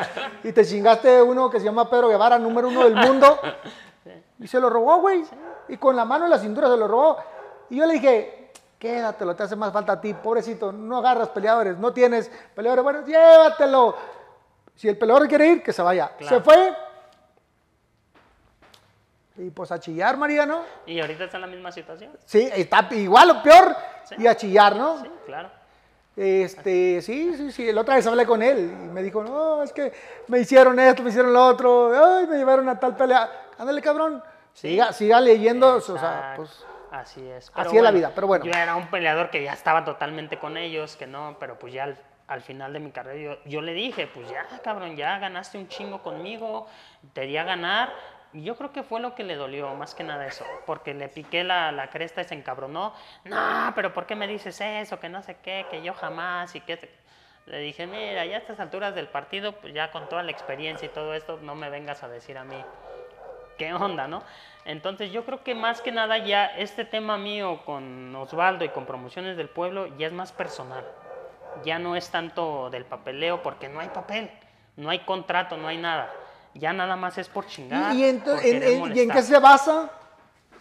y 0.45 0.53
te 0.53 0.65
chingaste 0.65 1.09
de 1.09 1.23
uno 1.23 1.51
que 1.51 1.59
se 1.59 1.65
llama 1.65 1.89
Pedro 1.91 2.09
Guevara, 2.09 2.39
número 2.39 2.69
uno 2.69 2.85
del 2.85 2.95
mundo. 2.95 3.39
Y 4.39 4.47
se 4.47 4.61
lo 4.61 4.71
robó, 4.71 5.01
güey. 5.01 5.25
Y 5.69 5.77
con 5.77 5.97
la 5.97 6.05
mano 6.05 6.25
en 6.25 6.31
la 6.31 6.39
cintura 6.39 6.69
se 6.69 6.77
lo 6.77 6.87
robó. 6.87 7.17
Y 7.71 7.77
yo 7.77 7.87
le 7.87 7.95
dije, 7.95 8.53
quédatelo, 8.79 9.35
te 9.35 9.43
hace 9.43 9.57
más 9.57 9.73
falta 9.73 9.93
a 9.93 10.01
ti, 10.01 10.15
pobrecito. 10.15 10.73
No 10.73 10.99
agarras 10.99 11.31
peleadores, 11.31 11.77
no 11.79 11.93
tienes 11.93 12.31
peleadores. 12.55 12.85
Bueno, 12.85 13.07
llévatelo. 13.07 13.97
Si 14.75 14.89
el 14.89 14.99
peleador 14.99 15.27
quiere 15.27 15.47
ir, 15.49 15.63
que 15.63 15.73
se 15.73 15.83
vaya. 15.83 16.13
Claro. 16.17 16.37
Se 16.37 16.43
fue. 16.43 16.77
Y 19.39 19.51
pues 19.51 19.73
a 19.73 19.81
chillar, 19.81 20.17
Mariano. 20.17 20.63
Y 20.87 21.01
ahorita 21.01 21.25
está 21.25 21.39
en 21.39 21.43
la 21.43 21.47
misma 21.47 21.73
situación. 21.73 22.13
Sí, 22.25 22.49
está 22.55 22.87
igual 22.93 23.31
o 23.31 23.43
peor. 23.43 23.77
Sí. 24.05 24.15
Y 24.19 24.27
a 24.27 24.37
chillar, 24.37 24.77
¿no? 24.77 25.01
Sí, 25.03 25.11
claro. 25.27 25.51
Este, 26.17 27.03
sí, 27.03 27.35
sí, 27.37 27.53
sí. 27.53 27.73
La 27.73 27.83
otra 27.83 27.97
vez 27.97 28.07
hablé 28.07 28.25
con 28.25 28.43
él 28.43 28.59
y 28.59 28.89
me 28.89 29.03
dijo, 29.03 29.23
no, 29.23 29.63
es 29.63 29.73
que 29.73 29.93
me 30.29 30.41
hicieron 30.41 30.79
esto, 30.81 31.03
me 31.03 31.11
hicieron 31.11 31.33
lo 31.33 31.47
otro, 31.47 31.93
ay, 31.93 32.27
me 32.27 32.39
llevaron 32.39 32.69
a 32.71 32.81
tal 32.81 32.97
pelea. 32.97 33.31
Ándale, 33.59 33.83
cabrón. 33.83 34.23
Siga, 34.55 34.95
siga 34.95 35.21
leyendo, 35.21 35.77
o 35.77 35.81
sea, 35.81 35.95
Exacto. 35.95 36.37
pues. 36.37 36.65
Así 36.91 37.29
es. 37.29 37.51
así 37.53 37.77
es 37.77 37.83
la 37.83 37.91
vida, 37.91 38.13
pero 38.15 38.27
bueno. 38.27 38.47
Yo 38.47 38.53
era 38.53 38.75
un 38.75 38.87
peleador 38.89 39.29
que 39.29 39.43
ya 39.43 39.53
estaba 39.53 39.85
totalmente 39.85 40.39
con 40.39 40.57
ellos, 40.57 40.97
que 40.97 41.07
no, 41.07 41.37
pero 41.39 41.59
pues 41.59 41.75
ya 41.75 41.85
al, 41.85 41.99
al 42.27 42.41
final 42.41 42.73
de 42.73 42.81
mi 42.81 42.91
carrera 42.91 43.21
yo, 43.21 43.51
yo 43.51 43.61
le 43.61 43.75
dije, 43.75 44.07
pues 44.07 44.31
ya, 44.31 44.47
cabrón, 44.65 44.97
ya 44.97 45.19
ganaste 45.19 45.59
un 45.59 45.69
chingo 45.69 46.03
conmigo, 46.03 46.67
te 47.13 47.23
di 47.23 47.37
a 47.37 47.45
ganar. 47.45 47.93
Y 48.37 48.43
yo 48.43 48.55
creo 48.55 48.71
que 48.71 48.83
fue 48.83 49.01
lo 49.01 49.15
que 49.15 49.25
le 49.25 49.35
dolió, 49.35 49.75
más 49.77 49.95
que 49.95 50.05
nada 50.05 50.27
eso, 50.27 50.45
porque 50.67 50.93
le 50.93 51.09
piqué 51.09 51.43
la, 51.43 51.73
la 51.73 51.89
cresta 51.89 52.21
y 52.21 52.25
se 52.25 52.35
encabronó. 52.35 52.93
No, 53.25 53.73
pero 53.75 53.95
¿por 53.95 54.05
qué 54.05 54.15
me 54.15 54.29
dices 54.29 54.61
eso? 54.61 55.01
Que 55.01 55.09
no 55.09 55.23
sé 55.23 55.39
qué, 55.43 55.65
que 55.71 55.83
yo 55.83 55.95
jamás 55.95 56.55
y 56.55 56.61
que... 56.61 56.77
te-". 56.77 56.91
Le 57.47 57.61
dije, 57.61 57.87
mira, 57.87 58.27
ya 58.27 58.35
a 58.37 58.39
estas 58.39 58.61
alturas 58.61 58.95
del 58.95 59.09
partido, 59.09 59.53
pues 59.53 59.73
ya 59.73 59.91
con 59.91 60.07
toda 60.11 60.23
la 60.23 60.33
experiencia 60.33 60.85
y 60.85 60.91
todo 60.91 61.15
esto, 61.15 61.39
no 61.41 61.55
me 61.55 61.71
vengas 61.71 62.03
a 62.03 62.09
decir 62.09 62.37
a 62.37 62.45
mí 62.45 62.57
qué 63.57 63.73
onda, 63.73 64.07
¿no? 64.07 64.23
Entonces 64.67 65.13
yo 65.13 65.25
creo 65.25 65.43
que 65.43 65.55
más 65.55 65.81
que 65.81 65.91
nada 65.91 66.19
ya 66.19 66.45
este 66.45 66.85
tema 66.85 67.17
mío 67.17 67.63
con 67.65 68.15
Osvaldo 68.17 68.67
y 68.67 68.69
con 68.69 68.85
Promociones 68.85 69.39
del 69.39 69.49
Pueblo 69.49 69.87
ya 69.97 70.09
es 70.09 70.13
más 70.13 70.33
personal. 70.33 70.85
Ya 71.65 71.79
no 71.79 71.97
es 71.97 72.11
tanto 72.11 72.69
del 72.69 72.85
papeleo 72.85 73.43
porque 73.43 73.71
no 73.71 73.81
hay 73.81 73.89
papel, 73.89 74.31
no 74.77 74.91
hay 74.91 74.99
contrato, 74.99 75.57
no 75.57 75.69
hay 75.69 75.79
nada. 75.79 76.13
Ya 76.59 76.73
nada 76.73 76.97
más 76.97 77.19
es 77.19 77.29
por 77.29 77.47
chingar. 77.47 77.95
¿Y, 77.95 78.05
y 78.05 78.09
ento- 78.11 78.35
por 78.35 78.45
en, 78.45 78.61
querer 78.61 78.73
en- 78.73 78.97
¿y 78.97 79.01
en 79.01 79.11
qué 79.11 79.23
se 79.23 79.39
basa? 79.39 79.91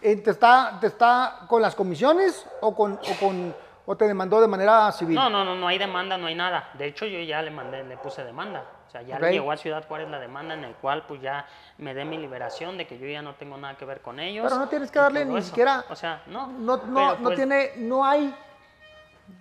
¿En- 0.01 0.23
¿Te 0.23 0.31
está, 0.31 0.77
¿Te 0.79 0.87
está 0.87 1.41
con 1.47 1.61
las 1.61 1.75
comisiones 1.75 2.45
o, 2.61 2.75
con, 2.75 2.93
o, 2.93 3.19
con, 3.19 3.55
o 3.85 3.95
te 3.95 4.05
demandó 4.05 4.41
de 4.41 4.47
manera 4.47 4.91
civil? 4.91 5.15
No, 5.15 5.29
no, 5.29 5.43
no, 5.45 5.55
no 5.55 5.67
hay 5.67 5.77
demanda, 5.77 6.17
no 6.17 6.27
hay 6.27 6.35
nada. 6.35 6.69
De 6.73 6.85
hecho, 6.87 7.05
yo 7.05 7.19
ya 7.21 7.41
le 7.41 7.51
mandé, 7.51 7.83
le 7.83 7.97
puse 7.97 8.23
demanda. 8.23 8.63
O 8.87 8.91
sea, 8.91 9.01
ya 9.01 9.15
Ok. 9.17 9.23
llegó 9.23 9.51
a 9.51 9.57
Ciudad 9.57 9.85
Juárez 9.87 10.09
la 10.09 10.19
demanda 10.19 10.53
en 10.53 10.63
el 10.63 10.73
cual 10.75 11.05
pues 11.07 11.21
ya 11.21 11.45
me 11.79 11.93
dé 11.93 12.05
mi 12.05 12.17
liberación 12.17 12.77
de 12.77 12.87
que 12.87 12.97
yo 12.97 13.07
ya 13.07 13.21
no 13.21 13.33
tengo 13.35 13.57
nada 13.57 13.75
que 13.75 13.83
ver 13.85 14.01
con 14.01 14.19
ellos. 14.19 14.45
Pero 14.47 14.57
no 14.59 14.69
tienes 14.69 14.91
que 14.91 14.99
darle 14.99 15.25
ni 15.25 15.37
eso. 15.37 15.47
siquiera- 15.47 15.83
O 15.89 15.95
sea, 15.95 16.21
no. 16.27 16.47
No, 16.47 16.77
no, 16.77 17.15
no 17.15 17.23
pues, 17.23 17.35
tiene, 17.35 17.71
no 17.77 18.05
hay, 18.05 18.33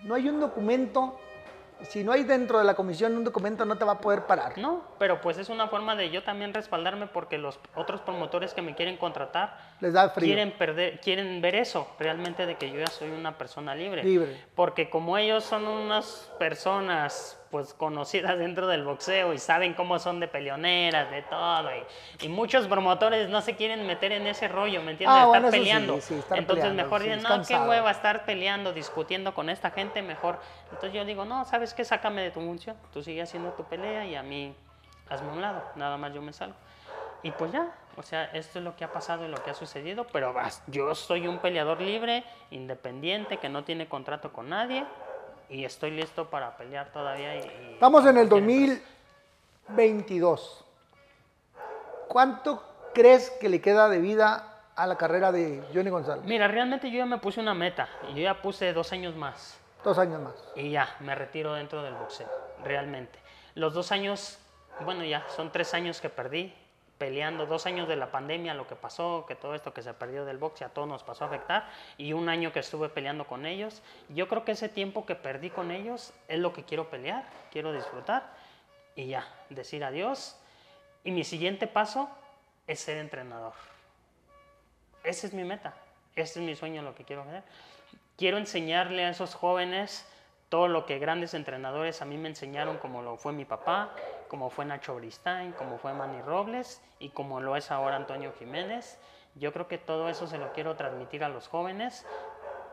no 0.02 0.14
hay 0.14 0.28
un 0.28 0.40
documento. 0.40 1.20
Si 1.82 2.02
no 2.02 2.12
hay 2.12 2.24
dentro 2.24 2.58
de 2.58 2.64
la 2.64 2.74
comisión 2.74 3.16
un 3.16 3.24
documento, 3.24 3.64
no 3.64 3.76
te 3.76 3.84
va 3.84 3.92
a 3.92 4.00
poder 4.00 4.26
parar. 4.26 4.56
No, 4.58 4.82
pero 4.98 5.20
pues 5.20 5.38
es 5.38 5.48
una 5.48 5.68
forma 5.68 5.96
de 5.96 6.10
yo 6.10 6.22
también 6.22 6.54
respaldarme 6.54 7.06
porque 7.06 7.36
los 7.36 7.58
otros 7.74 8.00
promotores 8.00 8.54
que 8.54 8.62
me 8.62 8.74
quieren 8.74 8.96
contratar 8.96 9.58
Les 9.80 9.92
da 9.92 10.08
frío. 10.10 10.26
quieren 10.26 10.52
perder, 10.56 11.00
quieren 11.00 11.40
ver 11.42 11.56
eso 11.56 11.86
realmente 11.98 12.46
de 12.46 12.56
que 12.56 12.70
yo 12.70 12.78
ya 12.78 12.86
soy 12.86 13.10
una 13.10 13.36
persona 13.36 13.74
libre. 13.74 14.02
Libre. 14.04 14.44
Porque 14.54 14.88
como 14.88 15.18
ellos 15.18 15.44
son 15.44 15.66
unas 15.66 16.32
personas 16.38 17.38
pues 17.54 17.72
conocidas 17.72 18.36
dentro 18.36 18.66
del 18.66 18.82
boxeo 18.82 19.32
y 19.32 19.38
saben 19.38 19.74
cómo 19.74 20.00
son 20.00 20.18
de 20.18 20.26
peleoneras, 20.26 21.08
de 21.12 21.22
todo, 21.22 21.70
y, 21.70 22.26
y 22.26 22.28
muchos 22.28 22.66
promotores 22.66 23.28
no 23.28 23.42
se 23.42 23.54
quieren 23.54 23.86
meter 23.86 24.10
en 24.10 24.26
ese 24.26 24.48
rollo, 24.48 24.82
¿me 24.82 24.90
entiendes? 24.90 25.16
Ah, 25.16 25.20
de 25.20 25.26
bueno, 25.28 25.46
estar 25.46 25.54
eso 25.60 25.64
sí, 25.64 25.70
peleando. 25.70 26.00
sí, 26.00 26.14
estar 26.14 26.36
Entonces 26.38 26.64
peleando, 26.64 26.82
mejor 26.82 27.00
sí, 27.00 27.06
dicen, 27.06 27.22
no, 27.22 27.28
qué 27.28 27.34
cansado. 27.36 27.68
hueva 27.70 27.90
estar 27.92 28.24
peleando, 28.24 28.72
discutiendo 28.72 29.34
con 29.34 29.48
esta 29.48 29.70
gente, 29.70 30.02
mejor. 30.02 30.40
Entonces 30.72 30.94
yo 30.94 31.04
digo, 31.04 31.24
no, 31.24 31.44
¿sabes 31.44 31.74
qué? 31.74 31.84
Sácame 31.84 32.22
de 32.22 32.32
tu 32.32 32.40
función. 32.40 32.76
Tú 32.92 33.04
sigue 33.04 33.22
haciendo 33.22 33.50
tu 33.52 33.62
pelea 33.62 34.04
y 34.04 34.16
a 34.16 34.24
mí 34.24 34.52
hazme 35.08 35.30
un 35.30 35.40
lado, 35.40 35.62
nada 35.76 35.96
más 35.96 36.12
yo 36.12 36.20
me 36.22 36.32
salgo. 36.32 36.56
Y 37.22 37.30
pues 37.30 37.52
ya, 37.52 37.72
o 37.96 38.02
sea, 38.02 38.24
esto 38.32 38.58
es 38.58 38.64
lo 38.64 38.74
que 38.74 38.82
ha 38.82 38.92
pasado 38.92 39.24
y 39.26 39.28
lo 39.28 39.36
que 39.44 39.50
ha 39.50 39.54
sucedido, 39.54 40.08
pero 40.12 40.32
vas, 40.32 40.60
yo 40.66 40.92
soy 40.96 41.28
un 41.28 41.38
peleador 41.38 41.80
libre, 41.80 42.24
independiente, 42.50 43.36
que 43.38 43.48
no 43.48 43.62
tiene 43.62 43.86
contrato 43.86 44.32
con 44.32 44.48
nadie 44.48 44.84
y 45.54 45.64
estoy 45.64 45.92
listo 45.92 46.28
para 46.28 46.56
pelear 46.56 46.90
todavía. 46.92 47.36
Y, 47.36 47.74
Estamos 47.74 48.04
en 48.06 48.18
el 48.18 48.28
cuando 48.28 48.46
quieran. 48.46 48.80
2022. 49.68 50.64
¿Cuánto 52.08 52.62
crees 52.92 53.30
que 53.40 53.48
le 53.48 53.60
queda 53.60 53.88
de 53.88 54.00
vida 54.00 54.62
a 54.74 54.86
la 54.86 54.96
carrera 54.96 55.30
de 55.30 55.62
Johnny 55.72 55.90
González? 55.90 56.24
Mira, 56.24 56.48
realmente 56.48 56.90
yo 56.90 56.98
ya 56.98 57.06
me 57.06 57.18
puse 57.18 57.40
una 57.40 57.54
meta 57.54 57.88
y 58.10 58.14
yo 58.14 58.22
ya 58.22 58.42
puse 58.42 58.72
dos 58.72 58.92
años 58.92 59.14
más. 59.14 59.60
Dos 59.84 59.98
años 59.98 60.20
más. 60.20 60.34
y 60.56 60.70
ya, 60.70 60.96
me 61.00 61.14
retiro 61.14 61.54
dentro 61.54 61.82
del 61.82 61.94
boxeo, 61.94 62.28
realmente. 62.64 63.18
Los 63.54 63.74
dos 63.74 63.92
años, 63.92 64.38
bueno, 64.84 65.04
ya 65.04 65.24
son 65.36 65.52
tres 65.52 65.72
años 65.74 66.00
que 66.00 66.08
perdí 66.08 66.52
peleando, 67.04 67.44
dos 67.44 67.66
años 67.66 67.86
de 67.86 67.96
la 67.96 68.10
pandemia, 68.10 68.54
lo 68.54 68.66
que 68.66 68.76
pasó, 68.76 69.26
que 69.28 69.34
todo 69.34 69.54
esto 69.54 69.74
que 69.74 69.82
se 69.82 69.92
perdió 69.92 70.24
del 70.24 70.38
boxeo, 70.38 70.68
a 70.68 70.70
todos 70.70 70.88
nos 70.88 71.02
pasó 71.02 71.24
a 71.24 71.26
afectar, 71.26 71.68
y 71.98 72.14
un 72.14 72.30
año 72.30 72.50
que 72.50 72.60
estuve 72.60 72.88
peleando 72.88 73.26
con 73.26 73.44
ellos. 73.44 73.82
Yo 74.08 74.26
creo 74.26 74.46
que 74.46 74.52
ese 74.52 74.70
tiempo 74.70 75.04
que 75.04 75.14
perdí 75.14 75.50
con 75.50 75.70
ellos 75.70 76.14
es 76.28 76.38
lo 76.38 76.54
que 76.54 76.64
quiero 76.64 76.88
pelear, 76.88 77.28
quiero 77.52 77.74
disfrutar, 77.74 78.32
y 78.96 79.08
ya, 79.08 79.28
decir 79.50 79.84
adiós. 79.84 80.40
Y 81.04 81.10
mi 81.10 81.24
siguiente 81.24 81.66
paso 81.66 82.08
es 82.66 82.80
ser 82.80 82.96
entrenador. 82.96 83.52
Esa 85.02 85.26
es 85.26 85.34
mi 85.34 85.44
meta, 85.44 85.74
ese 86.16 86.40
es 86.40 86.46
mi 86.46 86.56
sueño, 86.56 86.80
lo 86.80 86.94
que 86.94 87.04
quiero 87.04 87.20
hacer. 87.20 87.42
Quiero 88.16 88.38
enseñarle 88.38 89.04
a 89.04 89.10
esos 89.10 89.34
jóvenes 89.34 90.08
todo 90.48 90.68
lo 90.68 90.86
que 90.86 90.98
grandes 90.98 91.34
entrenadores 91.34 92.00
a 92.00 92.06
mí 92.06 92.16
me 92.16 92.30
enseñaron, 92.30 92.78
como 92.78 93.02
lo 93.02 93.18
fue 93.18 93.34
mi 93.34 93.44
papá, 93.44 93.94
como 94.34 94.50
fue 94.50 94.64
Nacho 94.64 94.96
Bristain, 94.96 95.52
como 95.52 95.78
fue 95.78 95.92
Manny 95.92 96.20
Robles 96.22 96.80
y 96.98 97.10
como 97.10 97.38
lo 97.40 97.54
es 97.54 97.70
ahora 97.70 97.94
Antonio 97.94 98.32
Jiménez. 98.36 98.98
Yo 99.36 99.52
creo 99.52 99.68
que 99.68 99.78
todo 99.78 100.08
eso 100.08 100.26
se 100.26 100.38
lo 100.38 100.52
quiero 100.52 100.74
transmitir 100.74 101.22
a 101.22 101.28
los 101.28 101.46
jóvenes 101.46 102.04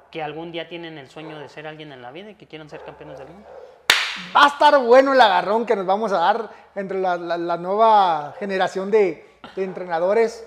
que 0.10 0.24
algún 0.24 0.52
día 0.52 0.68
tienen 0.68 0.98
el 0.98 1.08
sueño 1.12 1.38
de 1.38 1.48
ser 1.50 1.68
alguien 1.68 1.92
en 1.92 2.02
la 2.02 2.10
vida 2.10 2.32
y 2.32 2.36
que 2.36 2.48
quieren 2.48 2.68
ser 2.68 2.82
campeones 2.84 3.20
del 3.20 3.28
mundo. 3.28 3.48
Va 4.36 4.46
a 4.46 4.48
estar 4.48 4.80
bueno 4.80 5.14
el 5.14 5.22
agarrón 5.22 5.68
que 5.68 5.76
nos 5.76 5.86
vamos 5.86 6.12
a 6.14 6.18
dar 6.18 6.50
entre 6.74 7.00
la, 7.00 7.16
la- 7.18 7.38
la 7.38 7.58
nueva 7.58 8.34
generación 8.40 8.90
de, 8.90 9.24
de 9.56 9.64
entrenadores. 9.64 10.44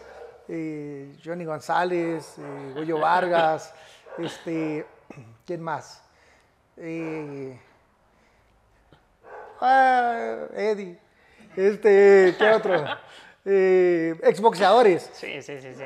eh, 0.49 1.17
Johnny 1.25 1.45
González, 1.45 2.39
eh, 2.41 2.73
Goyo 2.75 2.99
Vargas, 2.99 3.73
este, 4.19 4.85
¿quién 5.47 5.63
más? 5.63 6.03
Eh, 6.77 7.57
ah, 9.61 10.37
Eddie. 10.55 10.99
Este, 11.57 12.35
¿qué 12.39 12.51
otro? 12.51 12.85
Eh, 13.45 14.15
exboxeadores, 14.23 15.11
Sí, 15.13 15.43
sí, 15.43 15.59
sí, 15.61 15.75
sí. 15.75 15.85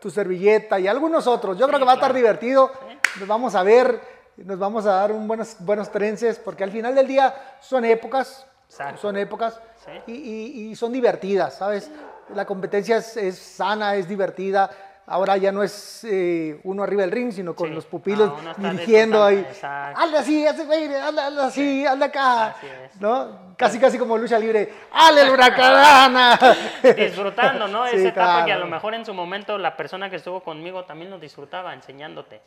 tu 0.00 0.10
servilleta 0.10 0.78
y 0.78 0.86
algunos 0.88 1.26
otros. 1.26 1.56
Yo 1.58 1.66
creo 1.66 1.78
que 1.78 1.84
va 1.84 1.92
a 1.92 1.94
estar 1.94 2.12
divertido. 2.12 2.70
Nos 3.18 3.28
vamos 3.28 3.54
a 3.54 3.62
ver, 3.62 4.00
nos 4.36 4.58
vamos 4.58 4.84
a 4.86 4.92
dar 4.94 5.12
un 5.12 5.26
buenos, 5.26 5.56
buenos 5.60 5.90
trences, 5.90 6.38
porque 6.38 6.64
al 6.64 6.70
final 6.70 6.94
del 6.94 7.06
día 7.06 7.34
son 7.60 7.84
épocas, 7.84 8.46
Exacto. 8.68 9.00
son 9.00 9.16
épocas 9.16 9.60
Sí. 9.84 9.90
y, 10.06 10.12
y- 10.12 10.70
y 10.70 10.76
son 10.76 10.92
divertidas, 10.92 11.56
¿sabes? 11.56 11.90
La 12.34 12.44
competencia 12.44 12.96
es, 12.98 13.16
es 13.16 13.38
sana, 13.38 13.96
es 13.96 14.06
divertida. 14.08 14.70
Ahora 15.04 15.36
ya 15.36 15.50
no 15.50 15.62
es 15.64 16.04
eh, 16.04 16.60
uno 16.62 16.84
arriba 16.84 17.02
del 17.02 17.10
ring, 17.10 17.32
sino 17.32 17.54
con 17.54 17.68
Sí. 17.68 17.74
los 17.74 17.84
pupilos 17.86 18.32
Ah, 18.46 18.54
dirigiendo 18.56 19.22
ahí. 19.24 19.44
Hazle 19.62 20.18
así, 20.18 20.46
hazle, 20.46 20.96
hazle, 20.96 21.42
así, 21.42 21.84
hazle 21.86 22.04
acá. 22.04 22.46
Así 22.48 22.66
es. 22.66 23.00
¿No? 23.00 23.54
Casi, 23.56 23.78
casi 23.80 23.98
como 23.98 24.16
lucha 24.16 24.38
libre. 24.38 24.72
¡Hazle 24.92 25.22
el 25.22 25.30
huracán! 25.30 26.38
disfrutando, 26.96 27.66
¿no? 27.68 27.86
Sí, 27.90 27.96
Esa 27.96 28.08
etapa 28.08 28.44
que 28.44 28.52
a 28.52 28.58
lo 28.58 28.66
mejor 28.68 28.94
en 28.94 29.04
su 29.04 29.12
momento 29.12 29.58
la 29.58 29.76
persona 29.76 30.08
que 30.08 30.16
estuvo 30.16 30.40
conmigo 30.42 30.84
también 30.84 31.10
lo 31.10 31.18
disfrutaba 31.18 31.74
enseñándote. 31.74 32.40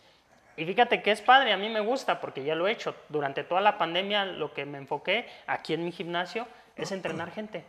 Y 0.57 0.65
fíjate 0.65 1.02
que 1.02 1.11
es 1.11 1.22
padre, 1.22 1.52
a 1.52 1.57
mí 1.57 1.68
me 1.69 1.82
gusta 1.82 2.22
porque 2.22 2.44
ya 2.45 2.56
lo 2.56 2.68
he 2.68 2.72
hecho. 2.72 2.95
Durante 3.10 3.44
toda 3.44 3.60
la 3.60 3.77
pandemia 3.77 4.23
lo 4.23 4.53
que 4.53 4.65
me 4.65 4.77
enfoqué 4.77 5.27
aquí 5.48 5.73
en 5.73 5.84
mi 5.84 5.91
gimnasio 5.91 6.48
es 6.77 6.94
entrenar 6.94 7.32
gente. 7.32 7.65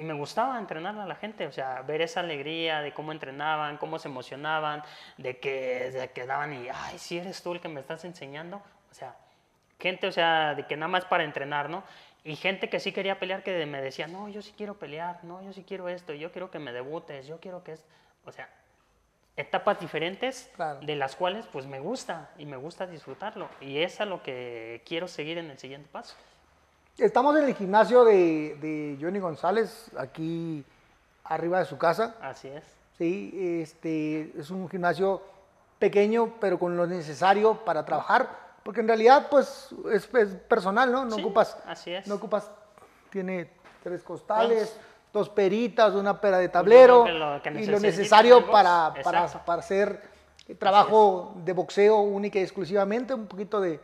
Y 0.00 0.04
me 0.04 0.14
gustaba 0.14 0.60
entrenar 0.60 0.96
a 0.96 1.06
la 1.06 1.16
gente, 1.16 1.44
o 1.48 1.52
sea, 1.52 1.82
ver 1.82 2.02
esa 2.02 2.20
alegría 2.20 2.82
de 2.82 2.94
cómo 2.94 3.10
entrenaban, 3.10 3.78
cómo 3.78 3.98
se 3.98 4.06
emocionaban, 4.06 4.84
de 5.16 5.38
que 5.38 5.90
se 5.90 6.12
quedaban 6.12 6.52
y, 6.54 6.68
ay, 6.72 6.98
si 7.00 7.18
eres 7.18 7.42
tú 7.42 7.52
el 7.52 7.60
que 7.60 7.68
me 7.68 7.80
estás 7.80 8.04
enseñando. 8.04 8.62
O 8.92 8.94
sea, 8.94 9.16
gente, 9.80 10.06
o 10.06 10.12
sea, 10.12 10.54
de 10.54 10.66
que 10.68 10.76
nada 10.76 10.86
más 10.86 11.04
para 11.04 11.24
entrenar, 11.24 11.68
¿no? 11.68 11.82
Y 12.22 12.36
gente 12.36 12.68
que 12.68 12.78
sí 12.78 12.92
quería 12.92 13.18
pelear, 13.18 13.42
que 13.42 13.66
me 13.66 13.82
decía, 13.82 14.06
no, 14.06 14.28
yo 14.28 14.40
sí 14.40 14.54
quiero 14.56 14.78
pelear, 14.78 15.24
no, 15.24 15.42
yo 15.42 15.52
sí 15.52 15.64
quiero 15.66 15.88
esto, 15.88 16.12
yo 16.14 16.30
quiero 16.30 16.48
que 16.52 16.60
me 16.60 16.72
debutes, 16.72 17.26
yo 17.26 17.40
quiero 17.40 17.64
que 17.64 17.72
es, 17.72 17.84
o 18.24 18.30
sea, 18.30 18.48
etapas 19.36 19.80
diferentes 19.80 20.48
Claro. 20.54 20.78
de 20.80 20.94
las 20.94 21.16
cuales 21.16 21.46
pues 21.46 21.66
me 21.66 21.80
gusta 21.80 22.30
y 22.38 22.46
me 22.46 22.56
gusta 22.56 22.86
disfrutarlo 22.86 23.48
y 23.60 23.78
es 23.78 24.00
a 24.00 24.04
lo 24.04 24.22
que 24.22 24.82
quiero 24.84 25.08
seguir 25.08 25.38
en 25.38 25.50
el 25.50 25.58
siguiente 25.58 25.88
paso. 25.90 26.16
Estamos 26.98 27.36
en 27.36 27.44
el 27.44 27.54
gimnasio 27.54 28.04
de, 28.04 28.56
de 28.60 28.98
Johnny 29.00 29.20
González, 29.20 29.88
aquí 29.96 30.64
arriba 31.24 31.60
de 31.60 31.64
su 31.64 31.78
casa. 31.78 32.16
Así 32.20 32.48
es. 32.48 32.64
Sí, 32.98 33.60
este, 33.62 34.32
es 34.36 34.50
un 34.50 34.68
gimnasio 34.68 35.22
pequeño, 35.78 36.34
pero 36.40 36.58
con 36.58 36.76
lo 36.76 36.88
necesario 36.88 37.54
para 37.64 37.84
trabajar, 37.84 38.28
porque 38.64 38.80
en 38.80 38.88
realidad, 38.88 39.28
pues, 39.30 39.68
es, 39.92 40.12
es 40.12 40.28
personal, 40.48 40.90
¿no? 40.90 41.04
No 41.04 41.14
Sí, 41.14 41.20
ocupas, 41.22 41.56
así 41.66 41.92
es. 41.92 42.08
no 42.08 42.16
ocupas, 42.16 42.50
tiene 43.10 43.48
tres 43.84 44.02
costales, 44.02 44.74
Dos. 45.12 45.26
dos 45.26 45.28
peritas, 45.28 45.94
una 45.94 46.20
pera 46.20 46.38
de 46.38 46.48
tablero, 46.48 47.04
que 47.04 47.12
lo 47.12 47.40
que 47.40 47.50
y 47.62 47.66
lo 47.66 47.78
necesario 47.78 48.50
para, 48.50 48.92
para, 49.04 49.28
para 49.44 49.60
hacer 49.60 50.02
trabajo 50.58 51.34
de 51.44 51.52
boxeo 51.52 52.00
única 52.00 52.40
y 52.40 52.42
exclusivamente, 52.42 53.14
un 53.14 53.28
poquito 53.28 53.60
de 53.60 53.78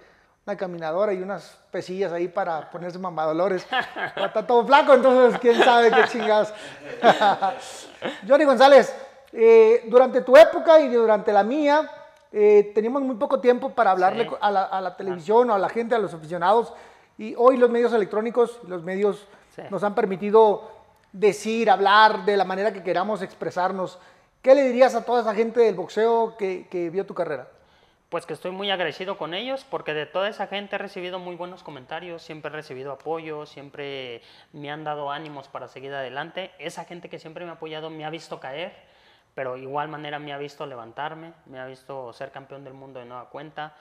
una 0.47 0.57
caminadora 0.57 1.13
y 1.15 1.23
unas 1.23 1.57
pesillas 1.71 2.13
ahí 2.13 2.29
para 2.29 2.71
ponerse 2.71 2.99
mamadolores. 2.99 3.67
Está 4.17 4.47
todo 4.47 4.67
flaco, 4.67 4.93
entonces 4.95 5.39
quién 5.41 5.63
sabe 5.63 5.91
qué 5.91 6.05
chingados. 6.09 6.53
Johnny 8.29 8.45
González, 8.45 8.95
eh, 9.33 9.85
durante 9.89 10.21
tu 10.21 10.37
época 10.37 10.79
y 10.81 10.89
durante 10.89 11.33
la 11.33 11.43
mía, 11.43 11.91
eh, 12.31 12.73
teníamos 12.75 13.03
muy 13.03 13.17
poco 13.17 13.41
tiempo 13.41 13.71
para 13.71 13.93
hablarle 13.93 14.25
Sí. 14.29 14.37
a, 14.41 14.51
la, 14.51 14.63
a 14.65 14.81
la 14.81 14.97
televisión 14.97 15.49
o 15.51 15.55
a 15.55 15.59
la 15.59 15.69
gente, 15.69 15.95
a 15.95 15.99
los 15.99 16.13
aficionados. 16.13 16.73
Y 17.17 17.35
hoy 17.39 17.57
los 17.57 17.71
medios 17.71 17.93
electrónicos, 17.93 18.59
los 18.67 18.83
medios 18.83 19.27
Sí. 19.55 19.63
nos 19.71 19.85
han 19.85 19.95
permitido 19.95 20.69
decir, 21.13 21.71
hablar 21.71 22.25
de 22.25 22.37
la 22.37 22.45
manera 22.45 22.73
que 22.73 22.83
queramos 22.83 23.23
expresarnos. 23.23 23.99
¿Qué 24.43 24.53
le 24.55 24.65
dirías 24.65 24.95
a 24.97 25.05
toda 25.05 25.21
esa 25.23 25.33
gente 25.33 25.61
del 25.61 25.77
boxeo 25.77 26.37
que, 26.37 26.67
que 26.69 26.91
vio 26.91 27.07
tu 27.07 27.15
carrera? 27.15 27.47
Pues 28.15 28.27
que 28.27 28.35
estoy 28.35 28.53
muy 28.53 28.71
agradecido 28.71 29.19
con 29.19 29.35
ellos 29.35 29.67
porque 29.69 29.93
de 29.93 30.07
toda 30.07 30.29
esa 30.29 30.47
gente 30.47 30.77
he 30.77 30.79
recibido 30.79 31.19
muy 31.19 31.35
buenos 31.35 31.65
comentarios, 31.65 32.23
siempre 32.23 32.49
he 32.49 32.55
recibido 32.55 32.93
apoyo, 32.93 33.45
siempre 33.45 34.23
me 34.53 34.71
han 34.71 34.85
dado 34.85 35.11
ánimos 35.11 35.49
para 35.49 35.67
seguir 35.67 35.93
adelante. 35.93 36.53
Esa 36.61 36.85
gente 36.85 37.09
que 37.09 37.19
siempre 37.19 37.45
me 37.45 37.51
ha 37.51 37.55
apoyado 37.55 37.91
me 37.91 38.05
ha 38.05 38.11
visto 38.11 38.39
caer, 38.39 38.73
pero 39.35 39.57
igual 39.57 39.89
manera 39.89 40.21
me 40.21 40.33
ha 40.33 40.39
visto 40.39 40.65
levantarme, 40.65 41.33
me 41.47 41.59
ha 41.59 41.67
visto 41.67 42.13
ser 42.13 42.31
campeón 42.31 42.63
del 42.63 42.75
mundo 42.75 43.01
de 43.01 43.07
nueva 43.07 43.31
cuenta. 43.31 43.75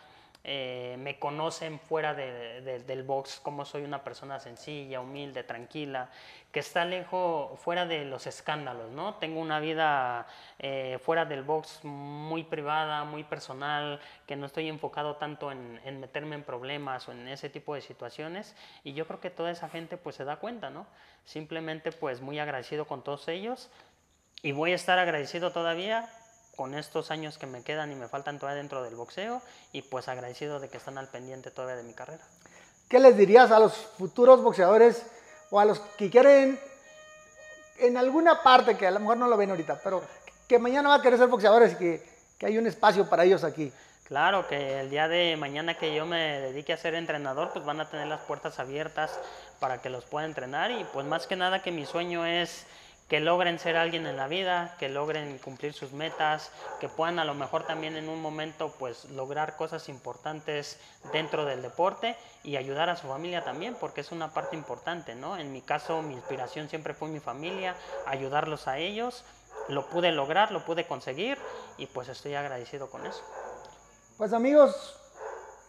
Eh, 0.46 0.96
me 1.00 1.20
conocen 1.20 1.80
fuera 1.80 2.14
de- 2.14 2.62
de- 2.62 2.80
del 2.80 3.04
box 3.04 3.40
como 3.42 3.64
soy 3.64 3.84
una 3.84 4.04
persona 4.04 4.40
sencilla, 4.40 5.00
humilde, 5.00 5.44
tranquila, 5.44 6.10
que 6.52 6.60
está 6.60 6.84
lejos, 6.86 7.58
fuera 7.60 7.86
de 7.86 8.04
los 8.06 8.28
escándalos, 8.28 8.92
¿no? 8.92 9.16
Tengo 9.16 9.40
una 9.40 9.60
vida 9.60 10.28
eh, 10.60 11.00
fuera 11.02 11.24
del 11.26 11.44
box 11.44 11.80
muy 11.84 12.44
privada, 12.44 13.06
muy 13.06 13.24
personal, 13.24 14.00
que 14.28 14.36
no 14.36 14.46
estoy 14.46 14.68
enfocado 14.68 15.16
tanto 15.16 15.52
en, 15.52 15.80
en 15.86 16.00
meterme 16.00 16.36
en 16.36 16.44
problemas 16.44 17.08
o 17.08 17.12
en 17.14 17.28
ese 17.28 17.50
tipo 17.50 17.74
de 17.74 17.82
situaciones 17.82 18.56
y 18.84 18.94
yo 18.94 19.08
creo 19.08 19.20
que 19.22 19.30
toda 19.30 19.50
esa 19.50 19.70
gente 19.70 19.98
pues 19.98 20.16
se 20.18 20.26
da 20.26 20.36
cuenta, 20.36 20.70
¿no? 20.70 20.86
Simplemente 21.24 21.92
pues 21.94 22.20
muy 22.22 22.38
agradecido 22.40 22.86
con 22.86 23.02
todos 23.04 23.28
ellos 23.30 23.70
y 24.42 24.52
voy 24.52 24.74
a 24.74 24.76
estar 24.76 25.00
agradecido 25.00 25.52
todavía 25.52 26.10
con 26.56 26.74
estos 26.76 27.12
años 27.12 27.38
que 27.38 27.48
me 27.48 27.64
quedan 27.64 27.92
y 27.92 27.96
me 27.96 28.08
faltan 28.08 28.40
todavía 28.40 28.58
dentro 28.58 28.84
del 28.84 28.96
boxeo 28.96 29.42
y 29.72 29.82
pues 29.82 30.08
agradecido 30.08 30.60
de 30.60 30.70
que 30.70 30.78
están 30.78 30.98
al 30.98 31.08
pendiente 31.08 31.52
todavía 31.52 31.78
de 31.78 31.84
mi 31.84 31.94
carrera. 31.94 32.24
¿Qué 32.88 33.00
les 33.00 33.18
dirías 33.18 33.52
a 33.52 33.60
los 33.60 33.74
futuros 33.74 34.44
boxeadores 34.44 35.06
o 35.50 35.60
a 35.60 35.66
los 35.66 35.80
que 35.80 36.10
quieren 36.10 36.60
en 37.80 37.98
alguna 37.98 38.44
parte, 38.44 38.78
que 38.78 38.86
a 38.86 38.92
lo 38.92 39.00
mejor 39.00 39.18
no 39.18 39.28
lo 39.28 39.36
ven 39.36 39.50
ahorita, 39.50 39.80
pero 39.84 40.04
que 40.48 40.60
mañana 40.60 40.90
va 40.90 40.96
a 40.96 41.02
querer 41.02 41.18
ser 41.18 41.28
boxeadores 41.28 41.74
y 41.74 41.76
que, 41.76 42.10
que 42.38 42.46
hay 42.46 42.58
un 42.58 42.68
espacio 42.68 43.10
para 43.10 43.24
ellos 43.24 43.44
aquí? 43.44 43.72
Claro 44.04 44.48
que 44.48 44.82
el 44.82 44.90
día 44.90 45.08
de 45.08 45.36
mañana 45.38 45.76
que 45.76 45.96
yo 45.96 46.06
me 46.06 46.40
dedique 46.40 46.74
a 46.74 46.78
ser 46.78 46.94
entrenador, 46.94 47.52
pues 47.52 47.66
van 47.66 47.80
a 47.80 47.90
tener 47.90 48.08
las 48.08 48.22
puertas 48.22 48.60
abiertas 48.60 49.18
para 49.60 49.82
que 49.82 49.90
los 49.90 50.04
pueda 50.04 50.26
entrenar 50.26 50.72
y 50.72 50.84
pues 50.94 51.06
más 51.06 51.26
que 51.26 51.36
nada 51.36 51.64
que 51.64 51.72
mi 51.72 51.86
sueño 51.86 52.26
es 52.26 52.68
que 53.14 53.20
logren 53.20 53.60
ser 53.60 53.78
alguien 53.78 54.08
en 54.08 54.18
la 54.18 54.28
vida, 54.28 54.76
que 54.80 54.90
logren 54.90 55.38
cumplir 55.38 55.72
sus 55.74 55.92
metas, 55.92 56.50
que 56.80 56.90
puedan 56.90 57.20
a 57.20 57.26
lo 57.26 57.36
mejor 57.36 57.64
también 57.64 57.96
en 57.96 58.10
un 58.10 58.20
momento 58.20 58.74
pues 58.80 59.06
lograr 59.12 59.56
cosas 59.56 59.88
importantes 59.88 60.80
dentro 61.12 61.46
del 61.46 61.62
deporte 61.62 62.18
y 62.44 62.56
ayudar 62.56 62.90
a 62.90 62.96
su 62.96 63.08
familia 63.08 63.44
también, 63.44 63.78
porque 63.80 64.02
es 64.02 64.12
una 64.12 64.34
parte 64.34 64.56
importante, 64.56 65.14
¿no? 65.14 65.38
En 65.38 65.52
mi 65.52 65.62
caso 65.62 66.02
mi 66.02 66.16
inspiración 66.16 66.70
siempre 66.70 66.96
fue 66.96 67.08
mi 67.08 67.20
familia, 67.20 67.76
ayudarlos 68.08 68.68
a 68.68 68.80
ellos, 68.80 69.24
lo 69.68 69.88
pude 69.90 70.12
lograr, 70.12 70.52
lo 70.52 70.66
pude 70.66 70.88
conseguir 70.88 71.38
y 71.78 71.86
pues 71.86 72.10
estoy 72.10 72.34
agradecido 72.34 72.90
con 72.90 73.06
eso. 73.06 73.22
Pues 74.18 74.34
amigos, 74.34 75.00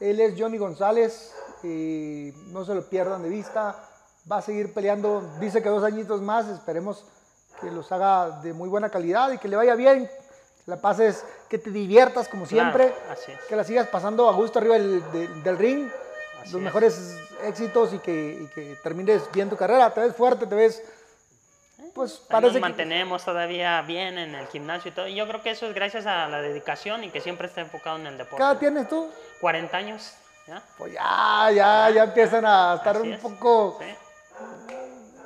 él 0.01 0.19
es 0.19 0.33
Johnny 0.39 0.57
González, 0.57 1.37
y 1.63 2.33
no 2.47 2.65
se 2.65 2.75
lo 2.75 2.89
pierdan 2.89 3.23
de 3.23 3.29
vista, 3.29 3.87
va 4.33 4.39
a 4.39 4.43
seguir 4.43 4.73
peleando, 4.73 5.21
dice 5.41 5.63
que 5.63 5.69
dos 5.69 5.85
añitos 5.85 6.23
más, 6.23 6.49
esperemos 6.49 7.05
que 7.61 7.71
los 7.71 7.91
haga 7.93 8.41
de 8.43 8.53
muy 8.53 8.69
buena 8.69 8.89
calidad 8.91 9.31
y 9.33 9.39
que 9.39 9.49
le 9.49 9.57
vaya 9.57 9.75
bien, 9.75 10.07
que 10.07 10.71
la 10.71 10.77
pases, 10.77 11.25
que 11.49 11.59
te 11.59 11.71
diviertas 11.71 12.29
como 12.29 12.47
Claro, 12.47 12.77
siempre, 12.79 12.95
así 13.11 13.33
es. 13.33 13.41
que 13.45 13.57
la 13.57 13.65
sigas 13.65 13.87
pasando 13.89 14.29
a 14.29 14.33
gusto 14.33 14.59
arriba 14.59 14.75
del, 14.75 15.13
de- 15.13 15.29
del 15.29 15.59
ring, 15.59 15.89
Así 16.41 16.53
los 16.53 16.55
es. 16.61 16.65
mejores 16.65 17.19
éxitos 17.45 17.93
y 17.95 17.99
que, 17.99 18.39
y 18.43 18.47
que 18.55 18.77
termines 18.83 19.31
bien 19.33 19.49
tu 19.51 19.57
carrera, 19.57 19.93
te 19.93 20.01
ves 20.01 20.15
fuerte, 20.17 20.47
te 20.47 20.55
ves, 20.55 20.83
pues 21.95 22.15
parece 22.29 22.47
nos 22.47 22.55
que... 22.55 22.61
mantenemos 22.61 23.25
todavía 23.25 23.81
bien 23.83 24.19
en 24.19 24.35
el 24.35 24.47
gimnasio 24.49 24.91
y 24.91 24.95
todo. 24.95 25.07
Y 25.07 25.15
yo 25.15 25.27
creo 25.29 25.43
que 25.43 25.51
eso 25.51 25.67
es 25.67 25.75
gracias 25.75 26.07
a 26.07 26.27
la 26.29 26.41
dedicación 26.41 27.05
y 27.05 27.11
que 27.11 27.21
siempre 27.21 27.47
está 27.47 27.61
enfocado 27.61 27.97
en 27.99 28.07
el 28.07 28.19
deporte. 28.19 28.37
¿Qué 28.37 28.43
edad 28.43 28.59
tienes 28.59 28.89
tú? 28.89 29.09
40 29.41 29.77
años, 29.77 30.13
¿ya? 30.49 30.63
Pues 30.77 30.93
ya, 30.93 31.51
ya, 31.55 31.91
ya 31.91 32.05
empiezan 32.05 32.45
a 32.47 32.75
estar 32.77 32.97
Así 32.97 33.07
un 33.07 33.13
es. 33.15 33.21
poco... 33.21 33.79
Sí. 33.81 33.95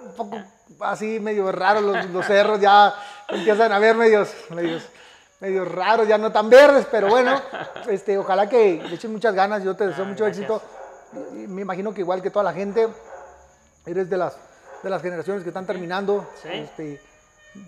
un 0.04 0.12
poco 0.14 0.42
así 0.80 1.20
medio 1.20 1.50
raros 1.52 1.82
los, 1.82 2.06
los 2.10 2.26
cerros, 2.26 2.60
ya 2.60 2.94
empiezan 3.28 3.72
a 3.72 3.78
ver 3.78 3.96
medios, 3.96 4.30
medios, 4.50 4.82
medios 5.40 5.70
raros, 5.70 6.06
ya 6.08 6.18
no 6.18 6.32
tan 6.32 6.48
verdes, 6.50 6.86
pero 6.90 7.08
bueno, 7.08 7.40
este, 7.88 8.18
ojalá 8.18 8.48
que 8.48 8.82
le 8.82 8.94
echen 8.94 9.12
muchas 9.12 9.34
ganas, 9.34 9.62
yo 9.62 9.74
te 9.76 9.86
deseo 9.86 10.04
Ah, 10.04 10.08
mucho 10.08 10.24
gracias. 10.24 10.44
éxito. 10.50 10.62
Me 11.32 11.62
imagino 11.62 11.92
que 11.94 12.00
igual 12.02 12.20
que 12.22 12.30
toda 12.30 12.42
la 12.44 12.52
gente, 12.52 12.88
eres 13.86 14.10
de 14.10 14.16
las, 14.18 14.36
de 14.82 14.90
las 14.90 15.00
generaciones 15.02 15.42
que 15.42 15.48
están 15.50 15.66
terminando, 15.66 16.26
Sí. 16.42 16.48
este, 16.52 17.00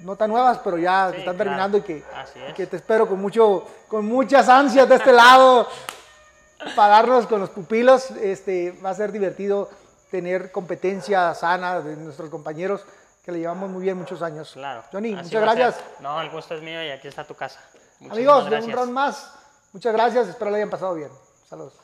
no 0.03 0.15
tan 0.17 0.31
nuevas, 0.31 0.59
pero 0.63 0.77
ya 0.79 1.07
Sí, 1.09 1.15
que 1.15 1.19
están 1.21 1.35
claro. 1.37 1.51
terminando 1.51 1.79
y 1.79 1.81
que, 1.83 2.05
y 2.49 2.53
que 2.53 2.67
te 2.67 2.77
espero 2.77 3.09
con 3.09 3.19
mucho, 3.21 3.67
con 3.89 4.05
muchas 4.05 4.49
ansias 4.49 4.89
de 4.89 4.97
este 4.97 5.13
lado 5.13 5.67
para 6.77 6.89
darnos 6.97 7.27
con 7.27 7.41
los 7.41 7.49
pupilos. 7.51 8.11
Este, 8.13 8.73
va 8.85 8.91
a 8.91 8.95
ser 8.95 9.11
divertido 9.11 9.71
tener 10.11 10.53
competencia 10.53 11.33
sana 11.35 11.81
de 11.81 11.97
nuestros 11.97 12.29
compañeros 12.29 12.85
que 13.31 13.35
le 13.35 13.41
llevamos 13.41 13.71
muy 13.71 13.83
bien 13.83 13.97
muchos 13.97 14.21
años. 14.23 14.51
Claro. 14.53 14.83
Johnny, 14.93 15.15
así 15.15 15.25
muchas 15.25 15.43
gracias. 15.43 15.85
No, 16.01 16.21
el 16.21 16.31
gusto 16.31 16.55
es 16.55 16.63
mío 16.63 16.83
y 16.85 16.91
aquí 16.91 17.09
está 17.09 17.25
tu 17.25 17.35
casa. 17.35 17.61
Muchísimas 18.01 18.13
Amigos, 18.13 18.51
de 18.51 18.67
un 18.67 18.73
round 18.73 18.93
más, 18.93 19.33
muchas 19.73 19.93
gracias. 19.93 20.29
Espero 20.29 20.51
le 20.51 20.57
hayan 20.57 20.71
pasado 20.71 20.95
bien. 20.95 21.11
Saludos. 21.49 21.75